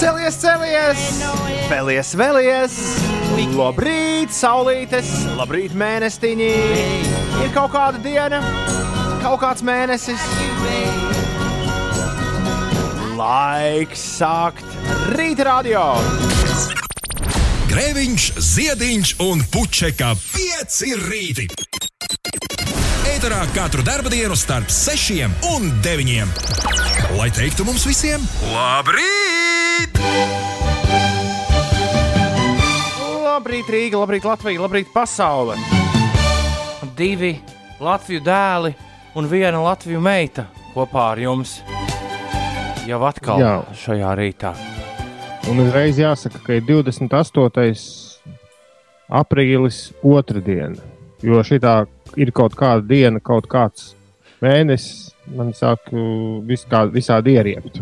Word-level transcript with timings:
Celies, 0.00 0.36
celies! 0.40 1.00
Vēlies, 1.68 2.14
vēlies! 2.16 2.76
Labrīt, 3.52 4.32
saulītes! 4.32 5.10
Labrīt, 5.36 5.74
mēnestiņi! 5.76 6.50
Ir 7.44 7.50
kaut 7.54 7.72
kāda 7.74 8.00
diena, 8.02 8.40
kaut 9.20 9.40
kāds 9.42 9.64
mēnesis. 9.66 10.24
Laiks 13.18 14.04
sākt 14.16 14.64
rīta 15.12 15.50
radio! 15.50 15.84
Grēviņš, 17.70 18.30
Ziediņš 18.42 19.12
un 19.26 19.44
Puķeka 19.52 20.14
5 20.32 20.80
rīti. 21.04 21.50
Eterā 23.10 23.44
katru 23.54 23.84
dienu 24.10 24.38
starp 24.38 24.72
6 24.72 25.28
un 25.52 25.70
9. 25.84 26.89
Lai 27.20 27.28
teiktu 27.36 27.66
mums 27.68 27.82
visiem, 27.84 28.22
labrīt! 28.48 29.98
Labrīt, 33.20 33.68
Rīga, 33.68 33.98
labrīt, 34.00 34.24
Latvija, 34.24 34.62
labrīt, 34.62 34.88
pasaule! 34.94 35.58
Divi 36.96 37.34
Latviju 37.76 38.22
dēli 38.24 38.72
un 39.20 39.28
viena 39.28 39.60
Latviju 39.66 40.00
meita 40.00 40.46
kopā 40.72 41.10
ar 41.10 41.20
jums 41.20 41.58
jau 42.88 43.02
atkal 43.04 43.44
Jā. 43.44 43.52
šajā 43.82 44.16
rītā. 44.22 44.56
Un 45.52 45.60
uzreiz 45.66 46.00
jāsaka, 46.00 46.40
ka 46.46 46.56
ir 46.56 46.64
28. 46.72 47.76
aprīlis 49.20 49.90
otrdiena. 50.00 50.80
Jo 51.20 51.44
šī 51.44 51.60
ir 52.16 52.32
kaut 52.32 52.56
kāda 52.56 52.80
diena, 52.80 53.20
kaut 53.20 53.44
kāds 53.44 53.90
mēnesis, 54.40 55.09
man 55.36 55.52
sāk 55.56 55.90
uh, 55.92 56.40
vis, 56.46 56.64
kā, 56.70 56.84
visādi 56.92 57.36
ieriept. 57.38 57.80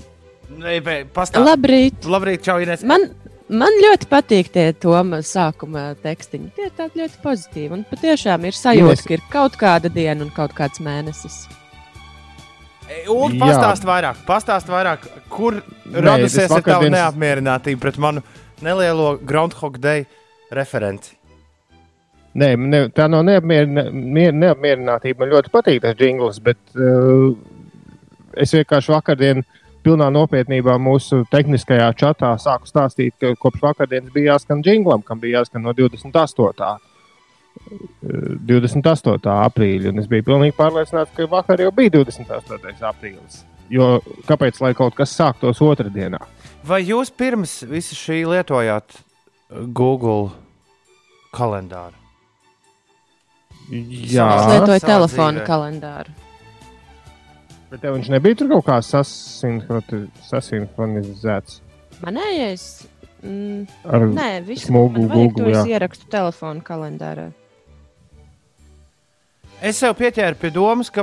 Pastāv. 1.15 1.45
Labrīt! 1.47 2.07
Labrīt, 2.09 2.43
čau, 2.47 2.57
Ines. 2.63 2.83
Man, 2.89 3.05
man 3.49 3.75
ļoti 3.85 4.09
patīk 4.11 4.49
tie 4.55 4.73
Toma 4.73 5.21
sākuma 5.23 5.93
tekstiņi. 6.03 6.51
Tie 6.57 6.67
ir 6.67 6.73
tādi 6.77 7.03
ļoti 7.03 7.21
pozitīvi. 7.23 7.71
Un 7.77 7.85
patiešām 7.91 8.49
ir 8.49 8.57
sajūta, 8.59 8.97
Ines- 8.97 9.07
ka 9.07 9.15
ir 9.19 9.25
kaut 9.31 9.59
kāda 9.61 9.93
diena 9.93 10.25
un 10.27 10.33
kaut 10.35 10.57
kāds 10.59 10.83
mēnesis. 10.83 11.47
Un 13.13 13.35
Jā. 13.37 13.43
pastāst 13.45 13.85
vairāk, 13.85 14.23
pastāst 14.25 14.71
vairāk, 14.73 15.03
kur 15.29 15.59
Nē, 15.61 16.01
radusies 16.07 16.49
vakardienas- 16.49 16.97
neapmierinātība 16.97 17.81
pret 17.85 17.99
manu 18.01 18.23
nelielo 18.65 19.19
Groundhog 19.21 19.77
Day 19.79 20.07
referenci. 20.51 21.18
Nē, 22.39 22.49
ne, 22.61 22.81
tā 22.95 23.07
nav 23.11 23.25
neapmierina, 23.27 23.87
mier- 23.91 24.35
neapmierinātība. 24.37 25.23
Man 25.25 25.31
ļoti 25.33 25.53
patīk 25.55 25.81
tas 25.83 25.97
jingls, 25.99 26.39
bet 26.45 26.59
uh, 26.77 27.33
es 28.37 28.53
vienkārši 28.55 28.93
vakardien 28.93 29.41
pilnā 29.83 30.11
nopietnībā 30.13 30.75
mūsu 30.83 31.23
tehniskajā 31.33 31.89
čatā 31.99 32.35
sāku 32.39 32.69
stāstīt, 32.69 33.15
ka 33.19 33.33
kopš 33.41 33.65
vakardienas 33.65 34.13
bija 34.15 34.35
jāskan 34.35 34.63
jinglam, 34.67 35.03
kam 35.03 35.19
bija 35.23 35.41
jāskan 35.41 35.65
no 35.65 35.73
28. 35.75 36.69
uh, 36.69 36.79
28. 38.47 39.29
aprīļa. 39.49 39.91
Un 39.93 40.03
es 40.05 40.09
biju 40.11 40.29
pilnīgi 40.29 40.55
pārliecināts, 40.59 41.15
ka 41.17 41.27
vakar 41.33 41.65
jau 41.65 41.73
bija 41.75 41.97
28. 41.99 42.77
aprīlis. 42.93 43.43
Jo 43.73 43.99
kāpēc 44.29 44.61
lai 44.65 44.75
kaut 44.77 44.95
kas 44.97 45.13
sāktos 45.17 45.59
otrdienā? 45.65 46.21
Vai 46.65 46.85
jūs 46.87 47.11
pirms 47.13 47.63
visa 47.69 47.97
šī 47.99 48.23
lietojāt 48.31 49.01
uh, 49.01 49.65
Google 49.73 50.31
kalendāru? 51.35 51.98
Jā, 53.69 54.27
Es 54.39 54.47
lietoju 54.49 54.81
telefonu 54.81 55.43
kalendāru. 55.45 56.11
bet 57.69 57.81
tev 57.83 57.99
viņš 57.99 58.09
nebija 58.15 58.35
tur 58.41 58.49
kaut 58.55 58.65
kā 58.65 58.79
sasinhronizēts. 60.29 61.59
Manējais? 62.01 62.65
Mm, 63.19 63.67
Ar 63.85 64.07
nē, 64.15 64.29
viss 64.47 64.69
smugu 64.71 65.09
to 65.37 65.49
es 65.51 65.67
ierakstu 65.67 66.07
telefonu 66.11 66.63
kalendārā. 66.65 67.29
Es 69.61 69.81
sev 69.83 69.97
pieķēru 69.99 70.39
pie 70.39 70.51
domas, 70.55 70.89
ka 70.95 71.03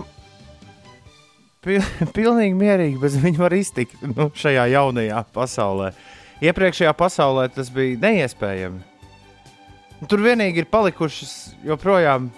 pil 1.65 1.81
pilnīgi 2.17 2.55
mierīgi 2.55 3.01
bez 3.01 3.17
viņa 3.19 3.41
var 3.41 3.53
iztikt 3.57 3.99
nu, 4.07 4.29
šajā 4.31 4.65
jaunajā 4.71 5.25
pasaulē. 5.35 5.91
Iepriekšējā 6.45 6.93
pasaulē 6.97 7.49
tas 7.51 7.69
bija 7.71 7.99
neiespējami. 8.07 8.79
Tur 10.09 10.19
vienīgi 10.23 10.63
ir 10.63 10.67
palikušas 10.71 11.35
joprojām, 11.67 12.29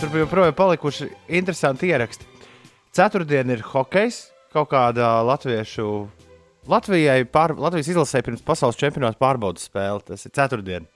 tur 0.00 0.14
joprojām 0.18 0.54
palikuši 0.56 1.08
interesanti 1.38 1.90
ieraksti. 1.92 2.26
Ceturtdiena 2.94 3.56
ir 3.56 3.64
hokejs, 3.66 4.28
kaut 4.54 4.70
kāda 4.72 5.16
latviešu. 5.26 5.88
Latvijai 6.70 7.26
pār, 7.28 7.52
Latvijas 7.60 7.90
izlasē 7.92 8.22
pirms 8.24 8.44
pasaules 8.44 8.78
čempionāta 8.80 9.20
pārbaudas 9.20 9.66
spēle. 9.68 10.00
Tas 10.06 10.24
ir 10.24 10.32
ceturtdiena. 10.32 10.88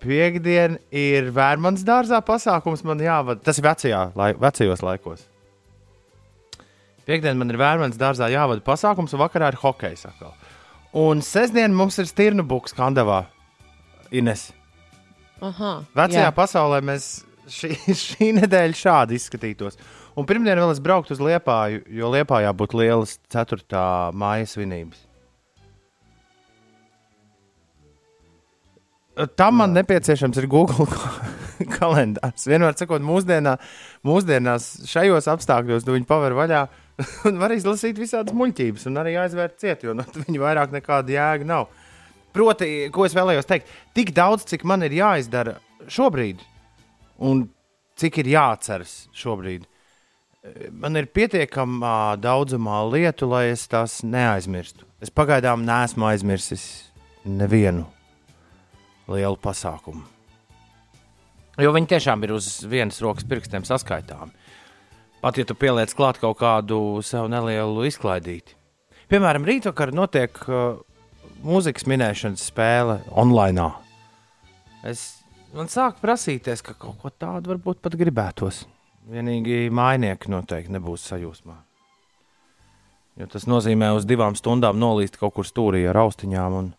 Piektdiena 0.00 0.78
ir 0.94 1.30
Vērmans 1.34 1.84
dārzā 1.84 2.20
pasākums. 2.24 2.84
Man 2.86 3.02
jāvada, 3.02 3.42
tas 3.44 3.58
ir 3.60 3.66
vecajā, 3.66 4.02
lai, 4.16 4.30
vecajos 4.40 4.84
laikos. 4.84 5.26
Piektdiena 7.06 7.36
man 7.38 7.52
ir 7.52 7.60
Vērmans 7.60 7.98
dārzā 8.00 8.30
jāvada 8.32 8.64
pasākums, 8.64 9.12
un 9.14 9.24
vakarā 9.24 9.52
ir 9.52 9.60
hokejs. 9.60 10.06
atkal. 10.08 10.34
Un 10.96 11.20
sestdiena 11.20 11.74
mums 11.74 11.98
ir 11.98 12.08
stirnu 12.08 12.46
buks 12.46 12.72
Kandavā. 12.76 13.26
Ines. 14.14 14.52
Aha, 15.42 15.82
Vecajā 15.96 16.30
jā. 16.30 16.32
pasaulē 16.32 16.80
mēs 16.80 17.26
šī, 17.50 17.72
šī 18.06 18.32
nedēļa 18.40 18.78
šādi 18.78 19.18
izskatītos. 19.18 19.78
Un 20.16 20.28
pirmdien 20.28 20.58
vēl 20.58 20.72
es 20.72 20.80
brauktu 20.82 21.16
uz 21.16 21.20
Liepāju, 21.22 21.82
jo 21.92 22.12
Liepājā 22.14 22.52
būtu 22.56 22.80
lielas 22.80 23.18
4. 23.32 23.66
māja 24.16 24.48
svinības. 24.48 25.02
Tam 29.36 29.56
man 29.56 29.72
nepieciešams 29.72 30.36
ir 30.42 30.48
Google 30.52 30.84
kalendārs. 31.78 32.44
Vienmēr 32.48 32.74
sakot, 32.76 33.04
mūsdienā, 33.04 33.54
mūsdienās 34.04 34.66
šajos 34.90 35.28
apstākļos 35.32 35.86
tu 35.86 35.94
viņu 35.94 36.08
paver 36.08 36.36
vaļā 36.36 36.66
un 37.28 37.40
var 37.40 37.54
izlasīt 37.56 37.96
visādas 38.00 38.36
muļķības 38.36 38.84
un 38.90 39.00
arī 39.00 39.16
aizvērt 39.20 39.56
ciet, 39.62 39.86
jo 39.86 39.96
no 39.96 40.04
viņa 40.16 40.42
vairāk 40.42 40.76
nekāda 40.76 41.16
jēga 41.16 41.48
nav. 41.48 41.70
Proti, 42.36 42.68
ko 42.92 43.06
es 43.08 43.16
vēlējos 43.16 43.48
teikt, 43.48 43.72
tik 43.96 44.12
daudz, 44.16 44.44
cik 44.50 44.66
man 44.68 44.84
ir 44.84 44.92
jāizdara 44.92 45.56
šobrīd, 45.88 46.42
un 47.18 47.46
cik 47.96 48.20
ir 48.22 48.32
jāatceras 48.34 49.06
šobrīd. 49.16 49.66
Man 50.70 50.98
ir 50.98 51.08
pietiekamā 51.10 52.16
daudzumā 52.22 52.84
lietu, 52.86 53.26
lai 53.30 53.48
es 53.50 53.66
tās 53.70 53.98
neaizmirstu. 54.06 54.86
Es 55.02 55.10
pagaidām 55.10 55.64
neesmu 55.66 56.06
aizmirsis 56.06 56.66
nevienu 57.26 57.86
lielu 59.10 59.38
pasākumu. 59.42 60.04
Jo 61.56 61.72
viņi 61.72 61.88
tiešām 61.94 62.22
ir 62.26 62.34
uz 62.36 62.60
vienas 62.68 63.00
rokas 63.02 63.26
pirkstiem 63.26 63.64
saskaitāmi. 63.64 64.34
Pat 65.22 65.38
ja 65.40 65.46
tu 65.48 65.56
pieliec 65.58 65.94
klāt 65.96 66.20
kaut 66.20 66.36
kādu 66.38 67.00
sev 67.02 67.30
nelielu 67.32 67.86
izklaidīti. 67.88 68.54
Piemēram, 69.10 69.46
rītvakar 69.48 69.94
notiek 69.96 70.36
uh, 70.46 70.76
mūzikas 71.46 71.86
minēšanas 71.88 72.44
spēle 72.50 73.00
online. 73.10 73.70
Es 74.86 75.15
man 75.56 75.70
sāk 75.72 76.00
prasīties, 76.02 76.62
ka 76.64 76.74
kaut 76.78 76.98
ko 77.02 77.10
tādu 77.12 77.54
varbūt 77.54 77.80
pat 77.84 77.96
gribētos. 77.98 78.64
Vienīgi 79.06 79.68
mājnieki 79.70 80.30
noteikti 80.32 80.74
nebūs 80.74 81.04
sajūsmā. 81.12 81.54
Jo 83.16 83.28
tas 83.32 83.46
nozīmē 83.48 83.92
uz 83.96 84.04
divām 84.04 84.34
stundām 84.36 84.76
nolīst 84.80 85.16
kaut 85.20 85.36
kur 85.38 85.46
stūrī 85.48 85.86
ar 85.88 85.96
austiņām. 86.02 86.56
Un, 86.58 86.72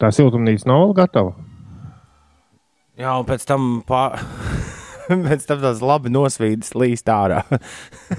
Tā 0.00 0.10
siltumnīca 0.12 0.68
nav 0.68 0.82
vēl 0.82 0.96
gatava. 0.98 1.32
jā, 3.00 3.14
un 3.16 3.24
pēc 3.28 3.46
tam, 3.48 3.68
pār... 3.86 4.18
pēc 5.28 5.46
tam 5.48 5.62
tās 5.62 5.80
labi 5.80 6.10
nosvīdas 6.12 6.74
līst 6.76 7.08
ārā 7.08 7.40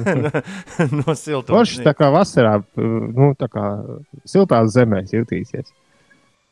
no 0.97 1.13
siltuma. 1.13 1.59
Forši 1.59 1.83
tā 1.85 1.94
kā 1.99 2.09
vasarā, 2.15 2.56
nu, 2.79 3.33
tā 3.38 3.51
kā 3.51 3.68
siltās 4.25 4.71
zemēs 4.74 5.13
jutīsies. 5.13 5.69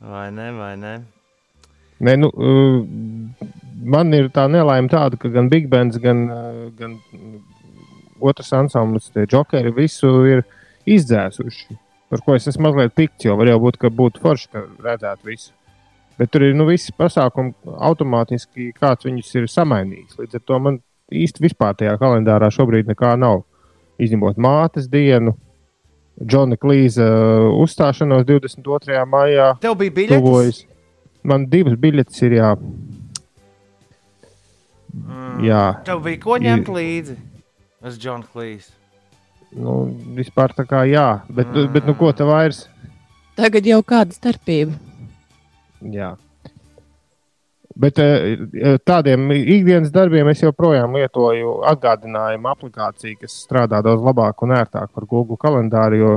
Vai 0.05 0.27
ne, 0.35 0.51
vai 0.53 0.73
ne? 0.77 0.95
Nē, 2.03 2.15
nu, 2.19 2.29
uh, 2.33 3.45
man 3.95 4.11
ir 4.17 4.27
tā 4.35 4.47
nelaime 4.51 4.91
tāda, 4.91 5.19
ka 5.19 5.31
gan 5.31 5.47
Big 5.51 5.69
Bands, 5.71 5.99
gan, 6.01 6.25
uh, 6.31 6.65
gan 6.75 6.97
otrs 8.19 8.51
ansamblis, 8.57 9.11
tie 9.13 9.27
jokeri, 9.31 9.71
visu 9.75 10.11
ir 10.27 10.43
izdzēsuši. 10.89 11.77
Par 12.11 12.21
ko 12.21 12.35
es 12.37 12.47
esmu 12.51 12.67
mazliet 12.67 12.93
pikts, 12.95 13.25
jo 13.25 13.37
var 13.39 13.49
jau 13.49 13.61
būt, 13.63 13.79
ka 13.81 13.89
būtu 13.93 14.21
forši, 14.23 14.49
ka 14.53 14.65
redzētu 14.85 15.31
visu. 15.31 15.53
Bet 16.19 16.31
tur 16.31 16.45
ir 16.47 16.53
nu, 16.55 16.67
visi 16.69 16.93
pasākumi 16.95 17.55
automātiski, 17.83 18.69
kāds 18.77 19.07
viņus 19.07 19.33
ir 19.35 19.49
samainījis. 19.51 20.19
Līdz 20.21 20.37
ar 20.39 20.43
to 20.47 20.59
man 20.67 20.77
īsti 21.11 21.43
vispār 21.43 21.75
tajā 21.79 21.97
kalendārā 21.99 22.51
šobrīd 22.53 22.87
nekā 22.91 23.15
nav. 23.19 23.43
Izņemot 24.01 24.39
mātes 24.41 24.87
dienu, 24.91 25.35
Džona 26.23 26.55
Klīza 26.59 27.05
uh, 27.07 27.49
uzstāšanos 27.63 28.23
22. 28.27 29.01
maijā. 29.11 29.49
Tev 29.63 29.75
bija 29.79 29.95
biļetes? 29.97 30.23
tuvojas. 30.23 30.61
Man 31.25 31.47
divas 31.49 31.77
biļetes 31.81 32.21
ir 32.27 32.37
jā. 32.37 32.51
Mm. 34.95 35.39
jā. 35.45 35.63
Tev 35.87 36.03
bija 36.05 36.21
ko 36.21 36.37
ņemt 36.41 36.69
līdzi? 36.71 37.15
Es 37.85 37.97
Džons 38.01 38.29
Klīs. 38.33 38.69
Nu, 39.55 39.85
vispār 40.17 40.53
tā 40.55 40.65
kā 40.67 40.83
jā, 40.89 41.07
bet, 41.29 41.47
mm. 41.47 41.71
bet 41.73 41.87
nu, 41.87 41.95
ko 41.97 42.11
te 42.15 42.27
vairs? 42.27 42.65
Tagad 43.35 43.67
jau 43.67 43.81
kāda 43.85 44.15
starpība. 44.15 44.75
Jā. 45.93 46.13
Bet 47.75 47.99
eh, 47.99 48.37
tādiem 48.87 49.27
ikdienas 49.35 49.91
darbiem 49.91 50.29
es 50.31 50.43
joprojām 50.43 50.95
lietoju 50.95 51.57
atgādinājumu 51.73 52.47
aplikāciju, 52.53 53.17
kas 53.19 53.35
strādā 53.43 53.81
daudz 53.83 54.03
labāk 54.05 54.45
un 54.45 54.55
ērtāk 54.55 54.93
par 54.95 55.07
Google 55.09 55.35
kalendāru. 55.41 55.99
Jo 55.99 56.13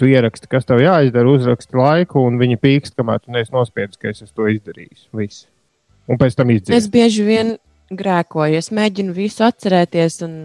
tu 0.00 0.08
ieraksti, 0.10 0.48
kas 0.50 0.66
tev 0.68 0.82
jāizdara, 0.82 1.30
uzraksti 1.30 1.78
laiku, 1.78 2.24
un 2.26 2.38
viņi 2.40 2.58
pīkst, 2.60 2.96
kamēr 2.98 3.22
tu 3.22 3.34
neesi 3.34 3.52
nospiedis, 3.54 4.00
ka 4.00 4.12
es 4.12 4.24
to 4.32 4.48
izdarīju. 4.50 4.96
Viss. 5.20 5.46
Un 6.10 6.18
pēc 6.20 6.36
tam 6.38 6.50
izdzēs. 6.54 6.76
Es 6.76 6.88
bieži 6.90 7.26
vien 7.26 7.54
grēkoju, 7.94 8.58
es 8.58 8.70
mēģinu 8.74 9.14
visu 9.14 9.44
atcerēties, 9.46 10.20
un 10.26 10.36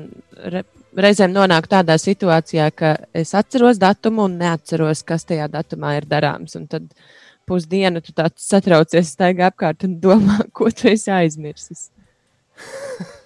re, 0.54 0.64
reizēm 0.98 1.34
nonāku 1.34 1.72
tādā 1.72 1.98
situācijā, 2.02 2.70
ka 2.76 2.96
es 3.16 3.34
atceros 3.38 3.80
datumu 3.82 4.26
un 4.30 4.40
neatceros, 4.42 5.04
kas 5.08 5.28
tajā 5.30 5.48
datumā 5.54 5.96
ir 6.00 6.10
darāms. 6.10 6.58
Un 6.60 6.68
tad 6.72 6.90
pusdienu 7.50 8.02
tu 8.04 8.16
tāds 8.18 8.46
satraucies, 8.50 9.14
staigā 9.16 9.52
apkārt 9.52 9.86
un 9.88 10.00
domā, 10.02 10.42
ko 10.58 10.72
tu 10.74 10.90
esi 10.92 11.14
aizmirsis. 11.14 11.90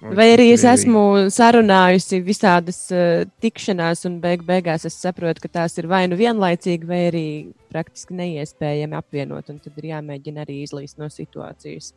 Vai 0.00 0.30
arī 0.32 0.46
es 0.54 0.62
esmu 0.64 1.28
sarunājusi 1.28 2.22
visādas 2.24 2.78
uh, 2.88 3.26
tikšanās, 3.44 4.06
un 4.08 4.16
beig 4.22 4.46
beigās 4.48 4.86
es 4.88 4.96
saprotu, 4.96 5.42
ka 5.44 5.50
tās 5.60 5.76
ir 5.76 5.90
vai 5.90 6.06
nu 6.08 6.16
vienlaicīgi, 6.16 6.88
vai 6.88 7.00
arī 7.10 7.24
praktiski 7.68 8.16
neiespējami 8.16 8.96
apvienot, 8.96 9.50
un 9.52 9.58
tad 9.60 9.76
ir 9.76 9.90
jāmēģina 9.90 10.46
arī 10.46 10.62
izlīst 10.64 10.96
no 11.00 11.10
situācijas. 11.12 11.92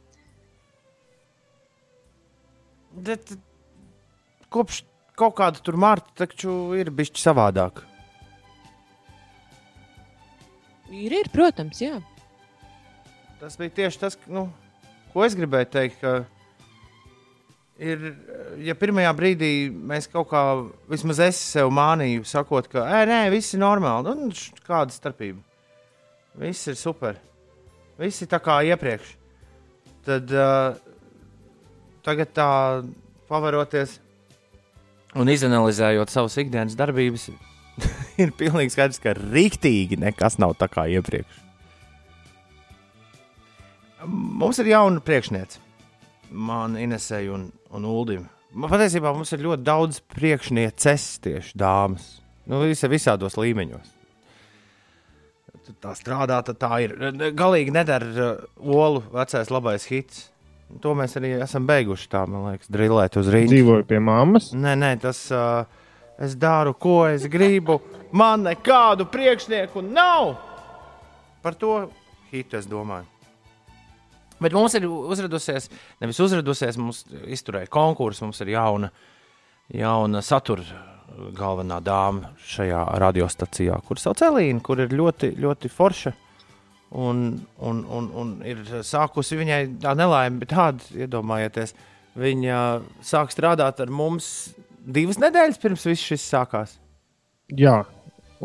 Bet 3.08 3.32
kopš 4.52 4.84
kaut 5.16 5.38
kāda 5.40 5.64
tur 5.64 5.80
mārta 5.80 6.26
taču 6.26 6.76
ir 6.76 6.92
bijis 6.92 7.16
savādāk. 7.24 7.86
Ir, 10.92 11.16
ir, 11.24 11.32
protams, 11.32 11.80
jā. 11.82 11.96
Tas 13.40 13.56
bija 13.58 13.78
tieši 13.80 14.04
tas, 14.04 14.20
nu, 14.28 14.50
ko 15.16 15.24
es 15.26 15.40
gribēju 15.40 15.72
teikt. 15.72 16.04
Ka 16.04 16.12
ir, 17.84 18.04
ja 18.64 18.76
pirmajā 18.80 19.12
brīdī 19.18 19.52
mēs 19.72 20.08
kaut 20.12 20.30
kā, 20.32 20.42
vismaz 20.92 21.20
es 21.26 21.40
sev 21.54 21.72
mānīju, 21.76 22.24
sakot, 22.30 22.70
ka, 22.72 22.86
ē, 22.88 23.04
nē, 23.10 23.20
viss 23.34 23.54
ir 23.56 23.62
normāli, 23.64 24.14
š- 24.32 24.64
kāda 24.68 24.96
starpība? 24.96 25.42
Viss 26.42 26.68
ir 26.72 26.78
super. 26.80 27.20
Viss 28.00 28.24
ir 28.26 28.30
tā 28.32 28.40
kā 28.42 28.58
iepriekš. 28.66 29.12
Tad 30.04 30.32
uh, 30.34 30.80
tagad 32.04 32.32
tā 32.36 32.48
pavaroties 33.30 34.00
un 35.16 35.30
izanalizējot 35.30 36.10
savas 36.10 36.36
ikdienas 36.42 36.74
darbības, 36.76 37.28
ir 38.24 38.34
pilnīgi 38.38 38.74
skaidrs, 38.74 39.00
ka 39.04 39.14
rīktīgi 39.20 40.00
nekas 40.02 40.40
nav 40.42 40.56
tā 40.60 40.68
kā 40.74 40.88
iepriekš. 40.90 41.40
Mums 44.04 44.60
ir 44.60 44.74
jauna 44.74 45.00
priekšniece. 45.06 45.62
Man, 46.34 46.76
Inesai 46.82 47.28
un, 47.32 47.46
un 47.74 47.88
Uldim. 47.90 48.28
Man 48.54 48.70
patiesībā 48.70 49.12
mums 49.16 49.34
ir 49.34 49.42
ļoti 49.48 49.66
daudz 49.66 50.00
priekšnieces 50.14 51.08
tieši 51.26 51.58
dāmas. 51.58 52.06
Nu, 52.46 52.60
visa, 52.62 52.90
visādos 52.92 53.38
līmeņos. 53.40 53.94
Tad 55.64 55.80
Tā 55.80 55.94
strādā, 55.96 56.42
tad 56.44 56.60
tā 56.60 56.78
ir. 56.84 56.94
Galīgi 57.40 57.72
nedara 57.74 58.10
uh, 58.12 58.42
olu 58.60 59.00
vecais 59.14 59.52
labais 59.54 59.88
hits. 59.88 60.26
To 60.84 60.92
mēs 60.98 61.16
arī 61.20 61.36
esam 61.44 61.66
beiguši. 61.70 62.10
Tā, 62.12 62.26
man 62.30 62.50
liekas, 62.52 62.70
drillēt 62.74 63.16
uz 63.22 63.30
rīta. 63.32 63.54
Dzīvoju 63.54 63.88
pie 63.88 64.02
mammas. 64.04 64.52
Nē, 64.58 64.76
nē, 64.80 64.92
tas 65.06 65.24
uh, 65.32 65.64
es 66.22 66.36
daru, 66.40 66.76
ko 66.76 67.04
es 67.08 67.30
gribu. 67.32 67.80
Man 68.14 68.44
nekādu 68.50 69.08
priekšnieku 69.10 69.86
nav. 69.88 70.36
Par 71.44 71.56
to 71.60 71.78
hitu 72.34 72.60
es 72.60 72.68
domāju. 72.70 73.08
Bet 74.44 74.56
mums 74.56 74.76
ir 74.78 74.88
uzradusies, 74.90 75.70
nevis 76.04 76.20
uzradusies, 76.24 76.80
mums 76.80 77.04
izturēja 77.32 77.72
konkursu, 77.74 78.28
mums 78.28 78.42
ir 78.44 78.54
jauna, 78.56 78.92
jauna 79.74 80.24
satura 80.26 80.66
galvenā 81.38 81.80
dāma 81.84 82.34
šajā 82.50 82.84
radiostacijā, 83.02 83.78
kur 83.88 84.02
sauc 84.02 84.22
Elīna, 84.26 84.62
kur 84.66 84.82
ir 84.84 84.94
ļoti, 84.96 85.34
ļoti 85.42 85.72
forša. 85.72 86.14
Un, 86.94 87.24
un, 87.66 87.80
un, 87.90 88.10
un 88.22 88.34
ir 88.46 88.62
sākusi 88.86 89.38
viņai 89.40 89.62
tā 89.82 89.96
nelaime, 89.98 90.46
tāda, 90.50 90.86
iedomājieties, 90.94 91.74
viņa 92.22 92.60
sāk 93.02 93.34
strādāt 93.34 93.82
ar 93.82 93.90
mums 93.90 94.28
divas 94.86 95.18
nedēļas 95.22 95.62
pirms 95.62 95.88
viss 95.90 96.06
šis 96.12 96.28
sākās. 96.36 96.78
Jā, 97.58 97.80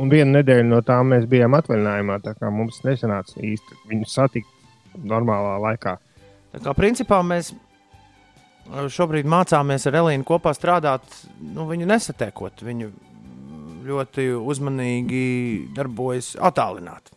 un 0.00 0.12
vienu 0.12 0.38
nedēļu 0.38 0.68
no 0.70 0.80
tām 0.86 1.12
mēs 1.12 1.28
bijām 1.30 1.58
atvaļinājumā. 1.58 2.20
Tā 2.24 2.34
kā 2.38 2.50
mums 2.52 2.80
nesanāca 2.86 3.36
īsti 3.44 3.82
viņu 3.90 4.08
satikt 4.08 4.57
normālā 5.04 5.56
laikā. 5.66 5.96
Tā 6.54 6.62
kā 6.64 6.74
principā 6.76 7.20
mēs 7.26 7.52
šobrīd 8.68 9.28
mācāmies 9.28 9.86
ar 9.88 10.00
Elīnu 10.02 10.26
kopā 10.28 10.52
strādāt, 10.56 11.04
nu, 11.40 11.66
viņu 11.68 11.88
nesatiekot. 11.88 12.64
Viņu 12.66 12.90
ļoti 13.88 14.28
uzmanīgi 14.36 15.22
darbojas 15.76 16.34
attālināti. 16.44 17.14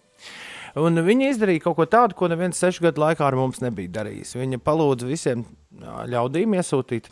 Un 0.80 1.02
viņa 1.04 1.34
izdarīja 1.34 1.66
kaut 1.66 1.76
ko 1.82 1.88
tādu, 1.90 2.16
ko 2.16 2.30
neviens 2.32 2.60
sešu 2.62 2.86
gadu 2.86 3.04
laikā 3.04 3.26
ar 3.28 3.36
mums 3.36 3.60
nebija 3.64 3.92
darījis. 4.00 4.38
Viņa 4.40 4.62
palūdza 4.64 5.10
visiem 5.10 5.44
ļaudīm 5.82 6.56
iesūtīt. 6.56 7.12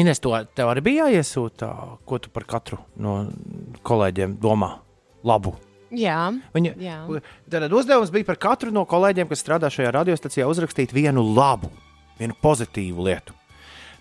Ines, 0.00 0.20
to 0.24 0.32
tev 0.56 0.72
arī 0.72 0.84
bija 0.84 1.08
jāiesūta, 1.08 1.70
ko 2.08 2.20
tu 2.22 2.32
par 2.32 2.48
katru 2.48 2.80
no 2.96 3.20
kolēģiem 3.84 4.36
domā? 4.40 4.78
Labu. 5.26 5.56
Jā, 5.94 6.18
Viņa, 6.52 6.72
jā. 6.82 6.96
Tad 7.48 7.72
uzdevums 7.72 8.10
bija 8.12 8.26
par 8.28 8.36
katru 8.36 8.70
no 8.74 8.82
kolēģiem, 8.84 9.28
kas 9.30 9.40
strādā 9.40 9.70
šajā 9.72 9.92
radiostacijā, 9.96 10.44
uzrakstīt 10.50 10.92
vienu 10.92 11.22
labu, 11.34 11.70
vienu 12.20 12.36
pozitīvu 12.44 13.06
lietu. 13.06 13.32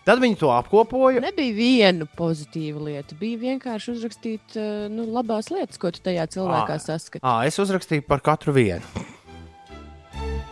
Tad 0.07 0.21
viņi 0.23 0.37
to 0.39 0.47
apkopoja. 0.55 1.19
Nebija 1.19 1.51
viena 1.55 2.05
pozitīva 2.15 2.79
lieta. 2.85 3.15
Bija 3.19 3.39
vienkārši 3.41 3.91
uzrakstīt 3.91 4.55
eh, 4.55 4.87
nu, 4.91 5.03
labās 5.11 5.49
lietas, 5.51 5.79
ko 5.79 5.91
tu 5.91 5.99
tajā 6.05 6.23
cilvēkā 6.31 6.77
Ā. 6.77 6.83
saskati. 6.83 7.23
À, 7.27 7.41
es 7.47 7.59
uzrakstīju 7.59 8.05
par 8.07 8.23
katru 8.23 8.53
vienu. 8.55 8.83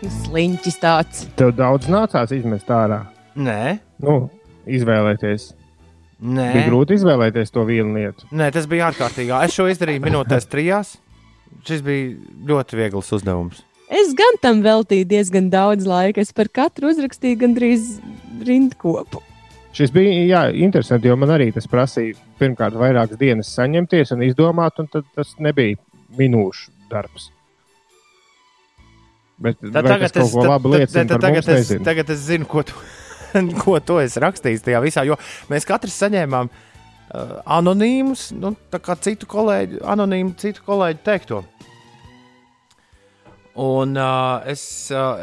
Sliņķis 0.06 0.76
tāds. 0.84 1.22
Tev 1.40 1.54
daudz 1.58 1.88
nācās 1.90 2.34
izmest 2.36 2.68
ārā. 2.70 3.06
Nē, 3.36 3.80
Nu, 4.04 4.30
izvēlēties. 4.68 5.54
nē. 6.22 6.46
Bija 6.54 6.66
grūti 6.68 6.98
izvēlēties 7.00 7.52
to 7.56 7.64
vienu 7.66 7.96
lietu. 7.96 8.28
nē 8.32 8.52
tas 8.54 8.68
bija 8.68 8.92
ārkārtīgi. 8.92 9.32
Es 9.46 9.56
šo 9.56 9.66
izdarīju 9.72 10.04
minūtēs 10.04 10.46
trijās. 10.52 10.98
Šis 11.66 11.82
bija 11.86 12.12
ļoti 12.46 12.78
viegls 12.78 13.12
uzdevums. 13.16 13.64
Es 13.90 14.14
gan 14.18 14.38
tam 14.42 14.64
veltīju 14.66 15.06
diezgan 15.10 15.50
daudz 15.54 15.86
laika. 15.90 16.22
Es 16.22 16.34
par 16.34 16.50
katru 16.54 16.90
uzrakstīju 16.90 17.40
gandrīz 17.44 17.96
rindkopu. 18.46 19.22
Šis 19.76 19.92
bija 19.94 20.12
jā, 20.26 20.42
interesanti, 20.66 21.10
jo 21.12 21.18
man 21.20 21.34
arī 21.36 21.50
tas 21.54 21.68
prasīja 21.68 22.16
pirmkārt 22.40 22.78
vairākas 22.80 23.20
dienas 23.20 23.52
saņemties 23.58 24.14
un 24.16 24.24
izdomāt, 24.24 24.80
un 24.80 24.88
tad 24.92 25.08
tas 25.18 25.34
nebija 25.44 25.78
minūšu 26.16 26.72
darbs. 26.92 27.30
Bet 29.42 29.60
Tad 29.60 29.90
tas 29.90 30.14
kaut 30.16 30.32
ko 30.32 30.46
labu 30.48 30.72
liecina 30.72 31.04
tad, 31.04 31.18
par 31.18 31.26
tagad, 31.28 31.44
es, 31.44 31.66
nezinu. 31.66 31.84
tagad 31.84 32.14
es 32.14 32.22
zinu, 32.24 32.48
ko 32.48 32.64
tu, 32.64 32.78
ko 33.66 33.76
tu 33.84 34.00
esi 34.00 34.24
rakstījis 34.24 34.64
tajā 34.64 34.80
visā. 34.86 35.04
Jo 35.04 35.20
mēs 35.52 35.68
katrs 35.68 35.98
saņēmām 36.06 36.48
uh, 36.48 36.75
anonīmus, 37.58 38.30
nu, 38.38 38.54
tā 38.72 38.80
kā 38.84 38.96
citu 39.02 39.28
kolēģu, 39.30 39.82
anonīmu 39.96 40.36
citu 40.42 40.64
kolēģu 40.66 41.04
teikto. 41.06 41.44
Un 43.56 43.96
uh, 43.96 44.44
es, 44.52 44.62
uh, 44.92 45.16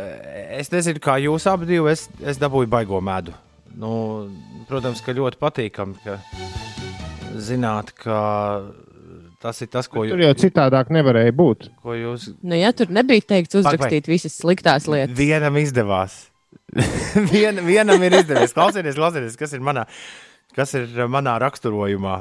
es 0.57 0.73
nezinu, 0.73 1.03
kā 1.05 1.19
jūs 1.21 1.45
abi 1.51 1.69
divi, 1.69 1.91
es, 1.93 2.07
es 2.25 2.41
dabūju 2.41 2.71
baigo 2.73 3.01
medu. 3.05 3.35
Nu, 3.77 3.93
protams, 4.69 5.03
ka 5.05 5.13
ļoti 5.17 5.41
patīkami, 5.41 5.99
ka 6.05 6.17
zināt, 7.41 7.93
ka 7.97 8.17
tas 9.43 9.61
ir 9.65 9.69
tas, 9.73 9.89
ko, 9.91 10.05
Tur 10.07 10.21
jū, 10.21 10.29
jau 10.29 10.35
citādāk 10.47 10.93
nevarēja 10.95 11.35
būt. 11.37 11.71
ko 11.83 11.97
jūs 11.97 12.31
Nu, 12.41 12.57
ja 12.57 12.73
tur 12.77 12.93
nebija 12.95 13.25
teikts 13.35 13.59
uzrakstīt 13.61 14.09
visas 14.09 14.37
sliktās 14.39 14.89
lietas, 14.89 15.17
Vienam 15.19 15.59
izdevās. 15.61 16.27
Vien, 17.33 17.59
vienam 17.67 18.01
ir 18.01 18.15
izdevies. 18.17 18.55
Klausieties, 18.57 18.97
klausieties, 18.97 19.37
kas 19.41 19.53
ir 19.53 19.65
manā, 19.65 19.85
kas 20.57 20.75
ir 20.79 20.93
manā 21.11 21.39
raksturojumā, 21.43 22.17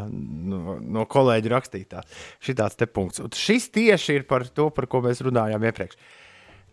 no, 0.51 0.77
no 0.81 1.05
kolēģa 1.09 1.53
rakstītā. 1.53 2.03
Šitāds 2.43 2.79
te 2.79 2.88
punkts. 2.88 3.21
Un 3.23 3.31
šis 3.35 3.69
tieši 3.75 4.19
ir 4.19 4.27
par 4.29 4.47
to, 4.47 4.69
par 4.73 4.88
ko 4.91 5.03
mēs 5.05 5.23
runājām 5.25 5.67
iepriekš. 5.69 6.00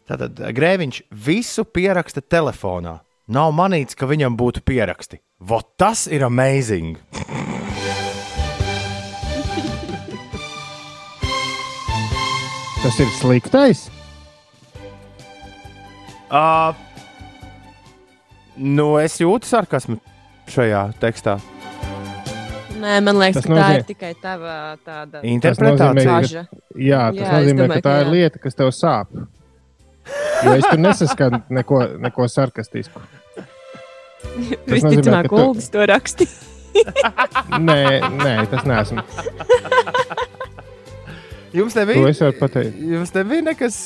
Tātad 0.08 0.40
Grēviņš 0.56 1.02
visu 1.26 1.66
pieraksta 1.68 2.24
telefonā. 2.24 2.98
Nav 3.28 3.52
manīts, 3.52 3.98
ka 3.98 4.08
viņam 4.08 4.38
būtu 4.40 4.64
pieraksti. 4.64 5.20
Vot 5.44 5.74
tas 5.76 6.06
ir 6.08 6.24
amazing! 6.24 6.96
Tas 12.78 12.94
ir 13.02 13.08
sliktais. 13.18 13.88
Uh, 16.30 16.70
nu, 18.54 18.92
es 19.02 19.16
jūtu 19.18 19.48
sarkasmu 19.48 19.98
šajā 20.54 20.82
tekstā. 21.02 21.38
Nē, 22.78 23.00
man 23.02 23.16
liekas, 23.18 23.40
Tas 23.40 23.46
ka 23.46 23.50
tā 23.50 23.56
nozīmē- 23.58 23.76
ir 23.80 23.84
tikai 23.88 24.12
tava 24.22 24.52
tāda 24.86 25.20
Interpretācija. 25.26 25.92
nozīmē, 25.94 26.44
ka-. 26.46 26.60
Jā, 26.78 27.00
tas 27.10 27.24
Jā, 27.24 27.32
nozīmē, 27.34 27.62
domāju, 27.64 27.82
ka 27.82 27.88
tā 27.88 27.94
ka 27.94 28.00
ir 28.04 28.12
lieta, 28.12 28.38
kas 28.44 28.54
tev 28.54 28.68
sāp. 28.70 29.06
Jo 30.44 30.52
es 30.54 30.64
tur 30.70 30.78
nesaskanu 30.78 31.42
neko, 31.50 31.80
neko 31.98 32.28
sarkastisku. 32.30 33.00
nozīmē, 34.28 34.56
Visticamāk, 34.70 35.26
ka 35.28 35.36
tu- 35.36 35.70
to 35.74 35.86
rakstīja. 35.90 36.54
Nē, 37.58 38.00
nē, 38.22 38.34
tas 38.50 38.62
neesmu. 38.68 39.02
Jums 41.52 41.72
To 41.74 41.80
nebija, 41.80 42.08
es 42.12 42.20
varu 42.20 42.36
pateikt. 42.38 42.76
jums 42.78 43.14
nebija 43.14 43.42
nekas. 43.42 43.76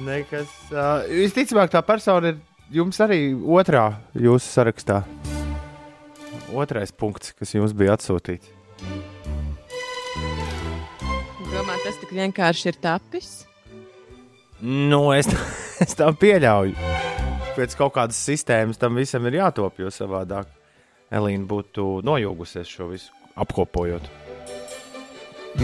nekas 0.00 0.48
uh, 0.72 1.04
visticamāk, 1.08 1.70
tā 1.72 1.82
persona 1.86 2.32
ir 2.34 2.38
jums 2.70 3.00
arī 3.02 3.32
otrā 3.34 3.90
jūsu 4.14 4.46
sarakstā. 4.46 5.02
Otrais 6.50 6.90
punkts, 6.90 7.34
kas 7.38 7.54
jums 7.54 7.74
bija 7.76 7.94
atsūtīts. 7.96 8.50
Domā, 11.50 11.76
tas 11.84 11.98
tik 12.00 12.14
vienkārši 12.14 12.70
ir 12.70 12.78
tapis. 12.82 13.30
Nu, 14.60 15.10
es, 15.16 15.28
es 15.84 15.96
tam 15.98 16.16
pieļauju. 16.18 16.74
Pēc 17.56 17.74
kaut 17.78 17.94
kādas 17.96 18.18
sistēmas 18.22 18.78
tam 18.80 18.98
visam 18.98 19.26
ir 19.28 19.40
jātop, 19.40 19.78
jo 19.82 19.90
savādāk 19.92 20.50
Elīna 21.10 21.48
būtu 21.50 21.98
nojūgusies 22.06 22.70
šo 22.70 22.92
visu 22.92 23.10
apkopojot. 23.40 24.06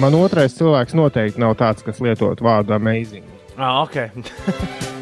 Man 0.02 0.16
otrais 0.18 0.56
cilvēks 0.58 0.96
noteikti 0.98 1.40
nav 1.40 1.54
tāds, 1.60 1.86
kas 1.86 2.02
lietot 2.02 2.42
vārdu 2.42 2.74
amazing. 2.74 3.26
Ah, 3.54 3.84
ok. 3.86 4.90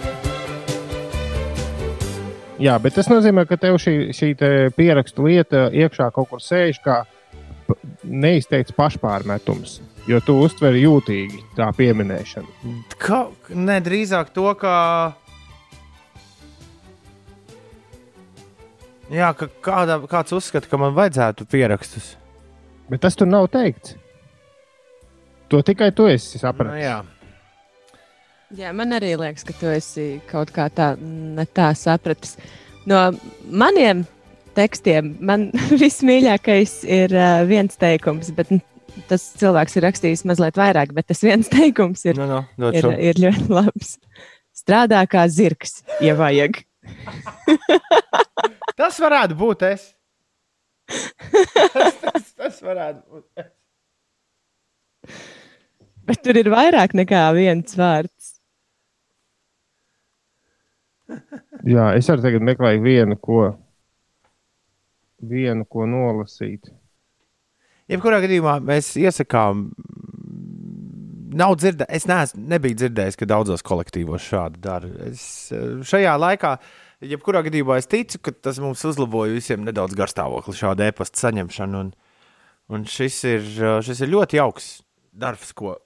Jā, 2.63 2.77
bet 2.79 2.95
tas 2.95 3.09
nozīmē, 3.11 3.47
ka 3.51 3.57
tev 3.59 3.77
šī, 3.83 4.13
šī 4.15 4.29
te 4.39 4.51
pierakstu 4.77 5.25
lieta 5.27 5.67
iekšā 5.75 6.07
kaut 6.15 6.29
kur 6.31 6.43
sēž 6.45 6.79
kā 6.85 7.01
neizteikts 8.05 8.75
pašpārmetums. 8.77 9.81
Jo 10.07 10.21
tu 10.21 10.37
uztver 10.45 10.77
jūtīgi 10.77 11.41
tā 11.57 11.71
pieminēšanu. 11.75 12.75
Kā, 13.01 13.25
ne 13.57 13.79
drīzāk 13.81 14.31
to, 14.37 14.51
ka. 14.61 14.75
Jā, 19.13 19.31
ka 19.37 19.49
kādā, 19.65 19.99
kāds 20.09 20.33
uzskata, 20.37 20.69
ka 20.71 20.79
man 20.81 20.95
vajadzētu 20.97 21.47
pierakstus. 21.53 22.15
Bet 22.91 23.03
tas 23.05 23.17
tur 23.17 23.29
nav 23.31 23.49
teikts. 23.53 23.97
To 25.53 25.61
tikai 25.65 25.91
tu 25.97 26.07
esi 26.09 26.39
Nu, 26.39 26.43
sapratis. 26.47 26.81
jā, 26.85 26.95
Jā, 28.55 28.71
man 28.77 28.95
arī 28.95 29.15
liekas, 29.19 29.43
ka 29.47 29.55
tu 29.59 29.71
esi 29.73 30.05
kaut 30.31 30.53
kā 30.55 30.69
tā, 30.71 30.93
tā 31.57 31.73
sapratis. 31.79 32.37
No 32.87 33.09
maniem 33.51 34.05
tekstiem 34.55 35.15
man 35.25 35.49
vismīļākais 35.83 36.85
ir 36.87 37.15
uh, 37.17 37.43
viens 37.49 37.81
teikums, 37.81 38.31
bet 38.37 38.53
tas 39.09 39.25
cilvēks 39.41 39.79
ir 39.79 39.87
rakstījis 39.89 40.25
mazliet 40.29 40.61
vairāk, 40.61 40.95
bet 40.95 41.09
tas 41.11 41.25
viens 41.25 41.51
teikums 41.55 42.05
ir, 42.07 42.21
nu, 42.21 42.29
nu, 42.31 42.45
dod 42.67 42.79
ir, 42.79 42.87
šo. 42.87 42.95
ir 43.11 43.21
ļoti 43.27 43.51
labs. 43.51 43.97
Strādā 44.55 45.01
kā 45.11 45.25
zirgs, 45.27 45.81
ja 46.05 46.15
vajag. 46.19 46.61
Tas 48.79 48.97
varētu 48.99 49.37
būt 49.39 49.63
es. 49.67 49.83
tas, 50.91 51.95
tas, 52.03 52.25
tas 52.35 52.57
varētu 52.63 53.01
būt. 53.07 53.27
es. 53.39 53.53
Bet 56.05 56.21
tur 56.27 56.37
ir 56.37 56.51
vairāk 56.53 56.93
nekā 56.99 57.23
viens 57.37 57.79
vārds. 57.79 58.14
Jā, 61.75 61.91
es 61.97 62.09
arī 62.13 62.25
tagad 62.27 62.45
meklēju 62.47 62.83
vienu, 62.85 63.19
ko, 63.21 63.43
vienu, 65.25 65.67
ko 65.69 65.87
nolasīt. 65.89 66.73
Jebkurā 67.91 68.23
gadījumā 68.25 68.59
mēs 68.65 68.95
iesakām, 69.01 69.67
nav 71.37 71.57
dzirdējis, 71.61 71.93
es 71.99 72.09
neesmu, 72.09 72.45
nebiju 72.55 72.79
dzirdējis, 72.81 73.19
ka 73.21 73.29
daudzos 73.29 73.65
kolektīvos 73.67 74.25
šādi 74.25 74.63
dara. 74.65 74.91
Es 75.11 75.53
šajā 75.91 76.15
laikā, 76.21 76.55
jebkurā 77.05 77.45
gadījumā, 77.47 77.79
es 77.81 77.91
ticu, 77.91 78.21
ka 78.25 78.35
tas 78.47 78.61
mums 78.63 78.85
uzlaboja 78.89 79.35
visiem 79.37 79.65
nedaudz 79.67 79.97
garstāvokli, 79.99 80.57
šāda 80.57 80.89
e-pasta 80.89 81.27
saņemšana. 81.27 81.83
Un, 81.85 81.93
un 82.73 82.87
šis, 82.89 83.21
ir, 83.29 83.51
šis 83.85 84.05
ir 84.05 84.13
ļoti 84.15 84.41
jauks 84.41 84.71
darbs, 85.13 85.53
ko, 85.57 85.77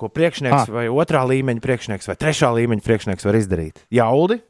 ko 0.00 0.08
priekšnieks, 0.12 0.66
Ah. 0.68 0.70
vai 0.72 0.86
otrā 0.88 1.22
līmeņa 1.28 1.60
priekšnieks, 1.64 2.08
vai 2.10 2.16
trešā 2.16 2.48
līmeņa 2.56 2.86
priekšnieks 2.86 3.26
var 3.28 3.38
izdarīt. 3.38 3.84
Jā, 3.92 4.08
Uldi? 4.10 4.40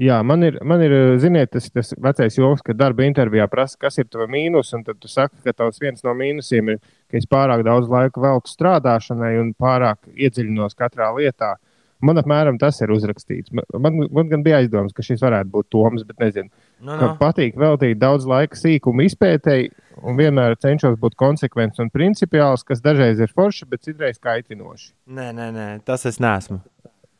Jā, 0.00 0.20
man 0.24 0.42
ir, 0.46 0.54
man 0.64 0.80
ir 0.80 0.92
ziniet, 1.20 1.50
tas, 1.52 1.66
tas 1.74 1.90
vecais 2.00 2.36
joks, 2.38 2.62
ka 2.64 2.72
darba 2.72 3.04
intervijā 3.04 3.44
prasa, 3.52 3.76
kas 3.82 3.98
ir 4.00 4.06
tavs 4.08 4.30
mīnus, 4.32 4.70
un 4.72 4.84
tad 4.86 4.96
tu 5.02 5.10
saki, 5.12 5.42
ka 5.44 5.52
tavs 5.52 5.80
viens 5.82 6.00
no 6.06 6.14
mīnusiem 6.16 6.70
ir, 6.72 6.78
ka 7.10 7.18
es 7.20 7.26
pārāk 7.28 7.64
daudz 7.66 7.90
laika 7.90 8.22
veltu 8.22 8.48
strādāšanai 8.48 9.34
un 9.42 9.50
pārāk 9.60 9.98
iedziļinos 10.16 10.78
katrā 10.78 11.10
lietā. 11.18 11.56
Man 12.00 12.16
apmēram 12.16 12.56
tas 12.58 12.80
ir 12.80 12.88
uzrakstīts. 12.94 13.52
Man, 13.52 13.66
man, 13.76 13.98
man 14.10 14.30
gan 14.30 14.42
bija 14.46 14.62
aizdoms, 14.62 14.94
ka 14.96 15.04
šis 15.04 15.20
varētu 15.20 15.52
būt 15.52 15.68
Toms, 15.74 16.06
bet 16.08 16.16
nezinu. 16.22 16.48
Nu, 16.80 16.96
Man 16.96 17.16
patīk 17.20 17.58
veltīt 17.60 17.98
daudz 18.00 18.24
laika 18.28 18.56
sīkumu 18.56 19.04
izpētēji, 19.04 19.68
un 20.00 20.16
vienmēr 20.16 20.56
cenšos 20.60 20.96
būt 21.00 21.16
konsekvents 21.20 21.82
un 21.82 21.90
principiāls, 21.92 22.64
kas 22.64 22.80
dažreiz 22.84 23.20
ir 23.20 23.32
forši, 23.36 23.68
bet 23.68 23.84
citreiz 23.84 24.20
kaitinoši. 24.22 24.92
Nē, 25.12 25.30
nē, 25.36 25.50
nē, 25.56 25.66
tas 25.84 26.06
es 26.08 26.20
neesmu. 26.22 26.62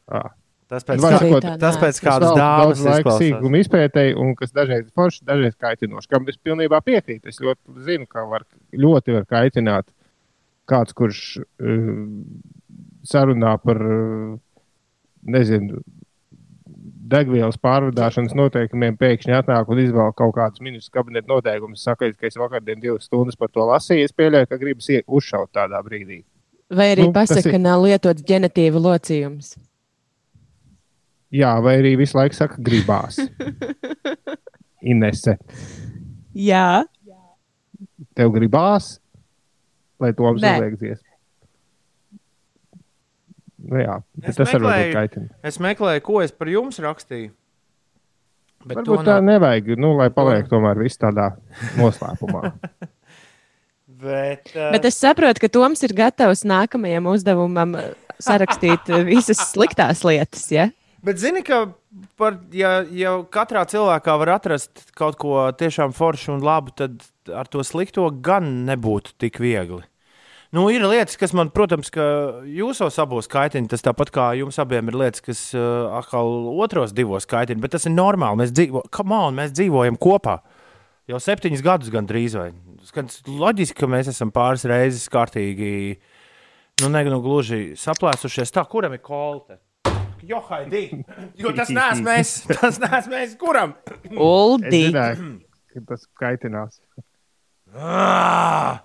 Ah. 0.09 0.33
Tas 0.71 0.85
pēc, 0.87 1.01
kā, 1.03 1.09
sakot, 1.19 1.47
tas 1.59 1.77
pēc 1.83 1.97
kādas 1.99 2.37
dāmas 2.39 2.83
laika 2.87 3.17
sīkumu 3.19 3.59
izpētēji, 3.59 4.15
un 4.23 4.37
kas 4.39 4.53
dažreiz 4.55 4.85
ir 4.85 4.93
forši, 4.95 5.25
dažreiz 5.27 5.57
kaitinoši. 5.59 6.09
Kam 6.13 6.29
es 6.31 6.39
pilnībā 6.39 6.79
piekrītu. 6.87 7.33
Es 7.33 7.41
ļoti 7.43 7.83
zinu, 7.89 8.07
ka 8.07 8.23
var, 8.31 8.45
ļoti 8.71 9.17
var 9.17 9.27
kaitināt 9.27 9.89
kāds, 10.71 10.95
kurš 10.95 11.25
uh, 11.43 11.89
sarunā 13.11 13.57
par, 13.65 13.83
uh, 13.83 14.37
nezinu, 15.35 15.83
degvielas 17.11 17.59
pārvadāšanas 17.61 18.35
noteikumiem, 18.39 18.97
pēkšņi 19.01 19.35
atnāk 19.41 19.71
un 19.73 19.81
izvēl 19.83 20.13
kaut 20.19 20.35
kādus 20.37 20.63
ministru 20.65 20.99
kabineta 20.99 21.31
noteikumus. 21.31 21.83
Saka, 21.87 22.13
ka 22.17 22.29
es 22.31 22.39
vakardien 22.41 22.81
divas 22.83 23.09
stundas 23.09 23.39
par 23.41 23.51
to 23.55 23.67
lasīju. 23.69 24.07
Es 24.09 24.15
pieļauju, 24.17 24.51
ka 24.51 24.61
gribas 24.61 24.91
uzšaut 25.07 25.51
tādā 25.57 25.83
brīdī. 25.87 26.23
Vai 26.71 26.93
arī 26.95 27.09
Nu, 27.09 27.13
pasaka, 27.13 27.49
ir- 27.49 27.57
ka 27.57 27.59
nav 27.59 27.83
lietots 27.83 28.23
ģenetīva 28.23 28.79
locījums. 28.79 29.57
Jā, 31.31 31.53
vai 31.63 31.77
arī 31.79 31.97
visu 31.99 32.19
laiku 32.19 32.35
saka, 32.35 32.59
gribās. 32.63 33.19
Inese, 34.91 35.37
Jā, 36.35 36.85
tev 38.17 38.31
gribās, 38.33 38.99
lai 40.01 40.13
to 40.17 40.31
Nē. 40.39 40.55
Nu, 43.71 43.79
jā, 43.79 44.01
bet 44.19 44.33
Es 44.33 44.39
tas 44.41 44.49
arī 44.51 44.65
meklēju- 44.65 44.87
būt 44.91 44.97
kaitīgi. 44.99 45.29
Es 45.47 45.59
meklēju, 45.63 46.03
ko 46.03 46.21
es 46.25 46.33
par 46.35 46.49
jums 46.51 46.81
rakstīju. 46.83 47.31
Bet 48.67 48.77
to 48.77 48.83
Varbūt 48.83 49.07
tā 49.07 49.15
nav. 49.21 49.29
nevajag, 49.29 49.71
nu, 49.81 49.95
lai 49.97 50.11
paliek 50.13 50.49
tomēr 50.51 50.77
viss 50.83 50.99
tādā 51.01 51.31
noslēpumā. 51.81 52.51
Bet, 54.01 54.53
uh, 54.57 54.71
bet 54.73 54.87
es 54.89 54.97
saprotu, 54.97 55.43
ka 55.43 55.49
Toms 55.53 55.83
ir 55.85 55.93
gatavs 55.93 56.41
nākamajam 56.49 57.05
uzdevumam 57.11 57.75
eh, 57.77 57.91
sarakstīt 58.23 58.89
eh, 58.89 59.03
visas 59.05 59.43
sliktās 59.51 60.01
lietas. 60.09 60.47
Ja? 60.55 60.71
bet 61.05 61.21
zini, 61.21 61.43
ka 61.45 61.67
par, 62.17 62.39
ja, 62.53 62.79
ja 62.93 63.13
katrā 63.29 63.67
cilvēkā 63.69 64.15
var 64.23 64.33
atrast 64.39 64.87
kaut 64.97 65.19
ko 65.21 65.43
tiešām 65.53 65.93
foršu 65.97 66.33
un 66.39 66.41
labu, 66.45 66.73
tad 66.77 66.97
ar 67.29 67.49
to 67.49 67.61
slikto 67.65 68.07
gan 68.25 68.49
nebūtu 68.69 69.13
tik 69.21 69.37
viegli. 69.43 69.83
Nu, 70.51 70.65
ir 70.75 70.83
lietas, 70.83 71.15
kas 71.15 71.31
man, 71.37 71.53
protams, 71.55 71.93
ka 71.95 72.05
jūsos 72.43 72.97
abos 72.99 73.29
kaitina. 73.31 73.71
Tas 73.71 73.85
tāpat 73.87 74.11
kā 74.15 74.25
jums 74.35 74.59
abiem 74.59 74.89
ir 74.91 74.97
lietas, 74.99 75.23
kas 75.23 75.43
uh, 75.55 75.93
atkal 76.01 76.49
otros 76.59 76.95
divos 76.97 77.29
kaitina. 77.31 77.63
Bet 77.63 77.77
tas 77.77 77.87
ir 77.87 77.95
normāli. 77.95 78.41
Mēs, 78.43 78.55
dzīvo, 78.57 78.83
on, 79.07 79.37
mēs 79.39 79.55
dzīvojam 79.55 79.99
kopā 80.03 80.41
jau 81.11 81.21
septiņus 81.23 81.63
gadus 81.63 81.93
gandrīz. 81.95 82.35
Vai. 82.39 82.51
Skans, 82.89 83.21
loģiski, 83.31 83.79
ka 83.79 83.91
mēs 83.91 84.11
esam 84.11 84.33
pāris 84.35 84.67
reizes 84.67 85.07
kārtīgi, 85.13 85.71
nu, 86.83 86.91
ne 86.91 87.05
nu, 87.07 87.21
gluži 87.23 87.77
saplēsušies. 87.79 88.51
Tā, 88.57 88.65
kuram 88.71 88.97
ir 88.97 89.05
kolte? 89.07 89.61
Jo, 90.27 90.43
Haidī, 90.51 90.83
jo 91.39 91.53
tas 91.57 91.71
neesmu 91.73 92.11
es. 92.13 92.35
Tas 92.51 92.83
neesmu 92.83 93.21
es. 93.23 93.39
Kuram? 93.41 93.77
Ka 95.71 95.85
tas 95.93 96.05
kaitinās. 96.19 96.83
Ah! 97.71 98.83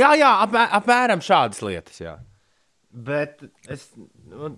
Jā, 0.00 0.14
jā, 0.18 0.30
apmē, 0.46 0.64
apmēram 0.80 1.22
šādas 1.24 1.60
lietas. 1.66 2.00
Jā. 2.00 2.16
Bet 2.90 3.44
es, 3.70 3.86
nu, 4.26 4.54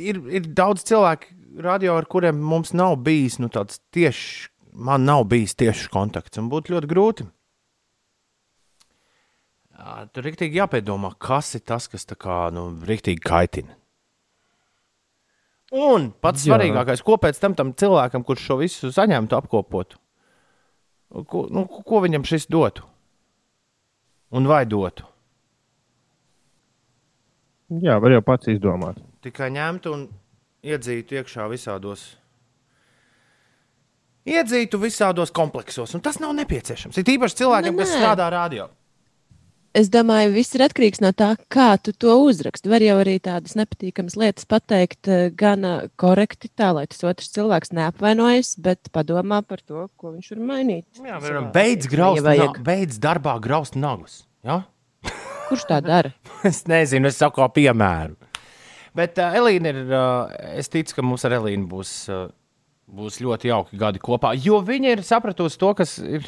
ir, 0.00 0.20
ir 0.34 0.48
daudz 0.56 0.82
cilvēku, 0.88 1.34
radio, 1.62 1.98
ar 2.00 2.08
kuriem 2.10 2.40
mums 2.42 2.72
nav 2.76 2.96
bijis 3.06 3.38
nu, 3.42 3.50
tāds 3.52 3.82
tieši, 3.94 4.48
man 4.74 5.06
nav 5.06 5.26
bijis 5.30 5.54
tieši 5.58 5.90
kontakts. 5.92 6.40
Un 6.40 6.50
būtu 6.50 6.74
ļoti 6.74 6.90
grūti. 6.90 7.28
Tur 10.10 10.26
rīktīgi 10.26 10.58
jāpiedomā, 10.58 11.12
kas 11.22 11.52
ir 11.54 11.62
tas, 11.68 11.86
kas 11.90 12.08
tā 12.08 12.16
kā 12.18 12.48
nu, 12.54 12.72
rīktīgi 12.86 13.22
kaitina. 13.22 13.76
Un 15.78 16.08
pats 16.24 16.42
Jā. 16.42 16.54
svarīgākais, 16.56 17.02
ko 17.04 17.18
pēc 17.20 17.38
tam 17.38 17.54
tam 17.54 17.74
cilvēkam, 17.76 18.24
kurš 18.26 18.46
šo 18.48 18.56
visu 18.62 18.90
saņemtu, 18.94 19.36
apkopotu. 19.36 20.00
ko, 21.28 21.44
nu, 21.52 21.66
ko 21.68 22.00
viņam 22.02 22.24
šis 22.26 22.48
dotu? 22.50 22.86
Un 24.30 24.46
vai 24.48 24.64
dotu? 24.68 25.06
Jā, 27.82 27.98
var 28.00 28.12
jau 28.14 28.22
pats 28.24 28.48
izdomāt. 28.48 28.96
Tikai 29.24 29.50
ņemtu 29.52 29.92
un 29.92 30.06
iedzītu 30.64 31.18
iekšā 31.18 31.48
visādos. 31.52 32.04
Iedzītu 34.28 34.80
visādos 34.80 35.32
kompleksos, 35.32 35.94
un 35.96 36.02
tas 36.04 36.18
nav 36.20 36.34
nepieciešams. 36.36 36.96
Ir 37.00 37.12
īpaši 37.16 37.38
cilvēkiem, 37.42 37.76
Nu, 37.76 37.80
kas 37.80 37.92
strādā 37.96 38.28
radio. 38.32 38.68
Es 39.78 39.86
domāju, 39.94 40.32
viss 40.34 40.56
ir 40.56 40.64
atkarīgs 40.64 40.98
no 41.04 41.12
tā, 41.14 41.28
kā 41.54 41.68
tu 41.78 41.92
to 41.94 42.16
uzraksti. 42.24 42.70
Var 42.72 42.82
jau 42.82 42.96
arī 42.98 43.12
tādas 43.22 43.54
nepatīkamas 43.58 44.16
lietas 44.18 44.48
pateikt, 44.50 45.06
eh, 45.06 45.28
gan 45.30 45.62
korekti, 46.00 46.50
tā 46.50 46.72
lai 46.74 46.88
tas 46.90 47.04
otrs 47.06 47.30
cilvēks 47.36 47.70
neapvainojas, 47.78 48.56
bet 48.58 48.90
padomā 48.90 49.38
par 49.46 49.62
to, 49.62 49.86
ko 49.94 50.16
viņš 50.16 50.32
var 50.32 50.42
mainīt. 50.48 50.86
Jā, 50.98 51.20
varam, 51.22 51.52
beidz 51.54 51.86
graust, 51.86 52.26
ja 52.26 52.48
na, 52.48 52.64
beidz 52.66 52.98
darbā 52.98 53.36
graust 53.44 53.78
nagus. 53.78 54.24
Ja? 54.42 54.64
Kurš 55.52 55.68
tā 55.70 55.78
dara? 55.84 56.10
Es 56.48 56.64
nezinu, 56.66 57.12
es 57.12 57.22
saku, 57.22 57.38
kā 57.38 57.48
piemēru. 57.60 58.18
Bet 58.98 59.18
uh, 59.22 59.38
Elīna 59.38 59.70
ir. 59.70 59.80
Uh, 59.86 60.36
es 60.58 60.70
ticu, 60.72 60.96
ka 60.96 61.06
mums 61.06 61.22
ar 61.28 61.38
Elīnu 61.38 61.70
būs, 61.70 61.96
uh, 62.10 62.28
būs 62.90 63.22
ļoti 63.22 63.52
jauki 63.52 63.78
gadi 63.78 64.02
kopā. 64.02 64.34
Jo 64.34 64.58
viņa 64.64 64.96
ir 64.96 65.06
sapratusi 65.06 65.60
to, 65.60 65.74
kas 65.78 66.00
ir. 66.02 66.26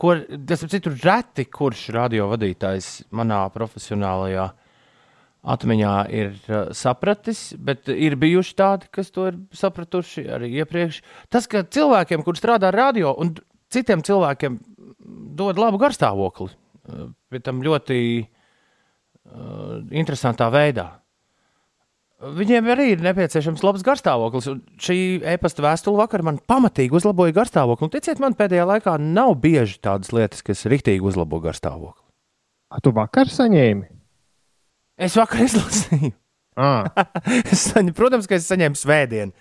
Ko, 0.00 0.14
tas 0.48 0.64
ir 0.64 0.70
citur 0.72 0.96
reti, 1.04 1.44
kurš 1.44 1.90
radiovadītājs 1.92 2.88
manā 3.16 3.42
profesionālajā 3.52 4.46
atmiņā 5.40 5.94
ir 6.12 6.32
uh, 6.48 6.70
sapratis, 6.76 7.50
bet 7.56 7.88
ir 7.92 8.16
bijuši 8.20 8.56
tādi, 8.56 8.88
kas 8.92 9.12
to 9.12 9.28
ir 9.30 9.38
sapratuši 9.56 10.26
arī 10.36 10.50
iepriekš. 10.60 11.00
Tas, 11.32 11.48
ka 11.48 11.64
cilvēkiem, 11.64 12.24
kur 12.24 12.36
strādā 12.36 12.72
radio, 12.74 13.14
un 13.20 13.34
citiem 13.72 14.04
cilvēkiem 14.04 14.58
dod 15.36 15.60
labu 15.60 15.80
garstāvokli, 15.80 16.50
uh, 16.52 17.06
pie 17.32 17.40
tam 17.44 17.64
ļoti 17.64 18.00
uh, 18.20 19.80
interesantā 19.92 20.50
veidā. 20.52 20.90
Viņiem 22.20 22.66
arī 22.68 22.90
ir 22.92 23.04
nepieciešams 23.04 23.62
labs 23.64 23.84
garstāvoklis. 23.86 24.50
un 24.52 24.58
Šī 24.80 24.96
e-pasta 25.32 25.64
vēstule 25.64 26.02
vakar 26.02 26.24
man 26.26 26.36
pamatīgi 26.50 26.98
uzlaboja 26.98 27.32
garstāvokli. 27.38 27.88
Un, 27.88 27.92
ticiet 27.94 28.20
man, 28.20 28.36
pēdējā 28.36 28.66
laikā 28.68 28.98
nav 29.00 29.38
bieži 29.40 29.78
tādas 29.80 30.12
lietas, 30.12 30.44
kas 30.44 30.66
rīktīgi 30.68 31.00
uzlabo 31.00 31.40
garstāvokli. 31.40 32.04
A, 32.70 32.82
tu 32.84 32.92
vakar 32.94 33.32
saņēmi? 33.32 33.88
Es 35.00 35.16
vakar 35.16 35.46
izlasīju. 35.46 36.12
Saņem, 37.64 37.94
protams, 37.96 38.28
ka 38.28 38.36
es 38.36 38.48
saņēmu 38.50 38.76
svētdienu, 38.76 39.32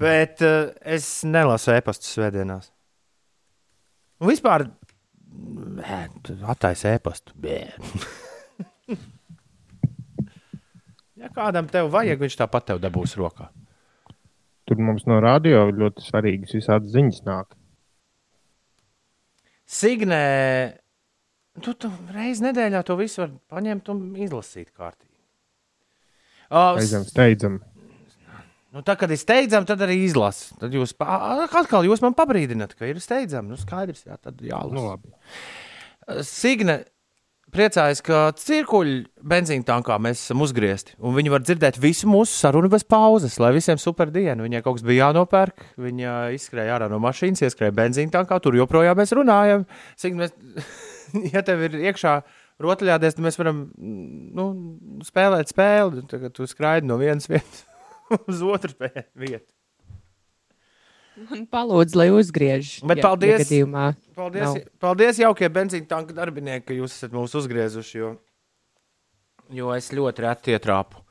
bet 0.00 0.40
uh, 0.46 0.70
es 0.80 1.20
nelasu 1.28 1.74
e-pastus 1.74 2.14
svētdienās. 2.16 2.70
Un 4.20 4.30
vispār 4.30 4.70
attaisa 6.48 6.94
e-pastu. 6.96 7.36
Bē. 7.44 7.58
ja 11.19 11.19
kādam 11.36 11.68
tev 11.70 11.90
vajag, 11.92 12.20
viņš 12.24 12.38
tāpat 12.42 12.70
tev 12.72 12.82
dabūs 12.82 13.16
rokā. 13.20 13.50
tur 14.68 14.78
mums 14.78 15.06
no 15.10 15.18
radio 15.22 15.64
ļoti 15.74 16.04
svarīgas 16.06 16.54
visādas 16.54 16.92
ziņas 16.94 17.24
nāk. 17.26 17.56
Signē, 19.70 20.24
tu, 21.62 21.74
tu 21.74 21.90
reizi 22.14 22.44
nedēļā 22.46 22.82
to 22.86 22.96
visu 22.98 23.24
var 23.24 23.32
paņemt 23.54 23.90
un 23.90 24.04
izlasīt 24.18 24.70
kārtīgi. 24.70 25.10
Uh, 26.50 26.74
Reizēm 26.78 27.06
steidzam. 27.06 27.60
Nu, 28.70 28.84
tā, 28.86 28.94
kad 28.98 29.10
ir 29.10 29.18
steidzami, 29.18 29.66
tad 29.66 29.82
arī 29.82 29.96
izlasa. 30.04 30.54
Tad 30.60 30.74
jūs 30.74 30.94
atkal 31.02 31.86
jūs 31.86 32.02
man 32.04 32.14
pabrīdināt, 32.18 32.76
ka 32.78 32.86
ir 32.86 32.98
steidzami. 33.02 33.50
Nu, 33.50 33.58
skaidrs, 33.58 34.04
jā, 34.06 34.18
tad 34.22 34.38
jālasa. 34.46 34.74
Nu, 34.74 34.86
labi. 34.86 35.10
Signe 36.26 36.80
priecājas, 37.54 38.00
ka 38.04 38.22
cirkuļu 38.38 39.24
benzīna 39.30 39.66
tankā 39.66 39.96
mēs 40.02 40.22
esam 40.24 40.44
uzgriezti. 40.44 40.96
Viņi 41.00 41.32
var 41.32 41.44
dzirdēt 41.44 41.78
visu 41.82 42.08
mūsu 42.10 42.32
sarunu 42.32 42.70
bez 42.72 42.84
pauzes, 42.88 43.38
lai 43.42 43.52
visiem 43.56 43.80
super 43.80 44.12
diena. 44.14 44.40
Viņai 44.44 44.62
kaut 44.64 44.78
kas 44.78 44.86
bija 44.86 45.08
jānopērk. 45.08 45.64
Viņa 45.80 46.16
izskrēja 46.36 46.78
ārā 46.78 46.90
no 46.92 47.00
mašīnas, 47.02 47.44
ieskrēja 47.46 47.76
benzīna 47.76 48.14
tankā. 48.18 48.40
Tur 48.42 48.58
joprojām 48.58 48.98
mēs 49.00 49.14
runājam. 49.16 49.66
Signe, 50.00 50.26
mēs, 50.26 50.66
ja 51.34 51.44
tev 51.46 51.66
ir 51.68 51.78
iekšā 51.90 52.16
rotaļādies, 52.60 53.16
tad 53.16 53.26
mēs 53.28 53.40
varam 53.40 53.64
nu, 53.76 54.50
spēlēt 55.06 55.52
spēli. 55.52 56.06
Tagad 56.10 56.36
tu 56.36 56.48
skraidi 56.50 56.90
no 56.90 57.00
vienas 57.00 57.28
vietas 57.30 57.64
uz 58.30 58.44
otru 58.46 58.74
vietu. 58.80 59.48
Un 61.30 61.44
palūdzu, 61.46 61.98
lai 62.00 62.08
uzgriež. 62.14 62.80
Bet 62.88 63.02
ja- 63.02 63.04
paldies. 63.04 63.50
Ja. 63.52 63.92
Paldies, 64.16 64.42
Nav. 64.46 64.56
paldies 64.80 65.18
jaukie 65.20 65.48
benzīna 65.52 65.86
tanka 65.88 66.16
darbinieki, 66.16 66.64
ka 66.66 66.74
jūs 66.74 66.96
esat 66.96 67.12
mūs 67.12 67.34
uzgriezuši. 67.36 67.94
Jo, 68.00 68.10
jo 69.50 69.72
es 69.76 69.90
ļoti 69.92 70.24
reti 70.24 70.56
ietrāpu 70.56 71.04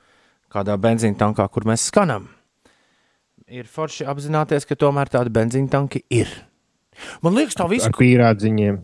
kādā 0.50 0.76
benzīna 0.82 1.18
tankā, 1.20 1.46
kur 1.52 1.66
mēs 1.70 1.86
skanam. 1.92 2.28
Ir 3.50 3.66
forši 3.70 4.06
apzināties, 4.10 4.66
ka 4.70 4.78
tomēr 4.78 5.10
tādi 5.10 5.34
benzīna 5.34 5.70
tanki 5.70 6.04
ir. 6.14 6.30
Man 7.24 7.38
liekas, 7.38 7.56
tā 7.58 7.68
visa, 7.70 7.90
Ar 7.90 7.98
pīrādziņiem. 7.98 8.80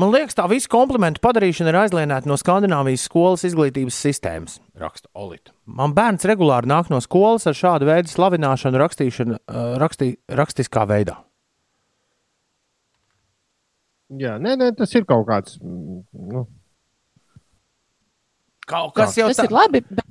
Man 0.00 0.10
liekas, 0.14 0.36
tā 0.38 0.46
visa 0.50 0.68
komplimentu 0.72 1.22
padarīšana 1.24 1.72
ir 1.72 1.78
aizlienēta 1.84 2.28
no 2.30 2.36
Skandināvijas 2.40 3.04
skolas 3.08 3.44
izglītības 3.48 3.98
sistēmas, 4.06 4.58
raksta 4.80 5.08
Olita. 5.14 5.52
Man 5.66 5.94
bērns 5.96 6.26
regulāri 6.28 6.70
nāk 6.70 6.90
no 6.92 7.00
skolas 7.04 7.46
ar 7.50 7.56
šādu 7.58 7.88
veidu 7.90 8.12
slavināšanu, 8.12 8.80
rakstīšanu, 8.84 9.38
uh, 9.40 9.76
rakstī, 9.82 10.14
rakstiskā 10.28 10.86
veidā. 10.90 11.18
Jā, 14.14 14.36
nē, 14.38 14.52
nē, 14.60 14.72
tas 14.78 14.92
ir 14.94 15.06
kaut 15.08 15.24
kāds. 15.30 15.56
Nu, 15.62 16.44
Kaut 18.64 18.94
kas 18.96 19.12
jau 19.18 19.26
Tas 19.28 19.42
ir 19.44 19.52
labi, 19.52 19.82
bet 19.84 20.06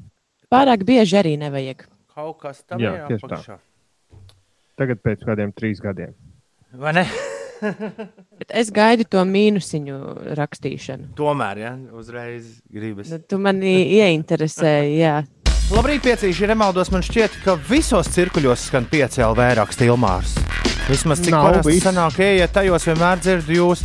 pārāk 0.54 0.84
bieži 0.86 1.16
arī 1.18 1.32
nevajag. 1.42 1.88
Kaut 2.14 2.36
kas 2.44 2.60
tam 2.62 2.82
Jā, 2.84 2.92
ir 2.94 3.08
tieši 3.10 3.24
tā. 3.26 3.30
apakšā. 3.40 3.56
tagad 4.78 5.00
pēc 5.02 5.24
kādiem 5.26 5.54
trīs 5.58 5.82
gadiem. 5.82 6.14
Vai 6.78 6.94
ne? 6.94 7.08
Bet 8.40 8.52
es 8.54 8.72
gaidu 8.74 9.06
to 9.10 9.22
mīnusiņu 9.28 10.00
rakstīšanu. 10.40 11.14
Tomēr, 11.18 11.62
ja 11.62 11.72
uzreiz 11.96 12.60
gribas. 12.72 13.12
Nu, 13.14 13.22
tu 13.28 13.40
mani 13.42 13.76
ieinteresēji, 14.00 14.98
jā. 15.00 15.16
Labrīt, 15.74 16.04
piecīši, 16.04 16.50
nemaldos, 16.52 16.92
man 16.94 17.06
šķiet, 17.06 17.40
ka 17.46 17.56
visos 17.70 18.10
cirkuļos 18.14 18.68
skan 18.68 18.86
5 18.92 19.22
LV 19.30 19.48
raksta 19.62 19.88
Ilmārs. 19.88 20.36
Vismaz 20.90 21.22
cik 21.24 21.32
parasti 21.32 21.80
sanāk, 21.80 22.20
ejiet 22.20 22.52
tajos 22.54 22.86
vienmēr 22.90 23.22
dzirdu 23.24 23.56
jūs. 23.56 23.84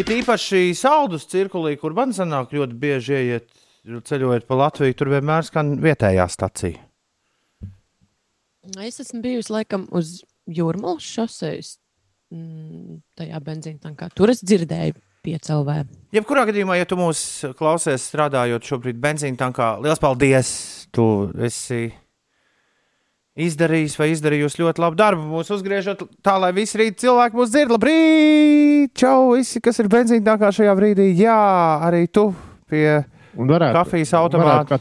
Ir 0.00 0.10
īpaši 0.18 0.62
saldus 0.74 1.28
cirkulī, 1.30 1.76
kur 1.78 1.94
man 1.94 2.10
sanāk 2.16 2.54
ļoti 2.56 2.78
bieži 2.82 3.18
ieiet, 3.20 3.46
ceļojot 3.86 4.48
pa 4.48 4.58
Latviju, 4.58 4.96
tur 4.98 5.12
vienmēr 5.14 5.46
skan 5.46 5.76
vietējā 5.82 6.26
stacija. 6.32 6.82
Es 8.82 9.00
esmu 9.00 9.22
bijusi 9.24 9.54
laikam 9.54 9.86
uz 9.96 10.20
jūrmālas 10.50 11.06
šoseis. 11.06 11.76
Mm, 12.30 13.00
tajā 13.18 13.38
benzīna 13.42 13.80
tankā. 13.82 14.06
Tur 14.14 14.30
es 14.30 14.38
dzirdēju 14.46 14.94
piecēlvē. 15.26 15.80
Jebkurā 16.14 16.44
gadījumā, 16.46 16.76
ja 16.78 16.86
tu 16.86 16.94
mūs 16.98 17.22
klausies 17.58 18.04
strādājot 18.06 18.68
šobrīd 18.68 19.00
benzīna 19.02 19.38
tankā, 19.40 19.72
liels 19.82 19.98
paldies! 20.02 20.52
Tu 20.94 21.04
esi 21.46 21.88
izdarījis 23.38 23.96
vai 23.98 24.08
izdarījusi 24.12 24.62
ļoti 24.62 24.82
labu 24.82 24.98
darbu. 24.98 25.26
Mūs 25.30 25.50
uzgriežot 25.54 26.02
tā, 26.22 26.36
lai 26.42 26.50
visi 26.54 26.78
rīt 26.80 26.98
cilvēki 27.02 27.38
mūs 27.38 27.52
dzird. 27.52 27.74
Labrīt! 27.74 28.94
Čau! 28.98 29.32
Visi, 29.36 29.62
kas 29.62 29.82
ir 29.82 29.90
benzīna 29.90 30.32
tankā 30.32 30.50
šajā 30.54 30.74
brīdī. 30.78 31.08
Jā, 31.18 31.38
arī 31.86 32.04
tu 32.10 32.28
pie 32.70 33.00
varētu, 33.34 33.74
kafijas 33.74 34.14
automāta. 34.18 34.80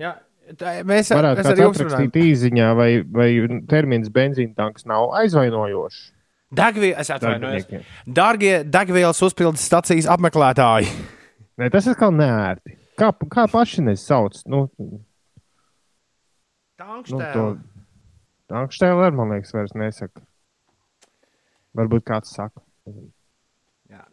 Jā, 0.00 0.16
tā, 0.56 0.76
mēs, 0.88 1.12
varētu 1.12 1.40
kāds 1.40 1.52
arī 1.52 1.64
jums 1.64 1.80
runājam. 1.80 1.94
atrakstīt 1.96 2.20
īziņā, 2.24 2.68
vai, 2.76 2.90
vai 3.04 3.30
termins 3.72 4.12
benzīna 4.12 4.56
tanks 4.56 4.88
nav 4.88 5.12
aizvainojošs. 5.22 6.04
Degvielas, 6.54 7.02
es 7.02 7.10
atvainojos. 7.10 7.66
Dārgie 8.06 8.60
degvielas 8.62 9.18
uzpildes 9.26 9.64
stacijas 9.66 10.06
apmeklētāji! 10.14 10.92
Nē, 11.58 11.70
tas 11.72 11.88
ir 11.90 11.96
kā 11.98 12.10
neērti. 12.12 12.76
Kā, 13.00 13.10
kā 13.32 13.46
paši 13.50 13.82
nesauc? 13.88 14.38
Nu, 14.48 14.66
nu, 14.78 15.00
Tankštēl. 16.80 17.32
to 17.34 17.46
tankštēlu 18.52 19.04
arī, 19.06 19.16
man 19.16 19.34
liekas, 19.34 19.52
vairs 19.56 19.74
nesaka. 19.76 20.22
Varbūt 21.76 22.06
kāds 22.08 22.32
saka. 22.36 22.62
Jā. 23.90 24.04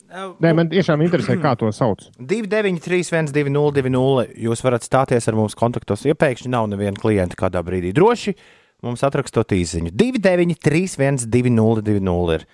Nē, 0.43 0.51
man 0.55 0.71
tiešām 0.71 1.03
interesē, 1.05 1.37
kā 1.41 1.53
to 1.59 1.69
sauc. 1.75 2.07
293, 2.17 3.07
1202, 3.13 4.25
jūs 4.47 4.63
varat 4.65 4.85
stāties 4.85 5.29
ar 5.29 5.37
mums 5.37 5.55
kontaktos. 5.59 6.03
Ja 6.07 6.15
pēkšņi 6.17 6.51
nav 6.53 6.67
neviena 6.71 6.99
klienta 6.99 7.37
kādā 7.39 7.61
brīdī, 7.65 7.93
droši 7.95 8.35
mums 8.83 9.03
atrakstot 9.05 9.55
īsiņu. 9.55 9.93
293, 9.95 10.95
1202 11.25 12.37
ir 12.37 12.47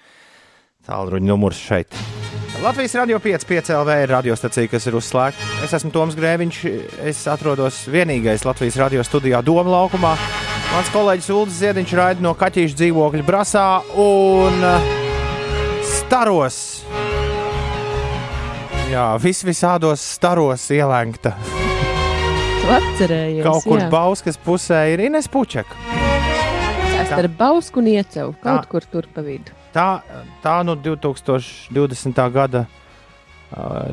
tālruņa 0.90 1.30
numurs 1.30 1.60
šeit. 1.62 1.98
Latvijas 2.60 2.96
radio 3.00 3.20
5,5 3.24 3.72
LV 3.72 3.96
ir 4.04 4.12
radiostacija, 4.12 4.68
kas 4.68 4.88
ir 4.90 4.98
uzslēgta. 5.00 5.46
Es 5.64 5.74
esmu 5.78 5.94
Toms 5.96 6.18
Grēviņš. 6.18 6.58
Es 7.08 7.22
atrodos 7.32 7.86
vienīgais 7.92 8.44
Latvijas 8.48 8.80
radio 8.82 9.06
studijā 9.06 9.40
Doma 9.46 9.70
laukumā. 9.78 10.16
Mans 10.70 10.92
kolēģis 10.94 11.30
Ulrichs 11.34 11.62
Ziedņš 11.62 11.96
raida 11.98 12.26
no 12.26 12.36
kaķīšu 12.38 12.78
dzīvokļa 12.82 13.26
Brasā. 13.28 13.68
Un 13.96 14.60
uh, 14.66 14.92
staros. 15.88 16.60
Jā, 18.90 19.08
vis 19.22 19.46
visādos 19.46 20.04
staros 20.18 20.70
ielēgta. 20.74 21.38
Tu 22.60 22.72
atcerējies, 22.76 23.44
Kaut 23.46 23.64
kur 23.66 23.80
jā. 23.82 23.88
Bauskas 23.92 24.38
pusē 24.44 24.82
ir 24.94 25.02
Ines 25.08 25.28
Pučeka. 25.32 25.78
Tas 27.00 27.14
ar 27.16 27.28
bausku 27.40 27.80
un 27.82 27.88
iecevu 27.90 28.36
kaut 28.44 28.66
Tā. 28.66 28.70
kur 28.70 28.86
tur 28.92 29.08
pa 29.14 29.24
vidu. 29.26 29.56
Tā, 29.74 30.02
tā 30.44 30.58
nu 30.66 30.76
2020. 30.76 32.20
gada, 32.34 32.66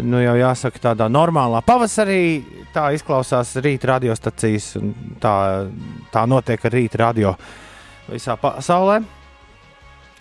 nu 0.04 0.20
jau 0.20 0.34
jāsaka, 0.36 0.82
tādā 0.90 1.06
normālā 1.12 1.62
pavasarī 1.64 2.42
tā 2.74 2.90
izklausās 2.96 3.54
rīta 3.64 3.94
radiostacijas. 3.94 4.74
un 4.80 4.92
Tā, 5.22 5.34
tā 6.12 6.26
notiek 6.28 6.64
ar 6.64 6.76
rīta 6.76 7.00
radio 7.06 7.36
visā 8.10 8.36
pasaulē. 8.36 9.02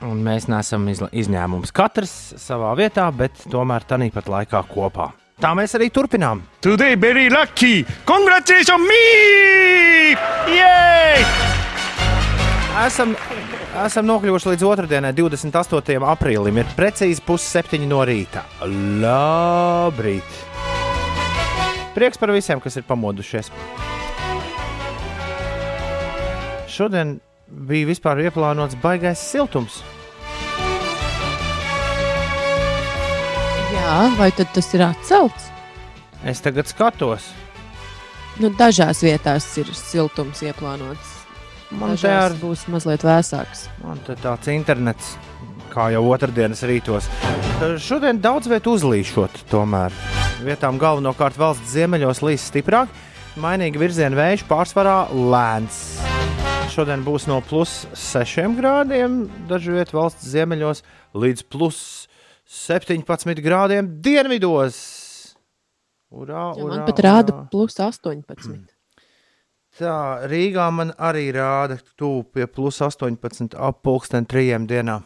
Un 0.05 0.23
mēs 0.23 0.47
neesam 0.51 0.87
izņēmums. 0.91 1.71
Katrs 1.71 2.35
savā 2.37 2.73
vietā, 2.75 3.09
bet 3.15 3.31
tomēr 3.49 3.83
tāpat 3.87 4.27
laikā 4.27 4.63
kopā. 4.67 5.11
Tā 5.35 5.49
mēs 5.51 5.73
arī 5.75 5.89
turpinām. 5.91 6.45
Today 6.63 6.95
very 6.95 7.27
lucky. 7.29 7.83
Congratulations 8.07 8.79
me! 8.87 10.15
Yay! 10.47 11.25
Esam, 12.85 13.11
esam 13.83 14.07
nokļuvuši 14.07 14.53
līdz 14.53 14.63
otrdienai, 14.69 15.11
28. 15.17 15.97
aprīlim. 16.07 16.61
Ir 16.63 16.71
precīzi 16.77 17.23
pusseptiņi 17.27 17.89
no 17.91 17.99
rīta. 18.07 18.45
Labrīt! 19.03 20.39
Prieks 21.95 22.19
par 22.19 22.31
visiem, 22.35 22.63
kas 22.63 22.79
ir 22.79 22.87
pamodušies. 22.87 23.51
Šodien 26.71 27.17
bija 27.67 27.91
vispār 27.91 28.23
ieplānots 28.23 28.79
baigais 28.79 29.19
siltums. 29.19 29.81
Jā, 33.73 33.97
vai 34.19 34.29
tad 34.35 34.51
tas 34.53 34.67
ir 34.75 34.83
atcelts? 34.85 35.49
Es 36.25 36.41
tagad 36.43 36.69
skatos. 36.69 37.31
Nu, 38.41 38.49
dažās 38.53 38.99
vietās 39.05 39.47
ir 39.61 39.69
siltums 39.77 40.41
ieplānots. 40.43 41.13
Man 41.73 41.95
te 41.97 42.11
ar 42.11 42.35
būs 42.37 42.67
mazliet 42.71 43.05
vēsāks. 43.05 43.65
Man 43.81 44.01
te 44.05 44.13
tāds 44.21 44.49
internets, 44.53 45.15
kā 45.73 45.87
jau 45.95 46.03
otrdienas 46.11 46.61
rītos. 46.67 47.09
Šodien 47.81 48.19
daudz 48.21 48.49
vietu 48.51 48.75
uzlīšot, 48.77 49.45
tomēr. 49.51 49.95
Vietām 50.45 50.77
galvenokārt 50.81 51.39
valsts 51.39 51.73
ziemeļos 51.73 52.21
līs 52.25 52.45
stiprāk, 52.51 52.91
mainīgi 53.41 53.81
virziena 53.81 54.19
vējš 54.19 54.45
pārsvarā 54.49 54.97
lēns. 55.09 55.79
Šodien 56.75 57.05
būs 57.05 57.29
no 57.31 57.39
plus 57.45 57.85
6 57.95 58.57
grādiem, 58.59 59.23
dažu 59.49 59.77
vietu 59.77 59.95
valsts 59.97 60.27
ziemeļos 60.27 60.83
līdz 61.15 61.47
plus 61.47 61.79
17 62.45 63.41
grādiem 63.41 63.89
dienvidos. 64.01 64.77
Urā, 66.15 66.53
urā, 66.55 66.77
man 66.77 66.85
pat 66.87 67.01
rāda 67.01 67.33
urā. 67.33 67.45
plus 67.51 67.79
18. 67.81 68.69
Tā 69.79 69.95
Rīgā 70.31 70.69
man 70.71 70.93
arī 70.95 71.25
rāda 71.35 71.79
tuvu 71.99 72.23
pie 72.31 72.45
plus 72.47 72.77
18, 72.85 73.57
ap 73.59 73.81
pulksten 73.83 74.27
trījiem 74.29 74.69
dienā. 74.69 75.01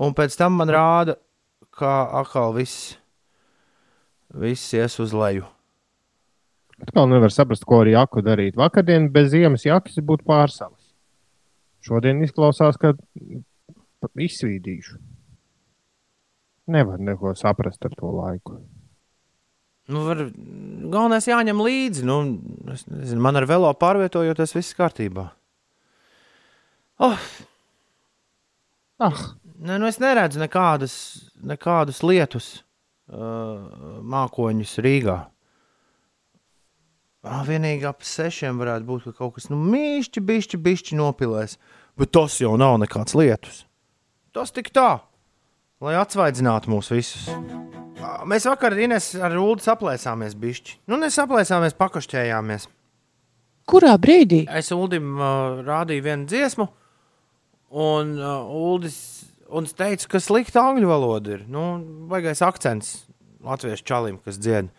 Un 0.00 0.14
pēc 0.16 0.38
tam 0.40 0.56
man 0.56 0.70
rāda, 0.72 1.18
kā 1.76 1.92
atkal 2.22 2.54
viss, 2.56 2.94
viss 4.32 4.72
ies 4.78 4.96
uz 5.02 5.12
leju. 5.12 5.44
Atkal 6.80 7.10
nevar 7.10 7.34
saprast, 7.34 7.66
ko 7.68 7.82
ar 7.82 7.90
jaku 7.90 8.22
darīt. 8.24 8.56
Vakardien 8.56 9.10
bez 9.12 9.34
ziemas 9.34 9.66
jakas 9.66 10.00
būtu 10.00 10.24
pārsalis. 10.24 10.94
Šodien 11.84 12.22
izklausās, 12.24 12.78
ka 12.80 12.94
izsvīdīšu. 14.08 14.98
Nevar 16.70 17.02
neko 17.02 17.34
saprast 17.38 17.84
ar 17.84 17.96
to 17.98 18.12
laiku. 18.14 18.60
Nu, 19.90 20.04
var, 20.06 20.22
galvenais 20.30 21.26
jāņem 21.26 21.60
līdzi. 21.66 22.06
Nu, 22.06 22.20
es 22.70 22.86
nezinu, 22.86 23.22
man 23.24 23.40
ar 23.40 23.48
velo 23.50 23.72
pārvietojoties, 23.74 24.54
viss 24.54 24.76
kārtībā. 24.78 25.26
Oh, 27.00 27.30
Ah, 29.00 29.16
ne, 29.58 29.78
nu 29.80 29.86
es 29.88 29.96
neredzu 29.96 30.42
nekādas, 30.42 30.94
nekādus 31.40 32.02
lietus 32.04 32.48
uh, 33.08 34.02
mākoņus 34.04 34.74
Rīgā. 34.84 35.14
Ah, 37.24 37.40
vienīgi 37.48 37.88
ap 37.88 38.04
sešiem 38.04 38.60
varētu 38.60 38.84
būt, 38.90 39.06
ka 39.06 39.22
kaut 39.22 39.38
kas 39.38 39.48
nu, 39.48 39.56
mīšķi, 39.72 40.20
bišķi, 40.28 40.60
bišķi 40.66 41.00
nopilēs. 41.00 41.56
Bet 41.96 42.12
tas 42.12 42.36
jau 42.42 42.52
nav 42.60 42.76
nekāds 42.82 43.16
lietus. 43.16 43.62
Tas 44.36 44.52
tik 44.54 44.70
tā, 44.74 45.00
lai 45.82 45.96
atsvaidzinātu 45.98 46.70
mūs 46.70 46.90
visus. 46.94 47.30
Mēs 48.30 48.46
vakar 48.48 48.72
ar 48.76 48.80
Ines 48.80 49.12
ar 49.18 49.34
Ulu 49.36 49.60
saplēsāmies 49.60 50.36
bišķi. 50.40 50.76
Nu, 50.90 50.98
nesaplēsāmies, 51.00 51.76
pakašķējāmies. 51.78 52.68
Kurā 53.70 53.96
brīdī? 54.00 54.44
Es 54.56 54.70
Ulim 54.74 55.18
uh, 55.18 55.60
rādīju 55.66 56.06
vienu 56.06 56.28
dziesmu, 56.30 56.66
un 57.82 58.14
uh, 58.18 58.48
Uldis 58.70 58.96
un 59.50 59.66
es 59.66 59.74
teicu, 59.76 60.08
ka 60.14 60.20
slikta 60.22 60.62
angļu 60.70 60.90
valoda 60.90 61.36
ir. 61.36 61.46
Nu, 61.50 61.64
baigais 62.10 62.42
akcents 62.44 63.04
latviešu 63.44 63.86
čalim, 63.86 64.18
kas 64.24 64.38
dzied. 64.40 64.70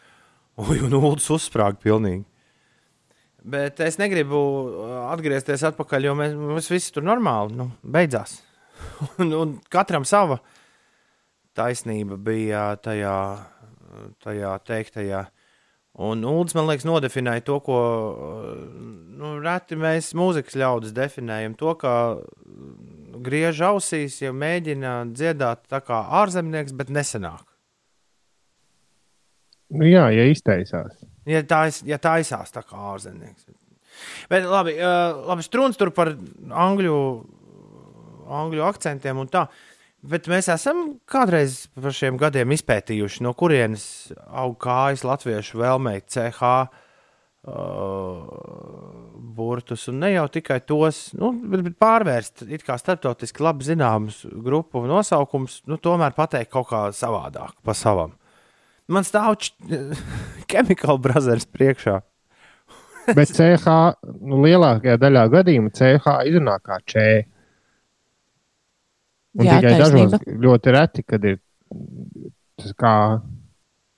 Ui, 0.62 0.78
un 0.86 0.96
Uldis 1.00 1.30
uzsprāga 1.34 1.80
pilnīgi. 1.82 2.24
Bet 3.42 3.80
es 3.82 3.98
negribu 3.98 4.40
atgriezties 5.10 5.64
atpakaļ, 5.72 6.08
jo 6.08 6.16
mēs, 6.20 6.36
mums 6.38 6.68
viss 6.70 6.94
tur 6.94 7.06
normāli 7.08 7.58
nu, 7.58 7.72
beidzās. 7.82 8.38
un, 9.22 9.36
un 9.38 9.54
katram 9.72 10.06
sava 10.08 10.39
taisnība 11.58 12.17
bija 12.22 12.72
tajā, 12.80 13.17
tajā 14.24 14.56
teiktajā. 14.67 15.26
Un 16.02 16.24
Ulas, 16.24 16.54
man 16.56 16.70
liekas, 16.70 16.86
nodefinēja 16.88 17.44
to, 17.44 17.58
ko 17.65 17.78
nu, 19.20 19.34
reti 19.44 19.76
mēs, 19.76 20.13
mūzikas 20.15 20.56
ļaudis, 20.62 20.94
definējam. 20.96 21.58
To, 21.60 21.74
ka 21.76 21.94
griež 23.22 23.60
ausīs, 23.67 24.22
ja 24.24 24.32
mēģina 24.32 24.94
dziedāt 25.12 25.65
tā 25.72 25.82
kā 25.84 26.00
ārzemnieks, 26.22 26.76
bet 26.78 26.94
nesenāk. 26.96 27.44
nu 29.76 29.88
jā, 29.88 30.08
ja 30.15 30.28
izteicās. 30.32 30.96
Ja 31.28 31.44
tā, 31.44 31.65
ja 31.86 32.00
taisās 32.02 32.56
tā 32.56 32.63
kā 32.63 32.80
ārzemnieks. 32.96 33.46
Bet 34.32 34.48
labi, 34.48 34.74
uh, 34.80 35.28
labi 35.28 35.44
strūns 35.46 35.78
tur 35.78 35.91
par 35.94 36.13
angļu, 36.15 36.96
angļu 38.36 38.65
akcentiem 38.67 39.22
un 39.22 39.30
tā. 39.32 39.46
Bet 40.02 40.26
mēs 40.32 40.48
esam 40.50 40.96
kādreiz 41.10 41.67
par 41.78 41.94
šiem 41.94 42.17
gadiem 42.17 42.56
izpētījuši, 42.56 43.22
no 43.22 43.36
kurienes 43.38 43.84
aug 44.34 44.56
kājas 44.62 45.04
latviešu 45.06 45.60
vēlmei 45.62 46.00
CH 46.10 46.41
uh, 46.41 46.72
burtus. 49.38 49.86
Un 49.91 50.02
ne 50.02 50.10
jau 50.15 50.26
tikai 50.34 50.58
tos, 50.65 51.12
nu, 51.17 51.30
bet, 51.54 51.62
bet 51.67 51.78
pārvērst 51.82 52.48
it 52.50 52.65
kā 52.65 52.80
starptautiski 52.82 53.46
labi 53.46 53.67
zināmus 53.70 54.24
grupu 54.26 54.82
nosaukumus, 54.89 55.62
nu, 55.70 55.78
tomēr 55.78 56.17
pateikt 56.17 56.50
kaut 56.54 56.72
kā 56.72 56.88
savādāk, 56.98 57.54
pa 57.62 57.78
savam. 57.78 58.17
Man 58.91 59.06
stāv 59.08 59.38
Chemical 60.52 60.98
Brothers 61.02 61.46
priekšā. 61.46 62.02
Bet 63.15 63.32
CH 63.34 63.65
nu, 64.22 64.41
lielākajā 64.46 64.98
daļā 65.02 65.28
gadījumu 65.34 65.72
CH 65.74 66.22
izrunā 66.30 66.58
kā 66.63 66.78
č. 66.86 67.06
Un 69.39 69.48
Jā, 69.48 69.60
tikai 69.62 69.78
taisnība. 69.80 70.17
dažos 70.17 70.41
ļoti 70.44 70.74
reti, 70.76 71.04
kad 71.08 71.28
ir 71.30 71.38
tas 72.60 72.74
kā. 72.76 72.96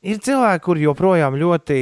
Ir 0.03 0.19
cilvēki, 0.19 0.61
kuriem 0.65 0.83
joprojām 0.89 1.37
ļoti 1.39 1.77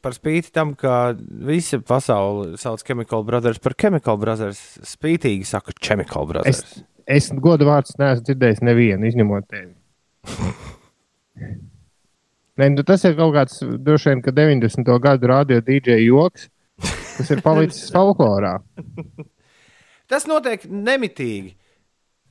par 0.00 0.14
spīti 0.14 0.52
tam, 0.54 0.76
ka 0.78 1.12
visa 1.18 1.80
pasaule 1.82 2.56
sauc 2.60 2.84
Chemical 2.86 3.24
Brothers 3.26 3.58
par 3.60 3.74
Chemical 3.74 4.16
Brothers, 4.22 4.60
spītīgi 4.86 5.44
saka 5.48 5.74
Chemical 5.82 6.28
Brothers. 6.30 6.62
Es, 6.62 6.84
es 7.26 7.30
godu 7.34 7.66
vārdus 7.66 7.98
neesmu 7.98 8.24
dzirdējis 8.28 8.62
nevienu, 8.62 9.10
izņemot 9.10 9.48
tevi. 9.50 9.74
Nē, 12.60 12.68
nu 12.76 12.84
tas 12.86 13.02
ir 13.08 13.16
kaut 13.18 13.32
kāds 13.34 13.58
droši 13.64 14.12
vien, 14.12 14.22
ka 14.22 14.32
90. 14.36 14.92
gadu 15.02 15.30
radio 15.30 15.60
DJ 15.64 15.98
joks, 16.04 16.46
kas 17.16 17.32
ir 17.32 17.42
palicis 17.44 17.90
folklorā. 17.94 18.58
Tas 20.10 20.28
notiek 20.30 20.64
nemitīgi. 20.68 21.56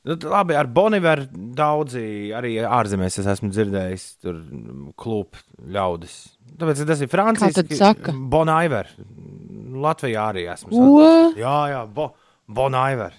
Nu, 0.01 0.15
labi, 0.31 0.55
ar 0.57 0.65
Boniveru 0.65 1.27
daudzi 1.53 2.31
arī 2.33 2.55
ārzemēs 2.65 3.19
es 3.21 3.27
esmu 3.35 3.51
dzirdējis, 3.53 4.05
tur 4.23 4.39
klūp 4.97 5.37
ļaudis. 5.75 6.15
Tāpēc 6.57 6.81
tas 6.89 7.03
ir 7.05 7.09
Francijas? 7.11 7.59
Bonaiver. 8.31 8.89
Latvijā 9.81 10.23
arī 10.33 10.47
esmu. 10.49 10.71
Saticis. 10.73 11.37
Jā, 11.43 11.57
jā, 11.69 11.83
bo, 11.93 12.07
Bonaiver. 12.49 13.13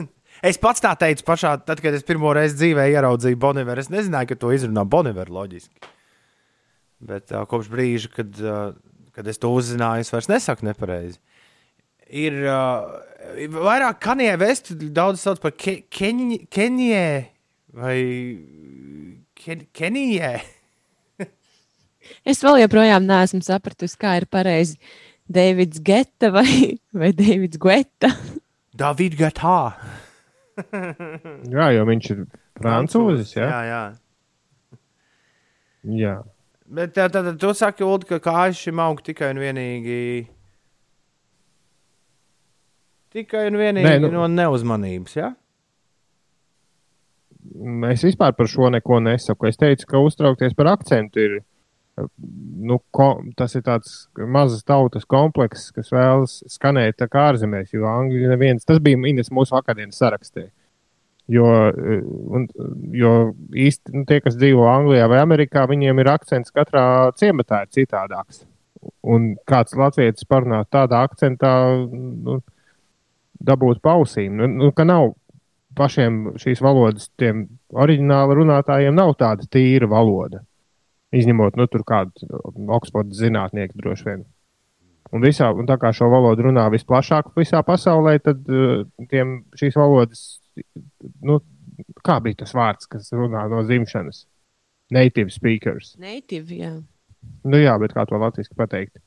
es 0.48 0.60
pats 0.60 0.80
tā 0.84 0.94
teicu 1.04 1.26
pašā, 1.28 1.58
tad, 1.68 1.84
kad 1.84 1.96
es 1.96 2.06
pirmo 2.08 2.32
reizi 2.36 2.56
dzīvē 2.62 2.88
ieraudzīju 2.94 3.40
Boniveru. 3.44 3.84
Es 3.84 3.92
nezināju, 3.92 4.32
ka 4.32 4.40
to 4.40 4.54
izrunā 4.56 4.86
Boniveru 4.88 5.36
loģiski. 5.42 5.92
Bet 7.04 7.36
uh, 7.36 7.44
kopš 7.50 7.68
brīža, 7.68 8.14
kad, 8.16 8.40
uh, 8.40 8.72
kad 9.12 9.28
es 9.28 9.40
to 9.42 9.52
uzzināju, 9.52 10.08
es 10.08 10.16
vairs 10.16 10.32
nesaku 10.32 10.72
nepareizi. 10.72 11.20
Ir 12.14 12.40
uh, 12.46 12.94
vairāk 13.54 13.98
kanijai 14.04 14.36
vestu, 14.40 14.76
daudz 14.94 15.24
sauc 15.24 15.40
par 15.42 15.54
ke, 15.58 15.80
keņi, 15.92 16.44
Kenijai 16.52 17.30
vai 17.74 17.98
ken, 19.38 19.66
Kenijai. 19.74 20.38
Es 22.28 22.42
vēl 22.44 22.60
joprojām 22.60 23.06
neesmu 23.08 23.40
sapratusi, 23.44 23.96
kā 24.00 24.18
ir 24.20 24.26
pareizi. 24.28 24.76
Deivids 25.24 25.80
Geta 25.80 26.28
vai, 26.34 26.76
vai 26.92 27.12
Deivids 27.16 27.60
Guetta. 27.60 28.10
David 28.76 29.16
Gatā. 29.16 29.58
Jā, 31.54 31.70
jo 31.74 31.84
viņš 31.88 32.10
ir 32.12 32.22
francūzis. 32.60 33.34
Jā, 33.38 33.48
jā. 33.48 33.62
jā. 33.70 33.82
jā. 36.02 36.14
Bet 36.74 36.94
tā, 36.96 37.08
tā, 37.12 37.22
tā, 37.24 37.34
tu 37.40 37.52
saki, 37.56 37.84
Ulu, 37.86 38.06
ka 38.08 38.20
kājas 38.22 38.60
šim 38.60 38.80
aug 38.82 39.00
tikai 39.04 39.32
un 39.34 39.40
vienīgi. 39.42 39.98
Tikai 43.14 43.46
un 43.46 43.58
vienīgi 43.60 43.86
Nē, 43.86 43.98
nu- 44.02 44.10
no 44.10 44.26
neuzmanības. 44.26 45.16
Ja? 45.16 45.32
Es 47.92 48.02
vispār 48.02 48.32
par 48.34 48.48
šo 48.50 48.70
neko 48.72 48.98
nesaku. 49.04 49.46
Es 49.48 49.60
teicu, 49.60 49.86
ka 49.86 50.00
uztraukties 50.02 50.56
par 50.56 50.72
akcentu 50.72 51.22
ir. 51.22 51.36
Nu, 51.94 52.80
ko, 52.90 53.20
tas 53.38 53.54
ir 53.54 53.62
tāds 53.62 54.08
mazs 54.18 54.64
tautas 54.66 55.04
komplekss, 55.06 55.70
kas 55.70 55.92
vēlas 55.94 56.40
skanēt 56.50 56.96
tā 56.98 57.06
kā 57.06 57.28
ārzemēs. 57.30 57.70
Jo 57.76 57.86
angļu 57.86 58.32
neviens, 58.32 58.66
tas 58.66 58.80
bija 58.82 58.98
Ines 59.06 59.30
mūsu 59.30 59.54
akadēmijas 59.54 60.00
sarakstē. 60.02 60.48
Jo, 61.30 61.44
un, 62.34 62.48
jo 62.92 63.12
īsti 63.54 63.94
nu, 63.94 64.02
tie, 64.08 64.18
kas 64.24 64.34
dzīvo 64.36 64.66
Anglijā 64.68 65.06
vai 65.08 65.22
Amerikā, 65.22 65.62
viņiem 65.70 66.02
ir 66.02 66.10
akcents 66.12 66.52
katrā 66.52 67.12
ciematā 67.16 67.62
ir 67.64 67.70
citādāks. 67.78 68.42
Un 69.06 69.36
kāds 69.48 69.76
latviečs 69.78 70.26
parunā 70.28 70.64
tādā 70.68 71.04
akcentā, 71.06 71.54
nu, 71.94 72.42
dabūt 73.40 73.82
pausīm. 73.84 74.36
Nu, 74.38 74.48
nu, 74.48 74.70
ka 74.76 74.86
nav 74.86 75.12
pašiem 75.78 76.36
šīs 76.40 76.62
valodas, 76.62 77.08
tiem 77.18 77.46
oriģināli 77.74 78.38
runātājiem, 78.38 78.94
nav 78.94 79.14
tāda 79.20 79.46
tīra 79.50 79.88
valoda. 79.90 80.44
Izņemot 81.14 81.58
nu, 81.58 81.66
tur 81.70 81.84
kādu 81.86 82.26
Oksfordas 82.74 83.20
zinātnieku 83.22 83.78
droši 83.78 84.08
vien. 84.08 84.24
Un, 85.14 85.22
visā, 85.22 85.50
un 85.54 85.66
tā 85.68 85.76
kā 85.78 85.92
šo 85.94 86.08
valodu 86.10 86.48
runā 86.48 86.64
visplašāk 86.74 87.34
visā 87.38 87.60
pasaulē, 87.66 88.16
tad 88.24 88.40
uh, 88.50 88.82
tiem 89.10 89.42
šīs 89.58 89.76
valodas, 89.78 90.24
nu, 91.22 91.38
kā 92.06 92.18
bija 92.24 92.42
tas 92.42 92.54
vārds, 92.56 92.88
kas 92.90 93.12
runā 93.14 93.44
no 93.52 93.62
dzimšanas? 93.66 94.24
Native 94.94 95.30
speakers. 95.30 95.94
Native, 96.02 96.50
jā. 96.54 96.72
Nu, 97.46 97.60
jā, 97.60 97.76
bet 97.80 97.94
kā 97.96 98.04
to 98.08 98.18
latviešu 98.20 98.56
pateikt? 98.58 98.98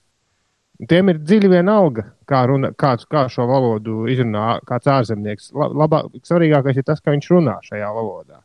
Tiem 0.85 1.09
ir 1.09 1.17
dziļi 1.25 1.49
vienalga, 1.49 2.03
kā, 2.29 2.43
runa, 2.45 2.69
kā, 2.77 2.91
kā 3.09 3.23
šo 3.33 3.47
valodu 3.49 4.03
izrunā 4.13 4.59
kāds 4.67 4.89
ārzemnieks. 4.93 5.49
La- 5.57 5.71
Labāk, 5.73 6.11
svarīgākais 6.27 6.77
ir 6.77 6.85
tas, 6.85 7.01
ka 7.01 7.15
viņš 7.15 7.29
runā 7.33 7.55
šajā 7.65 7.87
valodā. 7.95 8.43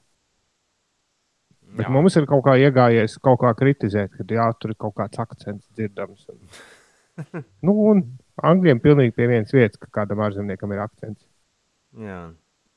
Bet 1.76 1.86
Jā. 1.86 1.92
mums 1.92 2.16
ir 2.16 2.24
kaut 2.28 2.44
kā 2.44 2.54
iegājies, 2.60 3.18
kaut 3.24 3.40
kā 3.40 3.52
kritizēt, 3.56 4.12
ka 4.16 4.24
jā, 4.28 4.46
tur 4.60 4.72
ir 4.72 4.78
kaut 4.80 4.94
kāds 4.96 5.20
akcents 5.20 5.68
dzirdams. 5.76 6.24
Un, 6.32 7.44
nu, 7.68 7.76
un 7.92 8.02
angļiem 8.40 8.80
pilnīgi 8.80 9.14
pie 9.16 9.28
vienas 9.28 9.52
vietas, 9.52 9.80
ka 9.80 9.88
kādam 10.00 10.20
ārzemniekam 10.24 10.72
ir 10.72 10.82
akcents. 10.84 11.24
Jā. 12.00 12.30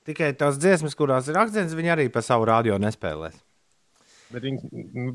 Tikai 0.05 0.33
tās 0.37 0.59
dziesmas, 0.61 0.95
kurās 0.95 1.27
ir 1.31 1.39
akcents, 1.39 1.75
viņi 1.75 1.91
arī 1.95 2.09
pa 2.13 2.21
savu 2.23 2.45
radio 2.47 2.75
nespēlēs. 2.79 3.39
Bet, 4.35 4.43
viņ, 4.43 4.59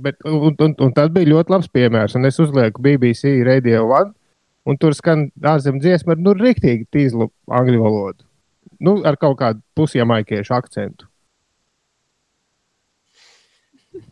bet, 0.00 0.16
un, 0.28 0.54
un, 0.54 0.74
un 0.80 0.92
tas 0.96 1.10
bija 1.12 1.28
ļoti 1.28 1.52
labs 1.52 1.68
piemērs. 1.72 2.16
Un 2.18 2.28
es 2.28 2.38
uzlieku 2.42 2.82
BBC 2.82 3.36
Radio 3.46 3.84
One, 3.90 4.12
un 4.68 4.80
tur 4.80 4.96
skan 4.96 5.28
ārzemju 5.40 5.82
dziesma 5.82 6.16
ar 6.16 6.24
nu, 6.24 6.34
rīktīgi 6.36 6.88
tīzlu 6.92 7.30
angļu 7.50 7.84
valodu. 7.84 8.26
Nu, 8.80 8.98
ar 9.04 9.18
kaut 9.20 9.38
kādu 9.40 9.60
pusjamaikiešu 9.76 10.54
akcentu. 10.56 11.08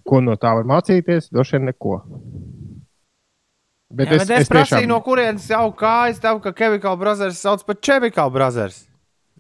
Ko 0.09 0.21
no 0.25 0.35
tā 0.41 0.53
var 0.59 0.67
mācīties? 0.69 1.31
Droši 1.33 1.57
vien 1.57 1.69
neko. 1.71 2.01
Bet 3.89 4.11
Jā, 4.11 4.19
es, 4.19 4.27
bet 4.29 4.35
es, 4.37 4.45
es 4.45 4.53
prasīju, 4.53 4.89
no 4.91 4.99
kurienes 5.05 5.47
jau 5.49 5.71
kājas 5.77 6.21
tev, 6.21 6.43
ka 6.45 6.53
Chemical 6.57 6.99
Brothers 7.01 7.41
sauc 7.41 7.65
par 7.65 7.79
Chemical 7.81 8.33
Brothers. 8.33 8.83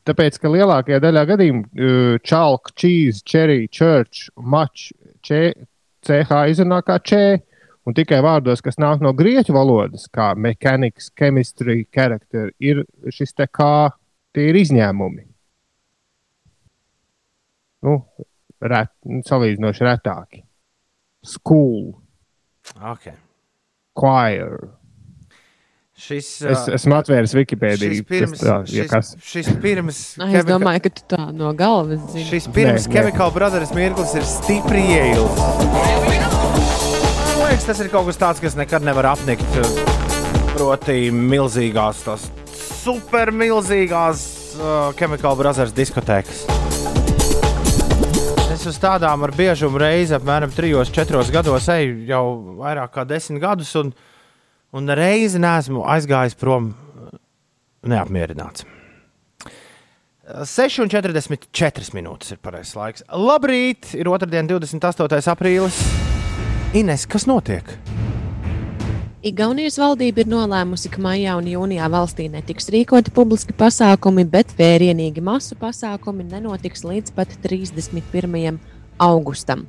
Tāpēc, 0.09 0.39
ka 0.41 0.49
lielākajā 0.49 1.03
daļā 1.05 1.25
gadījumu 1.29 1.65
uh, 1.67 2.15
čalka, 2.25 2.73
cheese, 2.81 3.21
cherry, 3.29 3.67
church, 3.69 4.31
mač, 4.41 4.89
č, 5.21 5.51
ch 6.07 6.41
izrunā 6.55 6.81
kā 6.87 6.97
č. 7.05 7.43
Un 7.89 7.95
tikai 7.97 8.19
vārdos, 8.21 8.61
kas 8.61 8.77
nāk 8.77 9.01
no 9.01 9.15
grieķu 9.17 9.55
valodas, 9.57 10.05
kā 10.13 10.35
mechanics, 10.37 11.07
chemistry, 11.17 11.87
character, 11.95 12.51
ir 12.61 12.83
šis 13.09 13.33
te 13.33 13.47
kā, 13.49 13.91
tie 14.37 14.51
ir 14.51 14.59
izņēmumi. 14.61 15.25
Nu, 17.89 17.95
ret, 18.61 18.93
salīdzinoši 19.29 19.87
retāki. 19.89 20.43
School, 21.25 21.95
Okay. 22.77 23.15
choir. 23.97 24.59
Šis, 25.99 26.29
Es 26.47 26.67
esmu 26.77 26.95
atvēris 27.01 27.33
Wikipēdiju. 27.35 27.95
šis 27.97 28.05
pirms, 28.07 28.43
tā, 28.45 28.59
ja 28.71 28.85
šis, 28.85 28.91
kas. 28.93 29.15
šis 29.25 29.49
pirms, 29.63 30.03
Ai, 30.23 30.35
Es 30.39 30.45
domāju, 30.47 30.85
ka 30.85 30.91
tu 31.01 31.03
tā 31.17 31.25
no 31.35 31.55
galvas 31.59 32.05
zini. 32.13 32.29
šis 32.29 32.47
pirms. 32.55 32.87
Chemical 32.93 33.33
Brothers 33.35 33.73
mirklis 33.75 34.15
ir 34.15 34.29
stipri 34.29 34.85
ieilgs. 34.93 36.47
Liekas, 37.59 37.75
tas 37.75 37.81
ir 37.83 37.89
kaut 37.91 38.07
kas 38.07 38.19
tāds, 38.21 38.39
kas 38.39 38.55
nekad 38.55 38.85
nevar 38.87 39.09
apnikt. 39.17 39.57
Proti, 40.53 41.09
milzīgās, 41.11 42.05
tās 42.07 42.29
supermilzīgās 42.85 44.21
uh, 44.55 44.93
Chemical 44.95 45.35
Brothers 45.35 45.75
diskotēkas. 45.75 46.45
Es 48.55 48.63
uz 48.63 48.79
tādām 48.79 49.27
ar 49.27 49.35
biežumu 49.35 49.83
reizi 49.83 50.15
apmēram 50.15 50.55
3-4 50.55 51.35
gados 51.35 51.67
eju 51.75 51.97
jau 52.07 52.23
vairāk 52.61 52.95
kā 52.95 53.03
10 53.11 53.43
gadus, 53.43 53.75
un, 53.83 53.91
un 54.71 54.95
reizi 54.95 55.43
neesmu 55.43 55.83
aizgājis 55.83 56.39
prom 56.39 56.71
uh, 56.71 57.11
neapmierināts. 57.91 58.63
6,44 60.31 61.91
minūtes 61.99 62.37
ir 62.37 62.39
pareizais 62.39 62.79
laiks. 62.79 63.09
Labrīt! 63.11 63.97
Ir 63.99 64.15
otrdiena, 64.15 64.47
28. 64.47 65.27
aprīlis. 65.35 66.08
Ines, 66.77 67.07
kas 67.09 67.25
notiek? 67.25 67.65
Igaunijas 69.25 69.79
valdība 69.81 70.21
ir 70.21 70.29
nolēmusi, 70.29 70.91
ka 70.93 71.01
maijā 71.01 71.33
un 71.41 71.47
jūnijā 71.49 71.87
valstī 71.89 72.27
netiks 72.29 72.69
rīkoti 72.69 73.15
publiski 73.17 73.57
pasākumi, 73.57 74.27
bet 74.29 74.53
vērienīgi 74.59 75.25
masu 75.25 75.57
pasākumi 75.57 76.27
nenotiks 76.29 76.85
līdz 76.85 77.15
pat 77.17 77.33
31. 77.41 78.61
augustam. 79.01 79.65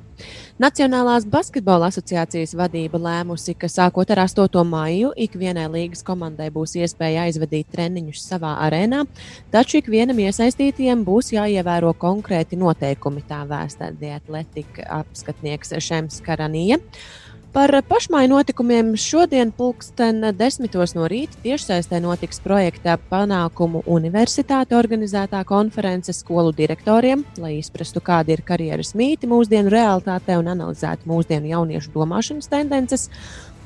Nacionālās 0.60 1.24
basketbola 1.24 1.86
asociācijas 1.88 2.50
vadība 2.52 2.98
lēmusi, 3.00 3.54
ka 3.56 3.64
sākot 3.70 4.10
ar 4.12 4.20
8. 4.26 4.60
maiju 4.68 5.14
ikvienai 5.24 5.64
līgas 5.72 6.04
komandai 6.04 6.50
būs 6.52 6.74
iespēja 6.76 7.22
aizvadīt 7.30 7.70
treniņus 7.72 8.26
savā 8.28 8.50
arēnā, 8.66 9.06
taču 9.54 9.78
ikvienam 9.80 10.20
iesaistītajam 10.20 11.00
būs 11.06 11.32
jāievēro 11.32 11.94
konkrēti 11.96 12.60
noteikumi, 12.60 13.24
tā 13.24 13.40
vēstā 13.48 13.88
dietletika 14.02 14.84
apskatnieks 14.98 15.72
Šems 15.80 16.20
Karanija. 16.28 16.76
Par 17.50 17.72
pašmāju 17.82 18.28
notikumiem 18.30 18.92
šodien, 18.94 19.48
pulksten 19.50 20.22
desmitos 20.38 20.92
no 20.94 21.08
rīta, 21.10 21.34
tiešsaistē 21.42 21.98
notiks 21.98 22.38
projekta 22.44 22.94
panākumu 23.10 23.80
universitāte 23.90 24.76
organizētā 24.78 25.40
konference 25.48 26.14
skolu 26.14 26.52
direktoriem, 26.54 27.24
lai 27.42 27.56
izprastu, 27.56 27.98
kādi 28.06 28.36
ir 28.36 28.44
karjeras 28.46 28.94
mīti 28.94 29.26
mūsdienu 29.26 29.72
realitātē 29.74 30.38
un 30.38 30.52
analizētu 30.54 31.10
mūsdienu 31.10 31.50
jauniešu 31.50 31.90
domāšanas 31.96 32.46
tendences. 32.54 33.08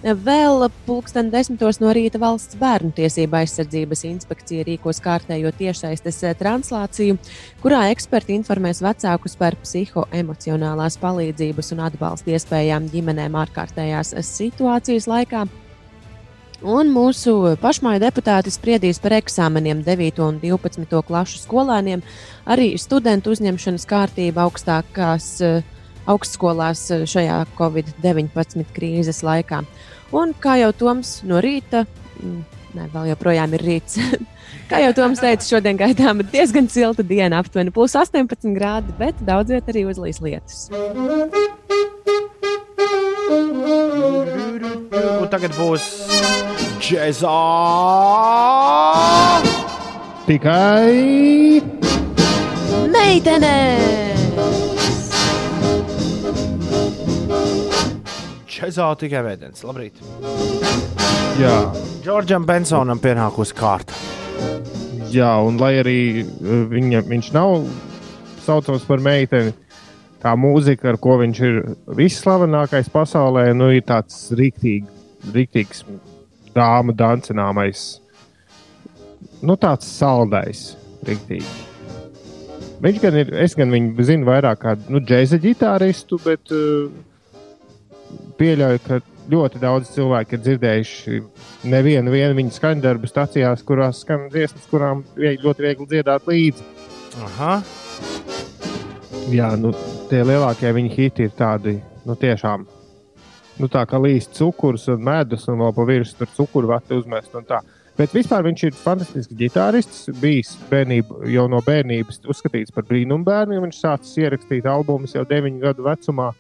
Vēl 0.04 0.66
pulksten 0.84 1.30
desmitos 1.32 1.78
no 1.80 1.88
rīta 1.96 2.18
valsts 2.20 2.58
bērnu 2.60 2.90
tiesība 2.92 3.38
aizsardzības 3.40 4.02
inspekcija 4.04 4.66
rīkos 4.68 4.98
kārtējo 5.00 5.48
tiešsaistes 5.56 6.18
eh, 6.28 6.34
translāciju, 6.36 7.16
kurā 7.62 7.86
eksperti 7.88 8.36
informēs 8.36 8.82
vecākus 8.84 9.38
par 9.40 9.56
psihoemocionālās 9.62 10.98
palīdzības 11.00 11.72
un 11.72 11.80
atbalsta 11.86 12.34
iespējām 12.36 12.90
ģimenēm 12.92 13.38
ārkārtējās 13.46 14.12
situācijas 14.28 15.08
laikā. 15.08 15.46
Un 16.64 16.92
mūsu 16.92 17.56
pašmāju 17.64 18.04
deputāti 18.04 18.52
spriedīs 18.52 19.00
par 19.00 19.16
eksāmeniem 19.16 19.80
9 19.88 20.20
un 20.28 20.36
12 20.44 21.00
klasu 21.08 21.40
skolēniem, 21.40 22.04
arī 22.44 22.74
studentu 22.76 23.32
uzņemšanas 23.32 23.88
kārtību 23.88 24.44
augstākās 24.44 25.32
eh, 25.40 25.64
augstskolās 26.04 26.84
eh, 26.92 27.08
šajā 27.08 27.40
Covid-19 27.56 28.68
krīzes 28.76 29.24
laikā. 29.24 29.64
Un 30.14 30.34
kā 30.38 30.58
jau 30.60 30.70
Toms 30.78 31.16
no 31.26 31.40
rīta, 31.42 31.84
mm, 32.20 32.38
ne, 32.78 32.86
vēl 32.92 33.10
joprojām 33.14 33.56
ir 33.58 33.64
rīts. 33.66 33.98
Kā 34.70 34.78
jau 34.80 34.92
Toms 34.96 35.20
teica, 35.20 35.44
šodien 35.44 35.76
gaidām 35.76 36.22
diezgan 36.30 36.68
silta 36.72 37.04
diena, 37.04 37.42
aptuveni 37.42 37.72
plus 37.74 37.96
18 37.98 38.54
grādi, 38.56 38.94
bet 38.96 39.18
daudz 39.26 39.52
vietā 39.52 39.74
arī 39.74 39.84
uzlīs 39.90 40.22
lietus. 40.24 40.68
Un 45.04 45.28
tagad 45.32 45.52
būs 45.58 45.90
džēzā 46.80 47.38
Tikai 50.24 51.60
Meitene! 58.64 58.72
Čezā 58.72 58.86
tikai 58.96 59.20
vēdens. 59.24 59.64
Labrīt. 59.64 59.98
jā, 61.36 61.56
Džordžam 62.04 62.46
Bensonam 62.48 62.98
pienākusi 62.98 63.54
kārta. 63.54 63.92
jā, 65.12 65.30
un 65.44 65.58
lai 65.60 65.76
arī 65.82 66.24
uh, 66.24 66.64
viņa, 66.70 67.02
viņš 67.06 67.32
nav 67.34 67.66
saucams 68.44 68.84
par 68.88 69.00
meiteni, 69.04 69.52
tā 70.22 70.34
mūzika, 70.36 70.88
ar 70.88 70.96
ko 70.96 71.18
viņš 71.20 71.40
ir 71.44 71.60
visslavenākais 71.96 72.88
pasaulē, 72.88 73.52
nu, 73.54 73.70
ir 73.70 73.84
tāds 73.84 74.32
rīktīgi, 74.32 74.88
rīktīgs 75.34 75.84
dāmu 76.54 76.94
dancināmais. 76.96 78.00
Nu, 79.44 79.56
tāds 79.60 79.86
saldais, 79.86 80.74
rīktīgi. 81.04 81.44
Viņš 82.84 83.00
gan 83.00 83.16
ir, 83.16 83.34
es 83.44 83.54
gan 83.56 83.70
viņu 83.72 84.04
zinu 84.04 84.26
vairāk 84.28 84.60
kā 84.60 84.78
nu, 84.88 85.00
džēza 85.04 85.36
ģitāristu, 85.40 86.18
bet 86.24 86.52
uh, 86.52 86.88
pieļauju, 88.38 88.80
ka 88.86 89.00
ļoti 89.30 89.60
daudz 89.62 89.90
cilvēku 89.94 90.36
ir 90.36 90.42
dzirdējuši 90.44 91.20
nevienu 91.72 92.12
vienu 92.12 92.36
viņa 92.38 92.56
skaņdarbu 92.58 93.08
stācijās, 93.08 93.64
kurās 93.64 94.02
skan 94.04 94.28
dziesmas, 94.32 94.66
kurām 94.70 95.04
vie- 95.16 95.38
ļoti 95.40 95.64
viegli 95.64 95.86
dziedāt 95.94 96.28
līdzi. 96.28 96.66
Aha. 97.24 97.62
Jā, 99.32 99.54
nu, 99.56 99.72
tie 100.10 100.20
lielākie 100.26 100.72
viņa 100.76 100.90
hiti 100.92 101.28
ir 101.28 101.30
tādi, 101.38 101.78
nu, 102.04 102.16
tiešām. 102.20 102.66
Nu, 103.60 103.68
tā 103.70 103.84
kā 103.86 104.00
līdzi 104.02 104.34
cukurs 104.34 104.88
un 104.92 105.04
medus, 105.06 105.46
un 105.48 105.60
vēl 105.62 105.72
pa 105.76 105.86
virsmu 105.88 106.18
tur 106.18 106.32
cukurvati 106.36 106.98
uzmest. 106.98 107.32
Bet 107.96 108.10
vispār 108.10 108.42
viņš 108.42 108.64
ir 108.66 108.74
fantastisks 108.74 109.36
ģitārists. 109.38 110.08
Bijis 110.18 110.56
bērnība, 110.70 111.20
jau 111.30 111.44
no 111.48 111.60
bērnības 111.62 112.24
uzskatīts 112.26 112.74
par 112.74 112.82
brīnumu 112.88 113.22
bērnu. 113.24 113.54
jo 113.54 113.62
Viņš 113.62 113.78
sācis 113.78 114.18
ierakstīt 114.18 114.66
albumus 114.66 115.14
jau 115.14 115.22
9 115.24 115.60
gadu 115.62 115.86
vecumā, 115.86 116.32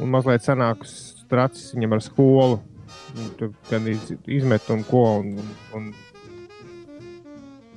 un 0.00 0.10
mazliet 0.12 0.44
senākus 0.46 0.94
tracis 1.30 1.74
viņam 1.76 1.96
ar 1.96 2.04
skolu. 2.04 2.60
Tur 3.38 3.52
gan 3.70 3.86
iz- 3.90 4.14
izmet 4.30 4.68
un 4.70 4.84
ko. 4.86 5.04
Un, 5.20 5.34
un, 5.38 5.50
un 5.78 5.90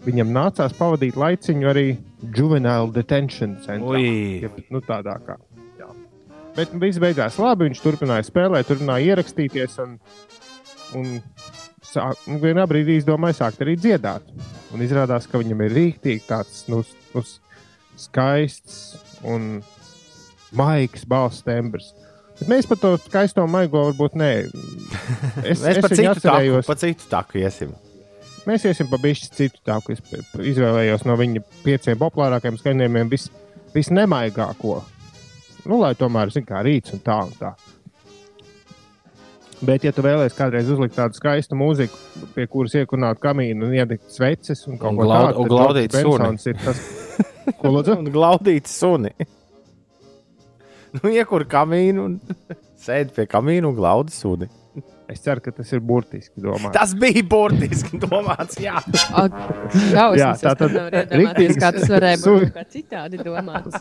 viņam 0.06 0.34
nācās 0.36 0.76
pavadīt 0.78 1.18
laiciņu 1.20 1.70
arī 1.70 1.86
juvenile 2.36 2.92
detention 2.96 3.58
centrā. 3.66 4.02
Ja, 4.44 4.52
nu, 4.74 4.82
tādā 4.84 5.18
kā. 5.26 5.38
Jā. 5.80 5.90
Bet 6.58 6.74
viss 6.82 7.02
beigās 7.02 7.40
labi. 7.42 7.70
Viņš 7.70 7.82
turpināja 7.86 8.28
spēlēt, 8.28 8.70
turpināja 8.70 9.14
ierakstīties. 9.14 9.80
Un, 9.86 9.98
un 11.00 11.10
sāk, 11.86 12.20
un 12.30 12.42
vienā 12.44 12.66
brīdī 12.70 13.00
izdomāja 13.02 13.44
sākt 13.44 13.64
arī 13.66 13.78
dziedāt. 13.80 14.28
Un 14.74 14.82
izrādās, 14.86 15.28
ka 15.30 15.42
viņam 15.42 15.66
ir 15.68 15.76
rīktīgi 15.78 16.26
tāds 16.30 16.64
nu, 16.72 16.82
nu, 17.14 17.22
skaists 18.02 18.96
un 19.30 19.62
maigs 20.58 21.06
balss 21.10 21.46
tembrs. 21.46 21.92
Bet 22.40 22.50
mēs 22.50 22.68
par 22.68 22.80
to 22.82 22.94
skaisto 23.06 23.44
maigo 23.48 23.86
varbūt 23.90 24.16
nē. 24.20 24.30
Es, 25.50 25.62
Mēs 25.64 25.82
pa 25.84 25.90
viņu 25.90 25.98
citu 25.98 26.06
taku, 26.06 26.14
atcerējos- 26.20 26.70
pa 26.70 26.76
citu 26.82 27.10
taku 27.12 27.42
iesim. 27.44 27.74
Mēs 28.48 28.66
iesim 28.68 28.90
pa 28.92 28.98
bišķi 29.00 29.30
citu 29.38 29.62
tā, 29.64 29.78
ko 29.84 29.94
es 29.96 30.02
izvēlējos 30.54 31.06
no 31.08 31.16
viņa 31.20 31.44
pieciem 31.64 32.00
populārākajiem 32.02 32.58
skaņojumiem, 32.60 33.12
vis, 33.14 33.30
visnemaigāko. 33.76 34.82
Nu, 35.64 35.78
lai 35.80 35.94
tomēr, 35.96 36.34
zināmā 36.34 36.50
kā 36.50 36.64
rīts 36.68 36.92
un 36.98 37.00
tā 37.06 37.22
un 37.24 37.32
tā. 37.40 37.54
Bet, 39.64 39.86
ja 39.88 39.94
tu 39.96 40.04
vēlēsies 40.04 40.36
kādreiz 40.36 40.68
uzlikt 40.74 40.98
tādu 40.98 41.16
skaistu 41.16 41.56
mūziku, 41.56 41.96
pie 42.36 42.50
kuras 42.52 42.74
iekunāt 42.76 43.22
kamīnu 43.24 43.70
un 43.70 43.78
iedegt 43.78 44.10
sveces 44.12 44.66
un 44.68 44.76
kaut 44.82 44.98
ko 45.00 45.08
tādu, 45.08 45.38
tad 45.38 45.54
glaudīt 45.54 45.96
suni. 45.96 46.56
Tas, 46.66 46.82
ko 47.62 47.72
lūdzu. 47.78 47.96
Un 48.02 48.10
glaudīt 48.12 48.68
suni. 48.68 49.14
nu, 51.02 51.14
iekur 51.14 51.48
kamīnu 51.50 52.10
un 52.10 52.20
sēdi 52.86 53.16
pie 53.16 53.30
kamīna 53.30 53.70
un 53.70 53.80
glaudi 53.80 54.14
suni. 54.16 54.50
Es 55.14 55.20
ceru, 55.22 55.42
ka 55.44 55.52
tas 55.54 55.70
ir 55.76 55.82
burtiski 55.84 56.42
domāts. 56.42 56.74
Tas 56.74 56.94
bija 56.98 57.22
burtiski 57.30 58.00
domāts. 58.02 58.56
Jā, 58.62 58.80
Jā, 58.88 59.28
Šausmas, 59.92 60.42
tā 60.42 60.54
es 60.54 60.60
tad 60.62 60.64
iedomāties, 60.64 61.18
riktīgs 61.20 61.60
kā 61.60 61.72
tas 61.76 61.92
varēja 61.92 62.20
būt 62.24 62.54
kā 62.56 62.64
citādi 62.72 63.20
domāts. 63.20 63.78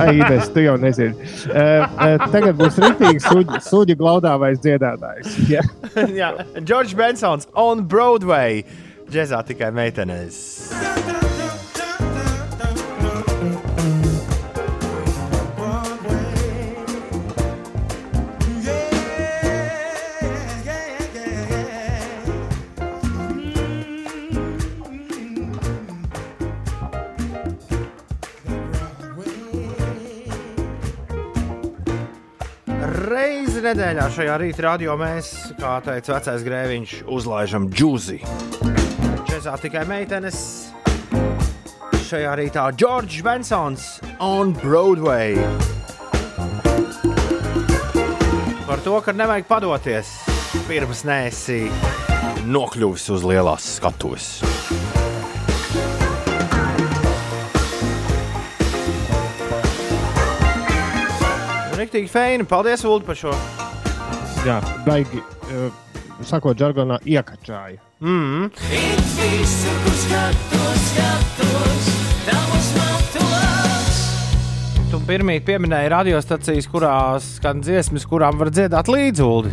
Ai, 0.00 0.08
Ines, 0.16 0.48
tu 0.54 0.64
jau 0.64 0.74
nezini. 0.80 1.28
Uh, 1.52 1.84
uh, 1.84 2.26
tagad 2.32 2.58
būs 2.58 2.80
rīktīgi 2.82 3.22
suģi, 3.22 3.62
suģi 3.68 3.98
glaudāvais 4.00 4.58
dziedātājs. 4.64 5.36
Ja? 5.52 5.62
jā. 6.22 6.32
George 6.64 6.98
Bensons 6.98 7.46
on 7.52 7.84
Broadway. 7.86 8.64
Džezā 9.12 9.44
tikai 9.46 9.70
meitenes. 9.76 10.42
Reizi 33.12 33.60
nedēļā 33.60 34.04
šajā 34.14 34.34
rītā 34.40 34.62
radio 34.64 34.94
mēs, 34.96 35.26
kā 35.58 35.74
teica 35.84 36.14
vecais 36.14 36.44
grēviņš, 36.46 36.92
uzlaižam 37.12 37.66
džūzi. 37.68 38.22
Čezā 39.28 39.56
tikai 39.60 39.82
meitenes. 39.90 40.38
Šajā 42.08 42.32
rītā 42.40 42.64
George 42.78 43.20
Bensons 43.26 43.98
on 44.22 44.54
Broadway. 44.62 45.36
Par 48.64 48.80
to, 48.86 48.96
ka 49.04 49.12
nevajag 49.12 49.50
padoties 49.50 50.16
pirms 50.70 51.04
nēsi 51.04 51.66
nokļuvis 52.48 53.10
uz 53.12 53.28
lielās 53.28 53.74
skatuves. 53.76 54.61
Riktīgi 61.92 62.08
feini. 62.08 62.44
Paldies, 62.48 62.80
Ulu, 62.88 63.02
par 63.04 63.18
šo. 63.20 63.32
Jā, 64.46 64.54
baigi, 64.86 65.18
uh, 65.52 65.66
sakot, 66.24 66.56
žargonā 66.56 66.96
iekačāja. 67.04 67.82
Mm. 68.00 68.48
Tu 74.88 75.02
pirmie 75.04 75.36
pieminēji 75.44 75.92
radiostacijas, 75.92 76.72
kurās 76.72 77.28
skan 77.36 77.60
dziesmas, 77.60 78.08
kurām 78.08 78.40
var 78.40 78.54
dziedāt 78.56 78.88
līdzi. 78.88 79.28
Uldi. 79.28 79.52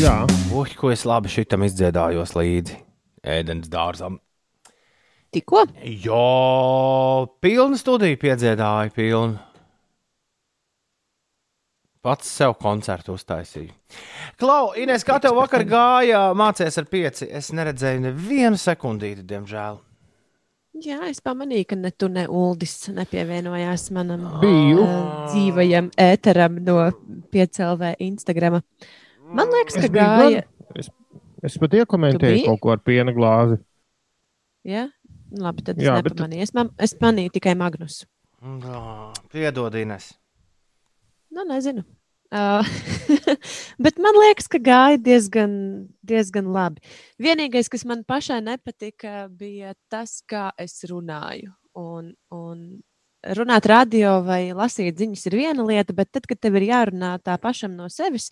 Jā, 0.00 0.22
Ui, 0.48 0.72
ko 0.80 0.96
es 0.96 1.04
labi 1.04 1.28
šitam 1.28 1.68
izdziedājos 1.68 2.32
līdzi 2.40 2.80
ēdienas 3.20 3.68
dārzam. 3.68 4.16
Tikko? 5.36 5.66
Jo, 6.08 6.28
pilna 7.44 7.76
studija 7.76 8.16
piedziedāja, 8.16 8.96
pilna. 8.96 9.50
Pats 12.04 12.28
sev 12.28 12.52
koncertu 12.60 13.14
uztaisīju. 13.16 13.72
Klau, 14.40 14.74
Ines, 14.76 15.04
kā 15.08 15.16
tev 15.24 15.38
vakar 15.38 15.62
gāja 15.64 16.18
mācīties 16.36 16.76
ar 16.82 16.88
pieci? 16.90 17.28
Es 17.32 17.48
neredzēju 17.56 18.02
nevienu 18.04 18.58
sekundīti, 18.60 19.24
diemžēl. 19.30 19.78
Jā, 20.84 20.98
es 21.08 21.20
pamanīju, 21.24 21.68
ka 21.70 21.76
ne 21.78 21.90
tu, 21.94 22.08
ne 22.12 22.26
Uldis 22.28 22.74
nepievienojās 22.92 23.86
manam 23.94 24.24
Biju. 24.42 24.82
ā, 24.84 24.96
dzīvajam 25.30 25.88
ēteram 26.02 26.58
no 26.66 26.74
piecēlē 27.32 27.94
Instagram. 28.02 28.58
Man 29.34 29.54
liekas, 29.54 29.78
ka 29.78 29.86
Es 29.86 29.94
gāja. 29.94 30.42
gan. 30.42 30.74
es, 30.82 30.90
es 31.46 31.56
pat 31.62 31.78
iekomentēju 31.78 32.42
kaut 32.50 32.60
ko 32.66 32.74
ar 32.74 32.82
piena 32.84 33.14
glāzi. 33.16 33.60
Jā, 34.66 34.88
labi, 35.32 35.62
tad 35.62 35.78
es 35.78 35.86
Jā, 35.86 35.94
bet- 36.02 36.12
nepamanīju. 36.18 36.42
Es, 36.42 36.52
man, 36.58 36.70
es 36.78 36.92
manīju 37.00 37.32
tikai 37.38 37.54
Magnusu. 37.56 38.04
Piedod, 39.32 39.74
Ines. 39.78 40.10
Nu, 41.34 41.42
nezinu. 41.48 41.82
Uh, 42.34 42.66
bet 43.84 43.98
man 44.02 44.16
liekas, 44.18 44.46
ka 44.50 44.58
gāja 44.62 44.98
diezgan, 45.02 45.52
diezgan 46.06 46.48
labi. 46.54 46.82
Vienīgais, 47.22 47.70
kas 47.70 47.84
man 47.86 48.02
pašai 48.06 48.40
nepatika, 48.42 49.26
bija 49.30 49.74
tas, 49.90 50.20
kā 50.30 50.48
es 50.58 50.80
runāju. 50.90 51.52
Un, 51.78 52.12
un 52.34 52.60
runāt 53.38 53.66
radio 53.66 54.20
vai 54.26 54.52
lasīt 54.54 54.98
ziņas 55.00 55.26
ir 55.26 55.38
viena 55.40 55.66
lieta, 55.66 55.96
bet 55.96 56.12
tad, 56.14 56.28
kad 56.30 56.38
tev 56.38 56.58
ir 56.60 56.68
jārunā 56.68 57.16
tā 57.24 57.34
pašam 57.42 57.74
no 57.74 57.90
sevis, 57.90 58.30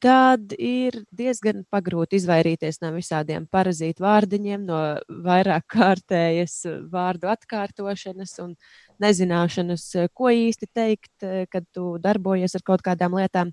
tad 0.00 0.54
ir 0.56 1.02
diezgan 1.12 1.66
pagrūti 1.68 2.16
izvairīties 2.20 2.80
no 2.80 2.94
visādiem 2.94 3.44
parazītu 3.52 4.04
vārdiņiem, 4.04 4.64
no 4.64 4.80
vairāk 5.28 5.66
kārtējas 5.76 6.62
vārdu 6.92 7.28
atkārtošanas 7.32 8.38
un 8.44 8.56
nezināšanas, 9.02 9.86
eh, 9.98 10.08
ko 10.14 10.30
īsti 10.32 10.68
teikt, 10.74 11.12
eh, 11.22 11.46
kad 11.50 11.66
tu 11.74 11.96
darbojies 12.02 12.54
ar 12.54 12.64
kaut 12.66 12.82
kādām 12.86 13.16
lietām. 13.18 13.52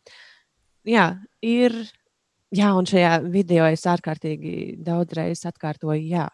Jā, 0.87 1.19
ir. 1.41 1.73
Jā, 2.55 2.71
un 2.79 2.85
šajā 2.87 3.29
video 3.29 3.65
es 3.67 3.81
ārkārtīgi 3.83 4.77
daudz 4.79 5.11
reizes 5.17 5.49
atkārtoju, 5.49 5.99
jā. 6.07 6.29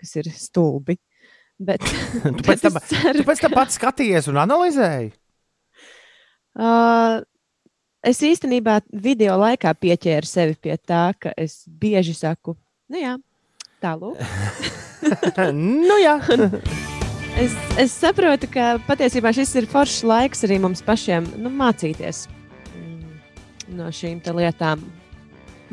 kas 0.00 0.16
ir 0.16 0.30
stulbi. 0.32 0.96
Bet, 1.60 1.80
Tu 2.22 2.42
pēc 2.48 2.64
tam, 2.64 2.80
ceru, 2.88 3.20
tu 3.20 3.24
pēc 3.28 3.44
tam 3.44 3.52
pats 3.52 3.76
skatījies 3.76 4.28
un 4.32 4.40
analizēji. 4.40 5.12
Uh, 6.56 7.20
es 8.00 8.22
īstenībā 8.24 8.80
video 8.92 9.36
laikā 9.36 9.74
pieķēru 9.76 10.28
sevi 10.28 10.56
pie 10.56 10.76
tā, 10.80 11.10
ka 11.20 11.34
es 11.36 11.64
bieži 11.68 12.16
saku, 12.16 12.56
nu 12.88 13.00
jā, 13.02 13.16
tālāk. 13.84 14.20
nu, 15.52 16.00
jā, 16.00 16.16
Es, 17.36 17.52
es 17.76 17.92
saprotu, 17.92 18.48
ka 18.48 18.76
patiesībā 18.88 19.28
šis 19.36 19.50
ir 19.60 19.66
foršs 19.68 20.00
laiks 20.08 20.44
arī 20.46 20.56
mums 20.62 20.80
pašiem 20.84 21.26
nu, 21.42 21.50
mācīties 21.52 22.22
mm, 22.30 23.10
no 23.76 23.90
šīm 23.92 24.22
lietām. 24.38 24.80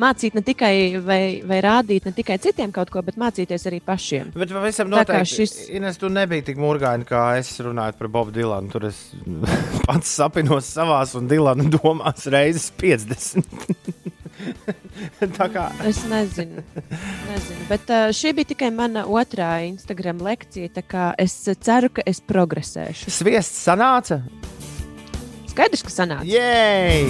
Mācīt 0.02 0.34
ne 0.34 0.42
tikai 0.42 0.98
vai, 1.06 1.22
vai 1.46 1.60
rādīt 1.62 2.08
ne 2.10 2.12
tikai 2.18 2.40
citiem 2.42 2.72
kaut 2.74 2.90
ko, 2.92 3.04
bet 3.06 3.16
mācīties 3.22 3.68
arī 3.70 3.80
pašiem. 3.86 4.32
bet 4.34 4.52
pavisam 4.52 4.90
noteikti. 4.92 5.36
šis- 5.38 5.70
Ines, 5.78 6.00
tu 6.02 6.10
nebija 6.10 6.44
tik 6.50 6.58
murgaini, 6.60 7.06
kā 7.08 7.38
es 7.38 7.54
runāju 7.62 7.96
par 8.00 8.10
Bobu 8.12 8.34
Dilanu. 8.34 8.72
Tur 8.74 8.90
es 8.90 9.04
pats 9.88 10.10
sapinos 10.18 10.68
savās 10.74 11.14
un 11.16 11.30
Dilana 11.32 11.70
domās 11.78 12.26
reizes 12.34 12.72
50. 12.82 13.46
Tā 15.40 15.48
kā 15.54 15.66
Es 15.88 16.02
nezinu, 16.10 16.64
nezinu. 17.30 17.68
bet 17.70 17.92
uh, 17.94 18.08
šī 18.16 18.34
bija 18.38 18.52
tikai 18.54 18.72
mana 18.76 19.06
otrā 19.10 19.52
Instagram 19.68 20.22
lekcija. 20.26 20.70
Es 21.22 21.36
ceru, 21.64 21.90
ka 21.94 22.06
es 22.10 22.20
progresēšu. 22.22 23.12
sviests 23.14 23.64
sanāca. 23.68 24.22
Skaidrs, 25.54 25.84
ka 25.86 25.94
sanāca. 25.94 26.26
Jē! 26.26 27.06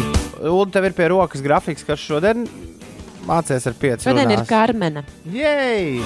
Un 0.52 0.72
tev 0.74 0.90
ir 0.90 0.96
pie 0.98 1.08
rokas 1.14 1.42
grafiks, 1.46 1.86
kas 1.88 2.02
šodien 2.04 2.44
mācīs 3.28 3.68
ar 3.70 3.78
pieci. 3.80 4.04
Šodien 4.10 4.34
ir 4.36 4.44
Karmena. 4.50 5.06
Jē! 5.32 6.02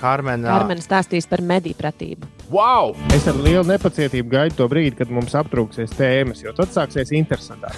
Karmen. 0.00 0.46
Karmena 0.48 0.80
stāstīs 0.80 1.26
par 1.28 1.42
mediju 1.44 1.76
pratību. 1.76 2.28
Wow! 2.50 2.96
Es 3.14 3.28
ar 3.30 3.36
lielu 3.38 3.62
nepacietību 3.68 4.32
gaidu 4.32 4.56
to 4.58 4.66
brīdi, 4.70 4.96
kad 4.98 5.10
mums 5.14 5.36
aptrūksies 5.38 5.92
tēmas, 5.94 6.40
jo 6.42 6.50
tad 6.56 6.72
sāksies 6.74 7.12
interesantāk. 7.14 7.76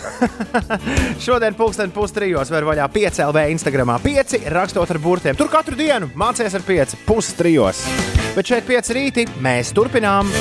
Šodien, 1.24 1.52
pulksten 1.58 1.92
pustrijos, 1.92 2.48
var 2.54 2.64
vaļā 2.70 2.88
5 2.94 3.20
LV 3.26 3.44
Instagram. 3.52 3.92
5 4.00 4.48
rakstot 4.56 4.96
ar 4.96 5.02
burtiem. 5.02 5.36
Tur 5.36 5.52
katru 5.52 5.76
dienu 5.76 6.08
mācīties 6.16 6.56
ar 6.56 6.64
5 6.64 7.02
pustrijos. 7.04 7.84
Bet 8.32 8.48
šeit 8.48 8.64
5 8.70 8.96
rīti 8.96 9.28
mēs 9.44 9.76
turpinām. 9.76 10.32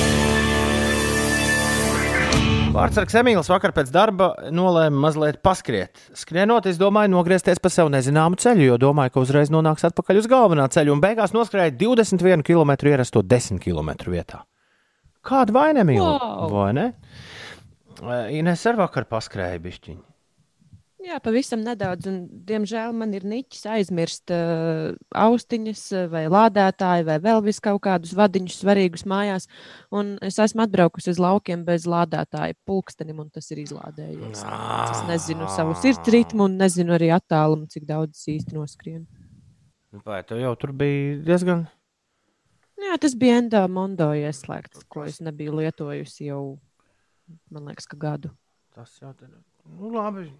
Vārtsargs 2.72 3.12
Emīls 3.20 3.50
vakar 3.52 3.74
pēc 3.76 3.90
darba 3.92 4.30
nolēma 4.48 4.96
mazliet 5.04 5.42
paskriet. 5.44 5.98
Skrienot, 6.16 6.64
es 6.70 6.78
domāju, 6.80 7.10
nogriezties 7.12 7.60
pa 7.60 7.68
sev 7.68 7.90
nezināmu 7.92 8.38
ceļu, 8.40 8.64
jo 8.70 8.78
domāju, 8.80 9.12
ka 9.12 9.24
uzreiz 9.26 9.52
nonāks 9.52 9.84
atpakaļ 9.90 10.22
uz 10.22 10.28
galvenā 10.32 10.70
ceļa 10.72 10.94
un 10.94 11.02
beigās 11.02 11.34
noskrēja 11.36 11.74
21 11.76 12.40
km 12.46 12.72
ierasto 12.88 13.20
10 13.20 13.60
km 13.60 13.92
vietā. 14.08 14.40
Kāda 15.20 15.52
vaina, 15.52 15.84
Emīl? 15.84 16.00
Wow! 16.00 16.48
Vai 16.54 16.70
ne? 16.78 16.86
Ines 18.38 18.64
ar 18.70 18.80
vakar 18.80 19.04
paskrēja 19.10 19.60
bišķiņu. 19.60 20.11
Jā, 21.02 21.16
pavisam 21.18 21.62
nedaudz. 21.64 22.06
Un, 22.06 22.18
diemžēl 22.46 22.92
man 22.94 23.10
ir 23.16 23.24
niķis 23.26 23.64
aizmirst 23.74 24.30
uh, 24.34 24.92
austiņas, 25.18 25.82
uh, 25.96 26.04
vai 26.12 26.22
lādētāju, 26.30 27.06
vai 27.08 27.16
vēl 27.24 27.42
vis 27.42 27.58
kaut 27.64 27.80
kādus 27.86 28.12
vadiņus 28.14 28.60
svarīgus 28.62 29.02
mājās. 29.10 29.48
Un 29.90 30.14
es 30.22 30.38
esmu 30.42 30.62
atbraukusi 30.62 31.10
uz 31.10 31.18
laukiem 31.22 31.64
bez 31.66 31.88
lādētāja 31.90 32.54
pulkstenim, 32.68 33.18
un 33.24 33.32
tas 33.34 33.50
ir 33.50 33.64
izlādējies. 33.64 34.44
Es 34.44 35.02
nezinu 35.08 35.48
savu 35.50 35.74
sirds 35.82 36.12
ritmu, 36.14 36.46
un 36.46 36.60
nezinu 36.60 36.94
arī 36.94 37.10
attālumu, 37.16 37.66
cik 37.72 37.88
daudz 37.88 38.22
īsti 38.30 38.54
noskrienu. 38.58 39.06
Vai 40.06 40.22
tev 40.28 40.38
jau 40.40 40.54
tur 40.60 40.70
bija 40.76 41.18
diezgan. 41.26 41.66
Jā, 42.82 42.94
tas 43.02 43.18
bija 43.18 43.40
Endo 43.42 43.60
Mondo 43.70 44.08
ieslēgts, 44.18 44.86
ko 44.90 45.04
es 45.06 45.18
nebiju 45.22 45.58
lietojusi 45.58 46.30
jau, 46.30 46.56
man 47.50 47.68
liekas, 47.70 47.90
ka 47.90 47.98
gadu. 47.98 48.32
Tas 48.74 48.94
jau 49.02 49.10
ir. 49.18 49.36
Nu, 49.66 49.90
labi. 49.94 50.30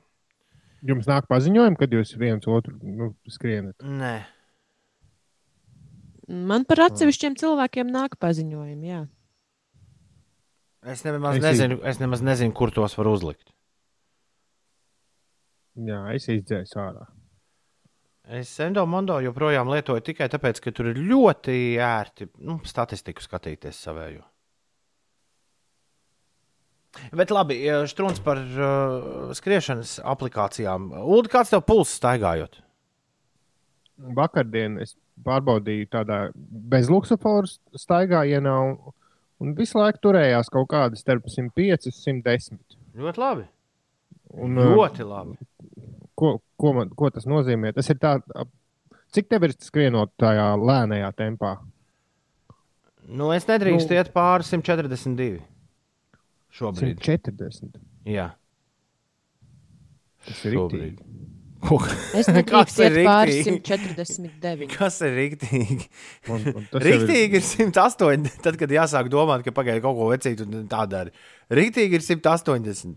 Jums 0.83 1.07
nāk 1.07 1.29
paziņojumi, 1.31 1.79
kad 1.79 1.93
jūs 1.95 2.17
viens 2.19 2.47
otru 2.51 2.75
nu, 2.83 3.13
skrienat. 3.31 3.77
Nē, 3.87 4.17
Man 6.33 6.65
par 6.65 6.87
atsevišķiem 6.87 7.35
cilvēkiem 7.37 7.91
nāk 7.93 8.15
paziņojumi. 8.23 8.89
Jā. 8.89 9.03
es 10.87 11.03
nemaz, 11.05 11.37
Es 11.37 11.43
nezinu, 11.43 11.81
es 11.85 11.99
nemaz 12.01 12.23
nezinu, 12.23 12.55
kur 12.55 12.71
tos 12.71 12.97
var 12.99 13.11
uzlikt. 13.11 13.53
Jā, 15.77 16.05
es 16.15 16.29
izdzēsu 16.29 16.79
ārā. 16.81 17.07
Es 18.39 18.53
Endo 18.63 18.85
Mondo 18.87 19.19
joprojām 19.21 19.69
lietoju 19.69 20.01
tikai 20.07 20.29
tāpēc, 20.31 20.61
ka 20.63 20.73
tur 20.73 20.93
ir 20.93 21.01
ļoti 21.01 21.77
ērti 21.83 22.29
nu, 22.47 22.61
statistiku 22.65 23.25
skatīties 23.25 23.81
savējo. 23.83 24.23
Bet 27.17 27.31
labi, 27.33 27.57
strūns 27.89 28.21
par 28.25 28.37
uh, 28.39 29.31
skriešanas 29.37 29.95
aplikācijām. 30.13 30.91
Ulu, 31.01 31.25
kāds 31.33 31.53
tev 31.55 31.63
pulss 31.65 31.95
staigājot? 31.97 32.59
Vakardien 34.17 34.79
es 34.83 34.95
pārbaudīju 35.25 35.89
tādā 35.93 36.19
bezluksuforu 36.73 37.49
staigājienā, 37.79 38.55
un, 38.67 38.95
un 39.41 39.55
visu 39.59 39.79
laiku 39.79 40.01
turējās 40.09 40.51
kaut 40.53 40.69
kāda 40.73 40.99
starp 40.99 41.29
105 41.31 41.89
un 41.93 41.97
110. 41.97 42.61
Ļoti 42.99 43.23
labi. 43.23 43.47
Un, 44.33 44.57
Ļoti 44.57 45.05
labi. 45.05 45.37
ko, 46.17 46.39
ko, 46.61 46.73
man, 46.77 46.93
ko 46.97 47.11
tas 47.13 47.25
nozīmē? 47.29 47.73
Tas 47.77 47.89
ir 47.93 47.99
tā, 48.01 48.17
cik 49.13 49.29
tev 49.33 49.45
ir 49.49 49.53
skrienot 49.61 50.13
tajā 50.21 50.51
lēnajā 50.61 51.11
tempā? 51.19 51.57
Nu, 53.09 53.29
es 53.35 53.45
nedrīkstu 53.49 53.93
Nu. 53.93 53.99
iet 54.01 54.13
pāri 54.15 54.47
142. 54.47 55.41
Šobrīd. 56.53 56.99
140. 57.01 57.79
Jā, 58.13 58.31
Tas 60.27 60.41
ir 60.47 60.53
rīktīgi. 60.55 61.07
Es 62.19 62.27
Kas 62.51 62.75
nedrīkstu 62.79 62.83
ir? 62.85 62.97
149. 63.47 64.69
Kas 64.75 64.97
ir 65.07 65.13
rīktīgi? 65.17 65.87
Tas 66.27 66.45
jau 66.45 66.51
ir- 66.51 66.85
Rīktīgi 66.87 67.39
ir 67.41 67.47
108. 67.47 68.29
Tad, 68.45 68.59
kad 68.61 68.75
jāsāk 68.75 69.11
domāt, 69.11 69.45
ka 69.47 69.55
pagaidi 69.55 69.83
kaut 69.85 69.97
ko 69.99 70.09
vecīt, 70.11 70.43
un 70.45 70.67
tā 70.71 70.85
dara. 70.91 71.11
Rīktīgi 71.55 71.99
ir 71.99 72.05
180. 72.07 72.97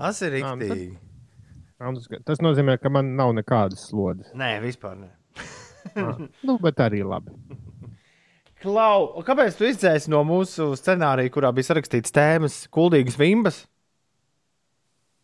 Tas 0.00 0.22
ir 0.26 0.38
nu 0.38 0.54
rīktīgi. 0.56 0.90
Andrus, 1.80 2.06
ka- 2.10 2.22
Tas 2.30 2.42
nozīmē, 2.44 2.78
ka 2.80 2.90
man 2.92 3.14
nav 3.18 3.34
nekādas 3.38 3.86
slodzes. 3.90 4.30
Nē, 4.38 4.54
vispār 4.64 4.98
ne. 5.02 5.10
Nu, 6.46 6.58
bet 6.60 6.78
arī 6.84 7.00
labi. 7.06 7.32
Klau, 8.60 9.22
kāpēc 9.24 9.56
tu 9.56 9.64
izdzēsi 9.64 10.10
no 10.12 10.20
mūsu 10.28 10.74
scenārija, 10.76 11.32
kurā 11.32 11.48
bija 11.56 11.70
sarakstīts 11.70 12.12
tēmas, 12.12 12.58
kuldīgas 12.74 13.16
vimbas? 13.20 13.62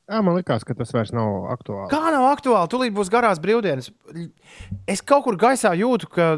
Jā, 0.07 0.20
man 0.22 0.39
liekas, 0.39 0.62
ka 0.64 0.72
tas 0.78 0.93
vairs 0.95 1.11
nav 1.12 1.49
aktuāli. 1.53 1.91
Kā 1.91 1.99
nav 2.14 2.28
aktuāli? 2.30 2.70
Tūlīt 2.72 2.95
būs 2.97 3.11
garās 3.12 3.41
brīvdienas. 3.43 3.91
Es 4.89 5.03
kaut 5.03 5.26
kur 5.26 5.37
gaisā 5.41 5.72
jūtu, 5.76 6.09
ka 6.14 6.28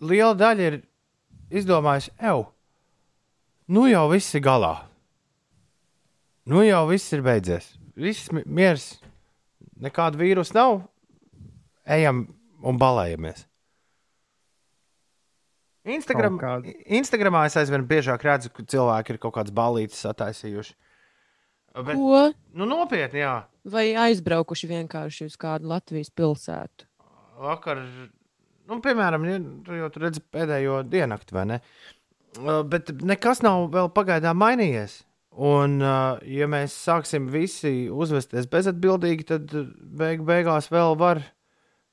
liela 0.00 0.32
daļa 0.40 0.68
ir 0.70 0.78
izdomājusi, 1.60 2.10
ej, 2.24 2.46
nu 3.68 3.84
jau 3.90 4.06
viss 4.10 4.34
ir 4.34 4.42
galā. 4.48 4.72
Nu 6.46 6.62
jau 6.64 6.86
viss 6.88 7.12
ir 7.12 7.22
beidzies. 7.26 7.72
Viss 7.98 8.32
mi- 8.32 8.44
miers, 8.46 8.96
nekāda 9.82 10.18
vīrusa 10.20 10.54
nav. 10.56 10.80
Ejam 11.86 12.24
un 12.66 12.78
balējamies. 12.78 13.44
Instagram. 15.86 16.40
Instagramā 16.98 17.44
es 17.46 17.56
aizvien 17.60 17.86
biežāk 17.86 18.24
redzu, 18.26 18.50
ka 18.54 18.66
cilvēki 18.66 19.14
ir 19.14 19.20
kaut 19.22 19.36
kādas 19.38 19.54
balītas 19.54 20.02
sataisījuši. 20.02 20.74
Bet, 21.76 21.94
Ko? 21.94 22.20
nu, 22.56 22.66
nopietni, 22.66 23.20
jā. 23.20 23.36
Vai 23.68 23.90
aizbraukuši 24.06 24.68
vienkārši 24.70 25.26
uz 25.28 25.34
kādu 25.40 25.68
Latvijas 25.68 26.08
pilsētu? 26.08 26.88
vakar, 27.42 27.80
nu, 28.68 28.78
piemēram, 28.84 29.26
ja, 29.28 29.40
tu 29.66 29.76
jau 29.76 29.90
tur 29.92 30.06
redzi 30.08 30.22
pēdējo 30.32 30.80
diennakti, 30.88 31.36
vai 31.36 31.44
ne? 31.52 31.60
Bet 32.68 32.92
nekas 33.04 33.40
nav 33.44 33.70
vēl 33.72 33.90
pagaidām 33.96 34.38
mainījies. 34.40 35.00
Un, 35.36 35.78
ja 35.84 36.48
mēs 36.48 36.74
sāksim 36.86 37.28
visi 37.32 37.90
uzvesties 37.92 38.48
bezatbildīgi, 38.48 39.26
tad 39.28 39.52
uh, 39.52 39.66
beig 40.00 40.22
beigās 40.24 40.70
vēl 40.72 40.96
var, 40.96 41.20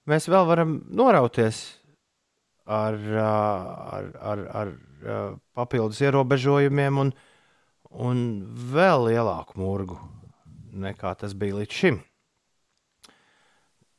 mēs 0.08 0.30
vēl 0.32 0.48
varam 0.48 0.78
norauties 0.88 1.60
ar, 2.66 2.97
uh, 2.97 3.28
ar, 3.97 4.09
ar, 4.32 4.43
ar 4.61 4.74
uh, 4.74 5.38
papildus 5.55 6.01
ierobežojumiem 6.03 6.99
un, 7.05 7.14
un 7.91 8.26
vēl 8.74 9.09
lielāku 9.11 9.59
murgu 9.61 9.99
nekā 10.74 11.14
tas 11.20 11.36
bija 11.38 11.61
līdz 11.61 11.80
šim. 11.80 12.01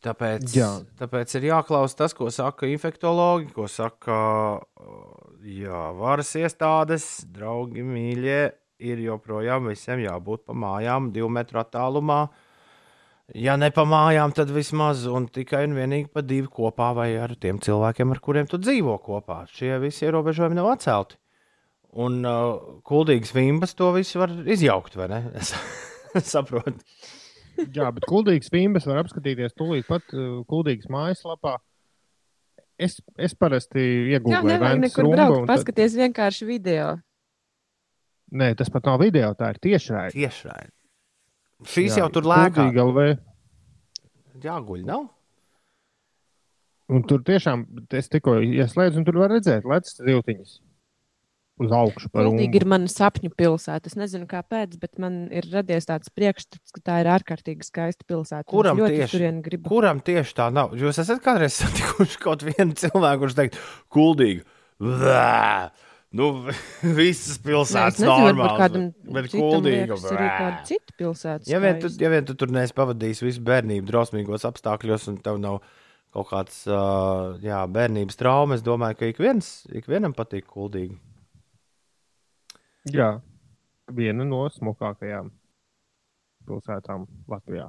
Tāpēc, 0.04 0.50
Jā. 0.52 0.68
tāpēc 1.00 1.32
ir 1.38 1.46
jāklausa 1.48 2.02
tas, 2.02 2.12
ko 2.16 2.28
saka 2.34 2.68
infektuologi, 2.68 3.48
ko 3.56 3.64
saka 3.72 4.16
jā, 5.48 5.80
varas 5.96 6.34
iestādes, 6.36 7.24
draugi, 7.32 7.84
mīļie. 7.86 8.42
Ir 8.84 9.00
joprojām 9.00 9.70
visiem 9.70 10.02
jābūt 10.02 10.42
pa 10.44 10.52
mājām, 10.58 11.08
divu 11.14 11.30
metru 11.32 11.60
attālumā. 11.62 12.26
Ja 13.32 13.56
ne 13.56 13.70
pa 13.74 13.86
mājām, 13.88 14.34
tad 14.36 14.52
vismaz 14.52 15.06
un 15.08 15.28
tikai 15.32 15.64
un 15.68 15.76
vienīgi 15.78 16.10
pa 16.12 16.22
divi 16.24 16.48
kopā 16.50 16.90
vai 16.96 17.10
ar 17.16 17.36
tiem 17.40 17.60
cilvēkiem, 17.64 18.12
ar 18.12 18.20
kuriem 18.24 18.48
tu 18.50 18.60
dzīvo 18.60 18.98
kopā. 19.04 19.44
Šie 19.50 19.78
visi 19.82 20.04
ierobežojumi 20.08 20.58
nav 20.58 20.74
atcelti. 20.74 21.18
Un 22.04 22.24
uh, 22.26 22.80
kuldīgas 22.86 23.30
vimbas 23.36 23.76
to 23.78 23.92
visu 23.94 24.18
var 24.18 24.32
izjaukt, 24.50 24.96
vai 24.98 25.06
ne? 25.12 25.20
Es 25.38 25.54
saprotu. 26.34 26.74
Jā, 27.54 27.86
bet 27.94 28.06
kuldīgas 28.10 28.50
vimbas 28.50 28.88
var 28.90 29.04
apskatīties 29.04 29.54
tūlīt 29.54 29.86
pat 29.86 30.10
uh, 30.16 30.42
kuldīgas 30.50 30.90
mājaslapā. 30.90 31.60
Es, 32.74 32.98
es 33.14 33.36
parasti 33.38 33.78
Jā, 33.78 34.18
iegūstu 34.18 34.48
nevajag 34.50 34.80
nekur 34.82 35.10
braukt, 35.12 35.44
paskaties 35.46 35.94
vienkārši 36.00 36.48
video. 36.48 36.96
Nē, 38.34 38.56
tas 38.58 38.72
pat 38.74 38.90
nav 38.90 38.98
video, 38.98 39.30
tā 39.38 39.52
ir 39.54 39.60
tiešraide. 39.62 40.16
Tiešraidi. 40.16 40.73
Šīs 41.68 41.98
jau 42.00 42.10
tur 42.12 42.28
lēkā. 42.28 42.68
LV. 42.84 43.08
Jāguļ, 44.44 44.84
nav? 44.88 45.08
Un 46.92 47.04
tur 47.08 47.22
tiešām 47.24 47.64
es 47.96 48.10
tikko 48.12 48.36
ieslēdzu, 48.44 49.00
un 49.00 49.06
tur 49.08 49.22
var 49.22 49.32
redzēt, 49.32 49.64
lecas 49.68 49.96
tiltiņas 49.96 50.58
uz 51.62 51.72
augšu 51.74 52.10
par 52.10 52.26
Kuldīgi 52.26 52.58
ir 52.58 52.66
mana 52.68 52.90
sapņu 52.90 53.30
pilsēta. 53.38 53.90
Es 53.90 53.96
nezinu, 53.98 54.26
kāpēc, 54.30 54.74
bet 54.82 54.98
man 55.02 55.24
ir 55.34 55.46
radies 55.52 55.86
tāds 55.88 56.10
priekšstats, 56.14 56.74
ka 56.74 56.82
tā 56.82 56.98
ir 57.04 57.10
ārkārtīgi 57.14 57.66
skaista 57.66 58.06
pilsēta. 58.08 58.46
Kuram 58.50 58.80
tieši? 58.82 59.22
gribu? 59.44 59.70
Kuram 59.70 60.02
tieši 60.04 60.36
tā 60.40 60.50
nav? 60.54 60.74
Jūs 60.78 60.98
esat 61.04 61.22
kādreiz 61.24 61.56
satikuši 61.62 62.20
kaut 62.22 62.44
vienu 62.46 62.74
cilvēku, 62.78 63.24
kurš 63.24 63.38
teikt, 63.38 63.60
kuldīgi. 63.94 64.42
Vā! 64.82 65.70
Nu, 66.14 66.28
visas 66.98 67.40
pilsētas 67.42 68.02
varbūt 68.04 68.28
normālas, 68.28 68.90
bet 69.16 69.30
kuldīga. 69.32 69.96
arī 70.12 70.26
kāda 70.30 70.60
cita 70.68 70.94
pilsēta. 71.00 71.48
Ja 71.50 71.58
vien, 71.62 71.80
tu, 71.82 71.90
ja 71.98 72.10
vien 72.12 72.28
tu 72.28 72.36
tur 72.38 72.52
neesi 72.54 72.76
pavadījis 72.76 73.22
visu 73.24 73.42
bērnību 73.46 73.88
drausmīgos 73.88 74.46
apstākļos, 74.46 75.08
un 75.10 75.18
tev 75.24 75.40
nav 75.42 75.58
kaut 76.14 76.28
kāds 76.30 76.60
uh, 76.70 77.34
jā, 77.42 77.64
bērnības 77.74 78.20
traumas, 78.20 78.62
es 78.62 78.66
domāju, 78.66 79.00
ka 79.00 79.08
ik, 79.10 79.18
viens, 79.22 79.48
ik 79.74 79.88
vienam 79.90 80.14
patīk 80.14 80.46
kuldīgi. 80.46 80.94
Jā, 82.94 83.16
viena 83.90 84.26
no 84.28 84.44
smukākajām 84.54 85.32
pilsētām 86.46 87.08
Latvijā. 87.32 87.66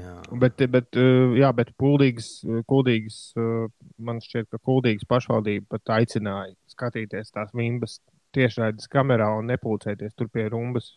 Jā. 0.00 0.16
Bet, 0.40 0.62
bet, 0.72 0.96
jā, 1.38 1.52
bet 1.54 1.68
kuldīgas, 1.78 3.20
uh, 3.36 3.68
man 4.00 4.24
šķiet, 4.24 4.48
ka 4.50 4.58
kuldīgas 4.64 5.06
pašvaldība 5.10 5.76
pat 5.76 5.98
aicināja 6.00 6.56
skatīties 6.82 7.30
tās 7.32 7.54
vimbas 7.54 8.00
tiešraides 8.34 8.90
kamerā 8.90 9.30
un 9.38 9.46
nepulcēties 9.52 10.16
tur 10.18 10.28
pie 10.32 10.48
rumbas 10.50 10.96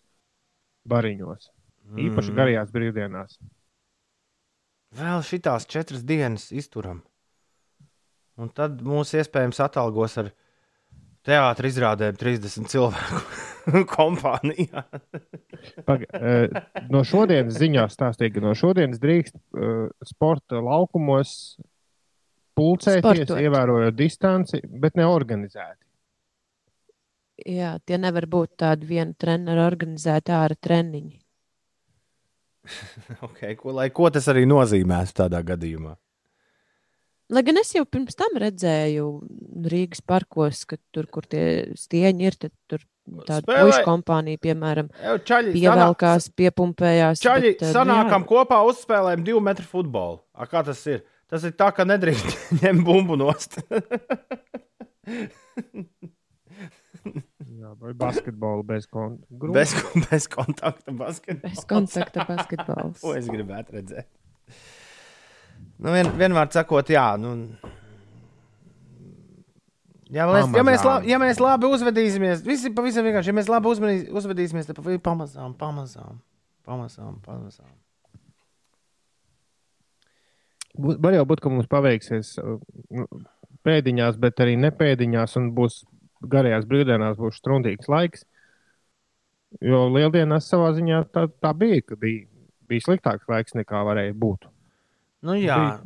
bariņos. 0.90 1.52
Īpaši 2.02 2.32
Mm. 2.32 2.38
garajās 2.40 2.72
brīvdienās. 2.74 3.38
Vēl 4.96 5.22
šitās 5.28 5.68
četras 5.70 6.02
dienas 6.08 6.48
izturam. 6.56 7.04
Un 8.42 8.50
tad 8.50 8.82
mūs 8.82 9.14
iespējams 9.16 9.60
atalgos 9.64 10.18
ar 10.18 10.32
teātris 11.26 11.76
izrādēm 11.76 12.18
30 12.18 12.68
cilvēku 12.72 13.84
kompānijā. 13.96 14.84
Paga, 15.86 16.10
uh, 16.20 16.58
no 16.90 17.04
šodienas 17.08 17.60
ziņās 17.62 17.96
stāstīja, 17.98 18.34
ka 18.36 18.44
no 18.44 18.56
šodienas 18.58 19.00
drīkst 19.04 19.38
uh, 19.38 19.88
sporta 20.06 20.60
laukumos 20.64 21.56
pulcēties, 22.56 23.26
Sportot. 23.26 23.42
ievērojot 23.42 23.98
distanci, 23.98 24.62
bet 24.66 24.98
neorganizēti. 25.00 25.82
Jā, 27.52 27.76
tie 27.84 28.00
nevar 28.00 28.30
būt 28.32 28.56
tādi 28.64 28.88
viena 28.88 29.12
trenera 29.20 29.66
organizēti 29.68 30.32
ārā 30.32 30.56
treniņi. 30.56 31.20
okay, 33.28 33.58
ko, 33.60 33.76
lai, 33.76 33.90
ko 33.94 34.10
tas 34.14 34.28
arī 34.32 34.46
nozīmētu 34.50 35.20
tādā 35.20 35.42
gadījumā? 35.46 35.94
Lai 37.34 37.42
gan 37.42 37.58
es 37.58 37.72
jau 37.74 37.82
pirms 37.90 38.18
tam 38.18 38.36
redzēju 38.38 39.06
Rīgas 39.66 40.04
parkos, 40.06 40.62
ka 40.70 40.78
tur, 40.94 41.08
kur 41.10 41.26
tie 41.26 41.74
stieņi 41.78 42.28
ir, 42.30 42.38
tad 42.38 42.54
tur 42.70 42.84
tāda 43.26 43.64
pušu 43.66 43.82
kompānija, 43.86 44.42
piemēram, 44.42 44.92
čaļi, 45.26 45.56
pievelkās, 45.56 46.30
piepumpējās. 46.38 47.24
Čaļi, 47.26 47.52
bet, 47.56 47.64
eh, 47.66 47.72
nu 47.72 47.80
sanākam 47.80 48.22
jā, 48.22 48.30
kopā, 48.30 48.62
uzspēlējam 48.70 49.26
divu 49.26 49.42
metru 49.42 49.66
futbolu. 49.72 50.22
A, 50.38 50.46
kā 50.50 50.62
tas 50.66 50.86
ir? 50.86 51.02
Tas 51.32 51.46
ir 51.48 51.56
tā, 51.58 51.72
ka 51.76 51.86
nedrīkst 51.88 52.52
ņemt 52.62 52.84
bumbu 52.86 53.18
nost. 53.20 53.58
Jā, 57.56 57.72
vai 57.82 57.94
basketbolu 57.98 58.66
bez 58.68 58.86
konta. 58.92 59.26
bez, 59.54 59.74
bez 60.10 60.28
kontakta 60.32 60.94
basketbolā. 60.94 61.50
Bez 61.50 61.66
kontakta 61.70 62.28
basketbols. 62.30 63.02
Ko 63.06 63.16
es 63.18 63.30
gribētu 63.32 63.80
redzēt? 63.80 64.10
Nu, 65.82 65.92
vien, 65.92 66.12
vienmēr 66.20 66.52
sakot, 66.54 66.90
jā. 66.94 67.08
Nu, 67.20 67.34
Ja 70.14 70.28
mēs, 70.30 70.52
ja, 70.54 70.62
mēs 70.62 70.84
labi, 70.86 71.10
ja 71.10 71.18
mēs 71.18 71.40
labi 71.42 71.70
uzvedīsimies, 71.74 72.44
visi 72.46 72.70
pavisam 72.78 73.08
vienkārši, 73.08 73.32
ja 73.32 73.36
mēs 73.40 73.48
labi 73.50 73.72
uzvedīs, 73.72 74.04
uzvedīsimies, 74.14 74.68
tad 74.70 74.78
pamazām, 75.04 75.56
pamazām, 75.58 76.20
pamazām, 76.68 77.18
pamazām. 77.26 77.72
Var 80.78 81.14
jau 81.16 81.26
būt, 81.30 81.42
ka 81.44 81.52
mums 81.54 81.68
paveiksies 81.72 82.36
uh, 82.42 82.58
nu, 82.92 83.06
pēdiņās, 83.66 84.18
bet 84.22 84.42
arī 84.44 84.56
nepēdiņās, 84.62 85.38
un 85.40 85.52
būs 85.56 85.84
garajās 86.26 86.66
brīvdienās 86.70 87.20
būs 87.20 87.40
struntīgs 87.42 87.90
laiks. 87.92 88.26
Jo 89.64 89.86
lieldienās 89.94 90.50
savā 90.52 90.74
ziņā 90.76 91.06
tā, 91.16 91.28
tā 91.42 91.54
bija, 91.56 91.80
ka 91.88 91.96
bija, 92.00 92.26
bija 92.68 92.84
sliktāks 92.84 93.30
laiks 93.32 93.56
nekā 93.56 93.86
varēja 93.88 94.18
būt. 94.20 94.50
Nu, 95.26 95.38
jā. 95.40 95.80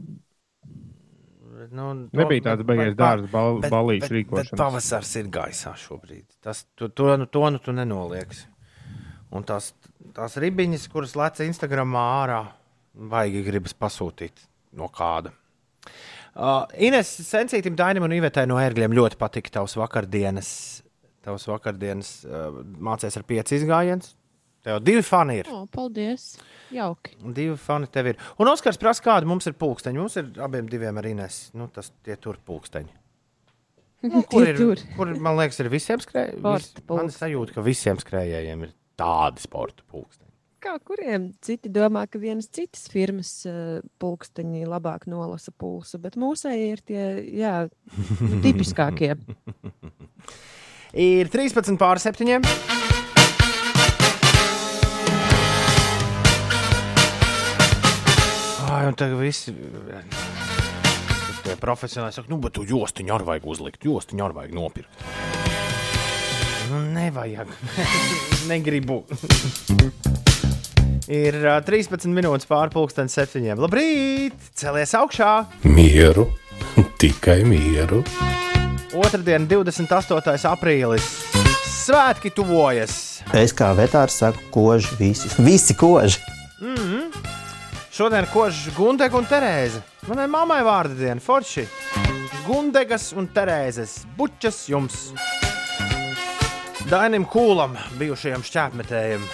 Nu, 1.69 1.89
to- 2.09 2.17
Nebija 2.17 2.45
tāds 2.47 2.65
beigas 2.65 2.95
dārza 2.97 3.27
bal, 3.29 3.59
balīšu 3.61 4.13
rīkošanas. 4.15 4.57
pavasars 4.57 5.15
ir 5.19 5.27
gaisā 5.29 5.75
šobrīd. 5.77 6.25
Tas, 6.41 6.63
tu, 6.75 6.87
to, 6.89 7.11
nu, 7.19 7.27
to 7.27 7.49
nu 7.51 7.59
tu 7.59 7.75
nenolieks. 7.75 8.45
Un 9.35 9.43
tās, 9.45 9.73
tās 10.15 10.37
ribiņas, 10.41 10.87
kuras 10.89 11.13
lec 11.19 11.43
Instagramā 11.45 12.05
ārā, 12.23 12.39
vajag 12.95 13.43
gribas 13.45 13.75
pasūtīt 13.77 14.48
no 14.77 14.89
kāda. 14.93 15.33
Uh, 16.39 16.63
Ines 16.77 17.09
Sensītam, 17.25 17.75
Dainam 17.79 18.05
un 18.05 18.13
Ivetai 18.15 18.45
no 18.47 18.59
ērgļiem 18.61 18.93
ļoti 18.95 19.17
patika 19.19 19.59
tavs 19.59 19.75
vakardienas. 19.79 20.51
Tavs 21.25 21.47
vakardienas 21.49 22.13
uh, 22.27 22.61
mācīties 22.79 23.19
ar 23.19 23.25
pieci 23.27 23.57
izgājienus. 23.59 24.13
Tev 24.63 24.81
divi 24.83 25.01
fani 25.05 25.39
ir. 25.39 25.49
O, 25.55 25.63
paldies! 25.71 26.33
Jauki. 26.75 27.15
Divi 27.35 27.55
fani 27.59 27.87
tev 27.91 28.11
ir. 28.11 28.17
Un 28.39 28.51
Oskars 28.51 28.79
prasa, 28.79 29.03
kāda 29.05 29.27
mums 29.29 29.47
ir 29.47 29.55
pulksteņa. 29.59 29.99
Mums 29.99 30.17
ir 30.19 30.31
abiem 30.43 30.67
diviem 30.69 30.99
ar 30.99 31.07
Ines. 31.07 31.45
Nu, 31.55 31.69
tas 31.73 31.93
tie 32.05 32.17
tur 32.19 32.39
pulksteņi. 32.45 32.95
Nu, 33.99 34.21
kur, 34.23 34.45
ir, 34.47 34.55
tur. 34.55 34.79
kur, 34.95 35.09
man 35.19 35.35
liekas, 35.35 35.57
ir 35.59 35.67
visiem 35.67 35.99
skrējējiem? 35.99 36.39
Sporta 36.39 36.95
Man 36.95 37.09
sajūta, 37.11 37.51
ka 37.57 37.63
visiem 37.65 37.97
skrējējiem 37.99 38.61
ir 38.63 38.69
tādi 38.95 39.43
sporta 39.43 39.83
pulksteņi. 39.91 40.28
Kā 40.59 40.73
kuriem 40.83 41.29
citi 41.39 41.69
domā, 41.71 42.01
ka 42.11 42.19
vienas 42.19 42.49
citas 42.51 42.89
firmas 42.91 43.29
uh, 43.47 43.79
pulksteņi 44.01 44.65
labāk 44.67 45.05
nolasa 45.07 45.53
pulsu, 45.55 45.95
bet 46.03 46.17
mūsēji 46.19 46.65
ir 46.73 46.81
tie 46.83 47.03
jā, 47.39 47.53
nu, 48.19 48.41
tipiskākie. 48.43 49.13
Ir 50.99 51.31
13 51.31 51.79
pār 51.79 52.01
7. 52.03 52.43
Ai, 58.67 58.83
un 58.89 58.99
tagad 58.99 59.23
tie 61.47 61.55
profesionāli 61.55 62.13
saka, 62.19 62.27
nu, 62.33 62.41
bet 62.43 62.59
tu 62.59 62.67
jostiņu 62.67 63.15
arī 63.15 63.31
vajag 63.31 63.47
uzlikt, 63.55 63.87
jostiņu 63.87 64.27
arī 64.27 64.41
vajag 64.41 64.59
nopirkt. 64.59 65.07
Nu, 66.69 66.83
nevajag. 66.99 67.55
Negribu. 68.51 69.05
Ir 71.09 71.33
ā, 71.49 71.55
13 71.65 72.05
minūtes 72.13 72.45
pārpusdienas 72.45 73.15
septiņiem. 73.17 73.57
Labrīt! 73.57 74.35
Celies 74.53 74.93
augšā! 74.93 75.31
Mieru, 75.65 76.27
tikai 77.01 77.39
mieru. 77.49 78.03
Otradien, 78.93 79.47
28. 79.49 80.45
aprīlis. 80.51 81.07
Svētki 81.65 82.29
tuvojas! 82.29 83.23
Es 83.33 83.55
kā 83.57 83.71
vetārs 83.73 84.19
saku, 84.21 84.45
koži 84.53 84.99
visi. 85.01 85.33
Visi 85.41 85.73
koži. 85.73 86.21
Šodien 87.89 88.29
kožas 88.29 88.69
Gundega 88.77 89.17
un 89.17 89.25
Terēze. 89.25 89.81
Manai 90.05 90.29
mammai 90.29 90.61
vārda 90.61 90.93
diena- 90.93 91.25
Forši. 91.25 91.65
Gundegas 92.45 93.09
un 93.17 93.25
Terēzes 93.33 94.03
bučas 94.15 94.67
jums. 94.69 95.09
Dainim 96.85 97.25
Kūlam, 97.25 97.81
bijušajam 97.97 98.45
šķērsmetējam. 98.45 99.25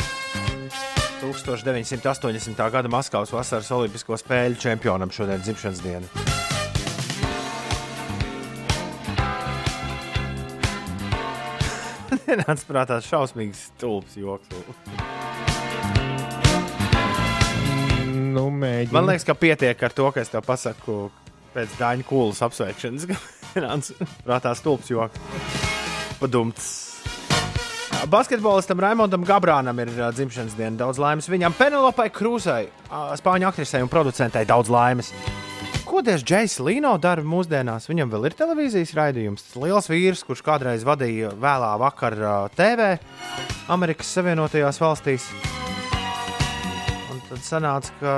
1980. 1.33 2.71
gada 2.71 2.91
Maskavas 2.91 3.31
vasaras 3.33 3.71
Olimpisko 3.73 4.17
spēļu 4.19 4.59
čempionam 4.61 5.11
šodien 5.11 5.41
dzimšanas 5.41 5.81
diena. 5.81 6.07
Nāc 12.45 12.63
prātā 12.69 13.01
šausmīgs 13.03 13.69
stulbs 13.71 14.17
joks. 14.19 14.49
nu, 18.35 18.49
mēģinu. 18.51 18.93
Man 18.95 19.09
liekas, 19.09 19.25
ka 19.27 19.35
pietiek 19.39 19.83
ar 19.87 19.95
to, 19.95 20.09
ka 20.13 20.23
es 20.23 20.31
tev 20.33 20.45
pasaku 20.45 21.09
pēc 21.55 21.77
Dāņu 21.79 22.07
kūlas 22.09 22.43
apsveikšanas. 22.45 23.07
Nāc 23.65 23.93
Prātā 24.25 24.55
stulbs 24.57 24.91
joks. 24.91 25.19
Padumts. 26.19 26.84
Basketbolistam 28.11 28.79
Raimondam 28.79 29.23
Gabrānam 29.25 29.79
ir 29.81 29.89
uh, 29.95 30.09
dzimšanas 30.13 30.53
diena. 30.57 30.75
Daudz 30.83 30.99
laimes 31.01 31.27
viņam, 31.31 31.55
Penelopai 31.57 32.09
Krūzai, 32.13 32.67
uh, 32.89 33.13
spāņu 33.17 33.47
aktrisei 33.49 33.81
un 33.85 33.89
producentei. 33.91 34.45
Daudz 34.47 34.69
laimes. 34.73 35.09
Ko 35.85 36.01
tieši 36.05 36.25
Džeis 36.27 36.57
Līno 36.65 36.95
dara 37.01 37.23
mūsdienās? 37.25 37.85
Viņam 37.89 38.11
vēl 38.13 38.27
ir 38.29 38.35
televīzijas 38.37 38.93
raidījums. 38.97 39.45
Liels 39.61 39.89
vīrs, 39.91 40.23
kurš 40.27 40.41
kādreiz 40.45 40.85
vadīja 40.85 41.31
vēlā 41.39 41.71
vakarā 41.81 42.37
TV 42.57 42.95
Amerikas 43.73 44.09
Savienotajās 44.17 44.81
valstīs. 44.81 45.29
Un 47.13 47.21
tad 47.29 47.45
sanāca, 47.45 47.93
ka 48.01 48.15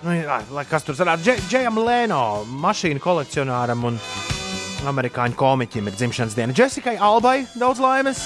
Nu, 0.00 0.14
jā, 0.16 0.38
kas 0.64 0.80
tur 0.86 0.96
sanāca, 0.96 1.20
Dže- 1.20 1.42
Džejam 1.50 1.76
Lēno, 1.84 2.20
mašīnu 2.48 3.02
kolekcionāram 3.04 3.82
un 3.84 3.98
amerikāņu 4.88 5.36
komiķim 5.38 5.88
ir 5.90 5.96
dzimšanas 5.96 6.36
diena. 6.36 6.54
Jessikai 6.56 6.96
Albai 7.02 7.44
daudz 7.58 7.80
laimes. 7.82 8.20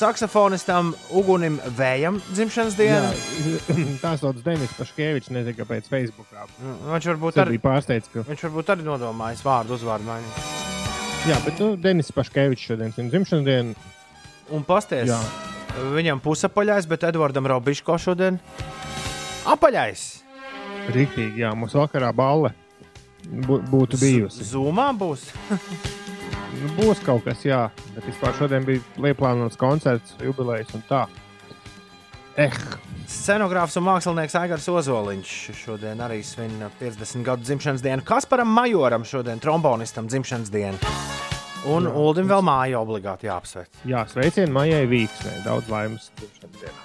Saksofonistam 0.00 0.94
Ugunim 1.12 1.58
Vējam 1.76 2.20
dzimšanas 2.30 2.76
diena. 2.78 3.10
Tā 4.04 4.14
sauc 4.20 4.40
Denis 4.44 4.72
Paškēvičs, 4.78 5.32
nezinu, 5.34 5.58
kāpēc 5.58 5.90
Facebookā. 5.92 6.46
Viņš 6.60 7.10
varbūt, 7.12 7.40
arī, 7.42 7.58
bija 7.58 7.66
pārsteigts, 7.66 8.08
ka. 8.12 8.24
viņš 8.28 8.46
varbūt 8.48 8.72
arī 8.74 8.86
nodomājis 8.86 9.44
vārdu 9.44 9.76
uzvārdu 9.76 10.08
maiņu. 10.08 10.32
Jā, 11.28 11.36
bet 11.44 11.60
nu, 11.60 11.74
Denis 11.76 12.08
Paškēvičs 12.16 12.70
šodien 12.70 12.96
ir 12.96 13.10
dzimšanas 13.12 13.44
diena. 13.44 13.92
Un 14.56 14.64
pasties, 14.66 15.12
Jā. 15.12 15.20
viņam 15.92 16.22
pusapaļais, 16.24 16.88
bet 16.90 17.04
Edvardam 17.10 17.46
Robiško 17.52 17.98
šodien 18.00 18.40
apaļais. 19.52 20.08
Rīktīgi, 20.96 21.44
jā, 21.44 21.52
mums 21.54 21.76
vakarā 21.76 22.08
balle 22.16 22.54
būtu 23.26 23.98
bijusi. 24.00 24.44
Zumā 24.52 24.90
būs. 24.96 25.28
Nu, 26.60 26.66
būs 26.76 26.98
kaut 27.06 27.22
kas, 27.24 27.44
jā, 27.46 27.70
bet 27.94 28.04
vispār 28.04 28.34
šodien 28.36 28.64
bija 28.66 28.82
lieplānots 29.00 29.56
koncerts, 29.56 30.16
jubilejas 30.20 30.72
un 30.76 30.82
tā. 30.88 31.04
Eh, 32.36 32.52
Scenogrāfs 33.08 33.78
un 33.78 33.86
mākslinieks 33.86 34.34
Aigars 34.36 34.66
Ozoliņš 34.68 35.30
šodien 35.56 36.02
arī 36.04 36.18
svin 36.26 36.52
50 36.80 37.24
gadu 37.24 37.46
dzimšanas 37.46 37.80
dienu. 37.86 38.04
Kasparam 38.04 38.50
Majoram 38.50 39.06
šodien 39.08 39.38
trombonistam 39.40 40.10
dzimšanas 40.10 40.50
dienu. 40.52 40.76
Un 41.70 41.86
Jā. 41.88 41.94
Uldim 42.02 42.28
vēl 42.28 42.42
māja 42.44 42.82
obligāti 42.82 43.30
jāapsveic. 43.30 43.70
jā, 43.86 44.04
sveicieni 44.10 44.52
Maijai 44.52 44.84
Vīksnē, 44.90 45.38
daudz 45.46 45.70
laimes 45.70 46.10
dzimšanas 46.18 46.60
dienā. 46.60 46.80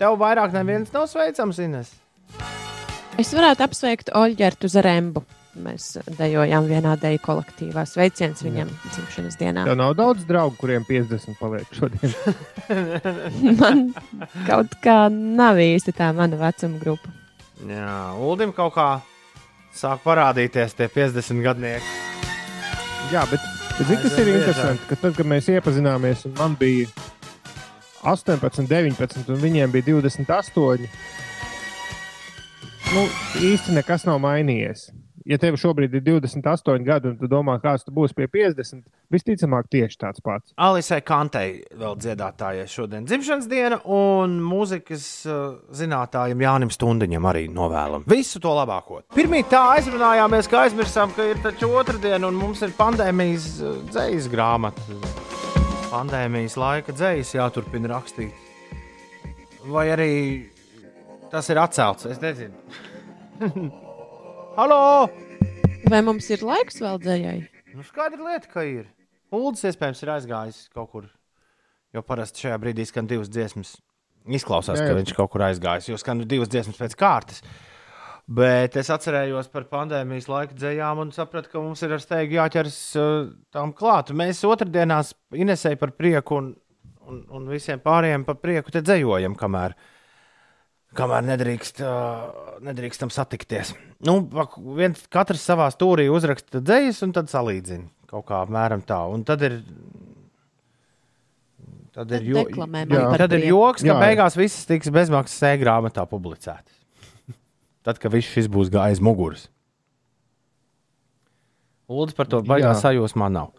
Tev 0.00 0.16
vairāk 0.20 0.52
neviens 0.56 0.92
nav 0.96 1.06
sveicams, 1.12 1.58
Ines. 1.62 1.94
Es 3.18 3.32
varētu 3.34 3.64
apsveikt 3.66 4.10
Oļģertu 4.14 4.68
Zarembu. 4.70 5.24
Mēs 5.58 5.96
dejojām 6.20 6.68
vienā 6.70 6.92
deju 7.02 7.18
kolektīvā. 7.24 7.82
Sveiciens 7.88 8.44
viņam 8.46 8.68
dzimšanas 8.92 9.38
dienā. 9.40 9.64
Tev 9.66 9.74
nav 9.80 9.96
daudz 9.98 10.22
draugu, 10.28 10.54
kuriem 10.60 10.86
50 10.86 11.34
paliek 11.40 11.66
šodien. 11.74 12.14
Man 13.58 13.88
kaut 14.46 14.78
kā 14.84 15.08
nav 15.10 15.58
īsti 15.58 15.96
tā 15.98 16.12
mana 16.14 16.38
vecuma 16.38 16.78
grupa. 16.78 17.10
Jā, 17.66 18.14
Uldim 18.22 18.54
kaut 18.54 18.76
kā 18.78 18.86
sāk 19.74 20.06
parādīties 20.06 20.78
tie 20.78 20.86
50 20.86 21.42
gadnieki. 21.42 21.90
Jā, 23.10 23.26
bet, 23.26 23.42
bet 23.80 23.86
zini, 23.88 24.02
kas 24.04 24.18
ir 24.22 24.34
interesanti, 24.36 24.86
ka 24.86 25.02
tad, 25.02 25.18
kad 25.18 25.26
mēs 25.26 25.50
iepazināmies, 25.50 26.22
un 26.30 26.38
man 26.38 26.54
bija 26.60 26.86
18, 28.06 28.68
19, 28.70 29.26
un 29.26 29.42
viņiem 29.42 29.74
bija 29.74 29.90
28, 29.90 30.86
nu, 32.94 33.04
īsti 33.44 33.74
nekas 33.76 34.06
nav 34.08 34.20
mainījies. 34.22 34.88
Ja 35.28 35.36
tev 35.36 35.58
šobrīd 35.60 35.92
ir 35.92 36.00
28 36.06 36.86
gadi, 36.86 37.10
un 37.10 37.18
tu 37.20 37.28
domā, 37.28 37.58
kāds 37.60 37.84
tu 37.84 37.92
būsi 37.92 38.16
pie 38.16 38.24
50, 38.32 38.80
visticamāk, 39.12 39.66
tieši 39.68 39.98
tāds 40.00 40.24
pats. 40.24 40.54
Alisai 40.56 41.02
Kantei 41.04 41.58
vēl 41.76 41.98
dziedātājai 42.00 42.64
šodien 42.70 43.04
dzimšanas 43.04 43.50
diena, 43.50 43.80
un 43.84 44.38
mūzikas 44.40 45.04
uh, 45.28 45.58
zinātājam 45.76 46.40
Jānim 46.46 46.72
Stundiņam 46.72 47.28
arī 47.28 47.44
novēlam 47.52 48.08
visu 48.08 48.40
to 48.40 48.54
labāko. 48.56 49.02
Pirmie 49.12 49.44
tā 49.52 49.66
aizrunājāmies, 49.74 50.48
ka 50.48 50.64
aizmirsām, 50.64 51.12
ka 51.12 51.28
ir 51.28 51.44
taču 51.44 51.68
otrdiena, 51.76 52.24
un 52.30 52.40
mums 52.40 52.64
ir 52.64 52.72
pandēmijas 52.78 53.50
uh, 53.60 53.80
dzīslas 53.92 54.32
grāmata. 54.32 55.00
Pandēmijas 55.92 56.56
laika 56.56 56.96
dzīslas 56.96 57.36
jāturpina 57.36 57.92
rakstīt. 57.92 58.46
Vai 59.68 59.90
arī 59.92 60.14
tas 61.32 61.48
ir 61.52 61.60
atcelts? 61.60 62.06
Es 62.08 62.20
nezinu. 62.22 62.54
Halo! 64.58 65.08
Vai 65.88 66.00
mums 66.04 66.26
ir 66.34 66.42
laiks 66.44 66.80
vēl 66.82 66.98
dzējai? 67.02 67.38
Nu, 67.76 67.84
skaidra 67.86 68.24
lieta, 68.24 68.50
ka 68.52 68.64
ir. 68.66 68.88
Uldis 69.34 69.66
iespējams 69.68 70.02
ir 70.02 70.12
aizgājis 70.16 70.60
kaut 70.74 70.90
kur. 70.92 71.08
Jo 71.94 72.02
parasti 72.04 72.44
šajā 72.44 72.58
brīdī 72.60 72.84
skan 72.88 73.08
divas 73.08 73.30
dziesmas. 73.32 73.76
Izklausās, 74.28 74.80
Jā, 74.80 74.90
ka 74.90 74.98
viņš 74.98 75.14
kaut 75.16 75.30
kur 75.32 75.44
aizgājis. 75.46 75.88
Jo 75.88 75.98
skan 76.00 76.24
divas 76.28 76.50
dziesmas 76.52 76.80
pēc 76.80 76.96
kārtas. 76.98 77.42
Bet 78.28 78.74
es 78.76 78.90
atcerējos 78.92 79.48
par 79.48 79.64
pandēmijas 79.70 80.26
laika 80.28 80.56
dzējām 80.56 81.00
un 81.00 81.12
sapratu, 81.16 81.48
ka 81.52 81.62
mums 81.64 81.80
ir 81.86 81.94
ar 81.96 82.02
steigā 82.02 82.42
jāķers 82.42 82.80
uh, 83.00 83.30
tam 83.54 83.72
klāt. 83.76 84.12
Mēs 84.12 84.42
otrdienās 84.44 85.14
Inesēji 85.32 85.80
par 85.80 85.94
prieku 85.96 86.36
un, 86.36 86.50
un, 87.08 87.22
un 87.38 87.46
visiem 87.48 87.80
pārējiem 87.80 88.26
par 88.28 88.36
prieku 88.42 88.74
te 88.74 88.82
dzējojam, 88.84 89.36
kamēr, 89.38 89.76
kamēr 90.96 91.26
nedrīkst, 91.26 91.82
uh, 91.84 92.56
nedrīkstam 92.64 93.12
satikties. 93.12 93.74
Nu, 94.04 94.20
viens 94.78 95.02
katrs 95.12 95.44
savā 95.44 95.68
stūrī 95.74 96.08
uzraksta 96.12 96.62
dzējas 96.64 97.02
un 97.06 97.14
tad 97.16 97.30
salīdzina 97.32 97.88
kaut 98.08 98.28
kā 98.28 98.42
apmēram 98.44 98.82
tā. 98.88 99.02
Un 99.12 99.24
tad 99.28 99.44
ir. 99.46 99.60
Tad 101.98 102.12
ir, 102.14 102.26
jo, 102.30 102.44
jā. 102.46 103.04
tad 103.18 103.32
ir 103.34 103.48
joks, 103.48 103.82
ka 103.82 103.88
Jā, 103.88 103.94
jā. 103.96 104.02
beigās 104.04 104.36
viss 104.38 104.66
tiks 104.68 104.90
bezmaksas 104.94 105.40
e-grāmatā 105.48 106.04
publicēts. 106.06 106.76
tad, 107.86 107.98
kad 107.98 108.12
viss 108.14 108.30
šis 108.36 108.46
būs 108.54 108.70
gājis 108.70 109.00
muguras. 109.02 109.48
Lūdzu, 111.90 112.14
par 112.14 112.28
to 112.30 112.42
baigās 112.46 112.76
Jā. 112.76 112.90
sajūsmā 112.90 113.30
nav. 113.32 113.50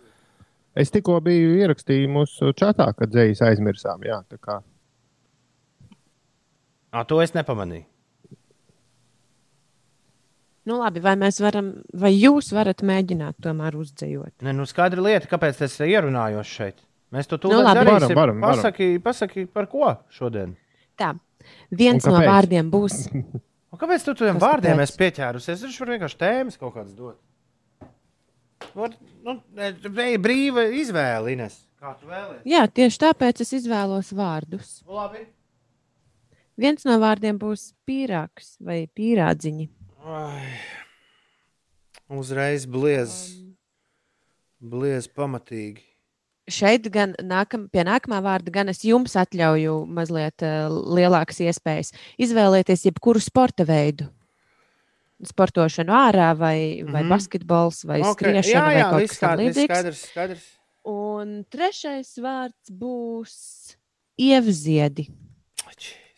Es 0.77 0.93
tikko 0.93 1.17
biju 1.25 1.57
ierakstījis 1.59 2.11
mūsu 2.13 2.53
čatā, 2.55 2.87
kad 2.95 3.11
dzējas 3.11 3.41
aizmirsām. 3.49 4.05
Jā, 4.07 4.21
tā 4.29 4.37
kā 4.39 4.59
À, 6.91 7.03
to 7.05 7.19
es 7.21 7.35
nepamanīju. 7.37 7.85
Nu, 10.69 10.75
labi, 10.77 11.01
vai 11.01 11.15
mēs 11.17 11.39
varam, 11.41 11.69
vai 11.97 12.11
jūs 12.13 12.51
varat 12.53 12.83
mēģināt 12.85 13.39
tomēr 13.41 13.77
uzdzējot? 13.79 14.35
Ne, 14.45 14.53
nu, 14.53 14.67
skaidra 14.69 15.01
lieta, 15.01 15.29
kāpēc 15.31 15.63
es 15.65 15.77
ierunājos 15.81 16.49
šeit. 16.51 16.83
Mēs 17.15 17.29
to 17.29 17.39
Nu, 17.39 17.43
tūlīt 17.47 17.63
labi. 17.65 17.79
darīsim. 17.79 18.13
Varam, 18.13 18.17
varam, 18.17 18.41
varam. 18.43 18.59
Pasaki, 18.59 18.89
pasaki, 19.01 19.45
par 19.49 19.65
ko 19.71 19.95
šodien? 20.13 20.51
Tā, 20.99 21.15
viens 21.73 22.05
no 22.05 22.19
kāpēc? 22.19 22.29
vārdiem 22.29 22.69
būs. 22.69 22.99
Un 23.69 23.77
kāpēc 23.81 24.05
tu 24.05 24.13
Kas 24.19 24.37
vārdiem 24.43 24.75
tāpēc? 24.77 24.83
esi 24.85 24.99
pieķērusies? 25.01 25.63
Es 25.69 25.79
varu 25.81 25.95
vienkārši 25.95 26.19
tēmas 26.21 26.59
kaut 26.61 26.75
kādas 26.75 26.93
dot. 26.97 27.17
Var, 28.75 28.93
nu, 29.25 29.39
brīva 30.21 30.67
izvēle, 30.77 31.33
Ines. 31.33 31.55
Kā 31.79 31.95
tu 31.97 32.09
vēlies? 32.11 32.43
Jā, 32.45 32.65
tieši 32.67 32.99
tāpēc 33.07 33.41
es 33.41 33.53
izvēlos 33.57 34.11
vārdus. 34.13 34.81
Nu, 34.85 34.99
Labi. 34.99 35.23
Viens 36.59 36.83
no 36.87 36.97
vārdiem 36.99 37.37
būs 37.39 37.69
pīrāgs 37.87 38.57
vai 38.59 38.81
pīrādziņi. 38.97 39.69
Ai. 40.03 40.57
Uzreiz 42.09 42.65
bliez. 42.67 43.13
Bliez 44.59 45.07
pamatīgi. 45.07 45.85
Šeit 46.49 46.87
gan 46.91 47.13
nākam, 47.21 47.67
pie 47.69 47.83
nākamā 47.85 48.19
vārda, 48.25 48.51
gan 48.51 48.71
es 48.71 48.81
jums 48.83 49.13
atļauju 49.21 49.75
mazliet 49.93 50.41
uh, 50.41 50.65
lielākas 50.97 51.37
iespējas 51.45 51.93
izvēlēties 52.17 52.87
jebkuru 52.89 53.21
sporta 53.21 53.63
veidu. 53.69 54.07
Sportošanu 55.29 55.93
ārā, 55.93 56.31
vai, 56.39 56.57
mm 56.81 56.87
-hmm. 56.87 56.91
vai 56.91 57.01
Mhm. 57.03 57.09
basketbols, 57.09 57.83
vai 57.85 57.99
okay. 58.01 58.11
Ok, 58.11 58.19
skriešana, 58.19 58.65
vai 58.65 58.81
kaut 58.81 59.07
kas 59.09 59.19
tamlīdzīgs. 59.19 59.65
skaidrs. 59.69 60.01
skaidrs. 60.11 60.45
Un 60.85 61.45
trešais 61.51 62.17
vārds 62.17 62.71
būs 62.71 63.35
ievziedi. 64.17 65.09
Jeez. 65.77 66.08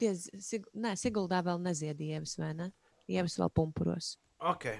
Diez, 0.00 0.28
sig, 0.40 0.62
nē, 0.72 0.94
Siguldā 0.96 1.42
vēl 1.44 1.60
nezied 1.60 1.98
ievas, 2.00 2.38
vai 2.40 2.54
ne? 2.56 2.70
Ievas 3.10 3.36
vēl 3.40 3.50
pumpuros. 3.52 4.14
Ok. 4.40 4.70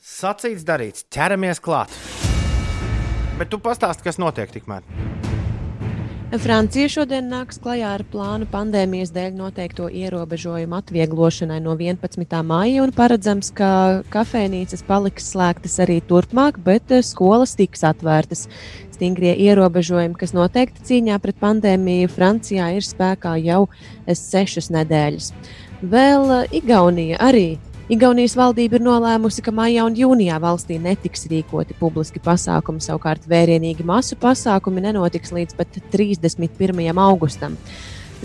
Sacīts, 0.00 0.64
darīts. 0.64 1.04
Ķeramies 1.12 1.60
klāt. 1.60 1.92
Bet 3.36 3.52
tu 3.52 3.60
pastāsti, 3.60 4.06
kas 4.06 4.20
notiek 4.22 4.52
tikmēr. 4.54 4.86
Francija 6.26 6.88
šodien 6.90 7.28
nāks 7.30 7.60
klajā 7.62 7.92
ar 7.94 8.02
plānu 8.10 8.48
pandēmijas 8.50 9.12
dēļ 9.14 9.36
noteikto 9.38 9.86
ierobežojumu 9.86 10.74
atvieglošanai 10.74 11.60
no 11.62 11.76
11. 11.78 12.40
māja 12.42 12.82
un 12.82 12.90
paredzams, 12.96 13.52
ka 13.54 13.68
kafejnīcas 14.10 14.82
paliks 14.88 15.30
slēgtas 15.30 15.78
arī 15.84 16.00
turpmāk, 16.02 16.58
bet 16.66 16.90
eh, 16.90 17.04
skolas 17.06 17.54
tiks 17.54 17.86
atvērtas. 17.86 18.48
Stingrie 18.96 19.36
ierobežojumi, 19.46 20.18
kas 20.18 20.34
noteikti 20.34 20.82
cīņā 20.88 21.20
pret 21.22 21.38
pandēmiju 21.38 22.10
Francijā, 22.10 22.72
ir 22.74 22.82
spēkā 22.82 23.36
jau 23.44 23.68
sešas 24.10 24.72
nedēļas. 24.74 25.30
Vēl 25.86 26.26
eh, 26.40 26.58
Igaunija 26.58 27.22
arī 27.22 27.46
Igaunijas 27.86 28.32
valdība 28.34 28.80
ir 28.80 28.82
nolēmusi, 28.82 29.44
ka 29.46 29.52
maijā 29.54 29.84
un 29.86 29.94
jūnijā 29.94 30.40
valstī 30.42 30.74
netiks 30.82 31.28
rīkoti 31.30 31.76
publiski 31.78 32.18
pasākumi, 32.18 32.82
savukārt 32.82 33.28
vērienīgi 33.30 33.84
masu 33.86 34.16
pasākumi 34.18 34.82
nenotiks 34.88 35.30
līdz 35.30 35.54
pat 35.54 35.78
31. 35.92 36.82
augustam. 36.98 37.54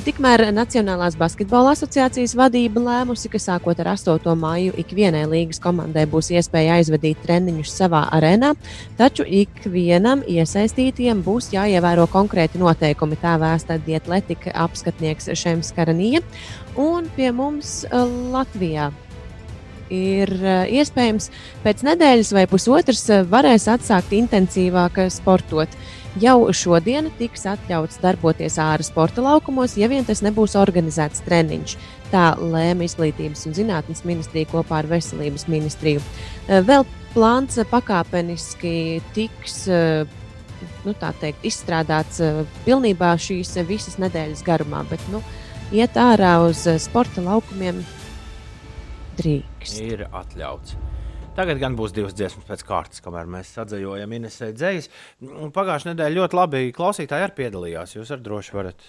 Tikmēr 0.01 0.47
Nacionālās 0.55 1.13
basketbola 1.19 1.75
asociācijas 1.75 2.33
vadība 2.39 2.81
lēmusi, 2.81 3.29
ka 3.29 3.37
sākot 3.43 3.77
ar 3.83 3.91
8. 3.91 4.33
māju 4.39 4.73
ikvienai 4.81 5.27
līgas 5.29 5.61
komandai 5.61 6.07
būs 6.09 6.31
iespēja 6.33 6.79
aizvadīt 6.79 7.21
treniņus 7.21 7.75
savā 7.83 8.07
arēnā, 8.17 8.55
taču 8.97 9.27
ikvienam 9.29 10.25
iesaistītiem 10.25 11.21
būs 11.27 11.51
jāievēro 11.53 12.07
konkrēti 12.09 12.63
noteikumi. 12.63 13.21
Tā 13.21 13.37
vēsta 13.45 13.77
dietletika 13.85 14.57
apskatnieks 14.65 15.29
Šems 15.37 15.69
Karanija 15.77 16.25
un 16.81 17.13
pie 17.13 17.29
mums 17.29 17.83
uh, 17.91 18.09
Latvijā 18.33 18.89
ir 19.91 20.31
uh, 20.39 20.63
iespējams 20.71 21.29
pēc 21.65 21.83
nedēļas 21.85 22.31
vai 22.35 22.45
pusotras 22.49 23.03
uh, 23.11 23.25
varēs 23.27 23.67
atsākt 23.71 24.13
intensīvāk 24.15 25.03
uh, 25.03 25.11
sportot. 25.11 25.73
Jau 26.19 26.51
šodien 26.55 27.07
tiks 27.19 27.45
atļauts 27.47 28.01
darboties 28.03 28.57
ārā 28.59 28.83
sporta 28.83 29.23
laukumos, 29.23 29.77
ja 29.79 29.87
vien 29.91 30.03
tas 30.07 30.23
nebūs 30.25 30.57
organizēts 30.59 31.23
treniņš. 31.23 31.75
Tā 32.11 32.33
lēma 32.35 32.83
Izglītības 32.83 33.45
un 33.47 33.55
zinātnes 33.55 34.03
ministrija 34.03 34.49
kopā 34.51 34.81
ar 34.81 34.89
Veselības 34.91 35.47
ministriju. 35.47 36.03
Vēl 36.67 36.83
plāns 37.13 37.55
pakāpeniski 37.71 38.99
tiks 39.15 39.61
nu, 39.69 40.97
teikt, 40.99 41.47
izstrādāts 41.47 42.19
pilnībā 42.67 43.13
šīs 43.15 43.55
visas 43.69 43.95
nedēļas 44.03 44.43
garumā, 44.43 44.83
bet 44.91 45.07
nu, 45.13 45.23
iet 45.71 45.95
ārā 45.95 46.41
uz 46.43 46.67
sporta 46.83 47.23
laukumiem 47.23 47.79
drīkst. 49.21 49.77
Ir 49.85 50.03
atļauts. 50.09 50.75
Tagad 51.37 51.61
gan 51.61 51.77
būs 51.79 51.93
divas 51.95 52.15
dziesmas 52.17 52.47
pēc 52.49 52.65
kārtas, 52.67 53.03
kamēr 53.05 53.29
mēs 53.31 53.53
sadzējojam 53.55 54.17
Inesē 54.17 54.51
dzējas. 54.57 54.89
Pagājušajā 55.55 55.93
nedēļā 55.93 56.17
ļoti 56.17 56.39
labi 56.41 56.63
klausītāji 56.75 57.27
arī 57.29 57.37
piedalījās. 57.37 57.95
Jūs 57.95 58.11
arī 58.11 58.25
droši 58.27 58.57
varat 58.57 58.83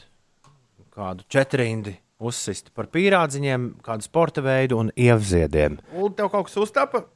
kādu 0.92 1.28
četrindi 1.30 1.94
uzsist 2.22 2.74
par 2.74 2.90
pīrādziņiem, 2.90 3.70
kādu 3.86 4.08
sporta 4.08 4.42
veidu 4.42 4.82
un 4.82 4.90
ievziediem. 4.98 5.78
Ulu, 5.94 6.12
tev 6.18 6.34
kaut 6.34 6.50
kas 6.50 6.58
uztapa? 6.66 7.06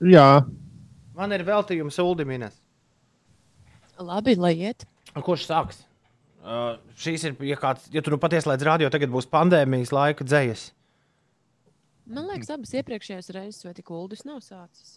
Jā, 0.00 0.44
Man 1.20 1.34
ir 1.36 1.42
veltījums 1.44 1.98
Uldim 2.00 2.30
Ines. 2.32 2.54
Labi, 4.00 4.32
lai 4.40 4.54
iet. 4.56 4.86
Kurš 5.12 5.42
sāks? 5.50 5.82
Uh, 6.40 6.78
šīs 6.96 7.26
ir, 7.28 7.34
ja, 7.44 7.58
kāds, 7.60 7.90
ja 7.92 8.00
tu 8.00 8.14
nu 8.14 8.16
patiesi 8.22 8.48
laidz 8.48 8.64
rādio, 8.64 8.88
tagad 8.88 9.10
būs 9.12 9.28
pandēmijas 9.28 9.92
laika 9.92 10.24
dzējas. 10.24 10.70
Man 12.10 12.26
liekas, 12.30 12.50
abas 12.50 12.72
iepriekšējās 12.74 13.30
reizes, 13.36 13.62
vai 13.66 13.72
tik 13.76 13.90
Uldis 13.94 14.24
nav 14.26 14.40
sācis. 14.42 14.96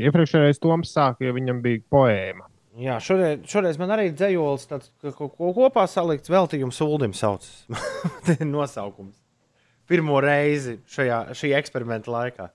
iepriekšējais 0.00 0.60
Toms 0.62 0.92
sāka, 0.94 1.26
jo 1.26 1.34
viņam 1.36 1.60
bija 1.64 1.82
poēma. 1.92 2.46
Jā, 2.80 3.00
šoreiz, 3.02 3.42
šoreiz 3.50 3.80
man 3.80 3.90
arī 3.96 4.12
dzējols 4.14 4.68
tāds, 4.70 4.92
ko, 5.18 5.26
ko 5.28 5.50
kopā 5.56 5.82
salikts 5.90 6.30
veltījums 6.30 6.78
Uldim 6.86 7.12
saucas. 7.18 7.64
Nosaukums. 8.54 9.18
Pirmo 9.90 10.20
reizi 10.22 10.78
šajā, 10.86 11.18
šī 11.34 11.50
eksperimenta 11.58 12.12
laikā. 12.14 12.46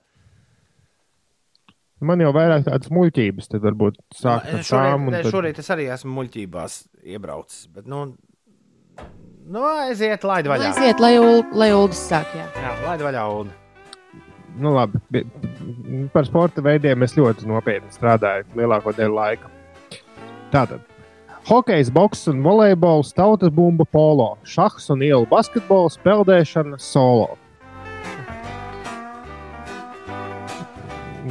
Man 2.06 2.20
jau 2.20 2.32
vairāk 2.36 2.64
tādas 2.66 2.90
muļķības, 2.92 3.50
tad 3.52 3.62
varbūt 3.64 4.00
sākt 4.16 4.50
ar 4.52 4.64
tām. 4.68 5.06
Tad- 5.12 5.28
šorīt 5.32 5.60
es 5.60 5.70
arī 5.72 5.86
esmu 5.92 6.12
muļķībās 6.18 6.80
iebraucis. 7.12 7.68
Bet, 7.72 7.86
nu, 7.88 8.02
nu, 9.50 9.62
aiziet, 9.86 10.24
laid 10.26 10.48
vaļā. 10.50 10.72
Aiziet, 10.72 11.00
lai, 11.02 11.14
Ul, 11.22 11.42
lai 11.56 11.70
Uldis 11.76 12.02
sāk. 12.10 12.32
Jā. 12.36 12.46
Jā, 12.62 12.74
laid 12.86 13.04
vaļā. 13.06 13.22
Un... 13.40 13.52
Nu, 14.56 14.72
labi, 14.72 14.98
bi- 15.12 15.26
par 16.14 16.24
sporta 16.28 16.62
veidiem 16.64 17.02
es 17.04 17.12
ļoti 17.18 17.48
nopietni 17.48 17.92
strādāju 17.92 18.46
lielāko 18.56 18.94
daļu 18.96 19.16
laika. 19.18 19.50
Tātad. 20.52 20.80
Hokejs, 21.46 21.92
boks 21.94 22.24
un 22.32 22.40
volejbols, 22.42 23.12
tautas 23.14 23.52
bumba, 23.54 23.84
polo, 23.86 24.32
šahs 24.48 24.88
un 24.90 25.04
ielu 25.06 25.28
basketbols, 25.30 25.98
peldēšana, 26.02 26.80
solo. 26.82 27.36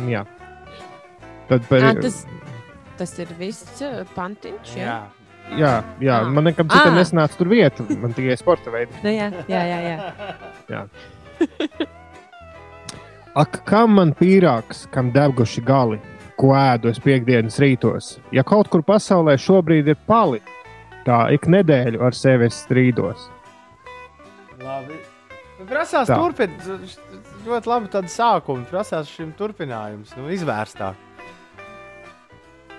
Jā. 0.07 0.24
Tad 1.49 1.68
par, 1.70 1.84
Ā, 1.84 1.91
tas, 2.01 2.22
tas 2.99 3.11
ir 3.22 3.32
viss 3.39 3.82
uh, 3.84 4.01
pantiņš. 4.16 4.72
Jā, 4.80 4.86
Jā. 4.88 5.24
Jā, 5.60 5.76
jā, 6.04 6.18
Ā. 6.22 6.32
man 6.34 6.48
nekam 6.50 6.70
citam 6.72 6.96
Ā. 6.96 7.00
nesanāca 7.00 7.38
tur 7.39 7.52
vieta. 7.52 7.86
Man 8.02 8.16
tikai 8.18 8.38
sporta 8.39 8.74
veidi. 8.74 8.98
Nu, 9.04 9.14
jā, 9.14 9.30
jā, 9.52 9.62
jā, 9.70 9.96
jā. 10.72 10.84
Ak, 13.36 13.62
kam 13.68 13.98
man 14.00 14.14
pīrāgs, 14.16 14.86
kam 14.93 15.10
deguši 15.16 15.64
gali, 15.68 16.00
ko 16.39 16.54
ēdu 16.56 16.89
es 16.91 17.02
piekdienas 17.04 17.60
rītos? 17.60 18.14
Ja 18.36 18.46
kaut 18.48 18.70
kur 18.72 18.84
pasaulē 18.88 19.36
šobrīd 19.39 19.91
ir 19.91 20.00
pali, 20.08 20.39
tā 21.08 21.26
ik 21.36 21.50
nedēļu 21.52 22.00
ar 22.06 22.16
sevi 22.16 22.48
strīdos. 22.52 23.28
Labi. 24.64 25.02
Prasās 25.66 26.10
turpināt. 26.12 26.96
Ļoti 27.46 27.70
labi 27.70 27.89
tāda 27.93 28.10
sākuma. 28.12 28.66
Prasās 28.70 29.10
šim 29.12 29.32
turpinājums. 29.38 30.14
Nu, 30.18 30.28
izvērstāk. 30.34 30.98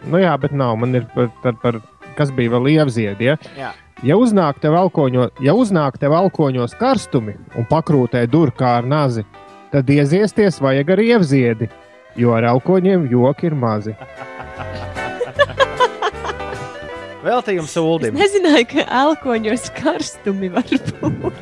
Nu 0.06 0.20
jā, 0.20 0.34
bet 0.38 0.52
nav. 0.54 0.76
Man 0.80 0.94
ir 0.94 1.06
par, 1.14 1.30
par, 1.42 1.56
par 1.62 1.78
kas 2.18 2.32
bija 2.34 2.50
vēl 2.56 2.70
ievziedi. 2.76 3.30
Ja? 3.30 3.36
Jā. 3.58 3.70
Ja 4.04 4.16
uznāk 4.20 4.58
tev 4.60 4.74
alkoņo, 4.76 5.30
ja 5.40 5.54
uznāk 5.56 5.96
tev 6.02 6.12
alkoņos 6.18 6.74
karstumi 6.76 7.32
un 7.56 7.64
pakrūtē 7.70 8.26
dur 8.28 8.50
kā 8.52 8.74
ar 8.82 8.84
nazi, 8.88 9.22
tad 9.72 9.88
ieziesties 9.88 10.60
vajag 10.60 10.90
ar 10.96 11.00
ievziedi, 11.00 11.70
jo 12.20 12.34
ar 12.36 12.44
alkoņiem 12.52 13.06
joki 13.12 13.48
ir 13.48 13.56
mazi. 13.56 13.94
Veltījums 17.26 17.72
Es 17.72 17.80
Uldim. 17.80 18.14
nezināju, 18.20 18.66
ka 18.70 18.84
elkoņos 19.02 19.64
karstumi 19.80 20.50
var 20.54 20.68
būt. 21.00 21.40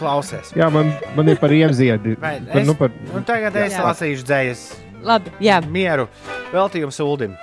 Klausies. 0.00 0.50
Jā, 0.56 0.66
man, 0.72 0.90
man 1.16 1.28
ir 1.28 1.38
par 1.40 1.52
ievziedi. 1.52 2.14
Vai 2.20 2.34
Par, 2.50 2.60
es- 2.60 2.66
nu, 2.68 2.74
par, 2.76 2.90
Un 3.16 3.24
tagad 3.28 3.56
es 3.56 3.72
Jā. 3.76 3.82
lasīšu 3.84 4.24
dzējas 4.28 4.62
Labi, 5.02 5.32
jā. 5.40 5.60
mieru. 5.66 6.08
Veltījums 6.52 7.00
Uldim. 7.04 7.36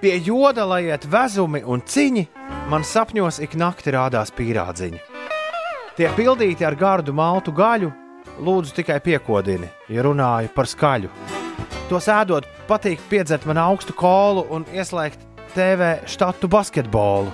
Pie 0.00 0.18
joda, 0.22 0.66
lai 0.68 0.84
iet 0.90 1.06
vezumi 1.10 1.62
un 1.64 1.80
ciņi, 1.80 2.26
man 2.70 2.84
sapņos 2.84 3.40
ik 3.44 3.56
nakti 3.56 3.94
rādās 3.94 4.32
pīrādziņi. 4.36 5.00
Tie 5.96 6.10
pildīti 6.12 6.66
ar 6.68 6.76
gardu 6.76 7.14
maltu 7.16 7.54
gaļu, 7.56 7.88
lūdzu 8.44 8.74
tikai 8.76 8.98
piekodini, 9.00 9.70
ja 9.88 10.04
runāju 10.04 10.52
par 10.54 10.68
skaļu. 10.68 11.08
To 11.88 12.00
sēdot, 12.02 12.44
patīk 12.68 13.00
piedzert 13.08 13.46
man 13.48 13.62
augstu 13.62 13.96
kolu 13.96 14.44
un 14.52 14.66
ieslēgt 14.74 15.22
TV 15.54 15.94
štatu 16.04 16.50
basketbolu. 16.52 17.32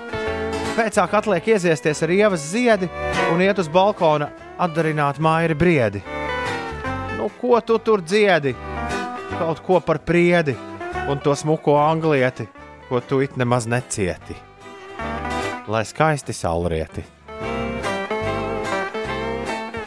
Pēcāk 0.77 1.19
atliek 1.19 1.49
ieziesties 1.53 2.05
ar 2.07 2.13
ievas 2.15 2.45
ziedi 2.53 2.87
un 3.33 3.43
iet 3.43 3.59
uz 3.59 3.69
balkona 3.69 4.31
atdarināt 4.63 5.19
māju 5.21 5.59
briedi. 5.59 6.05
Nu, 7.19 7.27
ko 7.41 7.59
tu 7.61 7.77
tur 7.83 8.01
dziedi? 8.01 8.55
Kaut 9.43 9.59
ko 9.67 9.81
par 9.83 9.99
priedi 9.99 10.53
un 11.11 11.19
to 11.19 11.33
smuko 11.35 11.75
anglieti, 11.75 12.45
ko 12.87 13.01
tu 13.01 13.19
it 13.21 13.35
nemaz 13.37 13.67
necieti. 13.67 14.37
Lai 15.67 15.81
skaisti 15.83 16.31
saulrieti. 16.33 17.03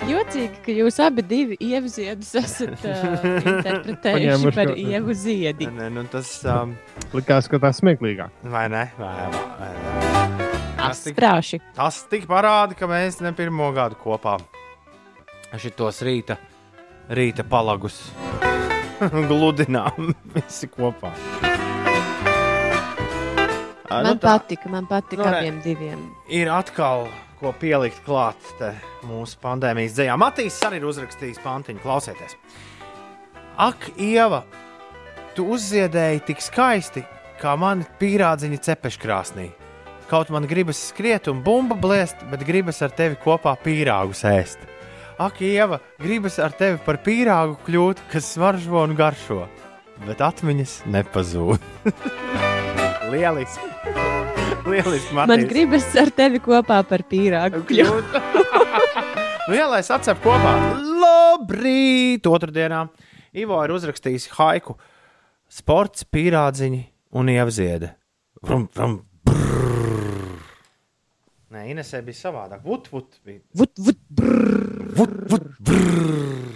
Jocīgi, 0.10 0.60
ka 0.66 0.76
jūs 0.76 1.00
abi 1.06 1.24
divi 1.24 1.58
ieviziedus 1.64 2.34
esat 2.42 2.84
uh, 2.84 3.24
interpretējuši 3.54 4.52
par 4.58 4.74
ievu 4.76 5.16
ziedi. 5.16 5.70
Ne, 5.72 5.88
nu, 5.96 6.04
tas 6.12 6.36
um, 6.52 6.76
likās, 7.16 7.48
ka 7.48 7.62
tas 7.64 7.80
smieklīgāk. 7.80 8.44
vai 8.44 8.68
ne? 8.76 8.84
Vai, 9.00 9.16
vai, 9.38 9.48
vai. 9.62 10.52
Tas 10.82 11.06
tik, 11.08 11.16
Sprāši. 11.16 11.62
tas 11.80 12.04
tik 12.12 12.28
parāda, 12.28 12.76
ka 12.76 12.92
mēs 12.92 13.24
ne 13.24 13.32
pirmo 13.32 13.72
gadu 13.72 13.96
kopā 14.04 14.36
šitos 15.56 16.04
rīta, 16.04 16.42
rīta 17.08 17.48
palagus 17.48 18.04
gludinām 19.30 20.14
visi 20.36 20.70
kopā. 20.72 21.12
Man 23.96 24.18
tā 24.20 24.40
patika, 24.40 24.70
man 24.72 24.88
patika 24.90 25.24
Nu, 25.24 25.30
abiem 25.30 25.62
diviem. 25.64 26.02
ir 26.28 26.50
atkal 26.52 27.06
ko 27.40 27.52
pielikt 27.60 28.02
klāt 28.06 28.40
te 28.60 28.74
mūsu 29.08 29.38
pandēmijas 29.44 29.96
dzējā. 29.96 30.16
Matīs 30.20 30.58
arī 30.66 30.80
ir 30.82 30.88
uzrakstījis 30.90 31.40
pantiņu, 31.44 31.84
klausieties. 31.84 32.36
Ak, 33.62 33.90
Ieva, 34.02 34.42
tu 35.36 35.46
uzziedēji 35.56 36.24
tik 36.28 36.42
skaisti, 36.44 37.06
kā 37.40 37.56
mani 37.60 37.86
pīrādziņa 38.00 38.60
cepeškrāsnī. 38.68 39.50
Kaut 40.10 40.30
man 40.34 40.46
gribas 40.50 40.80
skriet 40.92 41.28
un 41.32 41.40
bumbu 41.44 41.78
blēst, 41.82 42.20
bet 42.32 42.44
gribas 42.46 42.82
ar 42.86 42.92
tevi 42.94 43.18
kopā 43.22 43.56
pīrāgus 43.64 44.26
ēst. 44.28 44.60
Ak, 45.16 45.40
Ieva, 45.40 45.80
gribas 46.02 46.36
ar 46.44 46.52
tevi 46.52 46.76
par 46.84 46.98
pīrāgu 47.00 47.56
kļūt, 47.64 48.02
kas 48.12 48.26
smaržo 48.36 48.82
un 48.84 48.96
garšo, 48.98 49.46
bet 50.04 50.20
atmiņas 50.20 50.74
nepazūd. 50.92 51.64
Lieliski! 53.14 53.70
Lieliski, 54.66 55.14
Man 55.16 55.32
Matīs. 55.32 55.48
gribas 55.54 55.88
ar 56.02 56.12
tevi 56.12 56.42
kopā 56.44 56.82
par 56.90 57.06
pīrāgu 57.08 57.62
kļūt. 57.70 58.18
nu, 59.48 59.56
jā, 59.56 59.70
lai 59.72 59.80
sacep 59.88 60.20
kopā. 60.26 60.56
Labrīt! 60.84 62.28
Otradienā 62.28 62.84
Ivo 63.36 63.62
ir 63.64 63.76
uzrakstījis 63.78 64.30
haiku. 64.36 64.76
Sports, 65.52 66.04
pīrādziņi 66.12 66.82
un 67.16 67.32
ievziede. 67.32 67.94
Vrum, 68.44 68.68
vrum, 68.76 69.00
brrr. 69.28 69.85
Nē, 71.54 71.66
Inesē 71.72 72.02
bija 72.06 72.18
savādāk. 72.18 72.64
Vut, 72.66 72.88
vut, 72.94 73.20
bija. 73.26 73.42
Vut, 73.56 73.74
vut, 73.86 74.00
brrr. 74.10 74.88
Vut, 74.98 75.12
vut, 75.30 75.46
brrr. 75.60 76.56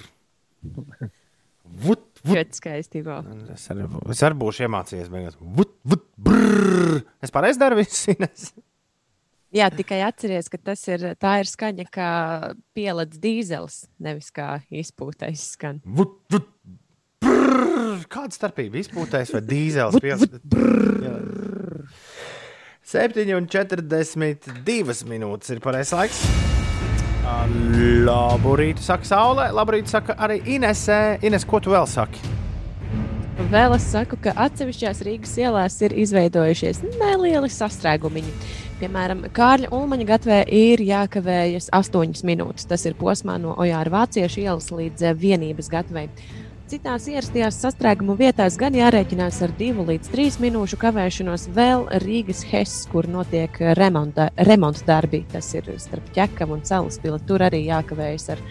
Vut, 1.80 2.02
vut. 2.24 2.34
Ļoti 2.36 2.58
skaisti. 2.58 3.04
Ivo. 3.04 3.20
Es 3.54 3.68
arī, 3.72 3.86
es 4.12 4.24
arī 4.26 4.38
būšu 4.42 4.66
iemācījies. 4.66 5.12
beigās. 5.14 5.38
Vut, 5.40 5.76
vut, 5.88 6.08
brrr. 6.18 7.04
Es 7.24 7.32
pareizi 7.36 7.62
daru 7.62 7.78
visu, 7.80 8.16
Ines. 8.16 8.50
Jā, 9.56 9.66
tikai 9.74 10.02
atceries, 10.06 10.46
ka 10.54 10.60
tas 10.62 10.82
ir, 10.94 11.08
tā 11.18 11.40
ir 11.42 11.48
skaņa 11.50 11.86
kā 11.90 12.10
pielādes 12.78 13.18
dīzels, 13.22 13.80
nevis 13.98 14.28
kā 14.34 14.60
izpūtais 14.70 15.46
skan. 15.56 15.80
Vut, 15.86 16.20
vut, 16.34 16.50
brrr. 17.24 18.04
Kāda 18.14 18.34
starpība? 18.36 18.78
Izpūtais 18.84 19.34
vai 19.34 19.42
dīzels? 19.46 19.98
Vut, 19.98 20.06
Pies- 20.06 20.22
vut, 20.26 20.38
Jā. 21.06 21.16
7 22.90 23.36
un 23.38 23.46
42 23.46 25.04
minūtes 25.06 25.52
ir 25.54 25.60
pareizais 25.62 25.92
laiks. 25.94 26.22
Labu 28.08 28.56
rītu, 28.58 28.82
saka 28.82 29.06
Saulē. 29.06 29.46
Labu 29.54 29.76
rītu, 29.76 29.92
saka 29.94 30.16
arī 30.18 30.40
Inesē. 30.56 31.20
Ines, 31.22 31.46
ko 31.46 31.60
tu 31.62 31.76
vēl 31.76 31.86
saki? 31.86 32.24
Vēl 33.52 33.76
es 33.78 33.86
saku, 33.92 34.18
ka 34.24 34.34
atsevišķās 34.42 35.04
Rīgas 35.06 35.36
ielās 35.38 35.78
ir 35.86 35.94
izveidojušies 36.02 36.82
nelieli 36.98 37.52
sastrēgumiņi. 37.54 38.34
Piemēram, 38.82 39.22
Kārļa 39.38 39.70
Ulmaņa 39.76 40.10
gatvē 40.10 40.42
ir 40.50 40.82
jākavējas 40.82 41.70
8 41.76 42.26
minūtes. 42.26 42.66
Tas 42.74 42.90
ir 42.90 42.98
posmā 42.98 43.38
no 43.38 43.54
Ojāra 43.62 44.00
Vāciešu 44.00 44.48
ielas 44.48 44.74
līdz 44.74 45.12
vienības 45.14 45.70
gatvei. 45.70 46.10
Citās 46.70 47.08
ierastajās 47.10 47.56
sastrēgumu 47.64 48.14
vietās 48.14 48.54
gan 48.62 48.76
jārēķinās 48.78 49.40
ar 49.42 49.50
2 49.58 49.86
līdz 49.88 50.12
3 50.14 50.36
minūšu 50.44 50.78
kavēšanos 50.78 51.48
vēl 51.56 51.88
Rīgas 52.04 52.44
Hess, 52.46 52.84
kur 52.92 53.08
notiek 53.10 53.58
remonta, 53.80 54.28
remonta 54.46 54.86
darbi. 54.86 55.24
Tas 55.32 55.50
ir 55.58 55.66
starp 55.82 56.12
ķekavu 56.14 56.60
un 56.60 56.62
salaspili. 56.70 57.18
Tur 57.26 57.42
arī 57.48 57.64
jākavējas 57.72 58.30
ar 58.36 58.44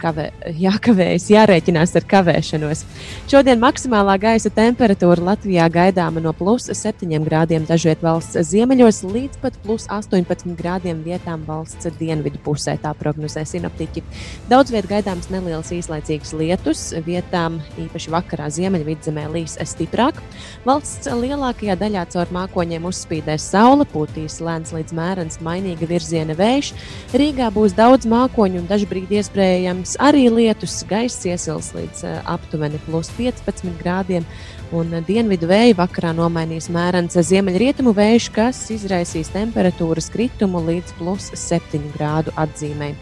kavē, 0.00 0.28
jākavējas, 0.60 1.26
jārēķinās 1.32 1.94
ar 1.98 2.06
kavēšanos. 2.08 2.84
Šodien 3.30 3.60
maksimālā 3.62 4.14
gaisa 4.20 4.50
temperatūra 4.54 5.32
Latvijā 5.32 5.66
gaidāma 5.72 6.22
no 6.22 6.32
plus 6.36 6.68
7 6.70 7.24
grādiem 7.26 7.66
dažviet 7.68 8.02
valsts 8.04 8.38
ziemeļos 8.50 9.02
līdz 9.04 9.40
pat 9.42 9.58
plus 9.64 9.86
18 9.92 10.54
grādiem 10.58 11.02
vietām 11.04 11.44
valsts 11.48 11.88
dienvidu 11.98 12.40
pusē, 12.44 12.76
tā 12.80 12.94
prognozē 12.96 13.44
sinoptiķi. 13.48 14.04
Daudz 14.50 14.72
vietā 14.74 14.94
gaidāms 14.94 15.30
neliels 15.32 15.72
īslaicīgs 15.74 16.34
lietus, 16.38 16.86
vietām 17.06 17.60
īpaši 17.80 18.14
vakarā 18.14 18.48
ziemeļvidzemē 18.54 19.26
līs 19.34 19.58
stiprāk. 19.68 20.20
Valsts 20.64 21.08
lielākajā 21.10 21.76
daļā 21.80 22.06
caur 22.14 22.32
mākoņiem 22.34 22.88
uzspīdēs 22.88 23.50
saule, 23.54 23.88
pūtīs 23.88 24.40
lēns 24.44 24.74
līdz 24.76 24.96
mērens 24.96 25.40
mainīga 25.44 25.88
virziena 25.90 26.36
vējš. 26.38 26.72
Rīgā 27.14 27.50
būs 27.54 27.76
daudz 27.76 28.08
mākoņu 28.10 28.62
un 28.62 28.68
dažbrīd 28.70 29.12
iespējams 29.18 29.73
arī 30.02 30.26
lietus. 30.32 30.82
Gaiss 30.88 31.26
iesils 31.28 31.72
līdz 31.76 32.04
eh, 32.08 32.16
aptuveni 32.30 32.80
plus 32.86 33.10
15 33.18 33.74
grādiem. 33.80 34.26
Un 34.74 34.90
dienvidu 35.06 35.46
vēju 35.50 35.76
vakarā 35.78 36.14
nomainīs 36.16 36.70
mērens 36.72 37.14
ziemeļrietumu 37.14 37.92
vējš, 37.94 38.30
kas 38.34 38.64
izraisīs 38.74 39.30
temperatūras 39.34 40.10
kritumu 40.14 40.62
līdz 40.66 40.96
plus 40.98 41.30
7 41.38 41.92
grādu 41.94 42.34
atzīmē. 42.40 42.94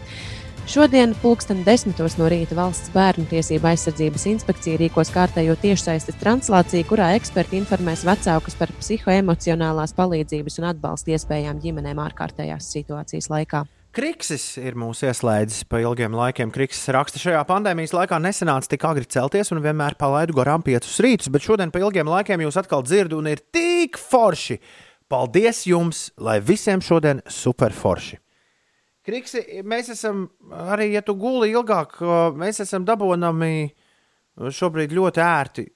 Šodien, 0.63 1.11
pulksten 1.19 1.59
desmitos 1.65 2.15
no 2.15 2.29
rīta, 2.31 2.55
valsts 2.55 2.93
bērnu 2.93 3.25
tiesību 3.27 3.67
aizsardzības 3.73 4.23
inspekcija 4.31 4.79
rīkos 4.79 5.11
kārtējo 5.11 5.57
tiešsaistes 5.59 6.15
translāciju, 6.21 6.87
kurā 6.87 7.09
eksperti 7.17 7.59
informēs 7.59 8.05
vecākus 8.07 8.55
par 8.55 8.71
psihoemocionālās 8.79 9.91
palīdzības 9.97 10.61
un 10.61 10.71
atbalsta 10.71 11.17
iespējām 11.17 11.59
ģimenēm 11.65 11.99
ārkārtējās 12.07 12.71
situācijas 12.77 13.27
laikā. 13.33 13.65
Kriksis 13.93 14.55
ir 14.57 14.73
mūsu 14.73 15.05
ieslēdzis 15.05 15.67
pa 15.69 15.77
ilgiem 15.83 16.15
laikiem. 16.17 16.49
Kriksis 16.49 16.89
raksta, 16.95 17.19
šajā 17.21 17.43
pandēmijas 17.45 17.91
laikā 17.93 18.17
nesenāca 18.17 18.71
tik 18.71 18.87
agri 18.89 19.05
celties 19.05 19.53
un 19.53 19.61
vienmēr 19.61 19.93
palaidu 19.99 20.33
garām 20.33 20.63
piecus 20.65 20.95
rītus, 21.05 21.29
bet 21.29 21.45
šodien 21.45 21.69
pa 21.69 21.83
ilgiem 21.83 22.09
laikiem 22.09 22.41
jūs 22.41 22.57
atkal 22.57 22.81
dzirdat 22.81 23.13
un 23.19 23.29
ir 23.29 23.43
tik 23.53 23.99
forši. 24.01 24.57
Paldies 25.13 25.61
jums, 25.69 26.07
lai 26.17 26.39
visiem 26.41 26.81
šodien 26.81 27.21
super 27.29 27.75
forši! 27.77 28.17
Kriksi, 29.05 29.43
mēs 29.67 29.91
esam 29.93 30.25
arī, 30.73 30.89
ja 30.95 31.03
tu 31.05 31.13
guli 31.19 31.51
ilgāk, 31.53 31.99
mēs 32.39 32.63
esam 32.65 32.87
dabūnami 32.87 33.67
šobrīd 34.57 34.97
ļoti 34.97 35.21
ērti. 35.21 35.67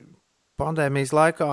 Pandēmijas 0.58 1.12
laikā 1.14 1.48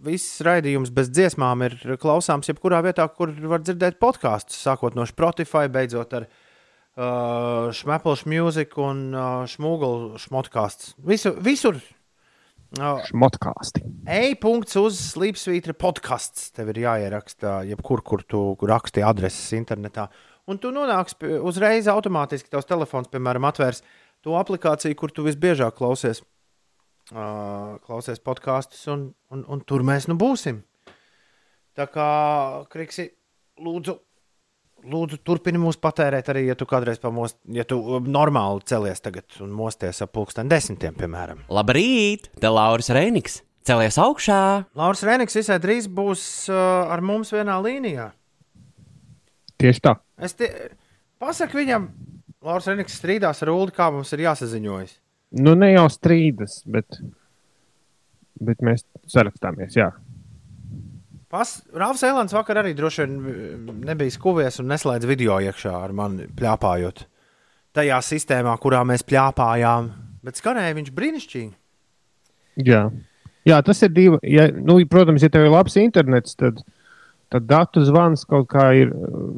viss 0.00 0.38
raidījums 0.46 0.88
bez 0.96 1.10
dziesmām 1.12 1.60
ir 1.66 1.74
klausāms 2.00 2.48
jebkurā 2.48 2.78
vietā, 2.86 3.04
kur 3.12 3.34
var 3.52 3.60
dzirdēt 3.60 3.98
podkāstus, 4.00 4.62
sākot 4.64 4.96
no 4.96 5.04
Spotify, 5.08 5.66
beidzot 5.72 6.14
ar 6.16 6.24
uh, 6.24 7.68
Šmepelšu 7.76 8.30
mūziku 8.32 8.86
un 8.86 9.02
uh, 9.12 9.26
Šmūgulu 9.50 10.16
šmotkāstu. 10.24 10.94
Visu, 11.12 11.34
visur 11.36 11.76
uh, 11.76 13.04
Šmotkāsti. 13.10 13.84
E-punkts 14.08 14.80
uz 14.80 15.04
Slipsvītra 15.10 15.76
podkāsts. 15.76 16.48
Tev 16.56 16.72
ir 16.72 16.80
jāieraksta, 16.86 17.60
jebkur, 17.68 18.00
kur 18.00 18.24
tu 18.24 18.44
raksti 18.72 19.04
adreses 19.04 19.52
internetā. 19.60 20.08
Un 20.48 20.56
tu 20.56 20.72
nonāksi 20.72 21.20
pie- 21.20 21.36
uzreiz 21.44 21.92
automātiski, 21.92 22.48
tavs 22.56 22.72
telefons, 22.72 23.12
piemēram, 23.12 23.52
atvērs 23.52 23.84
to 24.24 24.40
aplikāciju, 24.40 24.96
kur 24.96 25.12
tu 25.12 25.28
visbiežāk 25.28 25.76
klausies, 25.76 26.24
uh, 26.24 26.28
klausies 27.10 28.22
podkāstus, 28.22 28.84
un, 28.92 29.08
un, 29.34 29.42
un 29.50 29.64
tur 29.66 29.82
mēs 29.86 30.06
nu 30.10 30.16
būsim. 30.20 30.62
Tā 31.78 31.86
kā, 31.90 32.06
Kriksi, 32.70 33.08
lūdzu, 33.62 33.94
lūdzu 34.90 35.20
turpini 35.26 35.60
mūs 35.62 35.78
patērēt 35.80 36.30
arī, 36.32 36.46
ja 36.48 36.56
tu 36.58 36.66
kādreiz 36.70 37.00
pamost, 37.02 37.38
ja 37.50 37.64
tu 37.68 37.78
uh, 37.80 38.00
normāli 38.02 38.64
celies 38.68 39.02
tagad 39.02 39.40
un 39.42 39.52
mosties 39.54 40.02
ap 40.04 40.12
pulksten 40.14 40.50
desmitiem, 40.50 40.96
piemēram. 40.98 41.44
Labrīt, 41.50 42.30
te 42.40 42.50
Lauris 42.52 42.92
Reiniks! 42.94 43.40
Celies 43.66 43.98
augšā! 44.00 44.40
Lauris 44.78 45.02
Reniks 45.04 45.36
visai 45.36 45.58
drīz 45.60 45.86
būs 45.92 46.22
uh, 46.48 46.88
ar 46.90 47.02
mums 47.04 47.30
vienā 47.34 47.58
līnijā. 47.60 48.08
Tieši 49.60 49.82
tā. 49.84 49.98
Es 50.16 50.32
te 50.38 50.48
pasaku 51.20 51.60
viņam, 51.60 51.90
Lauris 52.40 52.70
Reniks 52.70 52.96
strīdās 52.96 53.44
ar 53.44 53.52
Ulu, 53.52 53.74
kā 53.76 53.90
mums 53.92 54.10
ir 54.16 54.24
jāsaziņojas. 54.24 54.96
Nu, 55.30 55.54
ne 55.54 55.70
jau 55.70 55.86
strīdas, 55.92 56.60
bet, 56.66 56.98
bet 58.42 58.62
mēs 58.66 58.82
sarakstāmies. 59.10 59.76
Jā. 59.78 59.92
Pas, 61.30 61.52
Rāvs 61.70 62.02
Elands 62.02 62.34
vakar 62.34 62.58
arī 62.64 62.72
droši 62.74 63.04
vien 63.04 63.12
mm, 63.20 63.76
nebija 63.86 64.10
skuvies 64.10 64.58
un 64.58 64.66
neslēdz 64.72 65.06
video 65.06 65.36
iekšā 65.38 65.76
ar 65.78 65.94
mani 65.94 66.26
plāpājot. 66.26 67.04
Tajā 67.78 68.00
sistēmā, 68.02 68.56
kurā 68.58 68.80
mēs 68.82 69.06
plāpājām, 69.06 69.92
bet 70.26 70.40
skanēja 70.40 70.74
viņš 70.80 70.90
brīnišķīgi. 70.96 71.52
Jā. 72.66 72.88
Jā, 73.46 73.60
tas 73.64 73.78
ir 73.86 73.94
divi. 73.94 74.18
Ja, 74.26 74.48
nu, 74.50 74.80
protams, 74.90 75.22
ja 75.22 75.30
tev 75.32 75.46
ir 75.46 75.54
labs 75.54 75.78
internets, 75.78 76.34
tad, 76.38 76.58
tad 77.30 77.46
datu 77.48 77.84
zvans 77.86 78.26
kaut 78.28 78.50
kā 78.50 78.66
ir 78.82 78.90
uh, 78.90 79.30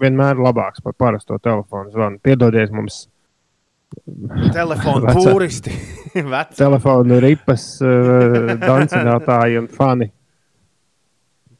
vienmēr 0.00 0.38
labāks 0.40 0.84
par 0.84 0.94
parasto 0.94 1.40
telefonu 1.42 1.90
zvanu. 1.90 2.22
Piedodiet 2.22 2.70
mums 2.70 3.08
Telefona 4.54 5.10
Vecā. 5.10 5.32
pūristi. 5.32 5.72
Telefonu 6.56 7.18
ripas 7.22 7.64
uh, 7.84 8.54
dancinātāji 8.60 9.60
un 9.60 9.68
fani. 9.72 10.08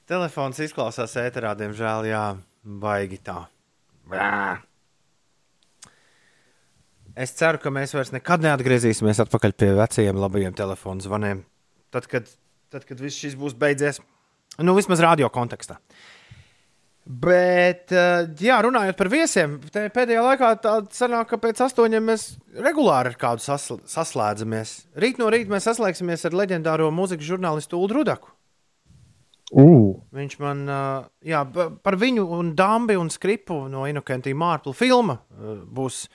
Telefons 0.06 0.60
izklausās 0.62 1.16
ēterā, 1.18 1.56
diemžēl, 1.58 2.06
jā, 2.10 2.24
baigi 2.82 3.18
tā. 3.26 3.40
Brā. 4.06 4.58
Es 7.16 7.32
ceru, 7.34 7.58
ka 7.58 7.72
mēs 7.72 7.94
vairs 7.96 8.12
nekad 8.14 8.44
neatgriezīsimies 8.44 9.22
atpakaļ 9.24 9.54
pie 9.56 9.70
vecajiem 9.78 10.18
labajiem 10.20 10.54
telefonu 10.56 11.02
zvaniem. 11.02 11.40
Tad, 11.94 12.06
kad, 12.12 12.28
tad, 12.70 12.84
kad 12.84 13.00
viss 13.00 13.18
šis 13.18 13.34
būs 13.40 13.56
beidzies, 13.58 14.02
nu, 14.60 14.76
vismaz 14.76 15.02
radio 15.02 15.30
kontekstā. 15.32 15.78
Bet, 17.06 17.92
eh, 17.94 18.26
jā, 18.42 18.56
runājot 18.66 18.96
par 18.98 19.08
viesiem, 19.12 19.60
pēdējā 19.70 20.22
laikā 20.26 20.48
tāda 20.58 20.90
sanāk, 20.90 21.28
ka 21.30 21.38
pēc 21.38 21.60
astoņiem 21.68 22.02
mēs 22.02 22.24
regulāri 22.58 23.12
ar 23.12 23.18
kādu 23.20 23.44
sasl 23.44 23.78
saslēdzamies. 23.86 24.72
Rīt 24.98 25.20
no 25.22 25.28
rīta 25.30 25.52
mēs 25.54 25.68
saslēgsimies 25.70 26.26
ar 26.26 26.34
leģendāro 26.34 26.88
mūzikas 26.90 27.28
žurnālistu 27.28 27.78
Ulu 27.78 28.00
Rudaku. 28.00 28.32
Uh, 29.54 29.94
Viņš 30.10 30.38
man, 30.42 30.64
uh, 30.66 31.04
jā, 31.22 31.44
pa- 31.54 31.68
par 31.70 31.94
viņu 31.94 32.24
un 32.34 32.48
Dāmbi 32.58 32.96
un 32.98 33.06
Skripu 33.14 33.68
no 33.70 33.84
Inokentija 33.86 34.34
Mārpla 34.34 34.74
filma 34.74 35.20
uh, 35.38 35.60
būs 35.62 36.08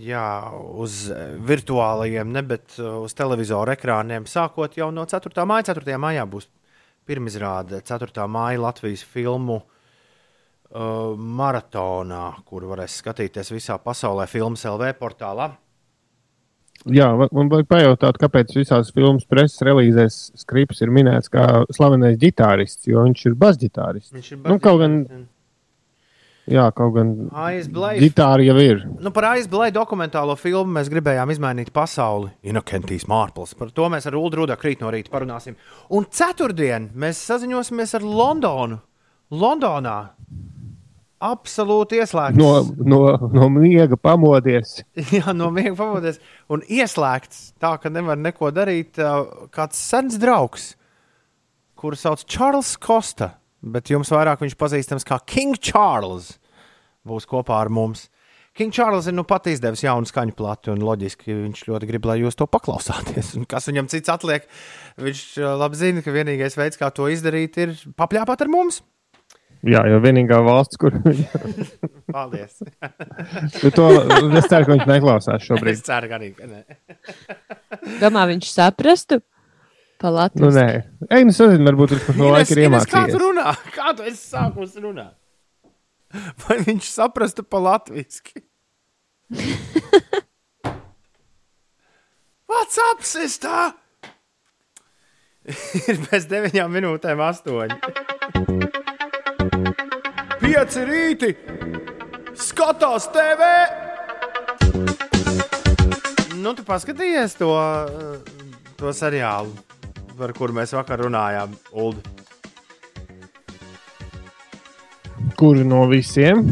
jā, 0.00 0.24
uz 0.80 1.10
virtuālajiem, 1.44 2.32
ne 2.32 2.40
bet 2.46 2.78
uz 2.78 3.12
televizora 3.12 3.74
ekrāniem. 3.76 4.24
Sākot 4.24 4.78
jau 4.78 4.88
no 4.94 5.04
4. 5.04 5.44
māja, 5.44 5.74
4. 5.74 5.98
maijā 6.00 6.24
būs 6.30 6.46
pirmizrāde 7.04 7.82
4. 7.84 8.24
māja 8.30 8.62
Latvijas 8.62 9.02
filmu 9.04 9.60
uh, 10.74 11.14
maratonā, 11.16 12.24
kur 12.46 12.66
varēs 12.70 12.98
skatīties 13.02 13.52
visā 13.54 13.78
pasaulē, 13.82 14.26
filmas 14.30 14.64
LV 14.68 14.94
portālā. 15.00 15.52
jā, 16.90 17.10
man 17.32 17.52
vajag 17.52 17.68
pajautāt, 17.70 18.18
kāpēc 18.20 18.56
visās 18.58 18.90
filmas 18.94 19.24
preses 19.28 19.62
relīzēs 19.64 20.18
skrips 20.42 20.82
ir 20.84 20.92
minēts 20.92 21.30
kā 21.32 21.64
slavenais 21.72 22.18
ģitārists, 22.20 22.88
jo 22.90 23.06
viņš 23.06 23.28
ir 23.30 23.38
basģitārists. 23.40 24.12
Viņš 24.16 24.32
ir 24.34 24.42
Nu, 24.44 24.58
kaut 24.60 24.82
gan, 24.82 24.98
jā, 26.50 26.66
kaut 26.76 26.92
gan 26.98 27.14
ģitāra 28.02 28.44
jau 28.44 28.56
ir. 28.60 28.84
Nu, 29.00 29.14
par 29.14 29.30
aizblēju 29.30 29.76
dokumentālo 29.78 30.36
filmu 30.36 30.76
mēs 30.76 30.90
gribējām 30.92 31.32
izmainīt 31.32 31.70
pasauli. 31.72 32.34
Inokentijas 32.42 33.06
Mārpils. 33.08 33.54
Par 33.56 33.70
to 33.72 33.88
mēs 33.94 34.10
ar 34.10 34.18
Ulu 34.18 34.42
Rudā 34.42 34.58
krīt 34.60 34.82
no 34.84 34.92
rīta 34.92 35.14
parunāsim. 35.14 35.56
Un 35.94 36.10
ceturtdien 36.10 36.90
mēs 36.92 37.22
saziņosimies 37.30 37.96
ar 37.96 38.04
Londonu. 38.04 38.82
Londonā 39.32 39.98
absolūti 41.22 42.00
ieslēgts. 42.02 42.38
No, 42.38 42.64
no, 42.84 43.00
no 43.32 43.48
miega 43.52 43.98
pamodies. 44.00 44.80
Jā, 45.14 45.34
no 45.36 45.50
miega 45.54 45.74
pamodies. 45.78 46.20
Un 46.52 46.64
ieslēgts 46.66 47.52
tā, 47.62 47.74
ka 47.82 47.92
nevar 47.92 48.18
neko 48.20 48.50
darīt. 48.54 49.00
Kāds 49.54 49.80
sens 49.80 50.18
draugs, 50.20 50.72
kuru 51.78 51.98
sauc 51.98 52.24
Čārls 52.30 52.74
Kosta, 52.80 53.34
bet 53.64 53.92
jums 53.92 54.12
vairāk 54.12 54.42
viņš 54.44 54.58
pazīstams 54.60 55.06
kā 55.08 55.20
King 55.28 55.58
Charles, 55.60 56.34
būs 57.06 57.28
kopā 57.30 57.62
ar 57.62 57.72
mums. 57.72 58.08
King 58.54 58.70
Charles 58.70 59.08
ir 59.10 59.16
nu 59.16 59.24
pat 59.26 59.48
izdevis 59.50 59.82
jaunu 59.82 60.06
skaņu 60.06 60.36
plati, 60.38 60.70
un 60.70 60.82
loģiski 60.86 61.34
viņš 61.34 61.64
ļoti 61.66 61.88
grib, 61.90 62.04
lai 62.06 62.20
jūs 62.20 62.38
to 62.38 62.46
paklausāties. 62.46 63.32
Un 63.40 63.48
kas 63.50 63.66
viņam 63.66 63.88
cits 63.90 64.12
atliek? 64.12 64.46
Viņš 65.02 65.22
labi 65.58 65.80
zina, 65.80 66.04
ka 66.06 66.14
vienīgais 66.14 66.54
veids, 66.54 66.78
kā 66.78 66.92
to 66.94 67.08
izdarīt, 67.10 67.58
ir 67.58 67.74
papļāpāt 67.98 68.46
ar 68.46 68.52
mums. 68.52 68.78
Jā, 69.64 69.80
jo 69.88 69.98
vienīgā 70.04 70.38
valsts, 70.44 70.76
kur 70.80 70.92
Paldies! 72.14 72.58
Nu, 73.62 73.70
to, 73.72 73.86
es 74.38 74.48
ceru, 74.50 74.66
ka 74.66 74.74
viņš 74.74 74.88
neklausās 74.90 75.40
es 75.40 75.46
šobrīd. 75.48 75.80
ceru, 75.86 76.10
ka 76.10 76.18
arī. 76.18 76.28
Nē. 76.36 76.60
Domā, 78.02 78.26
viņš 78.28 78.50
saprastu 78.52 79.20
pa 80.02 80.10
Nu, 80.42 80.50
nē, 80.52 80.66
Ej, 81.08 81.24
nu, 81.24 81.32
sazinu, 81.36 81.64
varbūt 81.70 81.94
viņš 81.94 82.08
no 82.18 82.28
Ines, 82.28 82.34
laika 82.34 82.56
ir 82.56 82.62
Ines, 82.66 82.88
kā 82.90 83.04
tu 83.08 83.16
iemācījies. 83.16 83.22
runā? 83.22 83.54
Kā 83.72 83.94
tu 83.96 84.08
esi 84.10 84.20
sākus 84.34 84.74
runāt? 84.84 85.14
Vai 86.44 86.58
viņš 86.66 86.90
saprastu 86.90 87.46
pa 87.46 87.62
latviešu? 87.64 88.44
What's 92.50 92.78
up, 92.90 93.00
sister? 93.02 93.72
ir 95.88 95.98
bez 96.08 96.28
deviņām 96.30 96.72
minūtēm 96.72 97.20
astoņi. 97.24 98.93
Pieci 100.44 100.82
rīti! 100.84 101.30
Skatās 102.36 103.06
TV! 103.14 103.46
Nu, 106.36 106.52
tu 106.52 106.64
paskatījies 106.66 107.38
to, 107.38 107.48
eh, 107.56 108.50
to 108.76 108.92
seriālu, 108.92 109.54
par 110.18 110.34
kuru 110.36 110.52
mēs 110.58 110.74
vakar 110.76 111.00
runājām, 111.06 111.54
Ulu. 111.72 111.96
Kuru 115.40 115.64
no 115.64 115.86
visiem? 115.88 116.44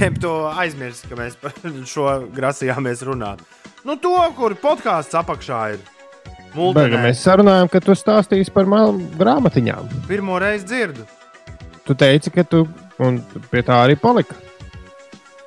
Jeb 0.00 0.18
to 0.18 0.34
aizmirst, 0.50 1.06
ka 1.06 1.14
mēs 1.22 1.38
par 1.38 1.54
šo 1.94 2.08
grasījāmies 2.34 3.06
runāt. 3.06 3.46
Nu, 3.86 3.94
to, 3.94 4.16
kur 4.34 4.58
podkāsts 4.58 5.14
apakšā 5.22 5.62
ir. 5.76 5.80
Bega, 6.50 6.58
Muldenē. 6.58 7.06
mēs 7.06 7.22
sarunājām, 7.22 7.70
ka 7.70 7.78
tu 7.78 7.94
stāstīsi 7.94 8.50
par 8.50 8.66
grāmatiņām. 8.66 10.00
Pirmo 10.10 10.42
reizi 10.42 10.66
dzirdu. 10.66 11.06
Tu 11.86 11.94
teici, 11.94 12.34
ka 12.34 12.42
tu 12.42 12.66
un 13.00 13.20
pie 13.50 13.62
tā 13.66 13.80
arī 13.86 13.96
palika. 14.00 14.36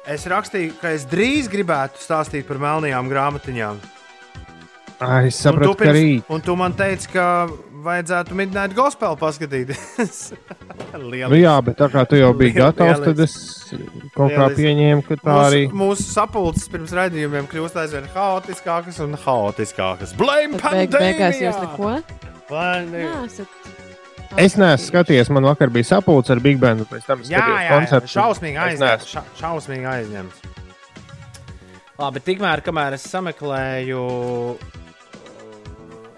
Es 0.09 0.25
rakstīju, 0.27 0.73
ka 0.81 0.91
es 0.97 1.05
drīz 1.07 1.47
gribētu 1.51 2.01
stāstīt 2.03 2.47
par 2.49 2.59
melnajām 2.59 3.07
grāmatiņām. 3.11 3.77
Ai, 5.03 5.27
es 5.27 5.35
Un 5.35 5.39
tu, 5.39 5.43
sapratu, 5.43 5.75
ka 5.79 5.93
rīt. 5.95 6.25
un 6.31 6.41
tu 6.43 6.53
man 6.59 6.75
teici, 6.79 7.09
ka 7.11 7.47
vajadzētu 7.83 8.35
Midnight 8.39 8.75
Gospel 8.77 9.17
paskatīties. 9.19 10.19
Nu, 10.93 11.33
jā, 11.35 11.55
bet 11.65 11.79
tā 11.79 11.87
kā 11.89 12.03
tu 12.05 12.19
jau 12.19 12.29
biji 12.37 12.53
gatavs, 12.59 12.99
tad 13.01 13.19
es 13.23 13.33
kaut 14.13 14.29
kā 14.29 14.43
Lieliski. 14.45 14.59
pieņēmu, 14.59 15.03
ka 15.07 15.15
tā 15.17 15.33
mūsu, 15.33 15.45
arī. 15.47 15.61
mūsu 15.73 16.03
sapulces 16.05 16.67
pirms 16.69 16.93
raidījumiem 16.93 17.47
kļūst 17.49 17.79
aizvien 17.81 18.05
haotiskākas 18.13 18.99
un 19.01 19.17
haotiskākas. 19.23 20.13
Blame 20.19 20.59
beig, 20.61 20.93
beigās 20.93 21.41
jūs 21.41 21.57
neko 21.63 21.95
Vai 22.51 22.83
ne? 22.91 23.07
nesat. 23.23 23.72
Es 24.41 24.55
neesmu 24.57 24.87
skatījies, 24.89 25.29
man 25.33 25.45
vakar 25.45 25.69
bija 25.73 25.85
sapulce 25.91 26.33
ar 26.33 26.39
Big 26.41 26.57
Bandu, 26.61 26.87
Jā, 26.89 27.37
jā, 27.37 27.59
jā 27.67 27.69
koncertu. 27.75 28.09
šausmīgi 28.15 28.57
Es 28.57 28.63
aizņemts. 28.81 29.11
Ša, 29.11 29.21
šausmīgi 29.39 29.85
aizņemts. 29.91 30.39
Labi, 32.01 32.23
tikmēr, 32.25 32.63
kamēr 32.65 32.95
es 32.97 33.05
sameklēju, 33.11 33.99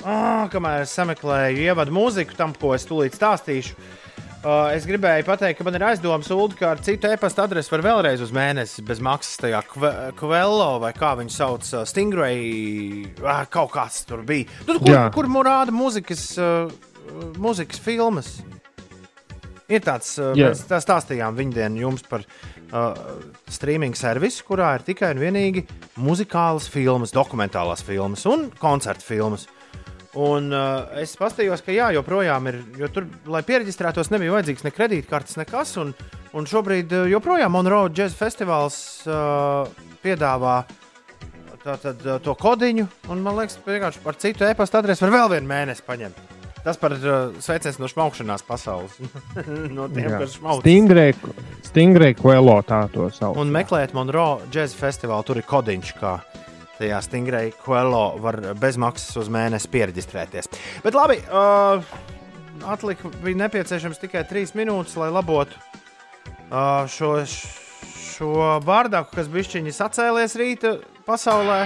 uh, 0.06 0.48
kamēr 0.54 0.86
es 0.86 0.96
sameklēju 0.96 1.66
ievadu 1.68 1.92
mūziku 1.98 2.38
tam, 2.40 2.56
ko 2.56 2.72
es 2.78 2.88
tūlīt 2.88 3.18
stāstīšu, 3.20 3.76
uh, 3.76 4.72
es 4.72 4.88
gribēju 4.88 5.28
pateikt, 5.28 5.60
ka 5.60 5.68
man 5.68 5.76
ir 5.76 5.86
aizdomas, 5.92 6.32
Ulu, 6.32 6.56
ka 6.56 6.72
ar 6.72 6.80
citu 6.88 7.12
e-pasta 7.12 7.44
adresi 7.50 7.74
var 7.76 7.84
vēlreiz 7.84 8.24
uz 8.24 8.32
mēnesi 8.34 8.86
bez 8.88 9.04
maksas 9.04 9.44
tajā 9.44 9.60
Kve- 9.76 9.96
Kvello 10.24 10.72
vai 10.88 10.94
kā 10.96 11.12
viņu 11.20 11.36
sauc, 11.36 11.68
uh, 11.76 11.84
Stingray, 11.84 13.12
uh, 13.20 13.44
kaut 13.52 13.76
kāds 13.76 14.06
tur 14.08 14.24
bija. 14.24 14.48
Nu, 14.72 14.80
kur, 14.80 14.96
Jā. 14.96 15.10
kur 15.12 15.28
rāda 15.44 15.76
mūzikas, 15.76 16.30
uh, 16.40 16.72
mūzikas 17.42 17.82
filmas? 17.82 18.38
Ir 19.66 19.82
tāds, 19.82 20.12
uh, 20.22 20.36
Jā. 20.38 20.52
mēs 20.52 20.62
tā 20.70 20.78
stāstījām 20.84 21.38
viņdien 21.38 21.80
jums 21.80 22.04
par 22.06 22.22
uh, 22.22 22.94
streaming 23.50 23.98
servisu, 23.98 24.44
kurā 24.46 24.76
ir 24.78 24.86
tikai 24.86 25.16
un 25.16 25.24
vienīgi 25.24 25.66
muzikālas 25.98 26.68
filmas, 26.70 27.14
dokumentālās 27.16 27.82
filmas 27.86 28.28
un 28.30 28.52
koncertu 28.62 29.08
filmas. 29.08 29.48
Un 30.16 30.48
uh, 30.54 30.86
es 31.02 31.18
paskatījos, 31.20 31.64
ka 31.66 31.74
jā, 31.76 31.90
joprojām 31.98 32.46
ir, 32.48 32.62
jo 32.80 32.88
tur, 32.94 33.10
lai 33.28 33.42
pieregistrētos, 33.44 34.14
nebija 34.14 34.38
vajadzīgs 34.38 34.64
ne 34.64 34.72
kredītkartes, 34.72 35.36
nekas. 35.42 35.74
Un, 35.82 35.92
un 36.38 36.48
šobrīd 36.48 36.94
uh, 36.96 37.10
joprojām 37.12 37.52
Monroe 37.52 37.92
Jazz 37.92 38.16
Festivāls 38.16 38.78
uh, 39.10 39.66
piedāvā 40.06 40.62
tātad, 41.66 42.00
uh, 42.06 42.22
to 42.24 42.38
kodiņu, 42.40 42.88
un 43.12 43.26
man 43.26 43.42
liekas, 43.42 43.60
vienkārši 43.66 44.06
par 44.06 44.22
citu 44.22 44.48
e-pasta 44.48 44.80
adresi 44.80 45.04
var 45.04 45.18
vēl 45.18 45.36
vienu 45.36 45.52
mēnesi 45.52 45.84
paņemt. 45.90 46.35
Tas 46.66 46.80
par 46.82 46.96
uh, 46.98 47.36
sveicienu 47.38 47.84
no 47.84 47.90
šmaukšanās 47.92 48.42
pasaules. 48.48 48.96
no 49.78 49.86
tiem, 49.92 50.10
Jā. 50.10 50.24
kas 50.24 50.34
šmauc. 50.40 50.64
Stingray, 50.64 51.14
Stingray 51.68 52.16
Quello 52.18 52.58
tā 52.66 52.88
to 52.94 53.12
sauc. 53.14 53.38
Un 53.38 53.54
meklēt 53.54 53.94
Monroe 53.94 54.48
Jazz 54.54 54.74
Festivālu. 54.78 55.22
Tur 55.28 55.42
ir 55.42 55.46
kodiņš, 55.46 55.94
kā 56.00 56.18
tajā 56.80 57.04
stingrai 57.06 57.46
Quello 57.62 58.18
var 58.24 58.40
bezmaksas 58.58 59.22
uz 59.22 59.30
mēnesi 59.32 59.70
pieregistrēties. 59.72 60.50
Bet 60.84 60.98
labi, 60.98 61.20
uh, 61.30 61.86
atlika 62.74 63.14
bija 63.22 63.44
nepieciešams 63.46 64.02
tikai 64.02 64.26
trīs 64.26 64.56
minūtes, 64.58 64.98
lai 65.00 65.12
labotu 65.14 65.62
uh, 66.50 66.90
šo, 66.90 67.14
šo 67.94 68.34
bārdaku, 68.66 69.14
kas 69.20 69.30
bišķiņi 69.32 69.76
sacēlies 69.76 70.38
rīta 70.42 70.78
pasaulē. 71.06 71.66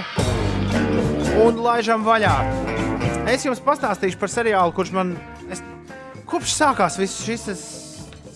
Un 1.40 1.64
laižam 1.64 2.04
vaļā. 2.04 2.89
Es 3.28 3.44
jums 3.44 3.60
pastāstīšu 3.60 4.16
par 4.20 4.30
seriālu, 4.32 4.72
kurš 4.74 4.90
man 4.96 5.12
es, 5.52 5.60
kopš 6.28 6.54
sākās 6.56 6.96
viss 7.00 7.20
šis. 7.26 7.48
Es 7.52 7.64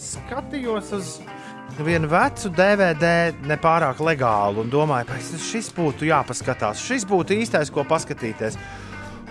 skatījos 0.05 0.91
uz 0.97 1.14
vienu 1.82 2.09
vecu 2.11 2.51
DVD, 2.55 3.32
nepārāk 3.49 4.03
legālu, 4.05 4.62
un 4.62 4.70
domāju, 4.70 5.09
ka 5.09 5.39
šis 5.49 5.72
būtu 5.74 6.09
jāpaskatās. 6.11 6.82
Šis 6.85 7.07
būtu 7.09 7.39
īstais, 7.41 7.72
ko 7.72 7.87
paskatīties. 7.89 8.59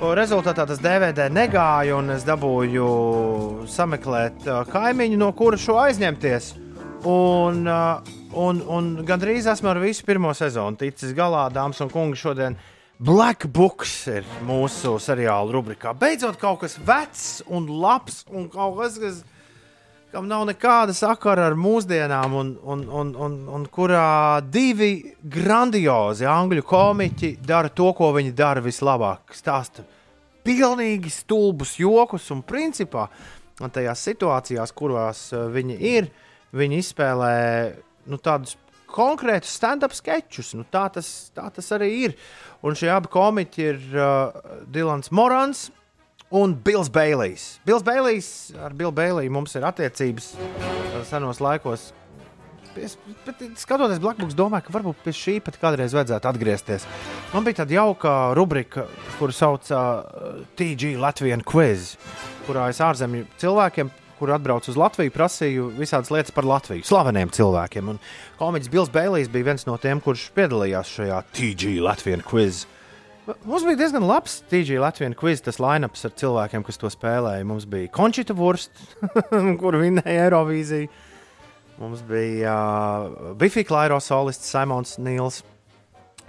Rezultātā 0.04 0.66
tas 0.68 0.82
DVD 0.84 1.30
negāja, 1.32 1.96
un 1.96 2.12
es 2.12 2.26
dabūju 2.28 2.88
sameklēt 3.72 4.50
uh, 4.50 4.64
kaimiņu, 4.68 5.20
no 5.22 5.30
kura 5.38 5.60
šo 5.60 5.78
aizņemties. 5.86 6.50
Un, 7.08 7.62
uh, 7.70 8.14
un, 8.40 8.60
un 8.68 8.94
gandrīz 9.08 9.48
esmu 9.54 9.72
ar 9.72 9.80
visu 9.84 10.04
pirmo 10.08 10.34
sezonu 10.36 10.82
ticis 10.82 11.14
galā, 11.16 11.46
dāmas 11.54 11.80
un 11.86 11.94
kungi. 11.94 12.20
Šodien 12.20 12.58
Black 13.02 13.48
Books 13.50 13.92
ir 14.12 14.26
mūsu 14.46 15.00
seriāla 15.02 15.50
rubrikā. 15.52 15.96
Beidzot, 15.98 16.38
kaut 16.38 16.62
kas 16.62 16.76
vecs 16.78 17.42
un 17.50 17.66
labs, 17.82 18.22
un 18.30 18.46
kaut 18.54 18.78
kas, 18.78 19.00
kas 19.02 19.24
kam 20.14 20.28
nav 20.30 20.46
nekāda 20.46 20.94
sakara 20.94 21.48
ar 21.50 21.58
mūsdienām, 21.58 22.36
un, 22.38 22.52
un, 22.62 22.86
un, 23.02 23.16
un, 23.18 23.38
un 23.58 23.66
kurā 23.74 24.44
divi 24.46 25.16
grandiozi 25.26 26.30
angļu 26.30 26.66
komiķi 26.70 27.34
dara 27.42 27.74
to, 27.74 27.90
ko 27.98 28.12
viņi 28.14 28.36
dara 28.38 28.62
vislabāk. 28.62 29.34
Stāsta 29.34 29.88
pilnīgi 30.46 31.10
stulbus 31.10 31.80
jokus, 31.82 32.30
un 32.36 32.44
principā 32.46 33.08
tajās 33.74 34.06
situācijās, 34.06 34.74
kurās 34.76 35.32
uh, 35.34 35.48
viņi 35.50 35.80
ir, 35.96 36.12
viņi 36.54 36.84
izspēlē 36.84 37.38
nu, 38.12 38.20
tādus 38.22 38.58
konkrētus 38.94 39.54
stand-up 39.58 39.96
sketčus. 39.98 40.54
Nu, 40.58 40.66
tā, 40.70 40.86
tas, 40.94 41.10
tā 41.34 41.48
tas 41.54 41.72
arī 41.76 41.90
ir. 42.06 42.18
Un 42.64 42.78
šie 42.80 42.88
abi 42.94 43.10
komiķi 43.12 43.66
ir 43.68 43.80
uh, 43.98 44.36
Dilans 44.72 45.12
Morans 45.12 45.66
un 46.32 46.54
Bills 46.56 46.88
Bailijs. 46.94 47.58
Bills 47.68 47.84
Bailijs 47.84 48.54
ar 48.56 48.72
Billu 48.74 48.94
Bailiju 48.96 49.34
mums 49.36 49.56
ir 49.60 49.66
attiecības 49.68 50.32
uh, 50.40 51.02
senos 51.10 51.44
laikos. 51.44 51.92
Es, 52.80 52.96
bet, 53.28 53.42
skatoties 53.60 54.00
Blackbox, 54.02 54.34
domāju, 54.34 54.66
ka 54.66 54.74
varbūt 54.74 55.04
pie 55.04 55.12
šī 55.14 55.36
pat 55.46 55.60
kādreiz 55.62 55.94
vajadzētu 55.94 56.30
atgriezties. 56.32 56.88
Man 57.34 57.46
bija 57.46 57.60
tāda 57.60 57.76
jauka 57.76 58.14
rubrika, 58.34 58.88
kuru 59.20 59.36
sauc 59.36 59.68
par 59.70 60.08
uh, 60.08 60.40
TG 60.58 60.96
Latvijas 61.04 61.44
quiz, 61.46 61.92
kurā 62.48 62.72
es 62.72 62.82
ārzemju 62.82 63.28
cilvēkiem 63.44 63.92
kur 64.24 64.32
atbraucu 64.32 64.72
uz 64.72 64.78
Latviju, 64.80 65.12
prasīju 65.12 65.66
visādas 65.76 66.08
lietas 66.14 66.32
par 66.32 66.46
Latviju, 66.48 66.86
slaveniem 66.88 67.32
cilvēkiem. 67.36 67.90
Un 67.92 67.98
komiķis 68.40 68.72
Bills 68.72 68.92
Bēlijs 68.94 69.28
bija 69.34 69.50
viens 69.50 69.68
no 69.68 69.76
tiem, 69.84 70.00
kurš 70.00 70.30
piedalījās 70.38 70.94
šajā 70.96 71.18
TG 71.36 71.74
Latvijas 71.84 72.24
quiz. 72.30 72.62
Mums 73.44 73.66
bija 73.68 73.82
diezgan 73.82 74.08
labs 74.08 74.38
TG 74.48 74.80
Latvijas 74.80 75.20
quiz, 75.20 75.44
tas 75.44 75.60
line-ups 75.60 76.08
ar 76.08 76.16
cilvēkiem, 76.24 76.64
kas 76.64 76.80
to 76.80 76.92
spēlēja. 76.94 77.44
Mums 77.50 77.68
bija 77.68 77.92
Končita 77.92 78.36
Vurst, 78.40 78.72
kur 79.62 79.80
vinēja 79.84 80.30
Eirovīziju. 80.30 80.88
Mums 81.84 82.08
bija 82.08 82.56
uh, 82.56 83.32
Bifija 83.36 83.68
Klairo 83.68 84.00
solists 84.00 84.56
Simons 84.56 84.96
Nils. 85.04 85.44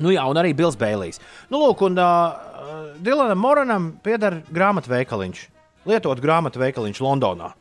Nu 0.03 0.11
jā, 0.11 0.27
un 0.27 0.43
arī 0.43 0.51
Bills 0.59 0.75
Bēlijs. 0.75 1.23
Nu, 1.47 1.63
lūk, 1.63 1.87
un 1.87 2.03
uh, 2.03 2.95
Dilanam 3.07 3.39
Moranam 3.39 3.93
pieder 4.03 4.43
grāmatveikaliņš, 4.51 5.51
lietot 5.87 6.23
grāmatveikaliņš 6.25 7.07
Londonā. 7.07 7.55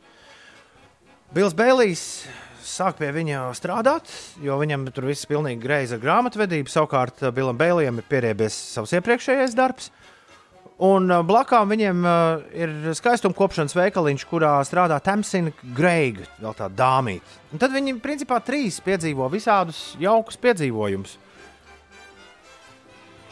Bils 1.34 1.54
Bēlijs 1.58 2.02
sāk 2.62 3.00
pie 3.00 3.08
viņa 3.10 3.48
strādāt, 3.58 4.06
jo 4.38 4.54
viņam 4.60 4.84
tur 4.94 5.08
viss 5.08 5.26
ir 5.26 5.32
pilnīgi 5.32 5.64
greizi 5.64 5.96
ar 5.96 6.02
grāmatvedību. 6.04 6.70
Savukārt 6.70 7.24
Bilam 7.34 7.58
Bēlijam 7.58 7.98
ir 7.98 8.06
pieriebies 8.06 8.54
savs 8.54 8.92
iepriekšējais 8.94 9.56
darbs. 9.58 9.88
Un 10.86 11.10
uh, 11.10 11.24
blakām 11.26 11.72
viņiem 11.74 12.06
uh, 12.06 12.44
ir 12.54 12.70
skaistuma 12.94 13.34
kopšanas 13.34 13.74
veikaliņš, 13.74 14.26
kurā 14.30 14.52
strādā 14.66 15.00
Tamsina 15.02 15.50
Greiga, 15.74 16.28
vēl 16.38 16.54
tāda 16.54 16.78
dāmīta. 16.78 17.36
Un 17.50 17.62
tad 17.62 17.74
viņi 17.74 17.96
principā 18.04 18.38
trīs 18.38 18.78
piedzīvo 18.86 19.26
visādus 19.34 19.82
jaukus 19.98 20.38
piedzīvojumus. 20.38 21.18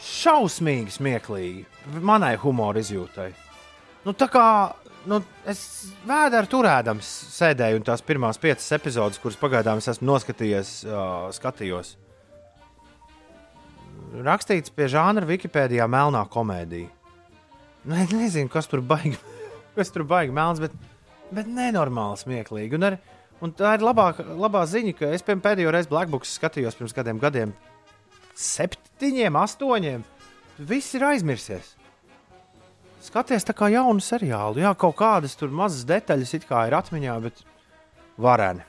Šausmīgi 0.03 0.97
smieklīgi 0.99 1.99
manai 2.03 2.35
humora 2.43 2.83
izjūtai. 2.83 3.31
Nu, 4.03 4.11
tā 4.11 4.27
kā 4.27 4.47
nu, 5.09 5.19
es 5.49 5.59
vēdēju 6.07 6.49
turēdams, 6.51 7.09
sēdēju 7.35 7.79
un 7.79 7.85
tās 7.87 8.03
pirmās 8.05 8.39
piecas 8.41 8.69
epizodes, 8.75 9.19
kuras 9.21 9.39
pagaidām 9.39 9.81
es 9.81 9.89
esmu 9.91 10.09
noskatījies, 10.11 10.73
uh, 10.87 11.27
skatījos. 11.35 11.95
Rakstīts 14.23 14.73
pie 14.73 14.87
žānra 14.93 15.27
Wikipēdijā 15.29 15.87
melnā 15.89 16.21
komēdija. 16.31 16.91
Nu, 17.83 17.97
es 17.99 18.13
nezinu, 18.15 18.51
kas 18.51 18.69
tur 18.71 18.83
baigi, 18.85 19.17
kas 19.77 19.91
tur 19.93 20.05
baigi 20.07 20.35
melns, 20.35 20.61
bet, 20.63 20.75
bet 21.33 21.49
nenormāli 21.49 22.21
smieklīgi. 22.21 22.79
Un, 22.79 22.89
ar, 22.91 22.97
un 23.43 23.55
tā 23.57 23.75
ir 23.77 23.85
labā, 23.85 24.11
labā 24.39 24.63
ziņa, 24.69 24.97
ka 24.99 25.13
es 25.17 25.25
pēdējo 25.27 25.73
reizi 25.73 25.91
Blackbox 25.91 26.37
skatījos 26.39 26.79
pirms 26.79 26.95
kādiem 26.95 27.21
gadiem, 27.23 27.55
septiņiem, 28.39 29.39
astoņiem. 29.43 30.05
Viss 30.69 30.93
ir 30.95 31.07
aizmirsies 31.09 31.73
skaties 33.03 33.47
tā 33.47 33.55
kā 33.57 33.69
jaunu 33.73 34.03
seriālu. 34.03 34.61
Jā, 34.63 34.73
kaut 34.79 34.97
kādas 34.99 35.35
tur 35.39 35.51
mazas 35.53 35.85
detaļas 35.89 36.37
it 36.37 36.47
kā 36.49 36.65
ir 36.69 36.77
atmiņā, 36.77 37.17
bet 37.23 37.43
varēni. 38.21 38.65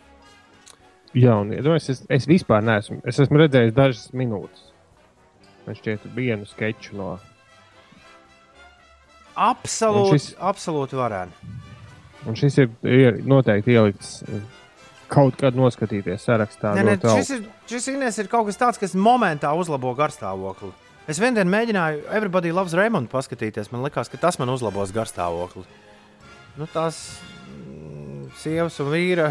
Jā, 1.14 1.36
un 1.38 1.52
iedomājieties, 1.54 1.90
es, 1.94 2.06
es 2.10 2.26
vispār 2.26 2.64
neesmu. 2.66 2.98
Es 3.06 3.20
esmu 3.22 3.38
redzējis 3.44 3.76
dažas 3.76 4.08
minūtes. 4.16 4.70
Man 5.64 5.78
šķiet, 5.78 6.08
vienu 6.16 6.48
sketču 6.48 6.98
no. 6.98 7.12
Absolūti, 9.38 10.18
šis, 10.18 10.26
absolūti 10.42 10.98
varēni. 10.98 11.54
Un 12.28 12.36
šis 12.38 12.58
ir, 12.62 12.70
ir 12.88 13.22
noteikti 13.28 13.74
ielikts 13.74 14.18
kaut 15.10 15.36
kad 15.38 15.56
noskatīties 15.58 16.26
sarakstā. 16.26 16.74
Nē, 16.78 16.84
nē, 16.88 16.96
šis, 17.02 17.30
ir, 17.36 17.44
šis 17.70 17.90
Ines 17.92 18.18
ir 18.18 18.30
kaut 18.32 18.48
kas 18.48 18.58
tāds, 18.60 18.80
kas 18.80 18.96
momentā 18.98 19.52
uzlabo 19.56 19.92
garstāvokli. 19.98 20.72
Es 21.04 21.18
vienā 21.20 21.42
mēģināju 21.44 22.06
Everybody 22.16 22.48
Loves 22.54 22.72
Raymond 22.72 23.10
paskatīties. 23.12 23.68
Man 23.74 23.82
liekas, 23.84 24.08
ka 24.08 24.16
tas 24.20 24.38
man 24.40 24.48
uzlabos 24.48 24.92
garstāvokli. 24.94 25.66
Nu, 26.56 26.64
tās 26.72 26.96
mm, 27.50 28.30
sievas 28.40 28.78
un 28.80 28.88
vīra 28.88 29.26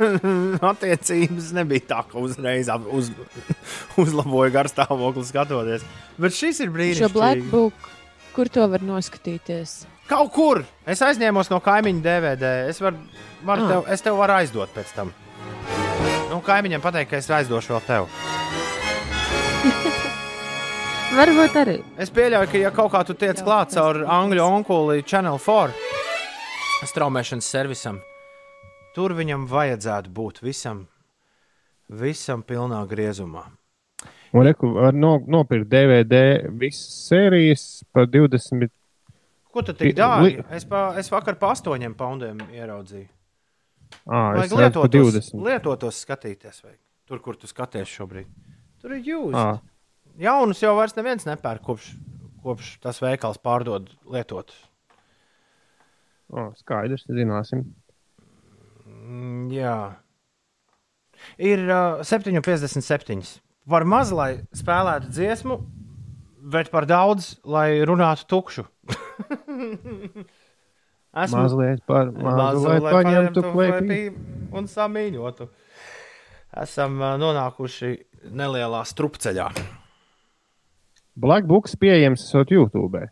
attiecības 0.72 1.50
nebija 1.56 1.84
tā, 1.90 1.98
ka 2.08 2.16
uzreiz 2.22 2.70
uz, 2.96 3.10
uzlaboja 4.02 4.54
garstāvokli 4.54 5.26
skatoties. 5.28 5.84
Bet 6.16 6.36
šis 6.36 6.62
ir 6.64 6.72
brīnišķīgi. 6.72 7.10
Šo 7.10 7.12
Black 7.12 7.44
Book, 7.52 7.90
kur 8.32 8.48
to 8.52 8.64
var 8.72 8.86
noskatīties? 8.86 9.82
Kaut 10.08 10.32
kur. 10.32 10.62
Es 10.88 11.04
aizņēmos 11.04 11.52
no 11.52 11.60
kaimiņa 11.60 12.04
DVD. 12.06 12.54
Es, 12.70 12.80
var, 12.80 12.96
var 13.44 13.60
ah. 13.60 13.68
tev, 13.74 13.84
es 13.92 14.06
tev 14.06 14.16
varu 14.22 14.38
aizdot 14.38 14.72
pēc 14.72 14.96
tam. 14.96 15.12
Nu, 16.32 16.40
kaimiņam 16.46 16.80
pateikt, 16.80 17.12
ka 17.12 17.20
es 17.20 17.28
aizdošu 17.42 17.76
vēl 17.76 17.84
tev. 17.90 18.08
Varbūt 21.14 21.54
arī. 21.60 21.76
Es 22.02 22.10
pieļauju, 22.10 22.48
ka, 22.50 22.58
ja 22.58 22.70
kaut 22.74 22.90
kā 22.92 23.00
tu 23.06 23.14
tiec 23.14 23.38
klāt 23.46 23.70
caur 23.76 24.00
angļu 24.10 24.42
onkuli 24.42 25.04
Channel 25.06 25.38
4 25.38 25.74
straumēšanas 26.86 27.46
servisam, 27.46 28.00
tur 28.96 29.14
viņam 29.16 29.46
vajadzētu 29.48 30.10
būt 30.12 30.40
visam, 30.42 30.82
visam 31.88 32.42
pilnā 32.42 32.82
griezumā. 32.90 33.44
Un 34.34 34.44
reku, 34.44 34.72
var 34.74 34.96
no, 34.98 35.14
nopirkt 35.30 35.70
DVD 35.72 36.18
visas 36.50 37.06
sērijas 37.06 37.64
par 37.94 38.10
20. 38.10 38.66
Ko 39.54 39.62
tu 39.64 39.76
tik 39.78 39.94
dārgi? 39.96 40.42
Es, 40.58 40.66
pa, 40.68 40.88
es 41.00 41.08
vakar 41.12 41.38
pa 41.40 41.54
8 41.54 41.94
poundiem 41.96 42.42
ieraudzīju. 42.50 43.08
À, 44.10 44.34
vajag 44.40 44.58
lietotos, 44.58 45.30
lietotos 45.38 46.02
skatīties, 46.02 46.60
vai 46.66 46.74
tur, 47.06 47.22
kur 47.22 47.38
tu 47.38 47.48
skaties 47.48 47.88
šobrīd. 47.94 48.28
Tur 48.82 48.98
ir 48.98 49.06
jūs. 49.14 49.32
Jaunus 50.16 50.62
jau 50.62 50.72
vairs 50.78 50.96
neviens 50.96 51.26
nepērk, 51.28 51.62
kopš, 51.66 51.90
kopš 52.44 52.70
tas 52.84 53.00
veikals 53.04 53.40
pārdod 53.42 53.90
lietotus. 54.08 54.56
O, 56.32 56.48
skaidrs, 56.58 57.04
zināsim. 57.06 57.66
Mm, 58.86 59.52
jā. 59.54 59.76
Ir 61.38 61.62
uh, 61.68 62.00
7,57. 62.06 63.36
Par 63.68 63.86
maz, 63.88 64.10
lai 64.14 64.30
spēlētu 64.56 65.12
dziesmu, 65.12 65.60
bet 66.54 66.72
par 66.72 66.86
daudz, 66.88 67.36
lai 67.44 67.84
runātu 67.86 68.26
tukšu. 68.30 68.66
Esmu 71.16 71.46
mazliet 71.46 71.80
par 71.88 72.10
mazliet 72.12 72.84
paņemtu 72.84 73.46
klēpī 73.52 74.00
un 74.56 74.68
samīņotu. 74.70 75.48
Esam 76.62 77.00
uh, 77.02 77.14
nonākuši 77.20 77.96
nelielā 78.32 78.82
strupceļā. 78.88 79.50
Black 81.16 81.46
Books 81.48 81.76
pieejams 81.80 82.24
esot 82.26 82.50
YouTube. 82.52 83.06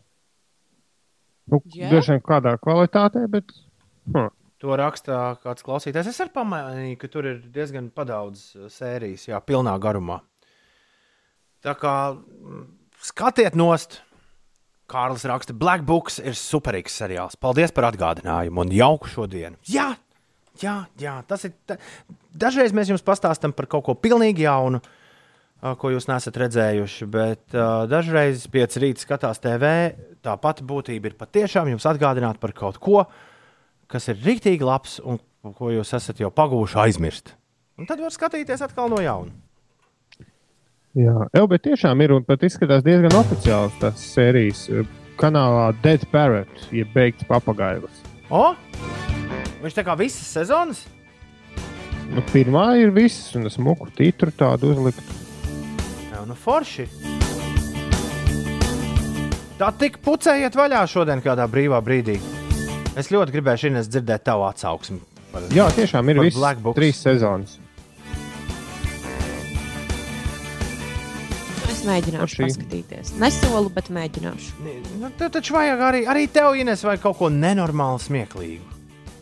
Nu, 1.49 1.61
yeah. 1.73 1.89
Droši 1.89 2.15
vien 2.15 2.23
kādā 2.25 2.55
kvalitātē, 2.61 3.25
bet. 3.29 3.53
Huh. 4.13 4.31
To 4.63 4.77
rakstā 4.79 5.19
kāds 5.43 5.65
klausītājs. 5.65 6.09
Es 6.09 6.21
arī 6.23 6.31
pamanīju, 6.37 6.97
ka 7.01 7.09
tur 7.11 7.27
ir 7.29 7.41
diezgan 7.53 7.91
daudz 7.93 8.47
uh, 8.55 8.69
sērijas, 8.71 9.27
jā, 9.29 9.41
pilnā 9.41 9.75
garumā. 9.81 10.21
Tā 11.65 11.75
kā 11.77 12.15
mm, 12.15 12.65
skatiet 13.11 13.57
nost! 13.57 14.01
Kārlis 14.85 15.25
raksta, 15.25 15.53
Black 15.57 15.81
Books 15.81 16.19
ir 16.21 16.37
superīgs 16.37 16.93
seriāls. 16.93 17.37
Paldies 17.41 17.71
par 17.73 17.87
atgādinājumu 17.87 18.61
un 18.61 18.73
jauku 18.73 19.09
šodienu. 19.09 19.57
Jā, 19.65 19.95
jā, 20.61 20.75
jā 21.01 21.15
tas 21.25 21.47
ir. 21.49 21.55
Ta... 21.65 21.79
Dažreiz 22.37 22.73
mēs 22.75 22.91
jums 22.93 23.05
pastāstām 23.05 23.53
par 23.57 23.65
kaut 23.71 23.87
ko 23.87 23.95
pilnīgi 23.97 24.45
jaunu, 24.45 24.77
uh, 24.77 25.04
ko 25.61 25.91
jūs 25.93 26.09
nesat 26.09 26.37
redzējuši. 26.41 27.07
Bet 27.11 27.55
uh, 27.55 27.85
dažreiz 27.89 28.45
pieci 28.51 28.81
rīta 28.83 29.03
skatās 29.03 29.41
TV. 29.43 29.71
Tā 30.25 30.35
pati 30.41 30.65
būtība 30.67 31.11
ir 31.11 31.17
patiešām 31.19 31.71
jums 31.73 31.87
atgādināt 31.89 32.41
par 32.41 32.53
kaut 32.57 32.79
ko, 32.81 33.05
kas 33.91 34.09
ir 34.11 34.21
rīktīgi 34.25 34.65
labs 34.65 34.99
un 35.03 35.19
ko 35.55 35.71
jūs 35.73 35.93
esat 35.93 36.21
jau 36.21 36.31
pagūši 36.33 36.79
aizmirst. 36.87 37.35
Un 37.77 37.89
tad 37.89 37.99
var 38.01 38.13
skatīties 38.13 38.63
atkal 38.65 38.89
no 38.89 39.01
jauna. 39.03 39.33
Jā, 40.95 41.25
jau, 41.35 41.43
bet 41.51 41.65
tiešām 41.65 41.99
ir 42.05 42.13
un 42.15 42.23
pat 42.23 42.45
izskatās 42.47 42.85
diezgan 42.85 43.17
oficiāls 43.19 43.75
tas 43.81 43.99
sērijas 44.13 44.69
kanālā 45.19 45.73
Dead 45.83 46.05
Parrot, 46.11 46.69
jeb 46.71 46.87
beigts 46.95 47.27
papagailis. 47.27 47.99
O! 48.31 48.53
Viņš 49.59 49.75
tā 49.75 49.83
kā 49.83 49.97
visas 49.99 50.31
sezonas? 50.37 50.85
Nu, 52.13 52.23
pirmā 52.31 52.77
ir 52.79 52.95
viss, 52.95 53.33
un 53.35 53.49
es 53.49 53.59
muku 53.59 53.89
titru 53.97 54.31
tādu 54.39 54.71
uzliktu 54.71 55.24
nu 56.29 56.35
forši. 56.35 56.87
Tā 59.55 59.69
tik 59.79 60.01
pucējiet 60.03 60.55
vaļā 60.57 60.81
šodien, 60.91 61.21
kādā 61.23 61.45
brīvā 61.47 61.79
brīdī. 61.83 62.17
Es 62.99 63.11
ļoti 63.11 63.31
gribēju 63.35 63.61
šodien 63.65 63.87
dzirdēt 63.91 64.25
tavu 64.27 64.43
atsauksmi. 64.49 64.99
Par, 65.31 65.45
Jā, 65.51 65.69
tiešām 65.75 66.11
ir 66.11 66.19
Box. 66.63 66.75
trīs 66.77 66.99
sezonas. 67.03 67.57
Es 71.71 71.81
mēģināšu 71.87 72.35
Šī. 72.39 72.47
paskatīties. 72.47 73.13
Nesolu, 73.19 73.71
bet 73.75 73.91
mēģināšu. 73.95 74.67
Nu, 74.99 75.11
tev 75.19 75.31
taču 75.35 75.55
vajag 75.55 75.83
arī, 75.89 76.03
arī 76.11 76.27
tev, 76.31 76.55
Ines, 76.59 76.83
vai 76.87 76.97
kaut 76.99 77.19
ko 77.19 77.29
nenormāli 77.31 78.03
smieklīgu 78.03 78.79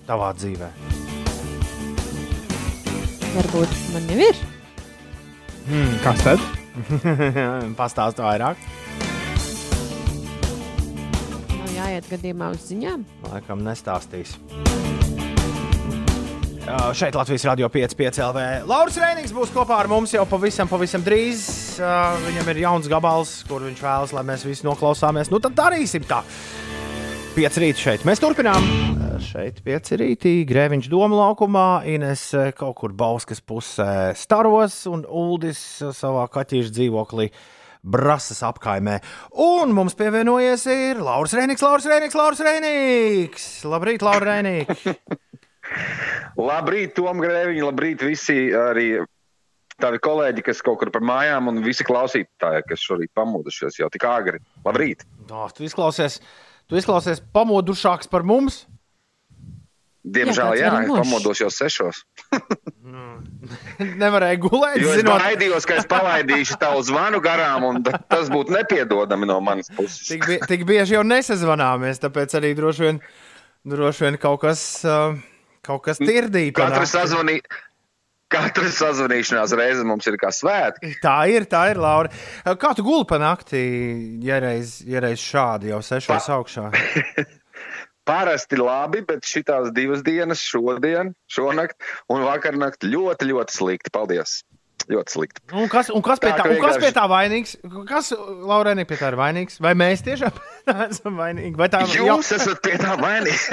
tavā 0.07 0.33
dzīvē. 0.37 0.69
Varbūt 3.33 3.77
man 3.93 4.11
jau 4.13 4.19
ir. 4.29 4.43
Hmm. 5.65 5.95
Kas 6.03 6.21
tad? 6.25 6.41
Pastāst 7.79 8.21
vairāk. 8.23 8.61
Nav 11.53 11.73
jāiet 11.75 12.09
gadījumā 12.09 12.53
uz 12.55 12.69
ziņām. 12.71 13.05
Laikam 13.29 13.61
nestāstīs. 13.65 14.37
Jā, 16.63 16.77
Šeit 16.95 17.15
Latvijas 17.17 17.43
Rādio 17.43 17.67
5,5 17.67 18.21
LV. 18.23 18.43
Lauris 18.69 18.95
Reinīgs 19.01 19.33
būs 19.35 19.51
kopā 19.51 19.81
ar 19.83 19.89
mums 19.91 20.13
jau 20.15 20.23
pavisam, 20.29 20.69
pavisam 20.71 21.03
drīz. 21.03 21.43
Uh, 21.75 22.15
Viņam 22.23 22.51
ir 22.53 22.61
jauns 22.63 22.87
gabals, 22.91 23.33
kur 23.49 23.65
viņš 23.67 23.81
vēlas, 23.83 24.13
lai 24.15 24.23
mēs 24.31 24.45
visi 24.47 24.63
noklausāmies. 24.63 25.31
Nu, 25.33 25.41
tad 25.43 25.57
darīsim 25.59 26.07
tā. 26.07 26.21
Pieci 27.33 27.63
rīti 27.63 27.81
šeit. 27.81 28.03
Mēs 28.05 28.19
turpinām. 28.21 28.61
Uh, 28.61 29.15
Šeit 29.23 29.63
pieci 29.65 29.97
rītī. 29.97 30.33
Grēviņš 30.45 30.85
doma 30.91 31.17
laukumā, 31.17 31.63
Ines 31.89 32.27
uh, 32.37 32.51
kaut 32.53 32.75
kur 32.77 32.93
Bauskas 32.93 33.41
pusē 33.41 34.11
staros 34.17 34.75
un 34.91 35.01
Uldis 35.09 35.61
uh, 35.81 35.89
savā 35.97 36.27
kaķīša 36.29 36.73
dzīvoklī. 36.75 37.31
Brasas 37.83 38.43
apkaimē. 38.45 38.99
Un 39.41 39.73
mums 39.73 39.97
pievienojies 39.97 40.67
ir 40.69 41.01
Lauris 41.01 41.33
Reinīgs, 41.35 41.65
Lauris 41.65 41.89
Reinīgs, 41.89 42.19
Lauris 42.21 42.43
Reinīgs. 42.45 43.47
Labrīt, 43.65 44.05
Lauris 44.05 44.29
Reinīgs. 44.29 44.85
Labrīt, 46.37 46.93
Tom 47.01 47.19
Grēviņš, 47.23 47.65
labrīt 47.65 48.05
visi 48.05 48.37
arī 48.55 48.87
tavi 49.81 49.99
kolēģi, 50.05 50.45
kas 50.45 50.61
kaut 50.63 50.83
kur 50.83 50.93
par 50.93 51.01
mājām 51.01 51.49
un 51.49 51.61
visi 51.65 51.85
klausītāji, 51.87 52.65
kas 52.69 52.85
šorīt 52.85 53.09
pamodušies 53.17 53.81
jau 53.81 53.89
tik 53.91 54.05
agri. 54.05 54.39
Labrīt! 54.63 55.01
Oh, 55.33 55.49
tu 55.49 55.65
izklausies, 55.65 56.21
tu 56.67 56.77
izklausies 56.79 57.21
pamodušāks 57.35 58.09
par 58.11 58.23
mums. 58.27 58.63
Diemžēl, 60.03 60.57
Jā, 60.59 60.67
jā, 60.67 60.87
pamodos 60.91 61.39
jau 61.39 61.47
sešos. 61.53 62.01
Nevarēja 64.03 64.39
gulēt, 64.43 64.77
Jo 64.81 64.89
es 64.91 64.99
zinot, 64.99 65.21
baidījos, 65.23 65.65
ka 65.67 65.77
es 65.79 65.87
palaidīšu 65.87 66.57
tavu 66.59 66.81
zvanu 66.83 67.21
garām, 67.23 67.63
un 67.69 67.79
ta- 67.85 67.99
tas 68.11 68.27
būtu 68.31 68.51
nepiedodami 68.55 69.27
no 69.29 69.37
manas 69.43 69.71
puses. 69.71 70.07
tik, 70.11 70.25
bie, 70.27 70.39
tik 70.47 70.65
bieži 70.67 70.97
jau 70.97 71.03
nesazvanāmies. 71.07 72.01
Tāpēc 72.03 72.35
arī 72.39 72.51
droši 72.57 72.83
vien, 72.87 72.99
droši 73.63 74.05
vien 74.05 74.17
kaut 74.19 74.41
kas, 74.43 74.61
uh, 74.83 75.15
kaut 75.63 75.83
kas 75.87 75.99
tirdīja. 76.03 76.51
pa 76.55 76.67
Katra, 76.67 76.83
nakti. 76.83 76.93
sazvanī... 76.97 77.37
Katra 78.33 78.71
sazvanīšanās 78.73 79.53
reize 79.57 79.85
mums 79.85 80.07
ir 80.09 80.17
kā 80.21 80.31
svētki. 80.33 80.95
Tā 81.03 81.17
ir, 81.29 81.45
tā 81.49 81.67
ir, 81.73 81.79
Laura. 81.81 82.09
Kā 82.59 82.73
tu 82.77 82.85
guli 82.85 83.05
pa 83.09 83.19
nakti, 83.21 83.61
ja 84.25 84.39
reiz, 84.41 84.79
ja 84.89 85.03
reiz 85.03 85.21
šādi 85.21 85.69
jau 85.69 85.81
sešos 85.85 86.29
augšā? 86.33 86.69
Parasti 88.09 88.57
labi, 88.59 89.03
bet 89.07 89.23
šīs 89.23 89.69
divas 89.75 90.01
dienas, 90.03 90.41
šodien, 90.43 91.13
šonakt 91.31 91.77
un 92.11 92.25
vakarnakt 92.25 92.83
ļoti, 92.83 93.29
ļoti 93.29 93.55
slikti. 93.55 93.93
Paldies! 93.93 94.41
Ļoti 94.91 95.13
slikti. 95.13 95.41
Un 95.55 95.69
kas, 95.71 95.87
un 95.95 96.03
kas, 96.03 96.19
pie, 96.19 96.33
Tā, 96.33 96.43
tā, 96.43 96.49
un 96.51 96.59
kas 96.59 96.79
pie 96.81 96.89
tā 96.91 97.05
vainīgs? 97.07 97.53
Kas, 97.87 98.09
Laurēnī, 98.49 98.83
pie 98.89 98.97
tā 98.99 99.13
ir 99.13 99.15
vainīgs? 99.15 99.61
Vai 99.63 99.71
mēs 99.79 100.03
tiešām 100.03 100.41
esam 100.89 101.21
vainīgi? 101.21 101.53
Vai 101.59 101.69
tā 101.71 101.85
Jūs 101.87 102.33
esat 102.35 102.59
pie 102.65 102.75
tā 102.81 102.97
vainīgs. 102.99 103.47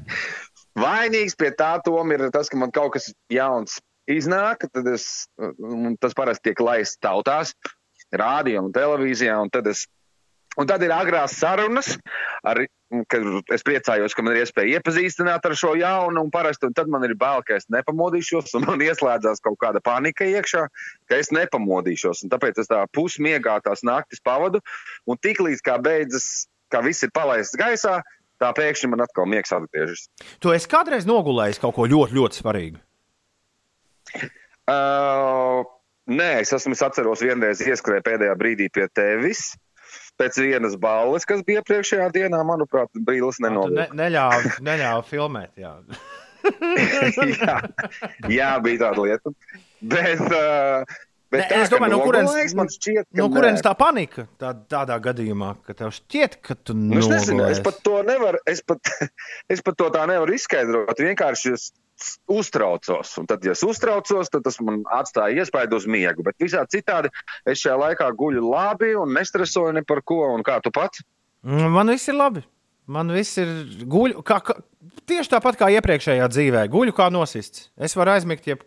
Vainīgs 0.80 1.36
pie 1.38 1.52
tā 1.58 1.76
tom 1.86 2.10
ir 2.14 2.26
tas, 2.34 2.50
ka 2.50 2.58
man 2.58 2.70
kaut 2.74 2.96
kas 2.96 3.10
jauns 3.30 3.78
iznāk, 4.16 4.66
tad 4.74 4.88
es, 4.90 5.06
tas 6.02 6.16
parasti 6.16 6.50
tiek 6.50 6.60
laists 6.64 7.00
tautās, 7.02 7.54
rādio 8.10 8.66
un 8.66 8.74
televīzijā, 8.74 9.38
un 9.40 9.50
tad 9.52 9.70
es. 9.70 9.86
Un 10.58 10.66
tad 10.66 10.82
ir 10.82 10.90
agrās 10.90 11.36
sarunas, 11.38 11.92
ar, 12.42 12.58
kad 13.08 13.26
es 13.54 13.62
priecājos, 13.62 14.16
ka 14.18 14.24
man 14.26 14.34
ir 14.34 14.42
iespēja 14.42 14.80
iepazīstināt 14.80 15.44
ar 15.46 15.54
šo 15.56 15.76
jaunu, 15.78 16.24
un 16.24 16.32
parasti 16.34 16.66
un 16.66 16.74
tad 16.74 16.90
man 16.90 17.06
ir 17.06 17.14
bail, 17.14 17.44
ka 17.46 17.54
es 17.54 17.68
nepamodīšos, 17.70 18.50
un 18.58 18.66
man 18.66 18.82
ieslēdzās 18.82 19.38
kaut 19.46 19.60
kāda 19.62 19.78
panika 19.86 20.26
iekšā, 20.26 20.64
ka 21.06 21.20
es 21.22 21.30
nepamodīšos. 21.36 22.24
Un 22.26 22.34
tāpēc 22.34 22.58
es 22.64 22.70
tā 22.72 22.82
pusmiegā 22.90 23.60
tās 23.62 23.86
naktis 23.86 24.18
pavadu, 24.26 24.58
un 25.06 25.22
tiklīdz 25.22 25.62
kā 25.70 25.78
beidzas, 25.78 26.48
kā 26.74 26.82
viss 26.82 27.06
ir 27.06 27.14
palaists 27.14 27.54
gaisā, 27.60 28.00
tā 28.42 28.50
pēkšņi 28.58 28.90
man 28.90 29.06
atkal 29.06 29.30
miegs 29.30 29.54
atgriežas. 29.54 30.08
Tu 30.42 30.50
esi 30.56 30.70
kādreiz 30.74 31.06
nogulējis 31.08 31.62
kaut 31.62 31.78
ko 31.78 31.86
ļoti, 31.86 32.18
ļoti 32.18 32.42
svarīgu. 32.42 32.82
Uh, 34.70 35.64
nē, 36.10 36.30
es 36.44 36.52
esmu, 36.56 36.76
es 36.76 36.84
atceros, 36.86 37.24
vienreiz 37.24 37.62
ieskrēju 37.64 38.06
pēdējā 38.06 38.36
brīdī 38.40 38.70
pie 38.72 38.86
tevis. 38.94 39.50
Pēc 40.20 40.36
vienas 40.42 40.76
balles, 40.78 41.24
kas 41.26 41.40
bija 41.46 41.62
iepriekšējā 41.62 42.10
dienā, 42.14 42.42
manuprāt, 42.46 42.90
brīlis 43.06 43.40
ne, 43.40 43.48
nenolika. 43.48 43.96
neļāva, 43.96 44.56
neļāva 44.66 45.04
filmēt. 45.08 45.54
Jā. 45.58 45.72
jā, 47.40 47.56
jā, 48.28 48.50
bija 48.64 48.82
tāda 48.84 49.06
lieta. 49.06 49.32
Bet, 49.80 50.20
uh, 50.28 51.00
bet 51.30 51.42
Nē, 51.42 51.48
tā, 51.50 51.60
es 51.64 51.72
domāju, 51.72 51.96
no 51.96 52.00
kurienes, 52.04 52.54
man 52.58 52.70
šķiet, 52.72 53.06
no 53.18 53.28
kurienes 53.32 53.62
tā 53.64 53.74
panika 53.78 54.26
tā, 54.40 54.52
tādā 54.70 54.96
gadījumā, 55.02 55.54
ka 55.66 55.76
tev 55.78 55.92
šķiet, 55.96 56.40
ka 56.46 56.56
tu 56.58 56.76
Nu, 56.78 56.98
es 57.00 57.10
nezinu, 57.10 57.46
es 57.50 57.62
pat 57.64 57.78
to 57.86 58.00
nevaru, 58.06 58.42
es 58.50 58.64
pat, 58.66 58.92
es 59.52 59.62
pat 59.66 59.78
to 59.78 59.90
tā 59.94 60.06
nevaru 60.10 60.34
izskaidrot. 60.36 60.98
Vienkārši 61.10 61.54
es 61.54 61.70
uztraucos. 62.30 63.12
Un 63.20 63.28
tad, 63.30 63.44
ja 63.44 63.54
es 63.56 63.62
uztraucos, 63.66 64.30
tad 64.32 64.44
tas 64.46 64.58
man 64.64 64.82
atstāja 64.96 65.42
iespaidu 65.42 65.80
uz 65.80 65.86
miegu. 65.90 66.24
Bet 66.26 66.38
visā 66.40 66.64
citādi 66.70 67.12
es 67.48 67.60
šajā 67.60 67.76
laikā 67.84 68.08
guļu 68.16 68.44
labi 68.46 68.94
un 68.98 69.12
nestresoju 69.16 69.76
ne 69.76 69.84
par 69.86 70.02
ko. 70.06 70.22
Un 70.34 70.44
kā 70.46 70.60
tu 70.64 70.72
pats? 70.74 71.04
Mm, 71.46 71.70
Man 71.76 71.92
viss 71.92 72.08
ir 72.10 72.18
labi. 72.18 72.44
Man 72.90 73.12
viss 73.14 73.36
ir 73.38 73.46
guļu. 73.90 74.22
Kā, 74.26 74.40
kā, 74.42 74.54
tieši 75.06 75.30
tāpat 75.36 75.54
kā 75.60 75.68
iepriekšējā 75.76 76.26
dzīvē. 76.32 76.64
Guļu 76.72 76.92
kā 76.96 77.06
nosists. 77.14 77.68
Es 77.78 77.94
varu 77.98 78.10
aizmigt, 78.16 78.44
jeb, 78.50 78.60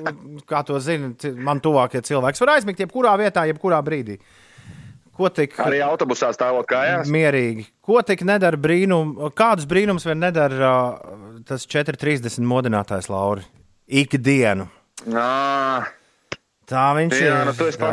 kā 0.50 0.58
to 0.66 0.80
zina 0.82 1.12
man 1.46 1.60
tuvākie 1.64 2.00
cilvēki. 2.02 2.34
Es 2.38 2.42
varu 2.42 2.54
aizmigt 2.56 2.82
jebkurā 2.82 3.12
vietā, 3.20 3.40
jebkurā 3.50 3.78
brīdī. 3.86 4.16
Ko 5.18 5.26
tik 5.34 5.56
Arī 5.58 5.80
autobusā 5.82 6.28
stāvot 6.34 6.66
kājās. 6.70 7.08
mierīgi? 7.10 7.64
Ko 7.82 7.98
tik 8.06 8.20
nedara 8.26 8.56
brīnum? 8.60 9.16
Kādus 9.34 9.66
brīnums 9.66 10.06
vien 10.06 10.20
nedara 10.22 10.72
tas 11.48 11.66
4,30 11.66 12.38
modinātājs 12.46 13.08
Lauri? 13.10 13.42
Ikdienu. 13.88 14.68
Nā, 15.10 15.82
Tā 16.68 16.90
viņš 16.98 17.14
jā, 17.16 17.32
ir. 17.32 17.48
nu 17.48 17.52
tu 17.56 17.64
esi. 17.64 17.80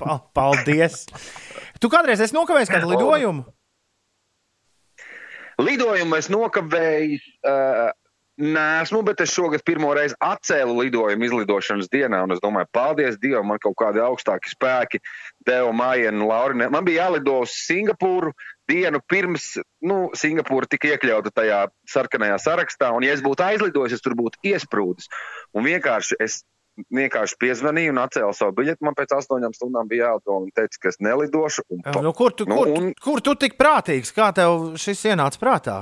Pal- 0.00 0.22
Paldies! 0.34 1.02
Tu 1.82 1.86
kādreiz 1.92 2.20
esi 2.24 2.36
nokavējis 2.36 2.70
kādu 2.72 2.88
lidojumu? 2.94 3.42
Lidojumu 5.62 6.18
es 6.18 6.28
nokavēju. 6.32 7.22
Uh, 7.46 7.94
Nē, 8.36 8.82
esmu, 8.82 8.98
bet 9.00 9.22
es 9.24 9.30
šogad 9.32 9.62
pirmo 9.64 9.94
reizi 9.96 10.12
atcēlu 10.20 10.74
lidojumu 10.76 11.24
izlidošanas 11.24 11.88
dienā. 11.88 12.18
Es 12.34 12.42
domāju, 12.42 12.68
paldies 12.76 13.16
Dievam, 13.22 13.46
man 13.48 13.60
kaut 13.62 13.78
kādi 13.80 14.02
augstāki 14.04 14.52
spēki 14.52 15.00
deva 15.48 15.70
mājienu 15.72 16.28
Laurinē. 16.28 16.68
Man 16.68 16.84
bija 16.84 17.06
jālido 17.06 17.38
uz 17.46 17.54
Singapūru 17.56 18.34
dienu 18.68 19.00
pirms 19.08 19.54
nu, 19.88 20.10
Singapūra 20.12 20.68
tika 20.68 20.92
iekļauta 20.92 21.32
tajā 21.32 21.62
sarkanajā 21.88 22.36
sarakstā. 22.44 22.92
Un, 22.92 23.08
ja 23.08 23.16
es 23.16 23.24
būtu 23.24 23.46
aizlidojis, 23.46 23.96
es 23.96 24.04
tur 24.04 24.18
būtu 24.18 24.42
iesprūdis. 24.52 25.08
Un 25.56 25.64
vienkārši 25.70 26.20
es 26.20 26.42
vienkārši 26.92 27.36
piezvanīju 27.40 27.92
un 27.94 28.00
atcēlu 28.02 28.34
savu 28.36 28.52
biļeti. 28.58 28.84
Man 28.84 28.94
pēc 28.98 29.14
astoņām 29.16 29.54
stundām 29.56 29.88
bija 29.88 30.10
jālido 30.12 30.36
un 30.42 30.50
teica, 30.54 30.78
ka 30.82 30.88
es 30.92 30.98
nelidošu. 31.00 31.64
Un, 31.70 31.82
pa- 31.82 32.02
Nu, 32.04 32.12
kur, 32.12 32.30
tu, 32.36 32.44
Nu, 32.48 32.56
kur, 32.56 32.68
un- 32.68 32.92
kur 33.02 33.20
tu 33.20 33.34
tik 33.34 33.56
prātīgs? 33.58 34.12
Kā 34.16 34.32
tev 34.36 34.76
šis 34.76 35.04
ienāca 35.12 35.40
prātā? 35.40 35.78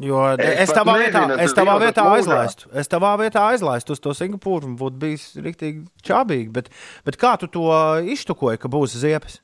Jo 0.00 0.22
es, 0.32 0.38
Es 0.40 0.70
es 0.70 0.70
tavā 0.72 0.94
vietā, 0.96 1.26
nezinu, 1.28 1.42
es 1.44 1.52
tas 1.52 1.58
tavā 1.58 1.74
vietā 1.82 2.04
aizlaistu. 2.14 2.70
Es 2.72 2.88
tavā 2.88 3.10
vietā 3.20 3.42
aizlaistu 3.52 3.92
uz 3.92 4.00
to 4.00 4.14
Singapūru 4.16 4.64
un 4.70 4.76
būtu 4.80 4.96
bijis 5.02 5.26
rīktīgi 5.36 5.82
čābīgi. 6.02 6.48
Bet, 6.50 6.70
bet 7.04 7.18
kā 7.20 7.34
tu 7.38 7.46
to 7.52 7.66
iztukoji, 8.08 8.58
ka 8.62 8.68
būs 8.72 8.96
ziepes? 8.96 9.40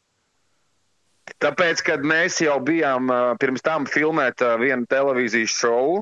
Tāpēc, 1.43 1.83
kad 1.85 2.05
mēs 2.07 2.39
jau 2.41 2.55
bijām 2.65 3.11
pirms 3.43 3.65
tam 3.67 3.85
filmēt 3.91 4.41
vienu 4.61 4.87
televīzijas 4.89 5.53
šovu 5.59 5.99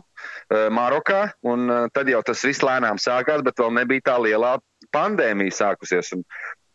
Marokā, 0.77 1.23
un 1.49 1.73
tad 1.97 2.11
jau 2.13 2.21
tas 2.27 2.45
viss 2.45 2.63
lēnām 2.63 3.01
sākās, 3.01 3.43
bet 3.43 3.59
vēl 3.59 3.73
nebija 3.81 4.05
tā 4.13 4.19
lielā 4.21 4.53
pandēmija 4.95 5.57
sākusies. 5.57 6.13
Un, 6.15 6.23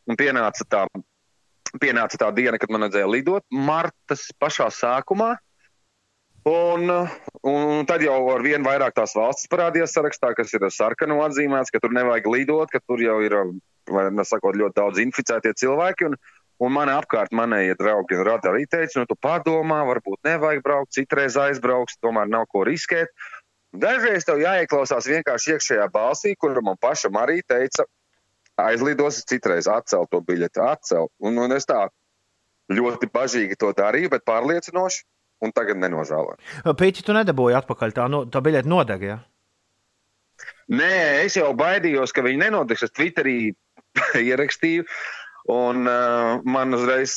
un 0.10 0.20
pienāca, 0.20 0.66
tā, 0.66 0.82
pienāca 1.80 2.20
tā 2.20 2.32
diena, 2.36 2.60
kad 2.60 2.74
man 2.74 2.88
vajadzēja 2.88 3.12
lidot 3.14 3.46
martas 3.54 4.28
pašā 4.42 4.68
sākumā. 4.74 5.36
Un, 6.50 6.90
un 7.46 7.86
tad 7.86 8.02
jau 8.02 8.18
ar 8.34 8.42
vien 8.42 8.64
vairāk 8.66 8.96
tās 8.98 9.14
valstis 9.16 9.50
parādījās 9.52 9.94
sarakstā, 9.94 10.32
kas 10.38 10.54
ir 10.56 10.66
ar 10.66 10.74
sarkanu 10.74 11.20
atzīmēts, 11.26 11.70
ka 11.70 11.82
tur 11.84 11.94
nevajag 11.94 12.30
lidot, 12.32 12.72
ka 12.72 12.82
tur 12.82 13.04
jau 13.04 13.20
ir 13.22 13.36
ā, 13.36 13.44
vai 13.92 14.08
nesakot, 14.16 14.58
ļoti 14.58 14.78
daudz 14.80 15.02
inficētie 15.04 15.54
cilvēki. 15.60 16.10
Un, 16.10 16.18
Un 16.60 16.74
man 16.76 16.90
apkārt 16.92 17.32
manējie 17.36 17.78
draugi 17.80 18.18
un 18.20 18.26
radi 18.28 18.50
arī 18.50 18.66
teica, 18.68 19.00
nu, 19.00 19.08
tu 19.08 19.16
padomā, 19.16 19.80
varbūt 19.88 20.28
nevajag 20.28 20.64
braukt, 20.66 20.92
citreiz 20.98 21.38
aizbrauks, 21.40 21.96
tomēr 22.04 22.28
nav 22.28 22.50
ko 22.52 22.66
riskēt. 22.68 23.14
Dažreiz 23.80 24.26
tev 24.28 24.42
jāieklausās 24.42 25.08
vienkārši 25.08 25.56
iekšējā 25.56 25.86
balsī, 25.94 26.34
kur 26.36 26.58
man 26.66 26.76
pašam 26.82 27.16
arī 27.22 27.40
teica, 27.48 27.86
aizlidos, 28.60 29.22
citreiz 29.30 29.70
atcel 29.72 30.08
to 30.12 30.20
biļeti, 30.26 30.60
atcel. 30.60 31.08
Un, 31.24 31.38
un 31.40 31.56
es 31.56 31.70
tā 31.70 31.86
ļoti 32.74 33.10
bažīgi 33.14 33.58
to 33.60 33.72
darīju, 33.78 34.12
bet 34.14 34.28
pārliecinoši, 34.28 35.06
un 35.46 35.56
tagad 35.56 35.80
nenožēloju. 35.80 36.74
Pīķi, 36.82 37.06
tu 37.06 37.16
nedabūji 37.16 37.58
atpakaļ 37.62 37.96
tā, 37.96 38.10
no, 38.12 38.26
tā 38.28 38.44
biļete 38.44 38.70
nodega. 38.70 39.14
Ja? 39.14 39.20
Nē, 40.76 40.94
es 41.26 41.38
jau 41.40 41.50
baidījos, 41.58 42.14
ka 42.14 42.26
viņi 42.26 42.44
nenotiks. 42.44 42.86
Es 42.86 42.94
Twitterī 42.94 43.38
ierakstīju, 44.30 44.86
un 45.50 45.88
uh, 45.90 46.40
man 46.46 46.74
uzreiz 46.78 47.16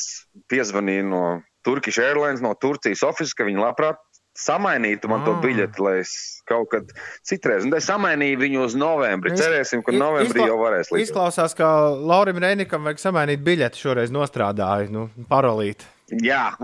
piezvanīja 0.50 1.04
no 1.08 1.22
Turkish 1.66 2.00
Airlines, 2.02 2.40
no 2.42 2.54
Turcijas 2.58 3.04
oficiālā, 3.06 3.36
ka 3.38 3.46
viņi 3.50 3.60
labprāt 3.62 4.00
samainītu 4.32 5.10
man 5.12 5.26
to 5.26 5.34
Ah. 5.36 5.40
biļeti, 5.44 5.78
lai 5.84 5.98
es 6.00 6.12
kaut 6.48 6.70
kad 6.72 6.88
citreiz. 7.28 7.66
Un 7.68 7.74
es 7.76 7.84
samainīju 7.86 8.38
viņu 8.40 8.62
uz 8.64 8.74
novembri. 8.80 9.34
Cerēsim, 9.36 9.82
ka 9.84 9.92
novembrī 9.92 10.40
izkla- 10.40 10.46
jau 10.48 10.56
varēs 10.62 10.88
līdzi. 10.90 11.04
Izklausās, 11.10 11.54
ka 11.58 11.68
Laurim 11.92 12.40
Reinikam 12.40 12.82
vajag 12.88 13.02
samainīt 13.04 13.44
biļeti. 13.44 13.76
Šoreiz 13.84 14.10
nostrādāja, 14.10 14.88
nu, 14.90 15.10
parolīt. 15.28 15.84
Jā, 16.24 16.56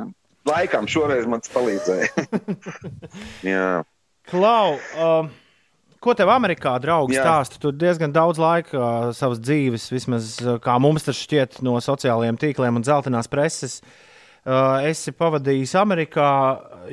laikam 0.49 0.89
šoreiz 0.89 1.29
man 1.29 1.45
tas 1.45 1.53
palīdzēja. 1.53 2.09
Jā. 3.53 3.85
Klau, 4.33 4.79
um, 4.97 5.31
ko 6.01 6.15
tev 6.15 6.31
Amerikā 6.33 6.75
draugs 6.83 7.15
Jā. 7.17 7.23
stāsta? 7.25 7.59
Tu 7.63 7.73
diezgan 7.73 8.13
daudz 8.15 8.39
laika 8.41 8.77
uh, 8.79 9.09
savas 9.17 9.41
dzīves, 9.43 9.89
vismaz 9.93 10.37
uh, 10.45 10.59
kā 10.63 10.77
mums 10.81 11.05
tas 11.07 11.17
šķiet 11.19 11.61
no 11.67 11.77
sociālajiem 11.83 12.39
tīkliem 12.41 12.77
un 12.81 12.87
zeltainās 12.87 13.29
preses. 13.33 13.81
Uh, 14.49 14.79
esi 14.89 15.13
pavadījis 15.13 15.75
Amerikā. 15.77 16.29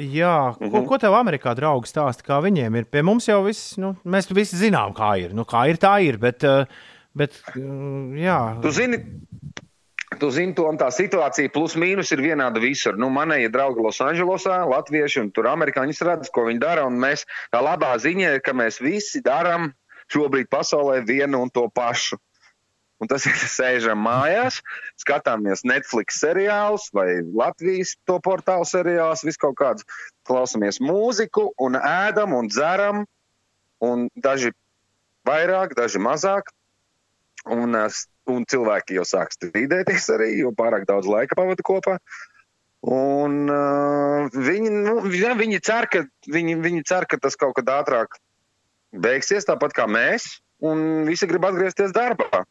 Jā, 0.01 0.33
ko, 0.57 0.65
Mhm. 0.67 0.87
ko 0.89 0.97
tev 0.99 1.13
Amerikā 1.15 1.53
draugi 1.55 1.87
stāsta? 1.87 2.25
Kā 2.25 2.41
viņiem 2.43 2.75
ir? 2.81 2.85
Pie 2.91 3.01
mums 3.05 3.27
jau 3.29 3.37
viss, 3.45 3.77
nu, 3.79 3.93
mēs 4.03 4.27
visi 4.33 4.57
zinām, 4.59 4.91
kā 4.97 5.13
ir. 5.21 5.31
Nu, 5.37 5.45
kā 5.47 5.69
ir, 5.69 5.77
tā 5.79 5.93
ir. 6.03 6.17
Bet, 6.19 6.43
uh, 6.43 6.65
bet 7.15 7.37
uh, 7.55 8.11
jā, 8.19 8.39
Tu 8.65 8.71
zini, 8.75 8.99
tu 10.19 10.29
zini, 10.33 10.53
to 10.57 10.65
tā 10.79 10.89
situācija 10.93 11.51
plus 11.53 11.75
mīnus 11.79 12.11
ir 12.15 12.23
vienāda 12.23 12.61
visur. 12.63 12.97
Nu, 12.99 13.09
manējie 13.13 13.51
draugi 13.53 13.83
Losandželosā, 13.85 14.61
Latvieši 14.69 15.21
un 15.23 15.31
tur 15.35 15.49
amerikāņi 15.51 15.97
redz, 16.07 16.31
ko 16.33 16.47
viņi 16.49 16.61
dara. 16.63 16.85
Un 16.89 16.99
mēs, 17.01 17.25
tā 17.53 17.61
labā 17.63 17.93
ziņa 18.01 18.35
ir, 18.37 18.43
ka 18.45 18.55
mēs 18.57 18.81
visi 18.83 19.21
darām 19.25 19.71
šobrīd 20.13 20.49
pasaulē 20.51 21.01
vienu 21.07 21.41
un 21.45 21.51
to 21.53 21.67
pašu. 21.73 22.19
Un 23.01 23.09
tas 23.11 23.25
ir 23.27 23.35
sēžam 23.57 23.99
mājās, 24.05 24.61
skatāmies 25.01 25.65
Netflix 25.67 26.21
seriālus 26.23 26.89
vai 26.95 27.21
Latvijas 27.21 27.95
to 28.07 28.19
portālu 28.23 28.67
seriālus, 28.67 29.25
visu 29.27 29.41
kaut 29.47 29.57
kādus, 29.59 29.87
klausamies 30.27 30.79
mūziku 30.83 31.49
un 31.61 31.79
ēdam 31.79 32.35
un 32.37 32.51
dzeram. 32.51 33.03
Un 33.83 34.07
daži 34.15 34.53
vairāk, 35.27 35.75
daži 35.75 35.99
mazāk. 35.99 36.53
Un, 37.45 37.75
eh, 37.77 37.99
un 38.31 38.45
cilvēki 38.49 38.97
jau 38.97 39.03
sāk 39.05 39.35
strīdēties 39.35 40.07
arī, 40.15 40.31
jo 40.39 40.51
pārāk 40.55 40.87
daudz 40.89 41.05
laika 41.09 41.35
pavada 41.37 41.61
kopā. 41.65 41.97
Un, 42.85 43.49
uh, 43.49 44.29
viņi, 44.29 44.69
nu, 44.69 44.95
jā, 45.09 45.31
viņi, 45.37 45.57
cer, 45.65 45.87
ka, 45.89 46.03
viņi, 46.29 46.53
viņi 46.61 46.83
cer, 46.85 47.07
ka 47.09 47.17
tas 47.17 47.33
kaut 47.35 47.55
kad 47.57 47.65
ātrāk 47.65 48.19
beigsies, 48.93 49.47
tāpat 49.47 49.73
kā 49.73 49.87
mēs, 49.89 50.27
un 50.61 51.05
visi 51.07 51.25
grib 51.25 51.47
atgriezties 51.49 51.95
darbā. 51.95 52.43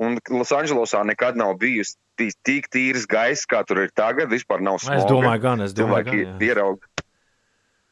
Un 0.00 0.16
Losandželosā 0.32 1.00
nekad 1.08 1.36
nav 1.36 1.54
bijusi 1.60 1.96
tī- 2.16 2.32
tik 2.44 2.68
tīrs 2.72 3.06
gaiss, 3.08 3.44
kā 3.48 3.60
tur 3.68 3.82
ir 3.84 3.90
tagad. 3.96 4.28
Vispār 4.32 4.60
nav 4.64 4.78
es 4.80 4.86
smoga. 4.86 5.08
domāju, 5.08 5.40
gan 5.44 5.60
es 5.60 5.72
domāju, 5.76 6.08
Cilvēki 6.08 6.24
gan, 6.24 6.40
jā. 6.40 6.48
ieraug. 6.48 6.84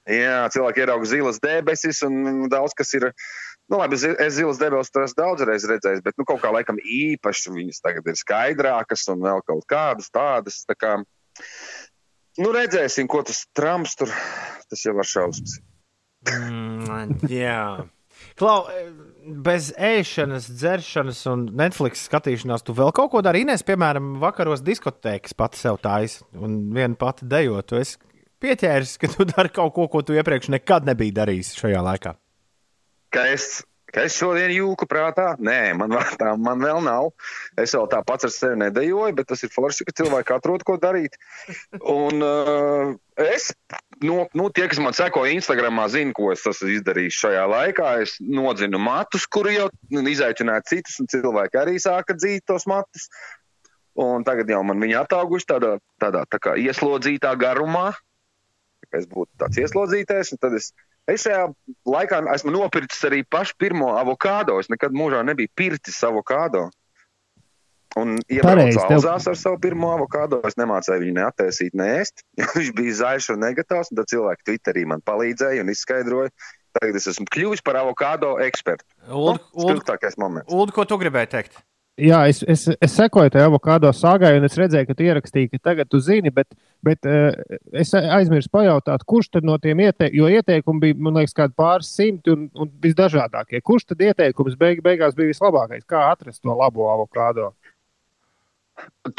Jā, 0.08 0.36
cilvēki 0.54 0.84
ieraug 0.84 1.04
zilas 1.04 1.40
debesis 1.40 2.02
un 2.06 2.48
daudz 2.48 2.72
kas 2.76 2.94
ir. 2.96 3.10
Nu, 3.68 3.76
labi, 3.76 3.98
es 4.00 4.36
zilas 4.38 4.60
debesis 4.60 4.92
tur 4.92 5.04
esmu 5.04 5.20
daudzreiz 5.20 5.66
redzējis, 5.68 6.00
bet 6.04 6.16
nu, 6.16 6.24
kaut 6.28 6.40
kā 6.40 6.52
laikam 6.54 6.78
īpaši 6.80 7.52
viņas 7.52 7.82
tagad 7.84 8.06
ir 8.08 8.16
skaidrākas 8.16 9.04
un 9.12 9.20
vēl 9.26 9.42
kaut 9.44 9.66
kādas 9.68 10.08
tādas. 10.14 10.62
Tā 10.64 10.76
kā, 10.78 10.94
nu, 12.40 12.52
redzēsim, 12.56 13.10
ko 13.12 13.20
tas 13.28 13.44
Trumps 13.52 13.98
tur. 14.00 14.14
Tas 14.68 14.84
jau 14.84 14.94
var 14.96 15.08
šausmas. 15.08 15.58
Mm, 16.28 17.28
jā. 17.32 17.60
Klau, 18.38 18.66
bez 19.44 19.68
ēšanas, 19.76 20.48
dzeršanas 20.60 21.20
un 21.30 21.44
Netflix 21.58 22.06
skatīšanās, 22.08 22.64
tu 22.64 22.74
vēl 22.76 22.92
kaut 22.96 23.12
ko 23.12 23.22
dari. 23.24 23.42
Inês, 23.44 23.64
piemēram, 23.66 24.14
vakaros 24.22 24.64
diskotēkas 24.64 25.36
pati 25.38 25.60
sev 25.60 25.80
taisa 25.84 26.24
un 26.38 26.60
viena 26.74 26.96
pati 26.98 27.28
dejo. 27.28 27.60
Tu 27.68 27.82
esi 27.82 28.00
pieķēries, 28.42 28.96
ka 29.00 29.12
tu 29.12 29.28
dari 29.28 29.52
kaut 29.52 29.74
ko, 29.76 29.88
ko 29.92 30.02
tu 30.06 30.16
iepriekš 30.16 30.52
nekad 30.56 30.88
nebija 30.88 31.20
darījis 31.20 31.52
šajā 31.60 31.84
laikā. 31.90 32.14
Ka 33.14 33.24
es, 33.32 33.62
ka 33.88 34.04
es 34.04 34.16
šodien 34.18 34.52
jūku 34.52 34.86
prātā? 34.88 35.30
Nē, 35.40 35.72
man, 35.78 35.94
tā, 36.20 36.34
man 36.36 36.60
vēl 36.64 36.82
nav. 36.84 37.10
Es 37.60 37.72
vēl 37.76 37.88
tā 37.92 38.02
pats 38.06 38.28
ar 38.28 38.34
sevi 38.34 38.58
nedejoju, 38.60 39.14
bet 39.16 39.30
tas 39.30 39.44
ir 39.46 39.52
forši, 39.54 39.86
ka 39.88 39.96
cilvēki 40.02 40.34
atrod, 40.36 40.64
ko 40.68 40.76
darīt. 40.82 41.16
Un 41.80 42.24
uh, 42.24 42.92
es, 43.24 43.48
no, 44.04 44.26
nu, 44.36 44.50
tie, 44.52 44.66
kas 44.70 44.82
man 44.84 44.96
seko 44.96 45.24
Instagramā, 45.30 45.88
zina, 45.92 46.12
ko 46.16 46.32
es 46.34 46.44
esmu 46.48 46.74
izdarījis 46.76 47.22
šajā 47.22 47.46
laikā. 47.54 47.94
Es 48.04 48.18
nodzinu 48.20 48.80
matus, 48.82 49.24
kuri 49.30 49.56
jau 49.56 49.70
nu, 49.94 50.04
izaicināja 50.12 50.66
citus, 50.74 51.00
un 51.02 51.10
cilvēki 51.14 51.62
arī 51.62 51.78
sāka 51.82 52.16
dzīt 52.18 52.44
tos 52.48 52.68
matus. 52.68 53.08
Un 53.98 54.22
tagad 54.22 54.50
jau 54.52 54.60
man 54.62 54.78
viņi 54.78 54.94
atauguši 55.00 55.48
tādā, 55.48 55.72
tādā 55.98 56.22
tā 56.30 56.38
kā 56.38 56.52
ieslodzītā 56.60 57.32
garumā. 57.40 57.88
Es 58.94 59.08
būtu 59.10 59.32
tāds 59.42 59.58
ieslodzītais, 59.58 60.30
un 60.32 60.40
tad 60.40 60.54
es 60.56 60.70
Es 61.08 61.24
šajā 61.24 61.46
laikā 61.88 62.18
esmu 62.34 62.52
nopircis 62.52 63.06
arī 63.08 63.22
pašu 63.24 63.56
pirmo 63.58 63.94
avokado. 63.96 64.58
Es 64.60 64.68
nekad 64.68 64.92
mūžā 64.92 65.22
nebiju 65.24 65.48
pircis 65.56 66.02
avokado. 66.04 66.66
Un 67.96 68.18
Pareizi, 68.20 68.36
iebraucu 68.36 68.82
tev- 68.82 68.98
auzās 68.98 69.26
ar 69.32 69.36
savu 69.40 69.58
pirmo 69.62 69.88
avokado. 69.94 70.42
Es 70.46 70.58
nemācīju 70.60 71.00
viņu 71.06 71.14
neataisīt, 71.16 71.72
neēst. 71.80 72.20
Viņš 72.58 72.70
bija 72.76 72.98
zaļš 73.00 73.30
un 73.34 73.40
negatavs. 73.46 73.90
un 73.90 74.02
Tad 74.02 74.12
cilvēki 74.12 74.46
Twitterī 74.50 74.84
man 74.90 75.00
palīdzēja 75.08 75.64
un 75.64 75.72
izskaidroja. 75.72 76.34
Tagad 76.76 76.98
es 77.00 77.08
esmu 77.10 77.24
kļuvis 77.32 77.64
par 77.64 77.80
avokado 77.80 78.34
ekspertu. 78.44 78.84
Uld, 79.08 79.40
Uld, 79.56 79.64
Spilgtākais 79.64 80.18
moments. 80.20 80.52
Uld, 80.52 80.74
ko 80.76 80.84
tu 80.84 80.98
gribēji 81.00 81.32
teikt? 81.32 81.56
Jā, 81.98 82.18
es, 82.30 82.44
es, 82.46 82.62
es 82.78 82.92
sekoju 82.94 83.32
tajā 83.34 83.48
avokado 83.48 83.90
sāgai, 83.96 84.36
un 84.38 84.46
es 84.46 84.54
redzēju, 84.58 84.86
ka 84.86 84.94
tu 84.94 85.06
ierakstīji, 85.08 85.48
ka 85.50 85.58
tagad 85.70 85.88
tu 85.90 85.98
zini, 85.98 86.30
bet, 86.30 86.46
bet 86.86 87.08
uh, 87.10 87.34
es 87.74 87.90
aizmirsu 87.98 88.52
pajautāt, 88.54 89.02
kurš 89.08 89.32
tad 89.34 89.48
no 89.48 89.56
tiem 89.58 89.82
ieteikumiem, 89.82 90.14
jo 90.20 90.28
ieteikumi 90.38 90.84
bija, 90.84 90.98
man 91.02 91.18
liekas, 91.18 91.34
kādi 91.34 91.56
pāris 91.58 91.90
simti 91.90 92.30
un, 92.30 92.46
un 92.54 92.70
visdažādākie. 92.84 93.58
Kurš 93.66 93.88
tad 93.90 94.04
ieteikums 94.06 94.54
beig, 94.60 94.82
beigās 94.84 95.18
bija 95.18 95.32
vislabākais? 95.32 95.82
Kā 95.90 96.04
atrast 96.12 96.44
to 96.44 96.54
labo 96.54 96.86
avokado? 96.92 97.50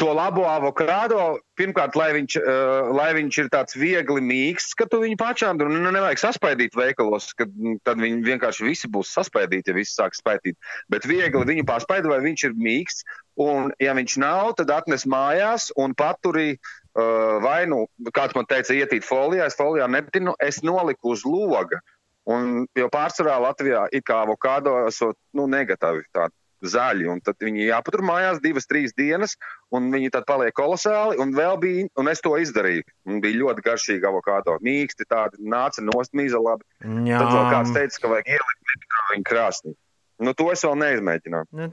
To 0.00 0.12
labo 0.16 0.46
avokado, 0.48 1.40
pirmkārt, 1.58 1.96
lai 1.98 2.10
viņš, 2.16 2.36
uh, 2.40 2.90
lai 2.96 3.10
viņš 3.16 3.38
ir 3.42 3.48
tāds 3.52 3.76
viegli 3.76 4.22
mīksts, 4.24 4.76
ka 4.78 4.86
tu 4.88 5.00
viņu 5.02 5.18
pašām 5.20 5.60
tur 5.60 5.68
nu, 5.72 5.92
nevajag 5.92 6.22
saspaidīt 6.22 6.76
veikalos, 6.78 7.30
kad 7.36 7.50
mm, 7.52 7.82
tad 7.84 8.00
viņi 8.00 8.22
vienkārši 8.24 8.64
visi 8.64 8.90
būs 8.92 9.12
saspaidīti, 9.16 9.72
ja 9.72 9.76
visi 9.76 9.92
sāk 9.96 10.16
spaidīt. 10.16 10.56
Bet 10.92 11.08
viegli 11.10 11.44
viņu 11.52 11.66
pārspaida, 11.68 12.08
vai 12.08 12.22
viņš 12.24 12.46
ir 12.48 12.56
mīksts. 12.56 13.04
Un, 13.40 13.70
ja 13.80 13.92
viņš 13.96 14.16
nav, 14.20 14.54
tad 14.60 14.72
atnes 14.74 15.06
mājās 15.08 15.70
un 15.80 15.96
paturī 15.98 16.54
uh, 16.54 17.38
vai 17.44 17.64
nu, 17.68 17.84
kāds 18.16 18.36
man 18.38 18.48
teica, 18.48 18.76
ietīt 18.76 19.04
folijā, 19.04 19.50
es 19.50 19.58
folijā 19.60 19.88
netinu, 19.90 20.36
es 20.40 20.62
noliku 20.64 21.16
uz 21.16 21.26
loga. 21.28 21.82
Un, 22.30 22.66
jo 22.76 22.88
pārsvarā 22.92 23.40
Latvijā 23.42 23.86
ir 23.96 24.04
kā 24.06 24.22
avokado 24.24 24.76
esot 24.86 25.18
nu, 25.36 25.48
negatīvi 25.50 26.06
tādi 26.14 26.36
zaļi, 26.66 27.06
un 27.10 27.20
tad 27.24 27.40
viņi 27.40 27.68
jāpatur 27.70 28.02
mājās 28.06 28.40
divas, 28.44 28.68
trīs 28.70 28.94
dienas, 28.96 29.36
un 29.72 29.90
viņi 29.92 30.10
tad 30.14 30.26
paliek 30.28 30.54
kolosāli, 30.56 31.18
un 31.22 31.34
vēl 31.36 31.58
bija, 31.62 31.86
un 32.00 32.10
es 32.12 32.20
to 32.24 32.36
izdarīju, 32.40 32.84
un 33.08 33.20
bija 33.24 33.40
ļoti 33.40 33.64
garšīgi 33.66 34.10
avokado, 34.10 34.58
mīksti 34.64 35.08
tādi, 35.08 35.40
nāca 35.40 35.84
nost 35.84 36.12
mīza 36.16 36.40
labi. 36.42 36.66
Jā. 37.08 37.22
Tad 37.22 37.32
vēl 37.36 37.48
kāds 37.54 37.72
teica, 37.76 38.02
ka 38.02 38.12
vajag 38.14 38.34
ielikt 38.36 38.76
viņa 39.14 39.28
krāsnī. 39.30 39.74
Nu, 40.20 40.34
to 40.36 40.50
es 40.52 40.60
vēl 40.66 40.76
neizmēģināju. 40.76 41.48
Nu, 41.56 41.70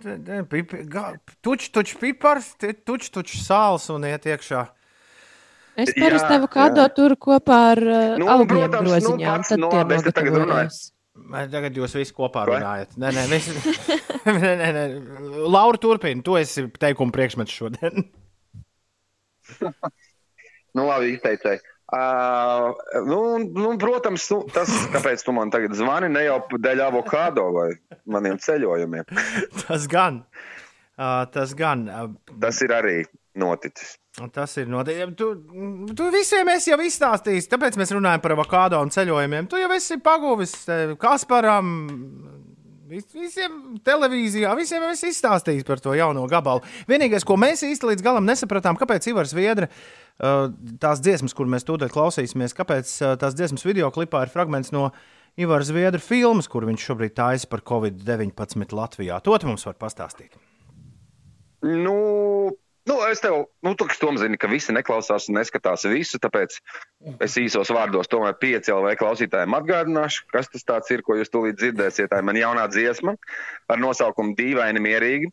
Tučs, 1.43 1.68
tučs, 1.76 1.97
pipars, 1.99 2.53
tučs, 2.88 3.11
tučs 3.11 3.41
sāls 3.43 3.89
un 3.91 4.07
iet 4.07 4.23
iekšā. 4.23 4.64
Es 5.77 5.91
parasti 5.93 6.34
avokado 6.39 6.88
turu 6.95 7.18
kopā 7.22 7.57
ar 7.76 7.81
uh, 7.84 8.14
Nu, 8.18 8.26
augļiem 8.34 8.72
protams, 8.72 8.88
nu, 8.88 8.93
groziņām, 8.95 9.43
pats, 9.43 9.51
tad 9.51 9.61
nu, 9.61 9.68
tie 9.69 9.84
nogatavojas. 9.84 10.80
Tagad 11.52 11.77
jūs 11.77 11.95
visi 11.98 12.15
kopā 12.15 12.45
runājat. 12.48 12.98
Nē, 12.99 13.11
nē, 13.15 13.23
visi... 13.31 13.56
nē, 14.27 14.52
nē, 14.61 14.69
nē. 14.77 14.84
Laura, 15.48 15.80
turpini. 15.81 16.23
Tu 16.26 16.38
esi 16.39 16.68
teikuma 16.80 17.15
priekšmets 17.15 17.56
šodien. 17.61 18.07
Nu, 20.77 20.84
labi, 20.85 21.15
izteicēji. 21.15 21.64
Uh, 21.88 22.76
nu, 23.07 23.38
nu, 23.39 23.69
protams, 23.80 24.26
nu, 24.30 24.41
tas, 24.53 24.69
kāpēc 24.94 25.23
tu 25.23 25.34
man 25.34 25.49
tagad 25.53 25.73
zvani, 25.77 26.10
ne 26.11 26.26
jau 26.26 26.35
dēļ 26.52 26.84
avokado 26.89 27.45
vai 27.56 27.69
maniem 28.11 28.38
ceļojumiem. 28.44 29.07
Tas 29.64 29.88
gan. 29.89 30.19
Uh, 30.98 31.23
tas 31.30 31.53
gan. 31.57 31.85
Uh, 31.88 32.35
Tas 32.41 32.60
ir 32.65 32.73
arī. 32.73 32.98
Noticis. 33.38 33.95
Tas 34.34 34.55
ir 34.57 34.65
noticis. 34.72 35.11
Tu, 35.19 35.27
tu 35.97 36.07
visiem 36.14 36.49
esi 36.55 36.72
jau 36.73 36.80
izstāstījis, 36.81 37.49
tāpēc 37.51 37.77
mēs 37.77 37.93
runājam 37.93 38.23
par 38.23 38.34
avokado 38.34 38.80
un 38.81 38.89
ceļojumiem. 38.93 39.45
Tu 39.51 39.59
jau 39.61 39.69
esi 39.76 39.99
paguvis 40.01 40.55
eh, 40.73 40.95
Kasparam. 40.97 41.69
vis- 42.89 43.11
Visiem 43.14 43.77
televīzijā, 43.85 44.53
visiem 44.57 44.81
jau 44.88 44.89
esi 44.95 45.09
izstāstījis 45.11 45.65
par 45.68 45.81
to 45.84 45.93
jauno 45.97 46.23
gabalu. 46.31 46.64
Vienīgais, 46.89 47.26
ko 47.27 47.35
mēs 47.38 47.61
īsti 47.68 47.89
līdz 47.91 48.05
galam 48.05 48.26
nesapratām, 48.26 48.77
kāpēc 48.80 49.09
Ivars 49.11 49.34
Viedra 49.38 49.68
uh, 49.68 50.47
tās 50.80 51.01
dziesmas, 51.03 51.35
kur 51.38 51.45
mēs 51.51 51.68
tūdaļ 51.68 51.91
klausīsimies, 51.93 52.55
kāpēc 52.57 52.93
uh, 53.03 53.15
tās 53.19 53.35
dziesmas 53.38 53.65
video 53.68 53.91
klipā 53.91 54.23
ir 54.26 54.31
fragments 54.34 54.72
no 54.72 54.88
Ivars 55.38 55.69
Viedra 55.76 55.99
filmas, 56.01 56.47
kur 56.49 56.64
viņš 56.65 56.85
šobrīd 56.89 57.14
taisa 57.19 57.45
par 57.51 57.61
Covid-19 57.68 58.72
Latvijā. 58.73 59.19
To 59.27 59.35
mums 59.45 59.68
var 59.68 59.76
pastāstīt. 59.84 60.39
Nu, 61.68 61.97
nu, 62.88 62.97
es 63.11 63.22
tev, 63.23 63.35
nu, 63.65 63.73
tu, 63.77 63.88
kas 63.89 63.99
tom 64.01 64.18
zini, 64.19 64.39
ka 64.39 64.49
visi 64.51 64.73
neklausās 64.76 65.27
un 65.30 65.38
neskatās 65.39 65.85
visu, 65.91 66.19
tāpēc 66.23 66.57
es 67.23 67.38
īsos 67.41 67.72
vārdos 67.76 68.09
tomēr 68.11 68.38
pieci 68.41 68.73
LV 68.73 68.95
klausītājiem 68.99 69.57
atgādināšu, 69.59 70.27
kas 70.34 70.49
tas 70.51 70.93
ir, 70.93 71.03
ko 71.05 71.18
jūs 71.19 71.34
tūlīt 71.34 71.59
dzirdēsiet. 71.59 72.09
Tā 72.11 72.22
ir 72.22 72.27
man 72.27 72.39
jaunā 72.39 72.68
dziesma 72.72 73.18
ar 73.68 73.81
nosaukumu 73.81 74.35
Dīvaini 74.38 74.84
mierīgi, 74.84 75.31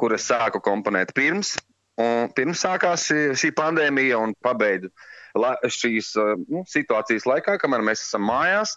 kur 0.00 0.14
es 0.16 0.28
sāku 0.30 0.62
komponēt 0.64 1.14
pirms. 1.16 1.56
Un 2.00 2.30
pirms 2.34 2.64
sākās 2.64 3.06
šī, 3.38 3.52
pandēmija 3.54 4.18
un 4.18 4.32
pabeidzu 4.42 4.90
la, 5.38 5.54
šīs 5.70 6.14
uh, 6.18 6.34
nu, 6.50 6.64
situācijas 6.70 7.26
laikā, 7.30 7.58
kamēr 7.62 7.84
mēs 7.86 8.02
esam 8.02 8.26
mājās. 8.26 8.74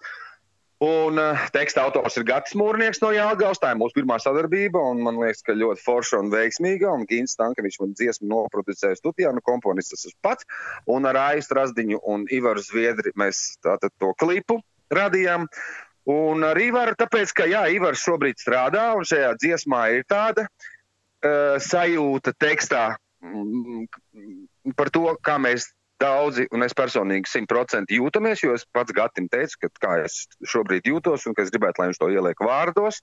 Un 0.84 1.18
uh, 1.18 1.40
teksta 1.50 1.82
autors 1.88 2.20
ir 2.20 2.26
Gatis 2.28 2.54
Mūrnieks 2.54 3.00
no 3.02 3.10
Jālgavas. 3.10 3.58
Tā 3.58 3.72
ir 3.74 3.80
mūsu 3.80 3.98
pirmā 3.98 4.20
sadarbība, 4.22 4.78
un 4.92 5.00
man 5.02 5.18
liekas, 5.18 5.42
ka 5.48 5.56
ļoti 5.58 5.82
forša 5.82 6.20
un 6.22 6.30
veiksmīga. 6.30 6.92
Un 6.94 7.08
Gins 7.10 7.34
Stankevičs 7.34 7.82
man 7.82 7.96
dziesmu 7.98 8.30
noproducēja 8.30 9.00
studijā, 9.00 9.32
nu 9.34 9.42
komponists 9.42 9.96
tas 9.96 10.06
esmu 10.06 10.22
pats. 10.22 10.46
Un 10.94 11.10
ar 11.10 11.18
Aistu 11.24 11.58
Razdiņu 11.58 12.04
un 12.14 12.28
Ivaru 12.30 12.62
Zviedri 12.62 13.16
mēs 13.18 13.58
tātad 13.66 13.96
to 13.98 14.12
klipu 14.22 14.60
radījām. 14.94 15.48
Un 16.14 16.46
ar 16.46 16.62
Ivaru, 16.62 16.94
tāpēc, 17.00 17.34
ka 17.34 17.50
jā, 17.50 17.66
Ivars 17.74 18.06
šobrīd 18.06 18.38
strādā, 18.38 18.92
un 18.96 19.08
šajā 19.10 19.34
dziesmā 19.42 19.82
ir 19.98 20.06
tāda 20.06 20.46
uh, 20.46 21.58
sajūta 21.58 22.38
tekstā 22.38 22.86
mm, 23.26 23.90
par 24.78 24.94
to, 24.94 25.10
kā 25.26 25.42
mēs 25.42 25.72
daudzi, 26.02 26.48
un 26.54 26.66
es 26.66 26.76
personīgi 26.78 27.30
simtprocentīgi 27.30 28.02
jūtamies, 28.02 28.44
jo 28.44 28.56
es 28.58 28.66
pats 28.74 28.94
Gatim 28.96 29.30
teicu, 29.32 29.64
ka 29.64 29.70
kā 29.84 29.94
es 30.06 30.26
šobrīd 30.46 30.90
jūtos 30.90 31.26
un 31.28 31.38
ka 31.38 31.46
es 31.46 31.54
gribētu, 31.54 31.82
lai 31.82 31.90
viņš 31.92 32.02
to 32.02 32.10
ieliek 32.14 32.44
vārdos. 32.44 33.02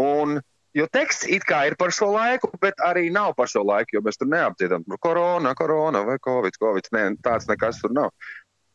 Un, 0.00 0.38
jo 0.76 0.86
teksts 0.92 1.28
it 1.32 1.46
kā 1.48 1.64
ir 1.70 1.76
par 1.80 1.94
šo 1.94 2.12
laiku, 2.14 2.50
bet 2.62 2.80
arī 2.84 3.08
nav 3.12 3.34
par 3.38 3.50
šo 3.50 3.64
laiku, 3.66 3.96
jo 3.96 4.04
mēs 4.06 4.20
tur 4.20 4.30
neapdziedam 4.32 4.84
par 4.86 5.00
korona, 5.08 5.54
korona 5.58 6.04
vai 6.06 6.18
covid, 6.22 6.58
covid. 6.62 6.90
Nē, 6.94 7.06
tāds 7.24 7.48
nekas 7.50 7.80
tur 7.82 7.94
nav. 7.96 8.12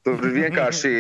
Tur 0.06 0.18
vienkārši 0.22 0.94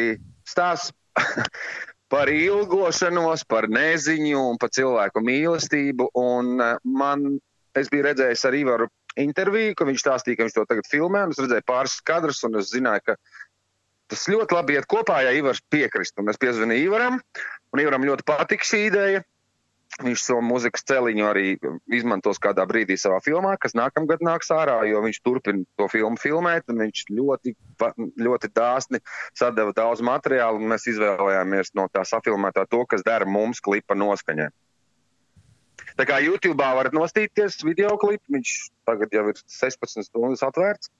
stāsts 0.47 0.93
par 2.11 2.29
ilgošanos, 2.29 3.45
par 3.49 3.69
neziņu 3.71 4.43
un 4.51 4.59
par 4.61 4.71
cilvēku 4.75 5.23
mīlestību. 5.25 6.11
Un 6.21 6.59
eh, 6.61 6.75
man, 6.85 7.39
es 7.77 7.89
biju 7.91 8.09
redzējis 8.09 8.45
ar 8.49 8.57
Ivaru 8.59 8.89
interviju, 9.19 9.75
ka 9.77 9.87
viņš 9.87 10.03
stāstīja, 10.03 10.39
ka 10.39 10.47
viņš 10.47 10.57
to 10.57 10.65
tagad 10.69 10.89
filmē. 10.91 11.25
Es 11.31 11.41
redzēju 11.41 11.67
pāris 11.67 11.97
kadrus, 12.07 12.43
un 12.47 12.59
es 12.61 12.71
zināju, 12.71 13.03
ka 13.11 13.17
tas 14.11 14.27
ļoti 14.31 14.57
labi 14.57 14.77
iet 14.77 14.87
kopā, 14.91 15.21
ja 15.25 15.35
Ivars 15.35 15.63
piekrist. 15.71 16.17
Un 16.19 16.31
es 16.31 16.39
piezvanīju 16.41 16.89
Ivaram, 16.89 17.19
un 17.71 17.83
Ivaram 17.83 18.07
ļoti 18.07 18.27
patika 18.27 18.67
šī 18.67 18.87
ideja. 18.89 19.23
Viņš 19.99 20.21
savu 20.23 20.39
mūzikas 20.47 20.85
celiņu 20.87 21.25
arī 21.27 21.45
izmantos 21.91 22.39
kādā 22.41 22.63
brīdī 22.65 22.95
savā 22.97 23.17
filmā, 23.25 23.57
kas 23.59 23.75
nākamgad 23.75 24.23
nāks 24.23 24.47
ārā, 24.55 24.77
jo 24.87 25.01
viņš 25.03 25.19
turpina 25.19 25.65
to 25.77 25.89
filmu 25.91 26.15
filmēt. 26.17 26.63
Viņš 26.71 27.03
ļoti, 27.11 27.53
ļoti 28.23 28.51
dāsni 28.55 29.01
sadeva 29.37 29.75
daudz 29.75 30.01
materiālu, 30.07 30.63
un 30.63 30.71
mēs 30.71 30.87
izvēlējāmies 30.93 31.75
no 31.75 31.89
tā 31.91 32.05
safilmētā 32.07 32.63
to, 32.71 32.85
kas 32.87 33.03
dara 33.03 33.27
mums 33.27 33.59
klipa 33.59 33.97
noskaņai. 33.99 34.47
Tā 35.99 36.07
kā 36.07 36.19
YouTube 36.23 36.57
varat 36.61 36.93
nostīties 36.95 37.59
video 37.67 37.97
klipu, 37.99 38.23
viņš 38.37 38.55
tagad 38.87 39.13
jau 39.15 39.27
ir 39.31 39.39
16 39.47 40.07
stundas 40.07 40.43
atvērts. 40.47 40.91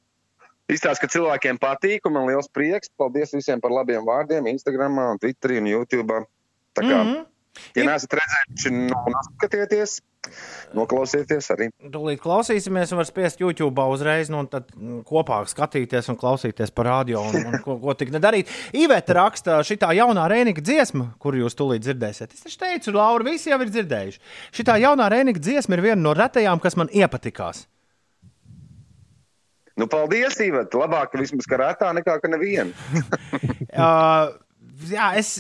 Izstāsta, 0.72 1.04
ka 1.04 1.12
cilvēkiem 1.12 1.58
patīk, 1.60 2.06
un 2.08 2.16
man 2.16 2.30
liels 2.30 2.48
prieks. 2.48 2.92
Paldies 3.00 3.34
visiem 3.36 3.60
par 3.60 3.74
labiem 3.76 4.06
vārdiem, 4.08 4.48
Instagram, 4.52 5.00
Twitter 5.20 5.58
un 5.60 5.68
YouTube. 5.68 6.22
Tā 6.78 6.86
kā, 6.86 7.02
mm. 7.04 7.10
-hmm. 7.10 7.26
Ja 7.76 7.86
neesat 7.88 8.16
redzējuši, 8.18 8.72
nu, 8.90 8.98
noskatieties, 9.14 9.98
noklausieties 10.78 11.50
arī. 11.56 11.68
Tūlīt 11.94 12.22
klausīsimies, 12.24 12.94
var 12.96 13.08
spiest 13.10 13.42
YouTube 13.42 13.86
uzreiz, 13.94 14.32
nu, 14.34 14.44
tad 14.52 14.70
mm, 14.76 15.02
kopā 15.08 15.42
skatīties 15.50 16.12
un 16.14 16.20
klausīties 16.22 16.74
par 16.76 16.90
radio, 16.92 17.24
un, 17.28 17.50
un 17.50 17.58
ko, 17.66 17.78
ko 17.82 17.96
tik 17.98 18.14
nedarīt. 18.14 18.52
Iveta 18.78 19.18
raksta 19.18 19.60
šī 19.68 19.80
jaunā 19.98 20.28
Rēnika 20.32 20.64
dziesma, 20.64 21.12
kur 21.22 21.38
jūs 21.40 21.58
tūlīt 21.60 21.86
dzirdēsiet. 21.88 22.38
Es 22.38 22.46
taču 22.46 22.62
teicu, 22.64 22.96
Laura, 22.96 23.28
visi 23.28 23.52
jau 23.52 23.60
ir 23.64 23.74
dzirdējuši. 23.74 24.24
Šī 24.60 24.68
jaunā 24.86 25.10
Rēnika 25.12 25.42
dziesma 25.42 25.78
ir 25.78 25.86
viena 25.90 26.02
no 26.04 26.16
retajām, 26.18 26.62
kas 26.64 26.80
man 26.80 26.92
iepatikās. 26.94 27.66
Nu, 29.80 29.88
paldies, 29.90 30.36
Ivet! 30.44 30.76
Labāk 30.78 31.16
vismaz 31.18 31.48
kā 31.50 31.58
retā 31.58 31.90
nekā 31.96 32.20
ka 32.22 32.32
neviena. 32.32 32.72
Uh, 33.72 34.34
jā, 34.90 35.08
es, 35.20 35.36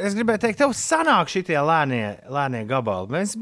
es 0.00 0.16
gribēju 0.16 0.42
teikt, 0.42 0.58
tev 0.62 0.74
sanāk 0.76 1.30
šie 1.32 1.42
lēnie, 1.44 2.18
lēnie 2.32 2.64
gabali. 2.68 3.10
Mēs, 3.12 3.34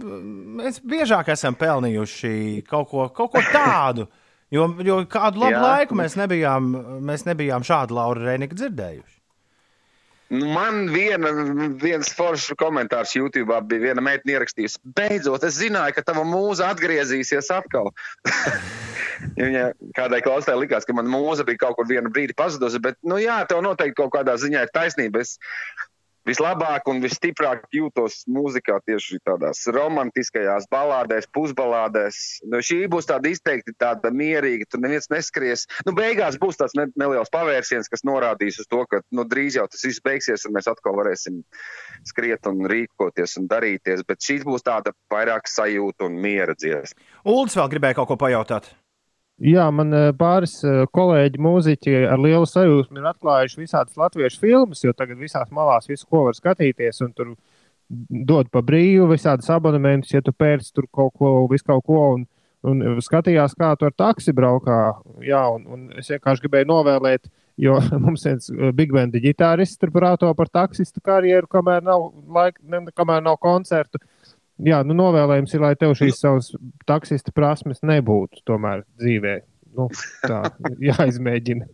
mēs 0.61 0.81
biežāk 0.85 1.31
esam 1.35 1.57
pelnījuši 1.59 2.65
kaut 2.69 2.91
ko, 2.91 3.09
kaut 3.15 3.35
ko 3.35 3.43
tādu. 3.53 4.09
Jo, 4.55 4.69
jo 4.87 5.01
kādu 5.11 5.43
labu 5.43 5.57
Jā. 5.57 5.63
laiku 5.63 5.97
mēs 5.99 6.15
nebijām, 6.19 6.69
mēs 7.03 7.25
nebijām 7.27 7.65
šādu 7.67 7.97
Lauru 7.99 8.29
Rēniku 8.29 8.55
dzirdējuši. 8.55 9.16
Man 10.31 10.89
viena, 10.91 11.31
viens 11.79 12.09
foršs 12.17 12.57
komentārs 12.59 13.13
YouTube 13.15 13.55
bija 13.71 13.93
viena 13.93 14.03
meitene 14.03 14.35
ierakstījusi. 14.35 14.81
Beidzot, 14.99 15.45
es 15.47 15.61
zināju, 15.61 15.95
ka 15.95 16.03
tava 16.09 16.25
mūza 16.27 16.73
atgriezīsies 16.75 17.53
atkal. 17.55 17.93
Viņa 19.39 19.69
kādai 19.97 20.19
klausītājai 20.25 20.65
likās, 20.65 20.87
ka 20.89 20.97
mana 20.97 21.13
mūza 21.13 21.47
bija 21.47 21.63
kaut 21.63 21.79
kur 21.79 21.87
vienu 21.87 22.11
brīdi 22.11 22.35
pazudusi, 22.37 22.83
bet, 22.83 22.99
nu 23.07 23.21
jā, 23.23 23.39
tev 23.47 23.63
noteikti 23.65 24.01
kaut 24.01 24.17
kādā 24.17 24.35
ziņā 24.41 24.67
ir 24.67 24.75
taisnība. 24.75 25.23
Es 25.23 25.39
vislabāk 26.27 26.89
un 26.91 27.01
visstiprāk 27.05 27.67
jūtos 27.75 28.25
mūzikā 28.31 28.79
tieši 28.87 29.21
tādās 29.27 29.63
romantiskajās 29.73 30.69
balādēs, 30.73 31.29
pusbalādēs. 31.35 32.21
Nu, 32.51 32.61
šī 32.65 32.83
būs 32.93 33.09
tāda 33.11 33.31
izteikti 33.33 33.75
tāda 33.79 34.13
mierīga, 34.15 34.69
tur 34.71 34.83
neviens 34.85 35.11
neskries. 35.13 35.67
Nu, 35.87 35.95
beigās 35.97 36.39
būs 36.43 36.61
tāds 36.61 36.77
ne, 36.79 36.89
neliels 36.99 37.33
pavērsiens, 37.35 37.91
kas 37.93 38.05
norādīs 38.07 38.61
uz 38.63 38.71
to, 38.71 38.83
ka 38.91 39.03
nu, 39.15 39.27
drīz 39.29 39.61
jau 39.61 39.67
tas 39.71 39.85
viss 39.87 40.03
beigsies 40.05 40.47
un 40.49 40.57
mēs 40.59 40.71
atkal 40.71 40.99
varēsim 40.99 41.43
skriet 42.07 42.49
un 42.51 42.67
rīkoties 42.71 43.39
un 43.41 43.51
darīties. 43.51 44.07
Bet 44.07 44.23
šī 44.23 44.41
būs 44.47 44.67
tāda 44.67 44.95
vairāk 45.13 45.51
sajūta 45.51 46.11
un 46.11 46.19
miera 46.23 46.57
dziesma. 46.59 47.01
Uldis 47.27 47.59
vēl 47.59 47.73
gribēja 47.77 48.01
kaut 48.01 48.13
ko 48.13 48.21
pajautāt. 48.21 48.75
Jā, 49.37 49.67
man 49.69 49.93
eh, 49.93 50.11
pāris 50.17 50.55
eh, 50.65 50.87
kolēģi, 50.97 51.41
mūziķi 51.45 51.97
ar 52.09 52.21
lielu 52.25 52.47
sajūsmu 52.49 53.03
ir 53.03 53.09
atklājuši 53.11 53.61
visādas 53.61 53.99
latviešu 54.01 54.41
filmas, 54.41 54.81
jo 54.85 54.95
tagad 54.97 55.21
visās 55.21 55.51
malās 55.53 55.91
visu, 55.91 56.07
ko 56.09 56.23
var 56.31 56.39
skatīties, 56.39 57.03
tur 57.17 57.35
dod 58.31 58.49
pa 58.49 58.63
brīvu 58.65 59.11
visādas 59.11 59.51
abonementus, 59.53 60.15
ja 60.15 60.23
tu 60.25 60.33
pērci 60.33 60.73
tur 60.75 60.89
kaut 60.89 61.13
ko, 61.21 61.35
visu 61.51 61.69
kaut 61.69 61.85
ko. 61.85 62.01
Un, 62.17 62.25
un 62.67 63.03
skatījās, 63.05 63.55
kā 63.61 63.75
tur 63.77 63.93
ar 63.93 63.99
taksi 63.99 64.33
braukā. 64.35 64.81
Jā, 65.23 65.45
un, 65.53 65.67
un 65.69 65.85
es 66.01 66.09
vienkārši 66.15 66.47
gribēju 66.47 66.71
novēlēt, 66.73 67.29
jo 67.61 67.77
mums 68.07 68.25
viens 68.25 68.49
eh, 68.49 68.73
big 68.73 68.97
band 68.97 69.21
ģitārists 69.21 69.77
tur 69.83 69.93
prāto 69.93 70.33
par 70.39 70.49
taksistu 70.49 71.05
karjeru, 71.05 71.45
kamēr 71.53 71.85
nav, 71.85 72.09
laika, 72.25 72.83
kamēr 72.97 73.21
nav 73.29 73.37
koncertu. 73.45 74.01
Jā, 74.65 74.81
nu 74.89 74.95
novēlējums 74.97 75.53
ir, 75.53 75.61
lai 75.61 75.75
tev 75.77 75.93
šīs 75.99 76.21
savas 76.23 76.53
taksista 76.89 77.33
prasmes 77.37 77.83
nebūtu 77.85 78.41
tomēr 78.49 78.87
dzīvē. 78.97 79.35
Nu, 79.77 79.91
tā 80.25 80.47
jāizmēģina. 80.89 81.69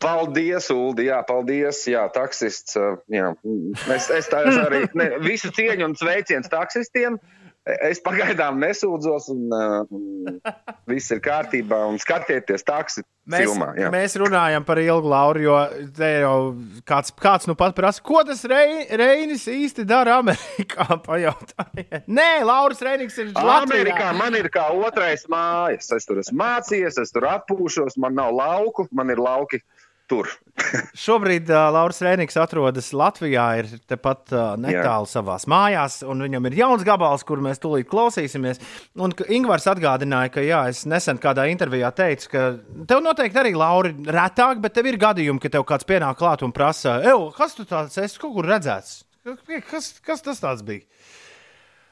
Paldies, 0.00 0.70
Ulu. 0.72 1.04
Jā, 1.04 1.20
paldies. 1.28 1.82
Jā, 1.90 2.06
taksists. 2.14 2.78
uh, 2.80 2.96
Jā. 3.12 3.34
Es, 3.92 4.08
es 4.16 4.30
tā 4.32 4.40
arī 4.48 4.86
ne, 4.96 5.10
visu 5.22 5.52
cieņu 5.54 5.90
un 5.90 5.96
sveicienu 6.00 6.48
taksistiem. 6.50 7.20
Es 7.68 7.98
pagaidām 8.00 8.56
nesūdzos, 8.62 9.26
un 9.34 9.52
uh, 9.52 10.52
viss 10.88 11.12
ir 11.12 11.20
kārtībā. 11.20 11.82
Un 11.90 11.98
skatieties, 12.00 12.64
taksi 12.64 13.02
Mēs, 13.30 13.44
filmā. 13.44 13.68
Jā. 13.76 13.90
mēs 13.92 14.16
runājam 14.18 14.64
par 14.66 14.80
ilgu 14.80 15.10
lauru, 15.12 15.42
jo 15.44 15.56
te 15.96 16.08
jau 16.22 16.32
kāds, 16.88 17.12
kāds 17.20 17.50
nu 17.50 17.54
pat 17.60 17.76
prasa, 17.76 18.00
ko 18.02 18.22
tas 18.26 18.40
Rei, 18.48 18.86
Reinis 18.96 19.44
īsti 19.52 19.84
dara 19.88 20.16
Amerikā. 20.22 20.88
Pajautāja. 21.06 22.00
Nē, 22.08 22.30
Lauris 22.48 22.80
Reinigs 22.86 23.20
ir 23.20 23.28
Amerikā 23.36 24.08
Latvijā. 24.08 24.08
man 24.18 24.40
ir 24.40 24.48
kā 24.54 24.70
otrais 24.74 25.28
mājas. 25.30 25.92
Es 25.94 26.08
tur 26.08 26.22
esmu 26.24 26.40
mācījies, 26.40 26.96
es 27.04 27.12
tur 27.12 27.28
atpūšos, 27.28 28.00
man 28.00 28.16
nav 28.18 28.32
lauku, 28.40 28.88
man 28.96 29.12
ir 29.12 29.20
lauki 29.20 29.60
tur. 30.10 30.30
Šobrīd 31.04 31.48
uh, 31.50 31.68
Lauris 31.72 32.02
Rēniks 32.04 32.36
atrodas 32.40 32.90
Latvijā, 32.96 33.46
ir 33.62 33.70
tepat 33.88 34.34
uh, 34.34 34.42
netālu 34.60 35.08
savā 35.08 35.38
mājās, 35.50 36.00
un 36.06 36.24
viņam 36.26 36.48
ir 36.50 36.58
jauns 36.60 36.84
gabals, 36.86 37.24
kur 37.26 37.42
mēs 37.44 37.62
tūlīt 37.62 37.88
klausīsimies. 37.90 38.60
Un 39.00 39.14
Ingūns 39.30 39.68
atgādināja, 39.70 40.34
ka, 40.34 40.44
jā, 40.44 40.64
es 40.72 40.82
nesen 40.90 41.20
kādā 41.22 41.46
intervijā 41.52 41.92
teicu, 41.96 42.32
ka 42.34 42.46
tev 42.90 43.04
noteikti 43.06 43.40
arī, 43.40 43.54
Lauri, 43.56 43.94
retāk, 44.10 44.60
bet 44.64 44.76
tev 44.76 44.90
ir 44.90 45.00
gadījumi, 45.00 45.42
ka 45.42 45.52
tev 45.56 45.66
kāds 45.68 45.88
pienāk 45.88 46.20
klāt 46.20 46.44
un 46.46 46.54
prasa, 46.56 46.98
kas 47.36 47.56
tu 47.56 47.68
tāds 47.68 47.96
esi, 48.02 48.20
kaut 48.20 48.36
kur 48.36 48.50
redzēts? 48.50 49.00
Kas, 49.70 49.92
kas 50.04 50.24
tas 50.24 50.40
tāds 50.42 50.64
bija? 50.66 50.84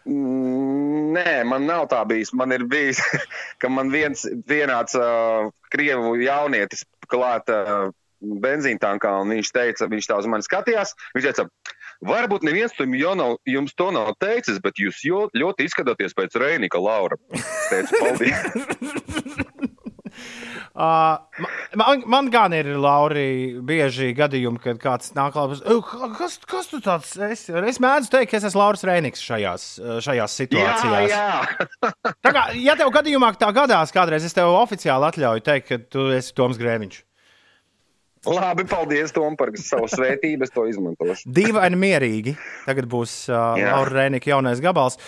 Mm, 0.08 1.12
Nē, 1.12 1.42
man 1.48 1.66
nav 1.68 1.86
tā 1.92 2.00
bijis. 2.08 2.32
Man 2.36 2.52
ir 2.54 2.64
bijis, 2.68 3.00
ka 3.60 3.70
man 3.72 3.92
viens 3.92 4.24
vienāds 4.48 4.96
uh, 4.98 5.48
krievu 5.72 6.16
jaunietis 6.22 6.84
klāt 7.08 7.50
uh, 7.52 7.88
benzīna 8.20 8.82
tankā, 8.82 9.12
un 9.22 9.34
viņš 9.36 9.52
teica, 9.54 9.88
viņš 9.90 10.10
tā 10.10 10.18
uz 10.20 10.28
mani 10.30 10.46
skatījās. 10.46 10.94
Viņš 11.16 11.28
teica, 11.28 11.46
varbūt 12.08 12.46
neviens 12.46 12.74
to 12.76 12.86
jau 12.98 13.14
nav, 13.18 13.36
jums 13.48 13.76
to 13.78 13.90
nav 13.94 14.14
teicis, 14.22 14.60
bet 14.64 14.80
jūs 14.82 15.02
jo, 15.06 15.26
ļoti 15.34 15.68
izskatāties 15.68 16.16
pēc 16.18 16.38
Reinika 16.40 16.82
Laura. 16.82 17.18
Es 17.34 17.48
teicu, 17.72 18.02
paldies. 18.02 18.38
Uh, 20.78 21.18
man, 21.74 22.02
man 22.06 22.28
gan 22.30 22.54
ir, 22.54 22.68
Lauri, 22.78 23.58
bieži 23.66 24.12
gadījumi, 24.14 24.60
kad 24.62 24.78
kāds 24.82 25.10
nāk 25.16 25.34
klāt. 25.34 25.58
Kas, 26.18 26.36
kas 26.46 26.70
tu 26.70 26.78
tāds 26.84 27.16
esi? 27.28 27.54
Es 27.66 27.80
mēdzu 27.82 28.12
teikt, 28.12 28.30
ka 28.30 28.38
es 28.38 28.46
esmu 28.46 28.62
Lauris 28.62 28.86
Reiniks 28.86 29.24
šajās, 29.24 29.66
šajās 30.06 30.38
situācijās. 30.42 31.10
Jā, 31.10 31.26
jā. 31.42 32.14
tā 32.22 32.34
kā, 32.34 32.46
ja 32.62 32.78
tev 32.78 32.92
gadījumā 32.94 33.32
tā 33.40 33.50
gadās 33.56 33.94
kādreiz, 33.94 34.26
es 34.28 34.38
tev 34.38 34.54
oficiāli 34.54 35.10
atļauju 35.10 35.46
teikt, 35.50 35.68
ka 35.72 35.82
tu 35.90 36.08
esi 36.14 36.34
Toms 36.38 36.60
Grēviņš. 36.60 37.02
Labi, 38.26 38.64
paldies, 38.68 39.12
Tom, 39.14 39.36
par 39.38 39.52
savu 39.60 39.86
svētību. 39.92 40.46
Es 40.46 40.50
to 40.54 40.66
izmantošu. 40.66 41.28
Dīvaini 41.30 41.78
mierīgi. 41.78 42.36
Tagad 42.66 42.88
būs 42.90 43.28
uh. 43.30 43.54
Laura 43.60 43.92
Rēnika 44.02 44.32
jaunais 44.32 44.62
gabals. 44.64 44.98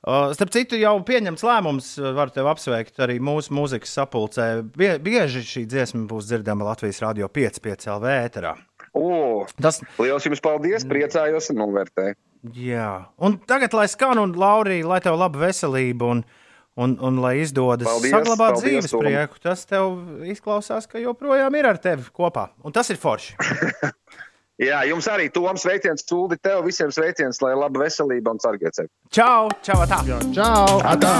Uh, 0.00 0.30
starp 0.32 0.48
citu, 0.54 0.78
jau 0.80 0.94
pieņemts 1.04 1.44
lēmums, 1.44 1.90
uh, 2.00 2.14
varu 2.16 2.32
tevi 2.32 2.48
apsveikt 2.48 3.02
arī 3.04 3.18
mūsu 3.20 3.52
mūzikas 3.52 3.92
sapulcē. 3.98 4.46
Bie, 4.76 4.94
bieži 5.04 5.42
šī 5.44 5.66
dziesma 5.68 6.06
būs 6.08 6.30
dzirdama 6.30 6.64
Latvijas 6.70 7.02
Rādio 7.04 7.28
5, 7.28 7.60
5 7.66 7.88
LV 7.98 8.14
ēterā. 8.14 8.54
O, 8.96 9.44
Tas, 9.60 9.82
liels 10.00 10.24
jums 10.26 10.40
paldies, 10.42 10.86
priecājos 10.88 11.52
un 11.52 11.60
novērtēju. 11.60 12.16
jā, 12.56 12.88
un 13.20 13.36
tagad, 13.46 13.76
lai 13.76 13.84
skan, 13.92 14.18
un 14.18 14.32
Laurija, 14.40 14.88
lai 14.88 14.98
tev 15.04 15.18
laba 15.20 15.44
veselība 15.44 16.08
un, 16.14 16.24
un, 16.76 16.96
un 17.02 17.20
lai 17.22 17.40
izdodas 17.42 17.88
Paldies, 17.88 18.14
saglabāt 18.14 18.56
paldies, 18.56 18.66
dzīves 18.66 18.94
Tom. 18.94 19.04
prieku, 19.04 19.40
tas 19.42 19.64
tev 19.68 20.26
izklausās, 20.30 20.88
ka 20.90 21.02
joprojām 21.02 21.56
ir 21.58 21.70
ar 21.72 21.80
tevi 21.82 22.06
kopā. 22.14 22.50
Un 22.64 22.76
tas 22.76 22.90
ir 22.92 23.00
forši. 23.00 23.36
Jā, 24.60 24.82
jums 24.84 25.06
arī 25.08 25.30
Toms 25.32 25.62
sveiciens, 25.64 26.04
Tuldi, 26.04 26.36
tev 26.36 26.66
visiem 26.66 26.92
sveiciens, 26.92 27.40
lai 27.40 27.54
laba 27.56 27.80
veselība 27.86 28.34
un 28.36 28.42
sargiet 28.44 28.76
sevi. 28.76 28.92
Čau, 29.08 29.48
čau, 29.64 29.80
tā! 29.88 30.02
Čau! 30.36 30.80
Atā. 30.84 31.16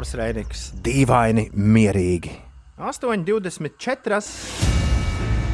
Lauris 0.00 0.14
Reiniks, 0.16 0.60
dīvaini, 0.80 1.50
mierīgi. 1.52 2.30
8,24. 2.80 4.20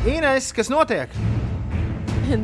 Ines, 0.07 0.53
kas 0.55 0.71
notiek? 0.71 1.11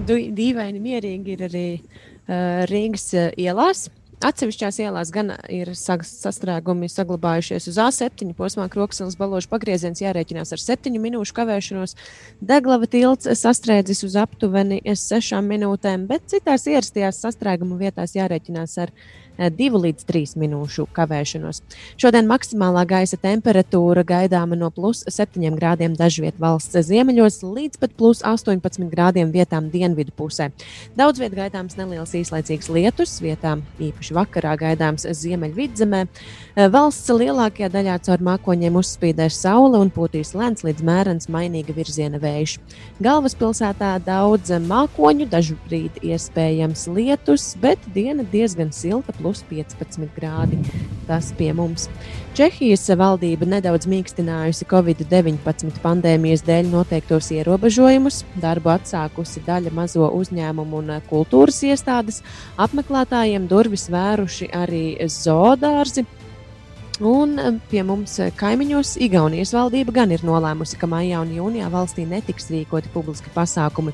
Du- 0.08 0.18
Dīvaini, 0.34 0.82
mierīgi 0.82 1.36
ir 1.36 1.44
arī 1.46 1.62
uh, 1.78 2.64
Rīgas 2.66 3.06
uh, 3.14 3.28
ielās. 3.38 3.84
Atsevišķās 4.18 4.80
ielās 4.82 5.14
gan 5.14 5.30
ir 5.46 5.70
sastrēgumi 5.78 6.90
saglabājušies 6.90 7.70
uz 7.70 7.78
A7 7.86 8.34
posmā, 8.34 8.66
Kroksilas 8.70 9.14
balāžas 9.18 9.50
pagrieziens 9.54 10.02
jārēķinās 10.02 10.54
ar 10.58 10.62
7 10.62 10.98
minūšu 11.06 11.38
kavēšanos. 11.38 11.94
Deglava 12.42 12.90
tilts 12.90 13.30
sastrēdzis 13.38 14.02
uz 14.10 14.18
aptuveni 14.26 14.82
6 14.90 15.38
minūtēm, 15.46 16.10
bet 16.10 16.26
citās 16.34 16.66
ierastajās 16.66 17.22
sastrēguma 17.22 17.78
vietās 17.78 18.18
jārēķinās 18.18 18.78
ar 18.82 18.94
2 19.38 19.82
līdz 19.84 20.06
3 20.08 20.36
minūšu 20.42 20.86
kavēšanos. 20.96 21.62
Šodien 22.00 22.28
maksimālā 22.30 22.84
gaisa 22.88 23.18
temperatūra 23.20 24.04
gaidāma 24.06 24.58
no 24.58 24.70
plus 24.74 25.04
7 25.08 25.56
grādiem 25.58 25.96
dažviet 25.98 26.38
valsts 26.42 26.88
ziemeļos 26.88 27.42
līdz 27.42 27.80
pat 27.82 27.96
plus 27.98 28.22
18 28.26 28.88
grādiem 28.92 29.32
vietām 29.32 29.70
dienvidu 29.72 30.12
pusē. 30.16 30.50
Daudz 30.96 31.22
vietā 31.22 31.42
gaidāms 31.44 31.76
neliels 31.78 32.12
īslaicīgs 32.16 32.68
lietus, 32.72 33.16
vietām 33.24 33.62
īpaši 33.82 34.16
vakarā 34.16 34.54
gaidāms 34.60 35.06
ziemeļvidzemē. 35.06 36.02
Eh, 36.04 36.68
Valsts 36.72 37.08
lielākajā 37.08 37.70
daļā 37.72 37.96
caur 38.06 38.24
mākoņiem 38.26 38.76
uzspīdēs 38.80 39.38
saule 39.44 39.80
un 39.80 39.90
pūtīs 39.92 40.34
lēns 40.36 40.64
līdz 40.66 40.84
mērens 40.86 41.28
mainīga 41.32 41.74
virziena 41.76 42.20
vējš. 42.22 42.58
Galvaspilsētā 43.02 43.94
daudz 44.04 44.52
mākoņu, 44.66 45.28
dažbrīd 45.32 46.02
iespējams 46.04 46.86
lietus, 46.92 47.52
bet 47.62 47.80
diena 47.94 48.26
diezgan 48.32 48.72
silta, 48.76 49.14
plus 49.22 49.44
15 49.48 50.10
grādi. 50.16 50.58
Tas 51.06 51.30
pie 51.38 51.52
mums. 51.54 51.88
Čehijas 52.36 52.86
valdība 52.98 53.46
nedaudz 53.48 53.86
mīkstinājusi 53.90 54.66
Covid-19 54.70 55.78
pandēmijas 55.84 56.44
dēļ 56.46 56.70
noteiktos 56.72 57.30
ierobežojumus, 57.36 58.22
darbu 58.42 58.72
atsākusi 58.74 59.44
daļa 59.46 59.74
mazo 59.76 60.08
uzņēmumu 60.16 60.80
un 60.80 60.94
kultūras 61.10 61.60
iestādes, 61.68 62.22
apmeklētājiem 62.60 63.46
durvis 63.50 63.88
vēruši 63.92 64.50
arī 64.56 64.84
zoodārzi. 65.12 66.06
Un 67.02 67.38
eh, 67.38 67.54
pie 67.66 67.82
mums 67.82 68.12
eh, 68.22 68.30
kaimiņos 68.38 68.94
Igaunijas 69.02 69.50
valdība 69.56 69.94
gan 69.96 70.12
ir 70.14 70.22
nolēmusi, 70.22 70.76
ka 70.78 70.86
maijā 70.86 71.18
un 71.24 71.32
jūnijā 71.34 71.66
valstī 71.72 72.04
netiks 72.06 72.46
rīkoti 72.52 72.92
publiski 72.94 73.32
pasākumi. 73.34 73.90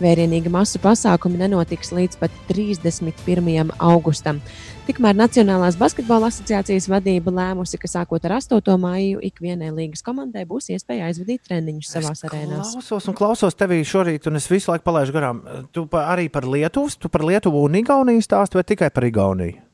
Vērienīgi 0.00 0.48
masu 0.52 0.80
pasākumi 0.80 1.36
nenotiks 1.42 1.92
līdz 1.92 2.16
pat 2.20 2.32
31. 2.48 3.74
augustam. 3.76 4.40
Tikmēr 4.86 5.18
Nacionālās 5.18 5.76
basketbola 5.76 6.30
asociācijas 6.30 6.88
vadība 6.88 7.34
lēmusi, 7.34 7.76
ka 7.82 7.90
sākot 7.90 8.24
ar 8.24 8.38
8. 8.38 8.72
maiju 8.80 9.20
ikvienai 9.28 9.72
līgas 9.76 10.04
komandai 10.06 10.46
būs 10.48 10.70
iespēja 10.72 11.10
aizvadīt 11.10 11.44
treniņus 11.48 11.92
savās 11.92 12.24
arēnās. 12.24 12.72
Klausos 12.78 13.10
un 13.10 13.18
klausos 13.18 13.58
tevī 13.58 13.82
šorīt, 13.84 14.30
un 14.30 14.40
es 14.40 14.48
visu 14.48 14.72
laiku 14.72 14.86
palaidu 14.86 15.16
garām. 15.16 15.44
Tu 15.76 15.84
pa, 15.90 16.08
arī 16.14 16.30
par 16.32 16.48
Lietuvu, 16.48 16.96
tu 16.96 17.12
par 17.12 17.26
Lietuvu 17.26 17.66
un 17.68 17.80
Igauniju 17.82 18.24
stāsti, 18.24 18.60
vai 18.60 18.68
tikai 18.68 18.92
par 18.94 19.10
Igauniju? 19.10 19.65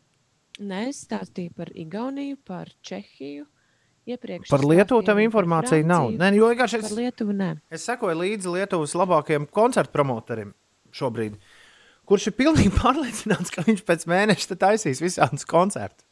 Nē, 0.62 0.84
es 0.92 1.00
stāstīju 1.06 1.54
par 1.58 1.70
Igauniju, 1.74 2.36
par 2.46 2.68
Čehiju. 2.86 3.46
Iepriekš 4.06 4.50
Par 4.50 4.64
Lietuvu 4.66 5.04
par 5.06 5.18
informācija 5.22 5.84
nav. 5.86 6.08
Nē, 6.18 6.32
jo 6.34 6.48
vienkārši 6.50 6.80
es, 6.80 6.90
Lietuvu 6.96 7.34
nē. 7.38 7.52
es 7.70 7.84
sekoju 7.86 8.16
līdzi 8.18 8.50
Lietuvas 8.56 8.94
labākajiem 8.98 9.44
koncertu 9.54 9.94
promotoriem 9.94 10.50
šobrīd, 10.94 11.36
kurš 12.10 12.26
ir 12.32 12.34
pilnīgi 12.40 12.72
pārliecināts, 12.82 13.52
ka 13.54 13.62
viņš 13.66 13.84
pēc 13.86 14.06
mēneša 14.10 14.58
taisīs 14.58 15.02
visādus 15.04 15.46
koncertus. 15.46 16.06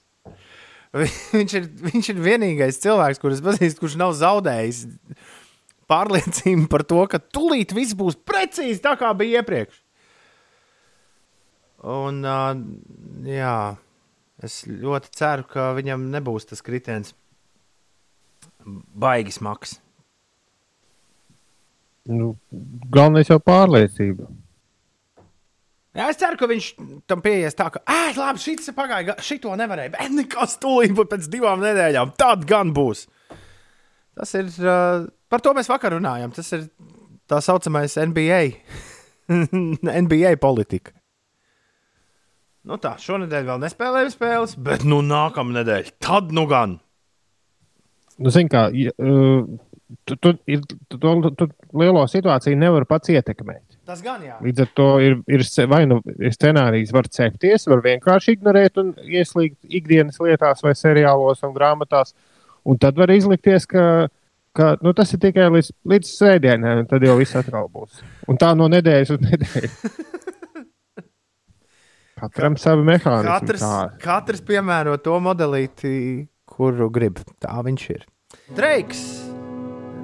Vi- 0.95 1.11
Viņš 1.35 1.53
ir, 1.61 1.67
viņš 1.91 2.09
ir 2.15 2.23
vienīgais 2.23 2.79
cilvēks, 2.83 3.21
kurus 3.23 3.43
pazīstu, 3.47 3.79
kurš 3.85 3.99
nav 4.01 4.15
zaudējis 4.19 4.85
pārliecību 5.91 6.65
par 6.71 6.83
to, 6.87 7.03
ka 7.11 7.19
tūlīt 7.23 7.75
viss 7.75 7.95
būs 7.99 8.17
precīzi 8.27 8.83
tā, 8.83 8.97
kā 8.99 9.11
bija 9.19 9.43
iepriekš. 9.43 9.79
Un, 11.91 12.19
uh, 12.27 12.55
jā, 13.25 13.55
es 14.47 14.63
ļoti 14.67 15.13
ceru, 15.17 15.47
ka 15.49 15.71
viņam 15.77 16.11
nebūs 16.13 16.49
tas 16.51 16.65
kritiens 16.65 17.15
baigi 18.65 19.35
smags. 19.35 19.79
Nu, 22.11 22.35
galvenais 22.91 23.29
jau 23.31 23.39
pārliecība. 23.43 24.29
Jā, 25.91 26.07
es 26.07 26.21
ceru, 26.21 26.39
ka 26.39 26.47
viņš 26.47 26.67
tam 27.11 27.23
pieies 27.23 27.57
tā, 27.59 27.67
ka, 27.75 27.83
ah, 27.91 28.13
labi, 28.15 28.41
šis 28.41 28.71
ir 28.71 28.77
pagājis, 28.77 29.25
šito 29.27 29.55
nevarēja, 29.59 29.93
bet 29.97 30.13
nekas 30.15 30.55
tūlīt 30.63 30.95
pēc 30.95 31.27
divām 31.33 31.63
nedēļām. 31.65 32.15
Tad 32.19 32.47
gan 32.49 32.71
būs. 32.75 33.09
Tas 34.15 34.33
ir, 34.39 34.53
uh, 34.63 35.09
par 35.33 35.43
to 35.43 35.55
mēs 35.57 35.71
vakar 35.71 35.97
runājām. 35.97 36.33
Tas 36.37 36.53
ir 36.55 36.69
tā 37.31 37.41
saucamais 37.43 37.99
NBA, 37.99 38.41
NBA 40.07 40.37
politika. 40.43 40.95
Nu 42.69 42.77
tā, 42.77 42.93
šonadēļ 43.01 43.47
vēl 43.49 43.61
nespēlējām 43.63 44.13
spēles, 44.13 44.55
bet 44.61 44.85
nu 44.85 45.01
nākamā 45.05 45.61
nedēļa, 45.61 45.97
tad 46.05 46.35
nu 46.37 46.45
gan. 46.51 46.77
Nu, 48.21 48.33
zin, 48.35 48.51
kā, 48.53 48.67
ja, 48.77 48.93
uh, 49.01 49.47
tu, 50.05 50.17
tu, 50.17 50.35
tu, 50.37 50.99
tu, 50.99 51.31
tu 51.41 51.49
lielo 51.81 52.03
situāciju 52.05 52.59
nevar 52.61 52.85
pats 52.89 53.15
ietekmēt. 53.15 53.65
Tas 53.89 54.03
gan 54.05 54.21
jā. 54.23 54.37
Līdz 54.45 54.67
ar 54.67 54.71
to 54.77 54.89
ir, 55.03 55.17
ir 55.31 55.45
vai 55.71 55.81
nu 55.89 56.03
scenārijs, 56.37 56.93
var 56.95 57.09
cepties, 57.11 57.65
var 57.71 57.81
vienkārši 57.87 58.37
ignorēt 58.37 58.79
un 58.83 58.93
ieslīgt 59.09 59.59
ikdienas 59.81 60.21
lietās, 60.23 60.61
vai 60.63 60.77
seriālos 60.79 61.41
un 61.49 61.57
grāmatās. 61.57 62.15
Un 62.69 62.79
tad 62.79 63.01
var 63.01 63.11
izlikties, 63.11 63.65
ka, 63.67 64.11
ka 64.53 64.75
nu, 64.85 64.93
tas 64.95 65.17
ir 65.17 65.25
tikai 65.25 65.49
līdz, 65.57 65.73
līdz 65.91 66.13
svētdienai, 66.13 66.77
un 66.83 66.93
tad 66.93 67.09
jau 67.09 67.17
viss 67.19 67.41
atkal 67.41 67.73
būs. 67.73 68.05
Un 68.29 68.39
tā 68.39 68.53
no 68.53 68.69
nedēļas 68.71 69.17
uz 69.17 69.25
nedēļu. 69.25 69.73
Katram 72.21 72.57
savi 72.61 72.85
mehānismi. 72.85 73.31
Katrs, 73.31 73.63
tā. 73.65 73.77
katrs 74.03 74.43
piemēro 74.45 74.99
to 75.01 75.17
modelīti, 75.25 75.93
kuru 76.51 76.91
grib. 76.93 77.23
Tā 77.41 77.55
viņš 77.65 77.87
ir. 77.95 78.05
Dreiks, 78.57 79.01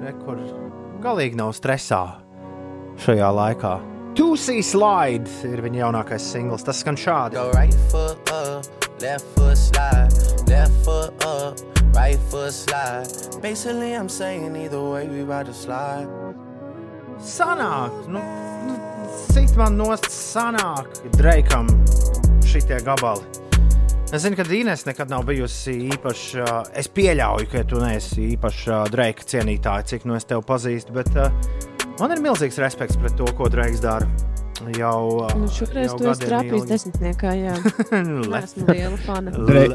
re, 0.01 0.15
kur 0.23 0.41
galīgi 1.03 1.37
nav 1.37 1.53
stresā 1.57 2.01
šajā 3.03 3.29
laikā. 3.37 3.75
Tūsī 4.17 4.63
slide 4.65 5.29
ir 5.45 5.61
viņa 5.61 5.83
jaunākais 5.83 6.25
singls. 6.33 6.65
Tas 6.65 6.81
skan 6.81 6.97
šādi. 6.97 7.37
Go 7.37 7.51
right 7.53 7.75
foot 7.91 8.33
up, 8.33 8.65
left 9.03 9.29
foot 9.37 9.59
slide, 9.61 10.09
left 10.49 10.73
foot 10.87 11.27
up, 11.27 11.61
right 11.93 12.17
foot 12.33 12.53
slide. 12.53 13.05
Basically, 13.43 13.93
I'm 13.93 14.09
saying 14.09 14.55
either 14.55 14.81
way, 14.81 15.05
we 15.07 15.21
about 15.21 15.45
to 15.45 15.53
slide. 15.53 16.46
Sanāk, 17.23 17.93
nu, 18.11 18.21
nu 18.67 18.75
cik 19.33 19.55
man 19.57 19.75
nost 19.79 20.07
sanāk 20.13 20.87
Dreikam 21.17 21.67
šitie 22.47 22.79
gabali. 22.85 23.25
Es 24.15 24.21
zinu, 24.23 24.37
ka 24.39 24.45
Dīnes 24.47 24.85
nekad 24.87 25.09
nav 25.11 25.25
bijusi 25.27 25.73
īpaši. 25.91 26.39
ā, 26.45 26.51
Es 26.79 26.87
pieļauju, 26.87 27.49
ka 27.51 27.63
tu 27.67 27.81
neesi 27.81 28.29
īpaši 28.37 28.69
ā, 28.71 28.77
Dreika 28.93 29.25
cienītāja, 29.27 29.83
cik 29.91 30.05
nu 30.07 30.15
es 30.15 30.23
tevi 30.29 30.45
pazīstu, 30.47 30.93
bet 30.95 31.09
uh, 31.19 31.27
man 31.99 32.13
ir 32.15 32.21
milzīgs 32.23 32.59
respekts 32.63 32.95
pret 33.01 33.17
to, 33.19 33.27
ko 33.35 33.49
Dreiks 33.51 33.81
dara. 33.83 34.07
Jau, 34.77 35.25
ā, 35.27 35.33
Nu, 35.37 35.49
šoreiz 35.53 35.89
jau 35.91 35.97
tu 35.99 36.07
esi 36.09 36.23
trāpījis 36.29 36.61
ilgi. 36.63 36.69
desmitniekā, 36.71 37.33
jā. 37.37 37.57
Le- 38.31 38.39
Esmu 38.45 38.69
liela 38.71 39.01
fana. 39.03 39.33
Dre- 39.35 39.67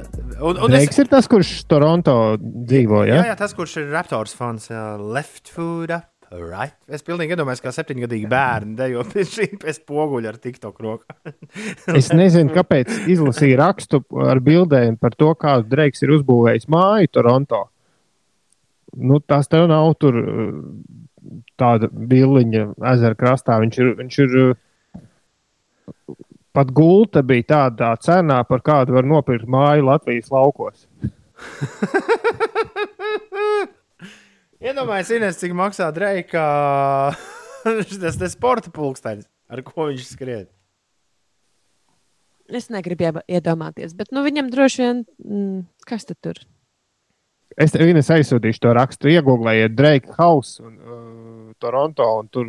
Un, 0.42 0.56
un 0.58 0.64
es, 0.72 0.78
Dreiks 0.78 0.98
ir 1.04 1.10
tas, 1.12 1.28
kurš 1.30 1.52
Toronto 1.70 2.16
dzīvo. 2.40 3.04
jā, 3.06 3.18
Ja? 3.20 3.28
jā, 3.30 3.36
tas, 3.38 3.52
kurš 3.54 3.76
ir 3.84 3.92
Raptors 3.92 4.32
fans, 4.34 4.70
jā, 4.72 4.86
left 4.98 5.52
foot 5.52 5.92
up. 5.98 6.08
Right. 6.32 6.72
Es 6.88 7.04
pilnīgi 7.04 7.34
iedomājos, 7.34 7.60
kā 7.60 7.70
septiņgadīgi 7.76 8.28
bērni 8.30 8.76
dejo 8.78 9.02
pie 9.10 9.24
šī 9.28 9.50
pie 9.60 9.74
spoguļa 9.76 10.32
ar 10.32 10.38
TikTok 10.40 10.80
rokā. 10.80 11.16
Es 11.98 12.08
nezinu, 12.14 12.52
kāpēc 12.54 12.88
izlasīju 13.12 13.58
rakstu 13.60 14.00
ar 14.24 14.40
bildēm 14.44 14.96
par 15.00 15.16
to, 15.18 15.32
kādu 15.36 15.68
Dreiks 15.74 16.04
ir 16.04 16.14
uzbūvējis 16.16 16.70
māju 16.72 17.12
Toronto. 17.12 17.62
Nu, 18.96 19.20
tas 19.20 19.48
tev 19.52 19.66
nav 19.68 19.92
tur 20.00 20.16
uh, 20.20 20.56
tāda 21.60 21.88
biliņa 21.92 22.64
ezera 22.94 23.18
krastā. 23.18 23.58
Viņš 23.60 23.80
ir, 23.80 23.92
viņš 24.00 24.18
ir 24.24 24.38
uh, 24.40 24.54
pat 26.56 26.72
gulta 26.72 27.24
bija 27.24 27.48
tādā 27.56 27.92
cenā, 28.00 28.40
par 28.48 28.64
kādu 28.64 28.96
var 28.96 29.08
nopirkt 29.08 29.48
māju 29.48 29.88
Latvijas 29.90 30.32
laukos. 30.32 30.86
Iedomājieties, 34.72 35.12
Ines, 35.18 35.36
cik 35.36 35.52
maksā 35.52 35.90
Dreika 35.92 36.42
tas 37.62 38.16
te 38.20 38.28
sporta 38.32 38.72
pulkstenis, 38.72 39.26
ar 39.52 39.60
ko 39.66 39.90
viņš 39.90 40.06
skrien. 40.14 40.46
Es 42.52 42.70
negribu 42.72 43.20
iedomāties, 43.28 43.92
bet 43.96 44.10
nu, 44.16 44.22
viņam 44.24 44.48
droši 44.52 44.80
vien, 44.82 45.04
mm, 45.24 45.60
kas 45.88 46.08
tad 46.08 46.18
tur? 46.24 46.40
Es 47.60 47.74
tev 47.74 47.84
Ines, 47.84 48.08
aizsūtīšu 48.12 48.64
to 48.64 48.72
rakstu, 48.76 49.12
iegūlējiet 49.12 49.76
Drake 49.76 50.16
House 50.16 50.64
un 50.64 50.72
uh, 50.80 51.52
Toronto, 51.60 52.08
un 52.22 52.32
tur 52.32 52.48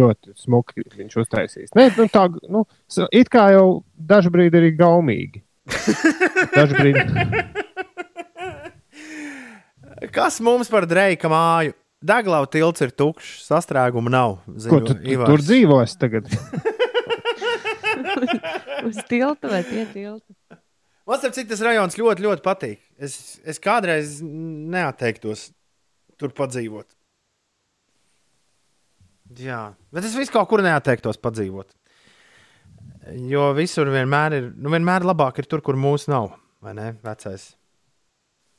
ļoti 0.00 0.32
smuki 0.32 0.86
viņš 0.96 1.20
uztaisīs. 1.26 1.76
Nē, 1.76 1.90
nu, 2.00 2.08
tā, 2.12 2.24
nu, 2.48 2.64
it 3.12 3.28
kā 3.32 3.50
jau 3.52 3.82
dažbrīd 4.00 4.56
arī 4.56 4.72
gaumīgi. 4.80 5.44
Dažbrīd. 6.56 7.67
Kas 10.14 10.38
mums 10.44 10.70
par 10.70 10.86
Dreika 10.88 11.30
māju? 11.32 11.74
Deglau 11.98 12.44
tilts 12.46 12.84
ir 12.84 12.92
tukšs, 12.94 13.48
sastrēguma 13.48 14.10
nav. 14.12 14.36
Ko 14.70 14.78
tu, 14.84 14.94
tu 14.94 15.16
tur 15.18 15.42
dzīvos 15.42 15.96
tagad? 15.98 16.28
Uz 18.88 19.00
tilta 19.10 19.50
vai 19.50 19.64
pie 19.66 19.82
tilta? 19.90 20.58
Man 21.08 21.18
starp 21.18 21.34
citu, 21.34 21.48
tas 21.50 21.64
rajons 21.64 21.96
ļoti, 21.98 22.24
ļoti 22.26 22.44
patīk. 22.44 22.78
Es, 23.00 23.40
es 23.42 23.58
kādreiz 23.64 24.18
neatteiktos 24.22 25.48
tur 26.20 26.34
padzīvot. 26.36 26.86
Jā, 29.42 29.72
bet 29.92 30.06
es 30.06 30.14
visu 30.16 30.32
kaut 30.34 30.48
kur 30.52 30.62
neatteiktos 30.64 31.18
padzīvot. 31.20 31.72
Jo 33.28 33.50
visur 33.56 33.88
vienmēr 33.90 34.36
ir, 34.36 34.50
nu, 34.54 34.70
vienmēr 34.72 35.06
labāk 35.08 35.40
ir 35.40 35.48
tur, 35.48 35.64
kur 35.64 35.76
mūsu 35.80 36.12
nav. 36.12 36.34
Vai 36.64 36.74
ne? 36.76 36.92
Vecais, 37.04 37.50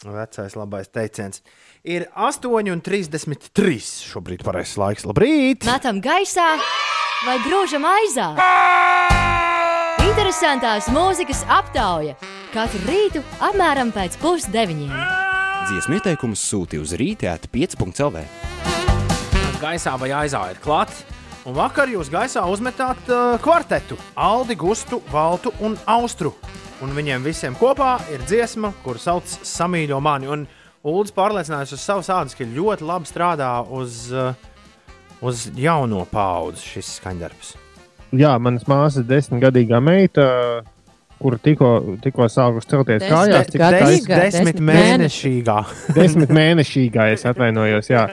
vecais 0.05 0.55
labais 0.55 0.87
teiciens. 0.87 1.41
Ir 1.83 2.07
8,33 2.15 3.79
šobrīd 4.11 4.43
pareizais 4.45 4.77
laiks. 4.79 5.07
Labrīt! 5.07 5.67
Metam 5.67 5.99
gaisā 6.03 6.47
vai 7.25 7.37
grūžam 7.43 7.87
aizā? 7.87 8.31
Interesantās 10.09 10.87
mūzikas 10.93 11.43
aptauja 11.51 12.15
katru 12.53 12.81
rītu 12.87 13.23
apmēram 13.43 13.91
pēc 13.95 14.17
pusdeviņiem. 14.23 14.95
Dziesmu 15.69 15.99
ieteikumus 15.99 16.41
sūti 16.41 16.79
uz 16.81 16.95
rītēt 16.97 17.49
5.CLV. 17.53 18.23
gaisā 19.59 19.93
vai 19.99 20.09
aizā 20.23 20.47
ir 20.53 20.61
klāts. 20.63 21.03
Un 21.47 21.55
vakar 21.55 21.89
jūs 21.89 22.09
gaisā 22.11 22.43
uzmetāt 22.51 23.09
uh, 23.09 23.37
kvartetu, 23.41 23.95
Aldi, 24.15 24.57
Gustu, 24.59 24.99
Valtu 25.11 25.53
un 25.63 25.77
Austru. 25.87 26.33
Un 26.85 26.93
viņiem 26.95 27.23
visiem 27.25 27.55
kopā 27.59 27.97
ir 28.13 28.21
dziesma, 28.23 28.71
kur 28.85 28.99
sauc 29.01 29.27
Samīļo 29.27 29.97
mani. 30.01 30.29
Un 30.31 30.45
Ulrichs 30.87 31.11
pārliecinājās 31.17 31.73
uz 31.75 31.81
savas 31.83 32.07
ādas, 32.15 32.37
ka 32.39 32.45
ļoti 32.47 32.85
labi 32.87 33.09
strādā 33.09 33.49
uz, 33.75 34.05
uh, 34.15 34.31
uz 35.21 35.49
jauno 35.59 36.05
paudzi 36.07 36.63
šis 36.77 36.93
skaņdarbs. 37.01 37.49
Jā, 38.15 38.31
manas 38.41 38.63
māsas 38.65 39.03
desmitgadīgā 39.05 39.81
meita, 39.83 40.23
kur 41.19 41.35
tikko, 41.43 41.97
tikko 42.01 42.29
sākus 42.31 42.65
celties 42.71 43.03
Desmit 43.03 43.11
kājās, 43.11 43.51
cik 43.51 43.59
gadīga? 43.61 43.99
skaisti- 44.07 44.39
Desmit 44.39 44.63
mēnešīgā. 44.71 45.57
desmit 45.99 46.31
mēnešīgā, 46.39 47.09
es 47.17 47.27
atvainojos. 47.27 47.91
Jā, 47.91 48.05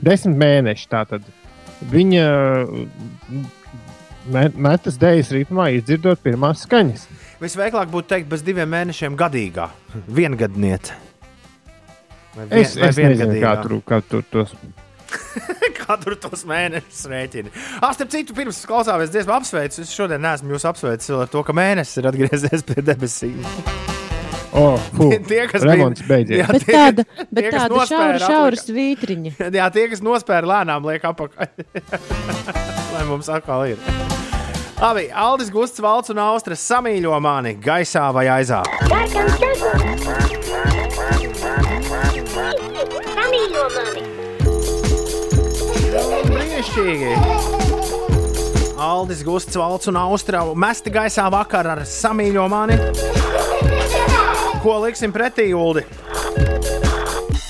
desmit 0.00 0.40
mēneši. 0.40 0.88
Tātad. 0.96 1.28
Viņa 1.92 2.24
met- 4.32 4.56
metas 4.56 4.96
dēļas 5.00 5.30
ritmā, 5.36 5.68
izdzirdot 5.76 6.24
pirmās 6.24 6.64
skaņas. 6.64 7.04
Visveiklāk 7.44 7.90
būtu 7.92 8.08
teikt, 8.14 8.28
bez 8.32 8.42
diviem 8.46 8.70
mēnešiem 8.72 9.16
gadīgā, 9.20 9.68
viengadniece. 10.08 10.96
Vai 12.34 12.48
Es, 12.64 12.72
es 12.74 12.96
nezinu, 12.98 13.36
kā 13.42 13.52
tur, 13.62 13.76
kā 13.86 14.00
tur 14.02 14.24
tos. 14.32 14.54
Katru 15.84 16.16
tos 16.18 16.42
mēnešus 16.48 17.04
rēķina. 17.12 17.50
Ah, 17.84 17.92
starp 17.94 18.10
citu, 18.10 18.34
pirms 18.34 18.62
klausāmies 18.66 19.12
dziesmu 19.12 19.34
apsveicu, 19.36 19.84
es 19.84 19.92
šodien 19.94 20.22
neesmu 20.24 20.54
jūs 20.56 20.64
apsveicis 20.66 21.12
ar 21.14 21.28
to, 21.30 21.42
ka 21.46 21.54
mēnesis 21.54 22.00
ir 22.00 22.08
atgriezies 22.10 22.64
pie 22.66 22.82
debesīm. 22.82 23.38
Oh, 24.54 24.78
fu, 24.96 25.10
Tie, 25.28 25.44
kas 25.50 25.66
remonts 25.66 26.02
beidzies. 26.08 26.40
Jā, 26.40 26.48
Bet 26.50 26.64
tie- 26.66 26.74
tāda, 26.78 27.04
tie, 27.10 27.26
bet 27.30 27.48
kas 27.50 27.60
tāda 27.60 27.74
nospēra, 27.76 28.18
šaura, 28.22 28.32
šaura 28.32 28.62
svītriņa. 28.64 29.34
Jā, 29.60 29.68
tie, 29.76 29.86
kas 29.92 30.02
nospēra 30.06 30.50
lēnām, 30.54 30.86
liek 30.90 31.06
apakaļ. 31.10 31.64
Lai 32.94 33.06
mums 33.10 33.30
atkal 33.34 33.66
ir. 33.74 33.82
Labi, 34.80 35.08
Aldis 35.14 35.50
Gusts, 35.50 35.80
Valts 35.80 36.10
un 36.10 36.18
Austras 36.18 36.62
samīļo 36.66 37.14
mani 37.22 37.54
gaisā 37.62 38.08
vai 38.12 38.26
aizā. 38.32 38.62
Brīnišķīgi! 46.26 47.12
Aldis 48.84 49.22
Gusts, 49.24 49.56
Valts 49.56 49.88
un 49.88 49.96
Austra 50.02 50.42
mesti 50.58 50.92
gaisā 50.92 51.30
vakar 51.32 51.70
ar 51.76 51.84
samīļo 51.88 52.48
mani. 52.50 52.76
Ko 54.64 54.80
liksim 54.82 55.14
pretī, 55.14 55.52
Uldi? 55.54 55.86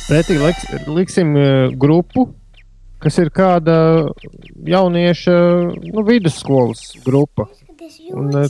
Pretī 0.05 0.37
liks, 0.39 0.69
liksim 0.87 1.33
uh, 1.39 1.73
grupu, 1.81 2.29
kas 3.05 3.19
ir 3.21 3.31
kāda 3.35 3.77
jaunieša 4.65 5.37
nu, 5.93 6.05
vidusskolas 6.07 6.95
grupa. 7.05 7.47
Un, 8.15 8.31
uh, 8.33 8.49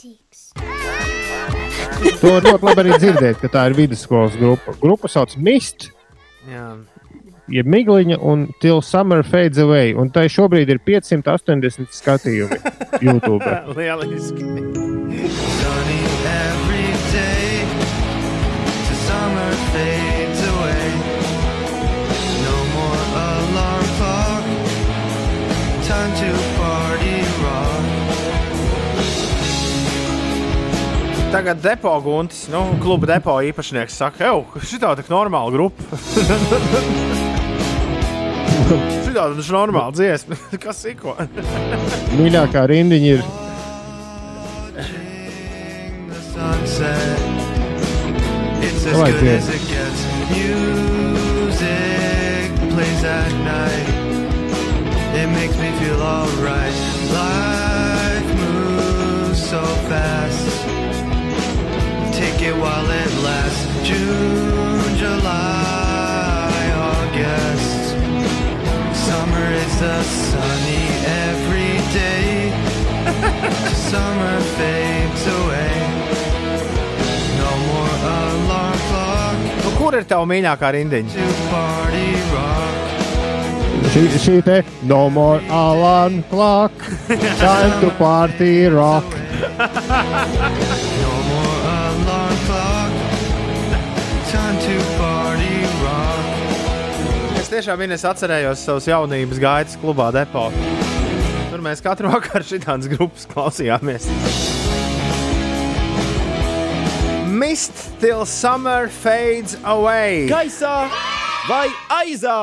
to 2.20 2.31
var 2.31 2.47
ļoti 2.47 2.68
labi 2.68 2.85
arī 2.85 2.98
dzirdēt, 3.02 3.40
ka 3.43 3.51
tā 3.52 3.66
ir 3.70 3.76
vidusskolas 3.78 4.36
grupa. 4.39 4.76
Grupa 4.82 5.10
sauc 5.10 5.35
Mist, 5.40 5.89
Jā. 6.51 6.76
jeb 7.51 7.70
Migliņa 7.74 8.20
un 8.22 8.47
Till 8.62 8.82
Summer 8.85 9.24
Fades 9.26 9.59
Away. 9.62 9.94
Un 9.98 10.12
tai 10.14 10.28
šobrīd 10.32 10.70
ir 10.70 10.82
580 10.86 11.90
skatījumi 11.94 12.60
YouTube. 13.02 13.59
Lieliski! 13.76 14.48
Sunny 15.35 16.01
every 16.31 16.89
day. 17.10 17.62
The 18.86 18.97
summer 19.06 19.52
fades 19.72 20.03
to 26.19 26.31
party 26.59 27.16
rock. 27.43 27.85
Tagad 31.32 31.59
depo 31.62 32.01
guntis, 32.01 32.49
nu, 32.53 32.61
kluba 32.82 33.07
depo 33.11 33.35
īpašnieks 33.43 33.97
saka, 33.99 34.28
ej, 34.31 34.45
šī 34.62 34.78
tā 34.82 34.93
ir 34.95 35.09
normāla 35.11 35.51
grupa. 35.51 35.82
šī 39.05 39.11
tā 39.16 39.23
ir 39.32 39.41
normāla 39.51 39.93
dziesma. 39.97 40.35
Kas 40.65 40.85
ir 40.86 40.95
ko? 41.01 41.11
Mīļākā 42.15 42.62
rindiņa 42.70 43.09
ir. 43.16 43.23
It's 48.65 48.86
as 48.86 48.97
Vai 48.97 49.11
good 49.12 49.24
as 49.24 49.49
it 49.49 49.61
gets. 49.69 50.01
Music 50.31 51.69
plays 52.70 53.05
at 53.05 53.32
night. 53.45 53.73
It 55.24 55.28
makes 55.28 55.56
me 55.56 55.70
feel 55.80 56.02
alright. 56.02 56.76
Life 57.16 58.28
moves 58.42 59.40
so 59.42 59.64
fast. 59.88 60.52
Take 62.12 62.42
it 62.42 62.55
while 62.55 62.90
it 62.90 63.12
lasts. 63.24 63.64
June, 63.88 64.96
July, 64.98 66.60
August. 66.92 67.96
Summer 69.09 69.46
is 69.64 69.76
a 69.80 70.05
sunny 70.05 70.84
every 71.24 71.72
day. 71.96 72.52
Summer 73.88 74.36
fades 74.60 75.24
away. 75.40 75.74
No 77.40 77.51
more 77.70 77.96
alarm 78.12 78.78
clock 78.92 79.36
Nu, 79.64 79.76
kur 79.80 79.96
ir 79.96 80.05
tava 80.05 80.28
mīļākā 80.28 80.76
rindiņa? 80.76 82.73
Šī, 83.93 84.02
šī 84.23 84.36
te 84.47 84.56
no 84.89 85.09
more 85.12 85.40
alarm 85.52 86.23
clock, 86.31 86.73
time 87.09 87.74
to 87.82 87.90
party 87.98 88.66
rock. 88.73 89.05
No 91.01 91.15
more 91.28 91.59
alarm 91.74 92.39
clock. 92.47 92.93
Time 94.32 94.59
to 94.65 94.77
party 94.98 95.56
rock. 95.82 96.24
Es 97.40 97.51
tiešām 97.52 97.85
Ines, 97.86 98.06
atcerējos 98.09 98.65
savus 98.66 98.89
jaunības 98.90 99.43
gaitas 99.43 99.78
klubā 99.82 100.11
depo. 100.15 100.48
Tur 101.52 101.62
mēs 101.62 101.85
katru 101.85 102.11
vakaru 102.11 102.47
šitādas 102.48 102.90
grupas 102.90 103.28
klausījāmies. 103.31 104.09
Mist 107.35 107.90
till 108.01 108.24
summer 108.27 108.89
fades 108.89 109.56
away. 109.65 110.27
Gaisā 110.31 110.89
vai 111.48 111.69
aizā? 112.02 112.39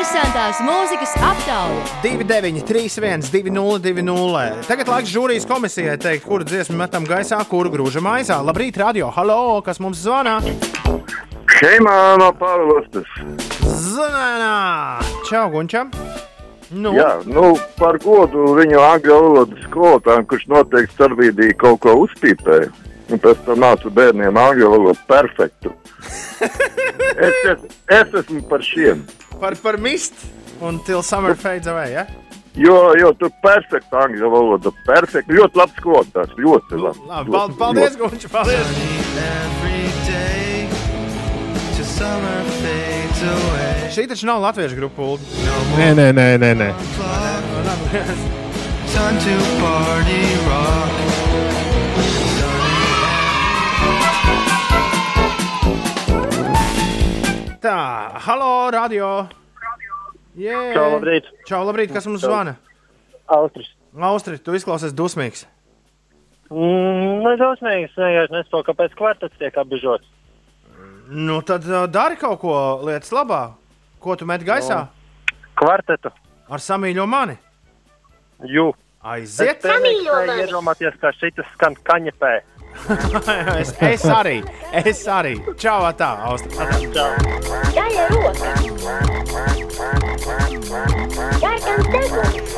Interesantās 0.00 0.56
mūzikas 0.64 1.10
aptauja. 1.20 1.80
29, 2.00 2.62
31, 2.64 3.26
20, 3.28 3.82
20. 3.84 4.62
Tagad 4.64 4.88
laiks 4.88 5.10
žūrijas 5.12 5.44
komisijai 5.44 5.98
teikt, 6.00 6.24
kuru 6.24 6.46
dziesmu 6.48 6.78
metam 6.78 7.04
gaisā, 7.04 7.36
kuru 7.44 7.68
grūžam 7.74 8.08
aizā. 8.08 8.38
Labrīt, 8.40 8.78
radio! 8.80 9.10
Halo, 9.12 9.60
kas 9.60 9.76
mums 9.76 10.00
zvana? 10.00 10.38
Šeimā 11.52 11.98
no 12.16 12.30
Pāvilostas. 12.40 13.12
Zvanā! 13.60 15.04
Čau, 15.28 15.50
Gunčam! 15.52 15.92
Nu, 16.72 16.96
Jā, 16.96 17.18
nu, 17.28 17.50
par 17.76 18.00
godu 18.00 18.54
viņu 18.56 18.80
angļu 18.80 19.18
valodas 19.26 19.68
skolotājiem, 19.68 20.30
kurš 20.32 20.48
noteikti 20.54 20.96
starpbrīdī 20.96 21.52
kaut 21.60 21.84
ko 21.84 21.98
uzpīpēja. 22.06 22.72
Un 23.10 23.18
pēc 23.22 23.40
tam 23.46 23.58
nāca 23.62 23.90
bērniem 23.90 24.36
angļu 24.38 24.70
valodu 24.76 25.06
perfektu. 25.10 25.74
Es, 27.20 27.34
es, 27.50 27.64
es 27.92 28.12
esmu 28.22 28.40
par 28.48 28.62
šiem. 28.64 29.02
par, 29.40 29.52
par 29.60 29.76
mist 29.76 30.14
un 30.64 30.78
till 30.86 31.02
summer 31.02 31.34
fades 31.36 31.66
away. 31.68 31.92
Ja? 31.92 32.06
Jo, 32.56 32.94
jo 32.96 33.10
tu 33.18 33.28
perfekti 33.44 33.96
angļu 33.96 34.30
valodu, 34.32 34.72
perfekti. 34.86 35.36
Ļoti 35.36 35.60
labs 35.60 35.76
skolotājs, 35.82 36.32
ļoti 36.38 36.80
labs. 36.80 37.02
Labi, 37.10 37.34
pal- 37.34 37.52
paldies! 37.60 37.98
Paldies! 38.32 38.72
Fades 42.00 43.22
away. 43.34 43.90
Šī 43.92 44.06
taču 44.08 44.26
nav 44.30 44.40
latviešu 44.46 44.76
grupa. 44.80 45.02
Ulu. 45.02 45.18
Nē, 45.76 45.92
nē, 45.98 46.08
nē, 46.16 46.28
nē. 46.40 46.50
nē. 46.62 46.70
Time 48.94 49.18
to 49.20 49.36
party 49.60 50.22
rock. 50.48 52.29
Tā, 57.60 58.16
halo, 58.24 58.70
radio! 58.72 59.28
Yeah. 60.32 60.70
Čau, 60.72 60.86
labrīt. 60.94 61.26
Čau, 61.44 61.58
labrīt, 61.68 61.90
kas 61.92 62.06
mums 62.08 62.22
Čau. 62.22 62.30
zvana? 62.30 62.54
Austris. 63.28 63.68
Austri, 63.92 64.38
tu 64.40 64.54
izklausies 64.56 64.94
dusmīgs. 64.96 65.44
Mm, 66.48 67.20
Nedausmīgs, 67.26 67.92
vienkārši 67.98 68.32
nesaprotu, 68.32 68.70
kāpēc 68.70 68.96
kvartets 68.96 69.36
tiek 69.42 69.58
apbežots. 69.60 70.08
Nu, 71.12 71.42
tad 71.44 71.68
uh, 71.68 71.84
dari 71.84 72.16
kaut 72.16 72.40
ko 72.40 72.54
lietas 72.86 73.12
labā. 73.12 73.42
Ko 74.00 74.16
tu 74.16 74.24
met 74.24 74.40
gaisā? 74.46 74.86
Kvartetu. 75.60 76.14
Ar 76.48 76.64
samīļo 76.64 77.04
mani. 77.04 77.36
Jū. 78.48 78.70
Aiziet! 79.04 79.60
Samīļo 79.68 80.22
iedomāties, 80.38 80.96
kā 81.02 81.12
šitas 81.18 81.52
skan 81.58 81.76
kaņepē. 81.84 82.32
Es, 83.60 83.74
es 83.80 84.04
arī, 84.04 84.40
es 84.72 85.02
arī. 85.08 85.34
Čau, 85.60 85.82
tā, 85.98 86.10
Austri. 86.26 86.50
Gaļa 87.74 88.04
roka. 88.14 88.50
Sarkans 91.40 91.86
deguns. 91.92 92.54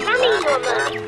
Samīļo 0.00 0.54
mani. 0.66 1.00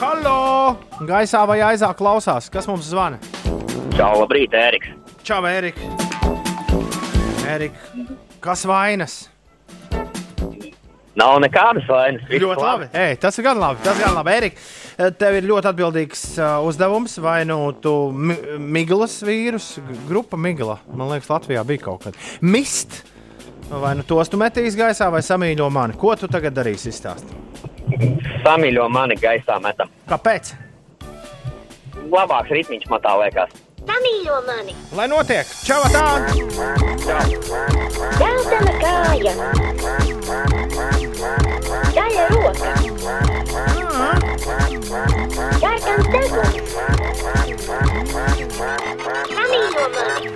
Halo! 0.00 0.78
Gaisā 1.04 1.44
vai 1.48 1.60
aizā 1.64 1.90
klausās? 1.96 2.50
Kas 2.52 2.68
mums 2.70 2.88
zvana? 2.90 3.18
Čau, 3.94 4.14
labrīt, 4.22 4.54
Ēriks. 4.58 4.96
Čau, 5.24 5.44
Erika! 5.48 6.03
Erika, 7.48 7.76
kas 8.40 8.64
vainas? 8.68 9.14
Nav 11.14 11.36
nekādas 11.44 11.86
vainas. 11.86 12.24
viss 12.26 12.42
Ļoti 12.42 12.64
labi. 12.64 12.88
Ei, 12.98 13.14
tas 13.20 13.38
ir 13.38 13.46
gan 13.46 13.60
labi. 13.60 13.82
Tas 13.84 14.00
gan 14.00 14.16
labi. 14.16 14.32
Erika, 14.34 14.64
tev 15.20 15.38
ir 15.38 15.46
ļoti 15.46 15.70
atbildīgs 15.70 16.24
uh, 16.40 16.56
uzdevums. 16.66 17.14
Vai 17.22 17.44
nu 17.46 17.58
tu 17.78 17.94
mi 18.10 18.36
Miglas 18.78 19.20
vīrus, 19.26 19.76
grupa 20.08 20.40
Migla, 20.40 20.80
man 20.90 21.12
liekas, 21.12 21.30
Latvijā 21.30 21.62
bija 21.68 21.84
kaut 21.86 22.08
kad. 22.08 22.18
Mist! 22.42 23.04
Vai 23.70 23.94
nu 23.96 24.04
tos 24.04 24.28
tu 24.28 24.36
metīs 24.36 24.76
gaisā, 24.76 25.06
vai 25.12 25.22
samīļo 25.24 25.70
mani? 25.72 25.96
Ko 25.98 26.12
tu 26.20 26.28
tagad 26.28 26.56
darīsi? 26.58 26.90
Izstāst. 26.92 27.30
Samīļo 28.44 28.90
mani 28.92 29.16
gaisā 29.20 29.56
metam. 29.62 29.88
Kāpēc? 30.10 30.52
Labāks 32.12 32.52
ritmiņš 32.52 32.90
man 32.92 33.00
tā 33.06 33.14
liekas. 33.22 33.63
Samīļo 33.84 34.36
mani. 34.46 34.74
Lai 34.96 35.06
notiek! 35.10 35.48
Čau, 35.66 35.82
tā! 35.92 36.04
Dzeltena 38.14 38.72
kāja. 38.80 39.34
Gaļa 41.94 42.24
roka. 42.32 42.70
Sarkans 45.60 46.08
deguns. 46.14 46.56
Samīļo 49.34 49.84
mani. 49.96 50.32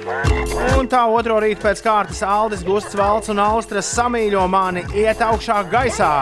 Un 0.79 0.91
tā 0.91 1.03
otro 1.11 1.39
rītu 1.43 1.65
pēc 1.65 1.83
kārtas 1.85 2.21
Aldis, 2.23 2.63
Gusts, 2.67 2.97
Valts 2.99 3.33
un 3.33 3.41
Austras 3.43 3.89
samīļo 3.97 4.45
mani 4.51 4.85
iet 4.97 5.25
augšā 5.25 5.63
gaisā. 5.73 6.13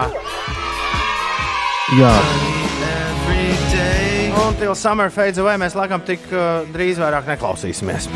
Jā. 1.98 2.14
Un 4.36 4.56
til 4.60 4.74
summer 4.76 5.08
fades 5.12 5.38
away 5.40 5.56
mēs 5.60 5.76
laikam 5.78 6.02
tik 6.04 6.24
uh, 6.32 6.66
drīz 6.74 7.00
vairāk 7.00 7.28
neklausīsimies. 7.30 8.08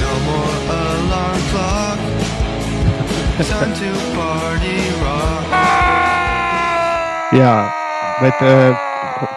No 0.00 0.12
more 0.26 0.58
alarm 0.76 1.40
clock. 1.50 2.04
Time 3.36 3.74
to 3.76 3.90
party 4.14 4.76
rock. 5.02 5.56
Jā, 7.34 7.54
bet 8.22 8.44
uh, 8.46 8.86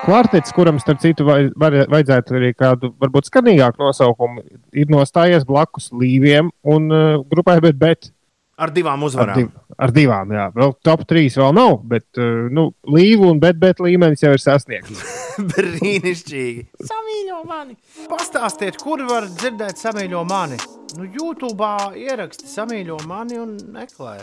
kvartets, 0.05 0.53
kuram 0.55 0.77
starp 0.79 1.01
citu 1.01 1.25
var, 1.27 1.49
vajadzētu 1.57 2.37
arī 2.37 2.53
kādu 2.53 2.93
varbūt 3.01 3.31
skanīgāku 3.31 3.81
nosaukumu, 3.81 4.45
ir 4.77 4.93
nostājies 4.93 5.47
blakus 5.47 5.89
līviem 5.95 6.51
un 6.69 6.87
uh, 6.93 7.19
grupai, 7.31 7.57
bet, 7.65 7.79
bet 7.81 8.11
Ar 8.60 8.73
divām 8.76 8.99
ar, 8.99 9.07
uzvarām. 9.07 9.38
div, 9.40 9.76
ar 9.80 9.94
divām, 9.95 10.31
jā, 10.36 10.45
vēl 10.56 10.73
top 10.84 11.06
trīs 11.07 11.38
vēl 11.40 11.53
nav, 11.56 11.77
bet 11.88 12.19
uh, 12.19 12.49
nu, 12.52 12.65
līvu 12.91 13.30
un 13.31 13.40
bet, 13.40 13.56
bet 13.61 13.80
līmenis 13.84 14.26
jau 14.26 14.34
ir 14.36 14.44
sasniegts. 14.44 15.03
Brīnišķīgi. 15.53 16.65
Samīļo 16.90 17.40
mani. 17.48 17.77
Pastāstiet, 18.11 18.81
kur 18.84 19.06
var 19.07 19.30
dzirdēt 19.31 19.80
samīļo 19.80 20.26
mani. 20.27 20.60
Nu, 20.98 21.07
YouTube 21.07 21.72
ieraksti 22.02 22.49
samīļo 22.52 22.99
mani 23.07 23.40
un 23.40 23.56
meklē. 23.72 24.18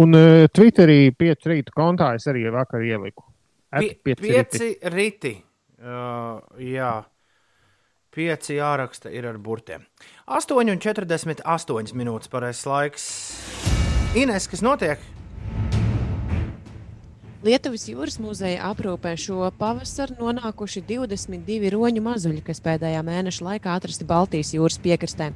Un 0.00 0.16
uh, 0.16 0.46
Twitterī 0.52 1.10
pieci 1.16 1.52
rītu 1.52 1.74
kontā 1.76 2.14
es 2.16 2.28
arī 2.30 2.46
vakar 2.52 2.84
ieliku. 2.84 3.26
Pie, 3.68 3.92
pieci 4.04 4.24
pieci 4.24 4.68
riti. 4.94 5.34
Uh, 5.78 6.40
jā. 6.64 6.96
Pieci 8.08 8.56
jāraksta 8.56 9.12
ir 9.12 9.28
ar 9.28 9.36
burtiem. 9.38 9.84
8,48 10.28 11.94
minūtes 11.96 12.28
pareizais 12.28 12.66
laiks. 12.68 13.04
Ines, 14.18 14.44
kas 14.50 14.60
notiek? 14.60 15.00
Lietuvas 17.38 17.84
jūras 17.86 18.16
muzeja 18.18 18.66
aprūpē 18.66 19.12
šo 19.16 19.46
pavasaru 19.56 20.16
nonākuši 20.18 20.82
22 20.84 21.70
roņu 21.72 22.02
mazuļi, 22.04 22.42
kas 22.44 22.60
pēdējā 22.64 23.00
mēneša 23.06 23.46
laikā 23.46 23.76
atrasti 23.78 24.04
Baltijas 24.08 24.50
jūras 24.56 24.76
piekrastē. 24.84 25.30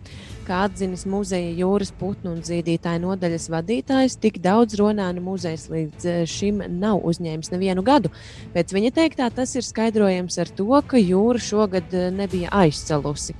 Kā 0.44 0.64
atzinis 0.66 1.06
muzeja 1.08 1.54
jūras 1.62 1.94
putnu 1.96 2.34
un 2.34 2.44
zīdītāju 2.44 3.04
nodaļas 3.06 3.48
vadītājs, 3.54 4.18
tik 4.20 4.42
daudz 4.44 4.76
ronānu 4.82 5.24
muzejs 5.24 5.68
līdz 5.72 6.10
eh, 6.10 6.22
šim 6.28 6.60
nav 6.82 7.00
uzņēmis 7.06 7.54
nevienu 7.54 7.86
gadu. 7.86 8.12
Pēc 8.52 8.76
viņa 8.76 8.92
teiktā 8.98 9.30
tas 9.32 9.54
ir 9.56 9.64
skaidrojams 9.64 10.42
ar 10.42 10.52
to, 10.52 10.72
ka 10.84 11.00
jūra 11.00 11.40
šogad 11.40 11.94
eh, 11.94 12.10
nebija 12.12 12.50
aizcelusi. 12.64 13.38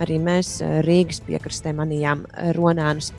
Arī 0.00 0.20
mēs 0.22 0.60
eh, 0.62 0.80
Rīgas 0.86 1.20
piekrastē 1.26 1.74
manījām 1.76 2.24
ronānus. 2.56 3.12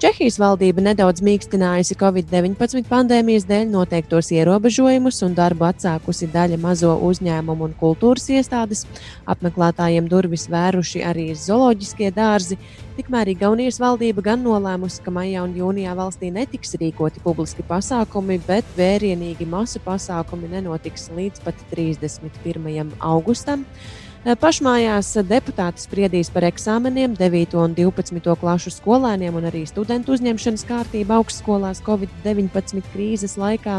Čehijas 0.00 0.38
valdība 0.40 0.80
nedaudz 0.80 1.20
mīkstinājusi 1.20 1.92
Covid-19 2.00 2.86
pandēmijas 2.88 3.44
dēļ 3.44 3.66
noteiktos 3.68 4.30
ierobežojumus 4.32 5.18
un 5.26 5.34
darbu 5.36 5.66
atsākusi 5.68 6.30
daļa 6.32 6.56
mazo 6.62 6.94
uzņēmumu 7.04 7.66
un 7.68 7.74
kultūras 7.76 8.30
iestādes. 8.32 8.86
Apmeklētājiem 9.28 10.08
durvis 10.08 10.46
vēruši 10.48 11.04
arī 11.04 11.26
zooloģiskie 11.36 12.08
dārzi. 12.16 12.56
Tikmēr 12.96 13.34
Igaunijas 13.34 13.76
valdība 13.82 14.24
gan 14.30 14.40
nolēmusi, 14.40 15.04
ka 15.04 15.12
maijā 15.12 15.44
un 15.44 15.52
jūnijā 15.60 15.92
valstī 15.98 16.32
netiks 16.32 16.78
rīkoti 16.80 17.20
publiski 17.20 17.68
pasākumi, 17.68 18.40
bet 18.48 18.76
vērienīgi 18.80 19.44
masu 19.52 19.84
pasākumi 19.84 20.48
nenotiks 20.56 21.10
līdz 21.12 21.44
pat 21.44 21.60
31. 21.74 22.96
augustam. 23.04 23.68
Eh, 24.20 24.34
Pašmājās 24.36 25.14
deputāti 25.24 25.80
spriedīs 25.80 26.28
par 26.28 26.44
eksāmeniem 26.44 27.14
9. 27.16 27.54
un 27.56 27.72
12. 27.72 28.34
klasu 28.36 28.68
skolēniem 28.68 29.38
un 29.38 29.46
arī 29.48 29.62
studentu 29.64 30.12
uzņemšanas 30.12 30.66
kārtību 30.68 31.14
augstskolās 31.16 31.80
Covid-19 31.86 32.84
krīzes 32.92 33.38
laikā. 33.40 33.78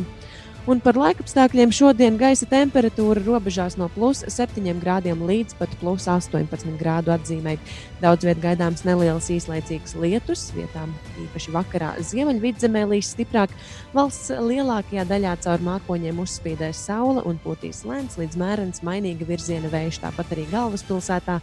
Un 0.69 0.77
par 0.77 0.93
laikapstākļiem 0.93 1.71
šodien 1.73 2.19
gaisa 2.21 2.45
temperatūra 2.45 3.23
robežās 3.25 3.79
no 3.81 3.87
plus 3.89 4.19
7 4.29 4.61
grādiem 4.77 5.23
līdz 5.25 5.55
pat 5.57 5.71
plus 5.79 6.05
18 6.05 6.75
grādu 6.77 7.09
atzīmē. 7.15 7.55
Daudz 7.97 8.27
vietā 8.27 8.43
gaidāms 8.43 8.83
neliels 8.85 9.31
īslaicīgs 9.33 9.95
lietus, 9.97 10.43
vietām 10.53 10.91
īpaši 11.23 11.53
vakarā 11.55 11.95
ziemeļvidzemē 12.05 12.83
līs 12.91 13.09
stiprāk. 13.15 13.55
Valsts 13.95 14.29
lielākajā 14.37 15.05
daļā 15.09 15.31
caur 15.41 15.65
mākoņiem 15.65 16.19
uzspīdēs 16.21 16.83
saule 16.91 17.23
un 17.25 17.39
pūtīs 17.41 17.81
lēns 17.89 18.19
līdz 18.21 18.37
mērens 18.37 18.83
mainīga 18.85 19.25
virziena 19.31 19.71
vējš. 19.73 20.03
Tāpat 20.03 20.35
arī 20.35 20.45
galvaspilsētā 20.51 21.39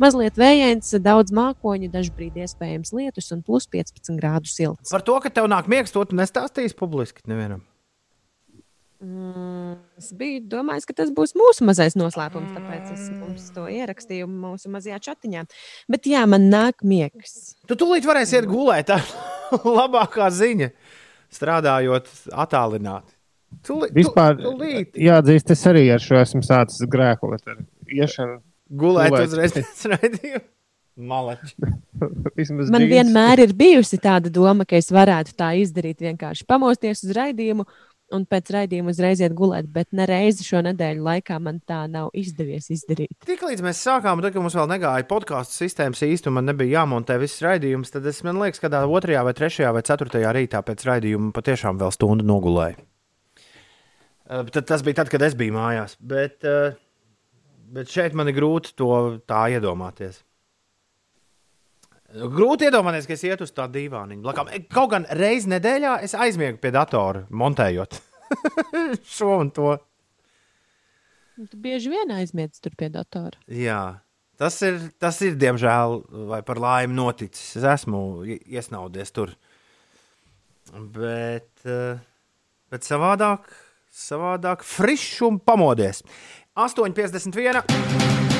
mazliet 0.00 0.40
vējains, 0.40 0.94
daudz 1.04 1.34
mākoņu, 1.36 1.90
dažbrīd 1.92 2.40
iespējams 2.46 2.96
lietus 2.96 3.28
un 3.36 3.44
plus 3.44 3.68
15 3.68 4.16
grādu 4.16 4.48
silts. 4.48 4.96
Par 4.96 5.04
to, 5.04 5.20
ka 5.20 5.28
tev 5.28 5.52
nāk 5.52 5.68
miegs, 5.68 5.92
to 5.92 6.06
tu 6.08 6.16
nestāstīsi 6.16 6.78
publiski 6.78 7.28
nevienam. 7.28 7.60
Mm, 9.02 9.72
es 9.98 10.12
biju 10.14 10.44
domājis, 10.46 10.84
ka 10.86 10.94
tas 11.00 11.08
būs 11.14 11.32
mūsu 11.34 11.66
mazais 11.66 11.96
noslēpums, 11.98 12.52
tāpēc 12.54 12.92
es 12.94 13.08
mums 13.10 13.48
to 13.54 13.64
ierakstīju 13.66 14.28
mūsu 14.30 14.70
mazajā 14.70 15.00
chatiņā. 15.08 15.42
Bet 15.90 16.06
jā, 16.06 16.22
man 16.30 16.46
nāk 16.52 16.84
miegs. 16.86 17.56
Tu 17.66 17.74
tūlīt 17.78 18.06
varēsi 18.06 18.38
iet 18.38 18.46
gulēt. 18.46 18.92
Tā 18.92 19.00
ir 19.02 19.66
labākā 19.80 20.30
ziņa, 20.30 20.70
strādājot 21.34 22.12
attālināti. 22.44 23.16
Tūlīt, 23.66 23.92
Vispār 23.98 24.38
tūlīt. 24.38 24.94
jāatzīst, 24.96 25.50
es 25.56 25.66
arī 25.68 25.84
ar 25.92 26.00
šo 26.02 26.22
esmu 26.22 26.46
sācis 26.46 26.86
grēkot. 26.88 27.42
Ar 27.50 27.60
iešanu, 27.90 28.38
Gulēt 28.72 29.12
uzreiz 29.18 29.52
pēc 29.58 29.86
raidījuma. 29.92 30.46
Malači. 30.96 31.56
Man 32.72 32.84
vienmēr 32.88 33.42
ir 33.46 33.54
bijusi 33.56 33.98
tāda 34.00 34.30
doma, 34.32 34.66
ka 34.68 34.76
es 34.76 34.90
varētu 34.92 35.34
tā 35.38 35.52
izdarīt. 35.60 36.02
Vienkārši 36.04 36.46
pamosties 36.48 37.02
uz 37.06 37.14
raidījumu 37.16 37.66
un 38.14 38.26
pēc 38.28 38.52
raidījuma 38.54 38.92
uzreiz 38.92 39.22
iet 39.22 39.34
gulēt, 39.36 39.68
bet 39.72 39.90
nereizi 39.96 40.46
šo 40.46 40.62
nedēļu 40.68 41.04
laikā 41.06 41.38
man 41.42 41.60
tā 41.68 41.82
nav 41.90 42.10
izdevies 42.18 42.70
izdarīt. 42.74 43.12
Tiklīdz 43.26 43.64
mēs 43.64 43.82
sākām, 43.84 44.22
tad, 44.22 44.34
kad 44.34 44.44
mums 44.44 44.56
vēl 44.58 44.70
negāja 44.70 45.08
podkāstu 45.08 45.62
sistēmas 45.62 46.04
un 46.28 46.38
man 46.38 46.50
nebija 46.50 46.80
jāmontē 46.80 47.18
viss 47.22 47.42
raidījums, 47.44 47.92
tad 47.94 48.06
es 48.06 48.22
liekas, 48.42 48.62
ka 48.62 48.70
tādā 48.72 48.86
otrajā, 48.86 49.24
vai 49.26 49.34
trešajā, 49.36 49.72
vai 49.74 49.84
ceturtajā 49.86 50.32
rītā 50.36 50.62
pēc 50.66 50.86
raidījuma 50.88 51.32
patiešām 51.36 51.80
vēl 51.80 51.94
stundu 51.94 52.26
nogulēju. 52.28 52.80
Uh, 54.22 54.46
Tad 54.48 54.66
tas 54.68 54.84
bija 54.86 55.02
tad, 55.02 55.10
kad 55.12 55.22
es 55.26 55.34
biju 55.36 55.56
mājās. 55.56 55.96
Bet, 55.98 56.44
uh, 56.48 56.76
bet 57.74 57.90
šeit 57.90 58.14
man 58.16 58.30
ir 58.30 58.38
grūti 58.38 58.76
to 58.78 58.92
tā 59.28 59.48
iedomāties. 59.56 60.22
Grūti 62.12 62.68
iedomāties, 62.68 63.06
ka 63.08 63.14
es 63.16 63.24
ietu 63.24 63.46
uz 63.46 63.52
tādu 63.56 63.78
dīvāniņu. 63.78 64.20
Blakām. 64.24 64.50
Kaut 64.72 64.90
gan 64.92 65.06
reizi 65.16 65.48
nedēļā 65.52 65.96
es 66.04 66.12
aizmiegu 66.18 66.60
pie 66.60 66.72
datora, 66.74 67.24
montējot 67.32 67.96
šo 69.16 69.38
un 69.38 69.52
to. 69.54 69.72
Un 71.40 71.48
Tu 71.48 71.56
bieži 71.56 71.92
vien 71.92 72.12
aizmiedz 72.12 72.60
tur 72.60 72.74
pie 72.76 72.90
datora. 72.92 73.40
Jā, 73.48 74.02
tas 74.40 74.58
ir, 74.66 74.76
tas 75.00 75.20
ir 75.24 75.38
diemžēl, 75.40 76.02
vai 76.28 76.42
par 76.44 76.60
laimi 76.60 76.96
noticis. 76.98 77.56
Es 77.56 77.66
esmu 77.78 78.02
iesnaudies 78.28 79.14
tur. 79.16 79.32
Bet, 80.72 81.50
eh, 81.64 81.96
bet 82.70 82.86
savādāk, 82.86 83.48
savādāk 83.88 84.66
frišs 84.68 85.24
un 85.28 85.40
pamodies. 85.40 86.04
8,51. 86.60 88.31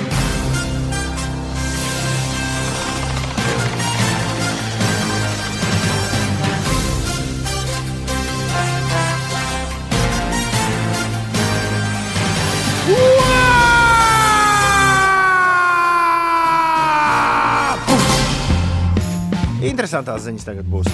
Interesantās 19.72 20.26
ziņas 20.26 20.44
tagad 20.44 20.66
būs. 20.68 20.88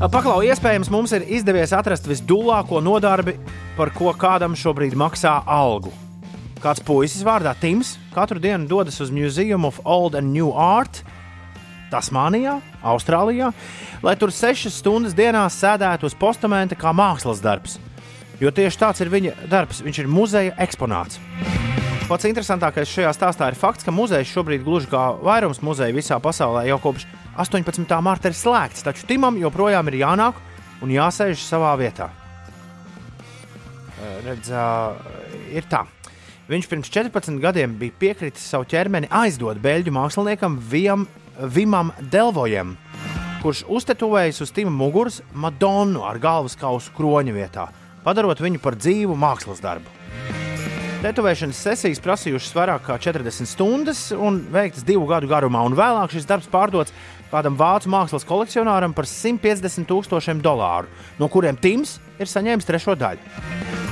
Paklau, 0.00 0.38
iespējams, 0.46 0.88
mums 0.94 1.10
ir 1.16 1.26
izdevies 1.26 1.74
atrast 1.76 2.06
visdūlāko 2.08 2.78
nodarbi, 2.80 3.34
par 3.76 3.90
ko 3.96 4.12
kādam 4.16 4.54
šobrīd 4.56 4.94
maksā 4.96 5.32
algu. 5.42 5.90
Kāds 6.62 6.84
puisis 6.86 7.24
vārdā 7.26 7.52
Tims 7.58 7.96
katru 8.14 8.40
dienu 8.40 8.68
dodas 8.70 9.00
uz 9.02 9.10
Museum 9.10 9.66
of 9.66 9.80
Old 9.82 10.14
and 10.14 10.30
New 10.32 10.52
Art, 10.54 11.02
Tasmānijā, 11.90 12.60
Austrālijā, 12.86 13.50
lai 14.06 14.14
tur 14.20 14.30
sešas 14.30 14.78
stundas 14.78 15.16
dienā 15.18 15.42
sēdētu 15.50 16.06
uz 16.06 16.14
postamenta 16.14 16.78
kā 16.78 16.94
mākslas 16.94 17.42
darbs. 17.42 17.80
Jo 18.40 18.54
tieši 18.54 18.84
tāds 18.84 19.02
ir 19.02 19.10
viņa 19.10 19.34
darbs, 19.50 19.82
viņš 19.82 20.04
ir 20.04 20.08
muzeja 20.08 20.54
eksponāts. 20.62 21.18
Pats 22.10 22.26
interesantākais 22.26 22.90
šajā 22.90 23.10
stāstā 23.14 23.46
ir 23.52 23.54
fakts, 23.54 23.84
ka 23.86 23.92
muzejs 23.94 24.32
šobrīd, 24.32 24.64
gluži 24.66 24.88
kā 24.90 25.12
vairums 25.22 25.60
muzeju 25.62 25.94
visā 25.94 26.16
pasaulē, 26.18 26.64
jau 26.66 26.80
kopš 26.82 27.04
18. 27.38 27.84
marta 28.02 28.26
ir 28.26 28.34
slēgts. 28.34 28.82
Taču 28.82 29.06
Timam 29.06 29.36
joprojām 29.38 29.86
ir 29.92 30.00
jānāk 30.00 30.40
un 30.82 30.90
jāsēž 30.90 31.38
savā 31.38 31.70
vietā. 31.78 32.08
Redz, 34.24 34.50
ir 35.54 35.68
tā. 35.70 35.84
Viņš 36.50 36.66
pirms 36.72 36.90
14 36.90 37.38
gadiem 37.38 37.78
bija 37.78 37.94
piekritis 38.02 38.48
savu 38.56 38.66
ķermeni 38.66 39.06
aizdot 39.06 39.62
beļģu 39.62 39.94
māksliniekam 39.94 40.58
Vijam, 40.72 41.06
Vimam 41.38 41.94
Delvojam, 42.10 42.74
kurš 43.44 43.62
uztetuvējis 43.70 44.42
uz 44.42 44.50
Tima 44.58 44.74
muguras 44.74 45.22
Madonu 45.30 46.02
ar 46.10 46.18
galvas 46.18 46.58
kausu 46.58 46.90
kroņa 46.98 47.38
vietā, 47.38 47.70
padarot 48.02 48.42
viņu 48.42 48.66
par 48.66 48.74
dzīvu 48.82 49.14
mākslas 49.14 49.62
darbu. 49.62 49.99
Tetovēšanas 51.00 51.56
sesijas 51.64 52.00
prasījušas 52.04 52.52
vairāk 52.52 52.82
kā 52.84 52.98
40 53.00 53.48
stundas 53.48 54.02
un 54.12 54.42
veiktas 54.52 54.84
divu 54.84 55.06
gadu 55.08 55.30
garumā, 55.30 55.62
un 55.64 55.72
vēlāk 55.72 56.12
šis 56.12 56.26
darbs 56.28 56.48
pārdots 56.52 56.92
kādam 57.30 57.56
vācu 57.56 57.88
mākslas 57.88 58.26
kolekcionāram 58.28 58.92
par 58.92 59.08
150 59.08 59.88
tūkstošiem 59.88 60.42
dolāru, 60.44 60.90
no 61.16 61.30
kuriem 61.32 61.56
Tims 61.56 61.94
ir 62.20 62.28
saņēmis 62.28 62.68
trešo 62.68 62.98
daļu. 63.00 63.32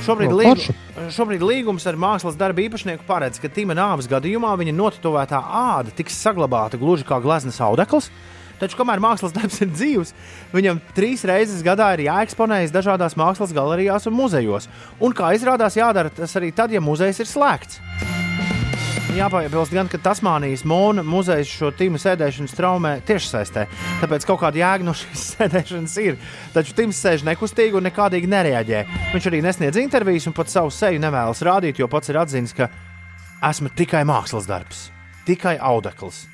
Šobrīd, 0.05 0.35
O, 0.35 0.37
līgu, 0.37 0.75
šobrīd 1.15 1.47
līgums 1.49 1.89
ar 1.89 1.97
mākslas 1.97 2.37
darbu 2.37 2.67
īpašnieku 2.67 3.07
paredz, 3.09 3.41
ka 3.41 3.49
Tima 3.49 3.73
nāves 3.73 4.05
gadījumā 4.11 4.53
viņa 4.61 4.77
notetovētā 4.77 5.41
āda 5.63 5.95
tiks 5.97 6.21
saglabāta 6.21 6.77
gluži 6.77 7.09
kā 7.09 7.17
gleznas 7.25 7.57
audekls. 7.65 8.11
Taču, 8.59 8.77
kamēr 8.79 9.01
mākslas 9.03 9.35
darbs 9.35 9.61
ir 9.63 9.71
dzīves, 9.71 10.13
viņam 10.55 10.81
trīs 10.97 11.25
reizes 11.27 11.63
gadā 11.65 11.93
ir 11.95 12.07
jāeksponējas 12.09 12.75
dažādās 12.75 13.17
mākslas 13.19 13.55
galerijās 13.55 14.09
un 14.09 14.17
muzejos. 14.19 14.69
Un, 14.99 15.15
kā 15.15 15.33
izrādās, 15.37 15.79
jādara 15.79 16.11
tas 16.13 16.35
arī 16.39 16.51
tad, 16.55 16.75
ja 16.75 16.83
muzejs 16.83 17.23
ir 17.23 17.29
slēgts. 17.29 17.79
Jāpiebilst 19.09 19.73
gan, 19.73 19.87
ka 19.89 19.97
Tasmānijas 19.99 20.61
Mona 20.69 21.01
muzejs 21.03 21.49
šo 21.49 21.71
tīmu 21.75 21.97
sēdēšanu 21.99 22.51
straumē 22.51 22.91
tiešsaistē. 23.07 23.65
Tāpēc 24.03 24.27
kaut 24.29 24.39
kāda 24.43 24.61
jēga 24.61 24.85
no 24.85 24.93
šīs 24.95 25.23
sēdēšanas 25.33 25.95
ir. 26.03 26.19
Taču 26.53 26.75
Tims 26.77 26.99
sēž 27.01 27.25
nekustīgi 27.27 27.79
un 27.79 27.87
nekādīgi 27.89 28.29
nereaģē. 28.29 28.83
Viņš 29.15 29.27
arī 29.31 29.41
nesniedz 29.43 29.81
intervijas 29.81 30.29
un 30.29 30.37
pat 30.37 30.53
savu 30.53 30.71
seju 30.71 31.01
nevēlas 31.01 31.41
rādīt, 31.47 31.81
jo 31.81 31.89
pats 31.91 32.13
ir 32.13 32.21
atzīmis, 32.21 32.53
ka 32.55 32.69
esmu 33.49 33.73
tikai 33.75 34.05
mākslas 34.07 34.47
darbs, 34.47 34.87
tikai 35.27 35.57
audekls. 35.57 36.25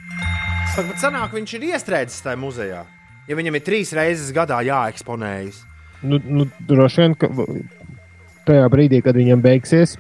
Saka, 0.73 0.89
bet 0.91 1.01
sanāk, 1.01 1.35
viņš 1.35 1.55
ir 1.57 1.69
iestrēdzis 1.71 2.25
tajā 2.25 2.39
muzejā. 2.39 2.81
Ja 3.25 3.37
viņam 3.37 3.57
ir 3.57 3.63
trīs 3.65 3.93
reizes 3.95 4.33
gadā 4.35 4.59
jāeksponējas. 4.65 5.61
Nu, 6.05 6.19
nu, 6.21 6.45
droši 6.69 7.01
vien, 7.01 7.15
ka 7.17 7.29
tajā 8.45 8.65
brīdī, 8.69 8.99
kad 9.05 9.17
viņam 9.17 9.41
beigsies 9.41 9.95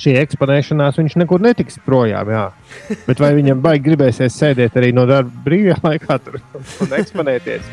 šī 0.00 0.14
eksponēšanās, 0.20 1.00
viņš 1.00 1.16
nekur 1.22 1.42
netiks 1.44 1.80
projām. 1.84 2.30
Jā. 2.32 2.46
Bet 3.08 3.20
vai 3.22 3.32
viņam 3.36 3.60
baigi 3.64 3.88
gribēsies 3.90 4.36
sēdēt 4.36 4.76
arī 4.80 4.92
no 4.96 5.06
darba 5.08 5.44
brīvajā 5.46 5.80
laikā 5.84 6.20
tur 6.24 6.40
un 6.40 6.96
eksponēties? 7.00 7.72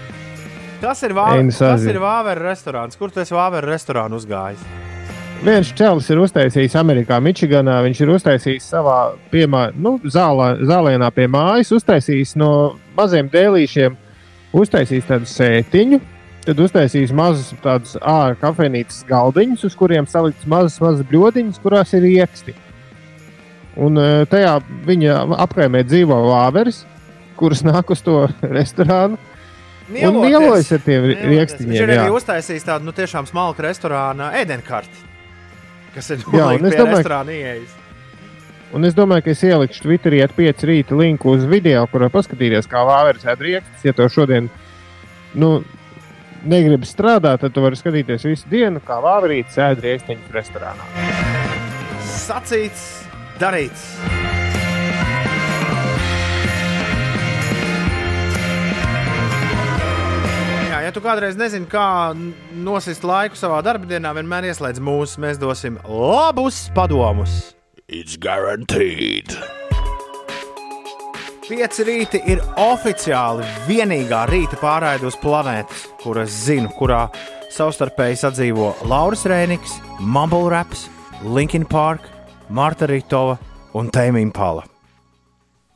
Tas 0.83 0.99
ir 1.05 1.13
nu 1.15 2.03
Vāveres 2.03 2.43
restorāns. 2.43 2.99
Kur 2.99 3.13
tu 3.13 3.23
esi 3.23 3.35
Vāveres 3.35 3.71
restorānu 3.71 4.19
uzgājis? 4.19 4.65
Viens 5.43 5.73
čels 5.75 6.05
ir 6.07 6.21
uztaisījis 6.23 6.75
Amerikā, 6.79 7.17
Mičiganā. 7.19 7.81
Viņš 7.83 7.99
ir 8.05 8.11
uztaisījis 8.13 8.67
savā 8.71 8.99
piemā, 9.27 9.65
nu, 9.75 9.97
zālē, 10.07 10.53
zālēnā 10.63 11.09
pie 11.11 11.25
mājas, 11.27 11.73
uztaisījis 11.75 12.37
no 12.39 12.47
maziem 12.95 13.27
dēlīšiem, 13.33 13.97
uztaisījis 14.55 15.09
tādu 15.09 15.27
sētiņu, 15.27 15.99
tad 16.47 16.63
uztaisījis 16.63 17.11
mazus 17.19 17.51
tādus 17.59 17.97
ārā 17.99 18.39
kafejnīcas 18.39 19.03
galdiņus, 19.11 19.67
uz 19.67 19.75
kuriem 19.75 20.07
salikts 20.07 20.47
mazas, 20.47 20.79
mazas 20.79 21.03
bļodiņas, 21.11 21.59
kurās 21.65 21.91
ir 21.99 22.07
ieksti. 22.13 22.55
Un 23.83 23.99
tajā 24.31 24.57
viņa 24.87 25.21
apkaimē 25.43 25.83
dzīvo 25.83 26.23
vāveres, 26.29 26.85
kuras 27.35 27.67
nāk 27.67 27.91
uz 27.91 27.99
to 28.05 28.29
restorānu. 28.61 29.19
Un 29.91 30.23
mielojas 30.23 30.71
ar 30.71 30.85
tiem 30.87 31.09
Mieloties. 31.09 31.31
rīkstiņiem. 31.35 31.73
Viņš 31.73 31.83
ir 31.83 31.97
arī 31.99 32.11
uztaisījis 32.15 32.69
tādu 32.71 32.87
nu, 32.87 32.93
tiešām 32.95 33.27
smalku 33.27 33.67
restorānu 33.67 34.31
ēdienkarti. 34.39 35.11
Kas 35.93 36.09
ir 36.09 36.21
es 36.21 36.25
pie 36.25 36.39
domāju, 36.41 36.73
restorāna 36.89 37.33
ieejas. 37.35 37.79
Un 38.73 38.87
es 38.87 38.95
domāju, 38.97 39.27
ka 39.27 39.33
es 39.35 39.43
ielikšu 39.45 39.83
Twitterī 39.85 40.23
ar 40.25 40.33
5 40.33 40.65
rīta 40.65 40.97
linku 40.97 41.35
uz 41.35 41.45
video, 41.45 41.85
kurā 41.91 42.09
paskatīties, 42.13 42.69
kā 42.69 42.81
vāveres 42.87 43.25
ēd 43.29 43.43
rīkstus. 43.45 43.85
Ja 43.85 43.93
tev 43.93 44.09
šodien 44.13 44.49
nu, 45.37 45.51
negribi 46.49 46.89
strādāt, 46.89 47.43
tad 47.43 47.53
tu 47.53 47.61
vari 47.63 47.77
skatīties 47.77 48.25
visu 48.25 48.49
dienu, 48.49 48.81
kā 48.83 48.97
vāverītes 49.03 49.59
ēd 49.61 49.85
rīkstiņus 49.85 50.33
restorānā. 50.39 50.89
Sacīts, 52.23 52.87
darīts. 53.41 53.91
Ja 60.85 60.93
tu 60.93 61.01
kādreiz 61.03 61.37
nezini, 61.39 61.67
kā 61.69 62.13
nosist 62.65 63.05
laiku 63.07 63.39
savā 63.39 63.61
darbdienā, 63.65 64.13
vienmēr 64.17 64.49
ieslēdz 64.51 64.81
mūsu. 64.83 65.21
Mēs 65.23 65.41
dosim 65.41 65.79
labus 65.87 66.65
padomus. 66.75 67.53
It's 67.87 68.17
guaranteed. 68.17 69.35
Pieci 71.43 71.83
rīti 71.83 72.21
ir 72.31 72.39
oficiāli 72.57 73.43
vienīgā 73.67 74.23
rīta 74.31 74.57
pārraide 74.61 75.09
uz 75.09 75.17
planētas, 75.19 75.85
kuras 75.99 76.31
zinu, 76.45 76.71
kurā 76.77 77.05
savstarpēji 77.53 78.21
sadzīvo 78.23 78.71
Lauris 78.89 79.27
Rēniks, 79.29 79.75
Mumble 79.99 80.47
Raps, 80.53 80.87
Linkin 81.23 81.67
Park, 81.67 82.07
Marta 82.49 82.87
Ritova 82.89 83.35
un 83.75 83.91
Tēmija 83.91 84.31
Pala. 84.33 84.72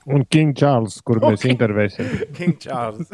Un 0.07 0.23
King 0.31 0.53
Charles, 0.55 1.01
kur 1.03 1.19
mēs 1.19 1.41
Ok. 1.43 1.49
intervēsim. 1.51 2.11
King 2.37 2.55
Charles. 2.63 3.09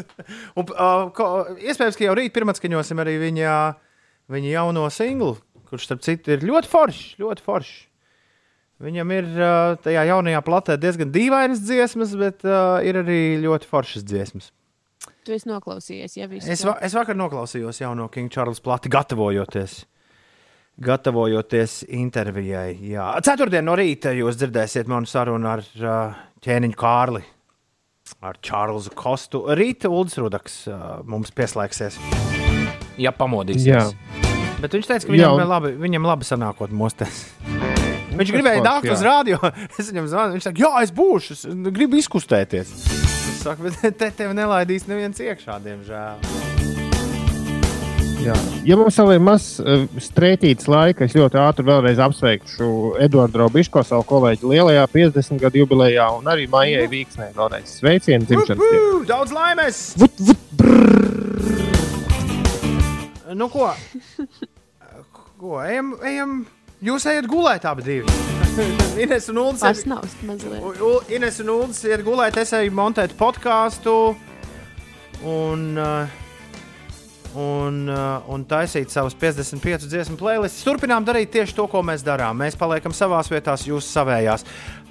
Un, 0.53 0.67
uh, 0.69 1.07
ko, 1.17 1.29
iespējams, 1.57 1.97
ka 1.97 2.05
jau 2.05 2.13
rīt 2.19 2.35
pirmatskaņosim 2.35 3.01
arī 3.01 3.15
viņa, 3.23 3.55
viņa 4.33 4.51
jauno 4.51 4.83
singlu, 4.93 5.31
kurš, 5.71 5.87
starp 5.89 6.03
citu, 6.05 6.35
ir 6.35 6.45
ļoti 6.45 6.69
foršs. 6.69 7.07
Ļoti 7.23 7.45
foršs. 7.47 7.73
Viņam 8.83 9.13
ir 9.15 9.27
uh, 9.39 9.73
tajā 9.81 10.03
jaunajā 10.09 10.41
platē 10.45 10.75
diezgan 10.81 11.09
dīvainas 11.13 11.61
dziesmas, 11.63 12.13
bet 12.19 12.43
uh, 12.45 12.77
ir 12.85 12.99
arī 13.01 13.19
ļoti 13.41 13.69
foršas 13.69 14.03
dziesmas. 14.05 14.51
Tu 15.23 15.31
esi 15.37 15.47
noklausījies, 15.47 16.17
ja 16.19 16.27
viss 16.27 16.49
Es, 16.51 16.65
va 16.67 16.75
es 16.83 16.93
vakar 16.97 17.15
noklausījos 17.15 17.79
jauno 17.79 18.09
King 18.11 18.29
Charles 18.33 18.59
plati, 18.63 18.91
gatavojoties. 18.91 19.85
Gatavojoties 20.81 21.83
intervijai. 21.93 22.73
Jā. 22.89 23.11
Ceturtdien 23.25 23.65
no 23.67 23.75
rīta 23.77 24.13
jūs 24.17 24.39
dzirdēsiet 24.39 24.89
manu 24.89 25.05
sarunu 25.09 25.49
ar 25.51 25.61
uh, 25.61 26.15
ķēniņu 26.43 26.77
Kārli, 26.79 27.21
ar 28.25 28.39
Čārlzu 28.41 28.95
Kostu. 28.97 29.43
Rīta 29.53 29.91
Ulris 29.93 30.17
Rudaks 30.17 30.63
uh, 30.71 31.03
mums 31.05 31.29
pieslēgsies. 31.35 31.99
Ja 32.97 33.13
pamodīsies. 33.13 33.69
Jā. 33.69 33.85
Bet 34.63 34.73
viņš 34.73 34.89
teica, 34.89 35.05
ka 35.05 35.13
Jā, 35.13 35.29
viņam, 35.29 35.43
un- 35.43 35.51
labi, 35.51 35.73
viņam 35.77 36.09
labi 36.09 36.27
sanākot 36.27 36.73
mosties. 36.73 37.25
Viņš 38.13 38.29
tas 38.29 38.33
gribēja 38.33 38.63
nākt 38.65 38.89
uz 38.89 39.01
jā. 39.01 39.09
rādio. 39.09 39.39
Es 39.79 39.89
viņam 39.91 40.09
zvanu. 40.09 40.37
Viņš 40.37 40.49
saka, 40.49 40.63
jā, 40.65 40.73
es 40.85 40.93
būšu, 40.95 41.37
es 41.37 41.45
gribu 41.73 42.01
izkustēties. 42.01 42.73
Es 42.73 43.43
saku, 43.45 43.69
bet 43.69 43.97
te 43.99 44.09
tev 44.23 44.33
nelaidīs 44.37 44.89
neviens 44.89 45.21
iekšā, 45.21 45.59
diemžēl. 45.65 46.52
Jā. 48.23 48.33
Ja 48.63 48.77
mums 48.79 48.95
vēl 48.95 49.17
ir 49.17 49.23
mazs 49.23 49.57
uh, 49.59 49.81
strētīts 49.99 50.69
laika, 50.71 51.03
es 51.03 51.15
ļoti 51.17 51.35
ātri 51.41 51.65
vēlreiz 51.67 51.99
apsveikšu 52.05 52.67
Eduardu 53.03 53.41
Robiško, 53.41 53.83
savu 53.83 54.05
kolēģi 54.07 54.47
lielajā 54.47 54.85
50 54.93 55.41
gadu 55.43 55.59
jubilejā, 55.59 56.05
un 56.21 56.29
arī 56.31 56.45
Maijai 56.51 56.85
Vīksnē. 56.91 57.33
Vēlreiz 57.35 57.73
sveicienu 57.81 58.23
dzimšanas 58.29 58.61
dienā. 58.61 58.79
Uhu, 58.79 59.01
Daudz 59.09 59.35
laimes! 59.35 59.81
Nu, 63.33 63.49
ko? 63.51 63.73
ko? 65.43 65.59
Ejam, 65.65 65.93
ejam. 66.07 66.39
Jūs 66.83 67.09
ejat 67.11 67.27
gulēt, 67.27 67.67
abi 67.67 67.83
divi. 67.83 68.17
Ines 69.03 69.27
un 69.33 69.43
Ulas. 69.49 69.63
Pasnaust 69.65 70.23
mazliet. 70.23 71.11
Ines 71.11 71.43
un 71.43 71.55
Ulas 71.57 71.83
ir 71.91 72.07
gulēt, 72.07 72.39
es 72.39 72.55
eju 72.55 72.71
montēt 72.79 73.19
podkāstu. 73.19 74.13
Un, 75.27 75.71
uh, 75.75 76.22
un, 77.39 77.84
uh, 77.89 78.23
un 78.31 78.45
taisīt 78.47 78.93
savus 78.93 79.15
55 79.19 79.88
dziesmu 79.89 80.18
playlists. 80.19 80.64
Turpinām 80.65 81.05
darīt 81.07 81.34
tieši 81.34 81.57
to, 81.57 81.68
ko 81.72 81.84
mēs 81.85 82.05
darām. 82.05 82.39
Mēs 82.41 82.57
paliekam 82.60 82.95
savā 82.95 83.22
vietā, 83.30 83.55
jūs 83.68 83.89
savējās. 83.93 84.45
Uh, 84.45 84.84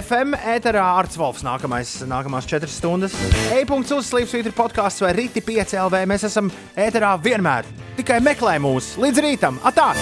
FM 0.00 0.34
ēterā 0.56 0.84
Arts 0.98 1.18
Volfs 1.18 1.44
nākamais, 1.46 1.98
nākamās 2.08 2.48
4 2.50 2.70
stundas. 2.70 3.14
E-punkts 3.54 3.94
uzslīps, 3.94 4.34
ir 4.38 4.54
podkāsts 4.56 5.04
vai 5.04 5.14
rīti 5.16 5.44
5 5.44 5.78
LV. 5.86 6.02
Mēs 6.10 6.26
esam 6.30 6.50
ēterā 6.76 7.14
vienmēr. 7.22 7.68
Tikai 7.98 8.20
meklē 8.24 8.58
mūs 8.62 8.96
līdz 9.00 9.24
rītam. 9.26 9.62
Atā! 9.66 9.92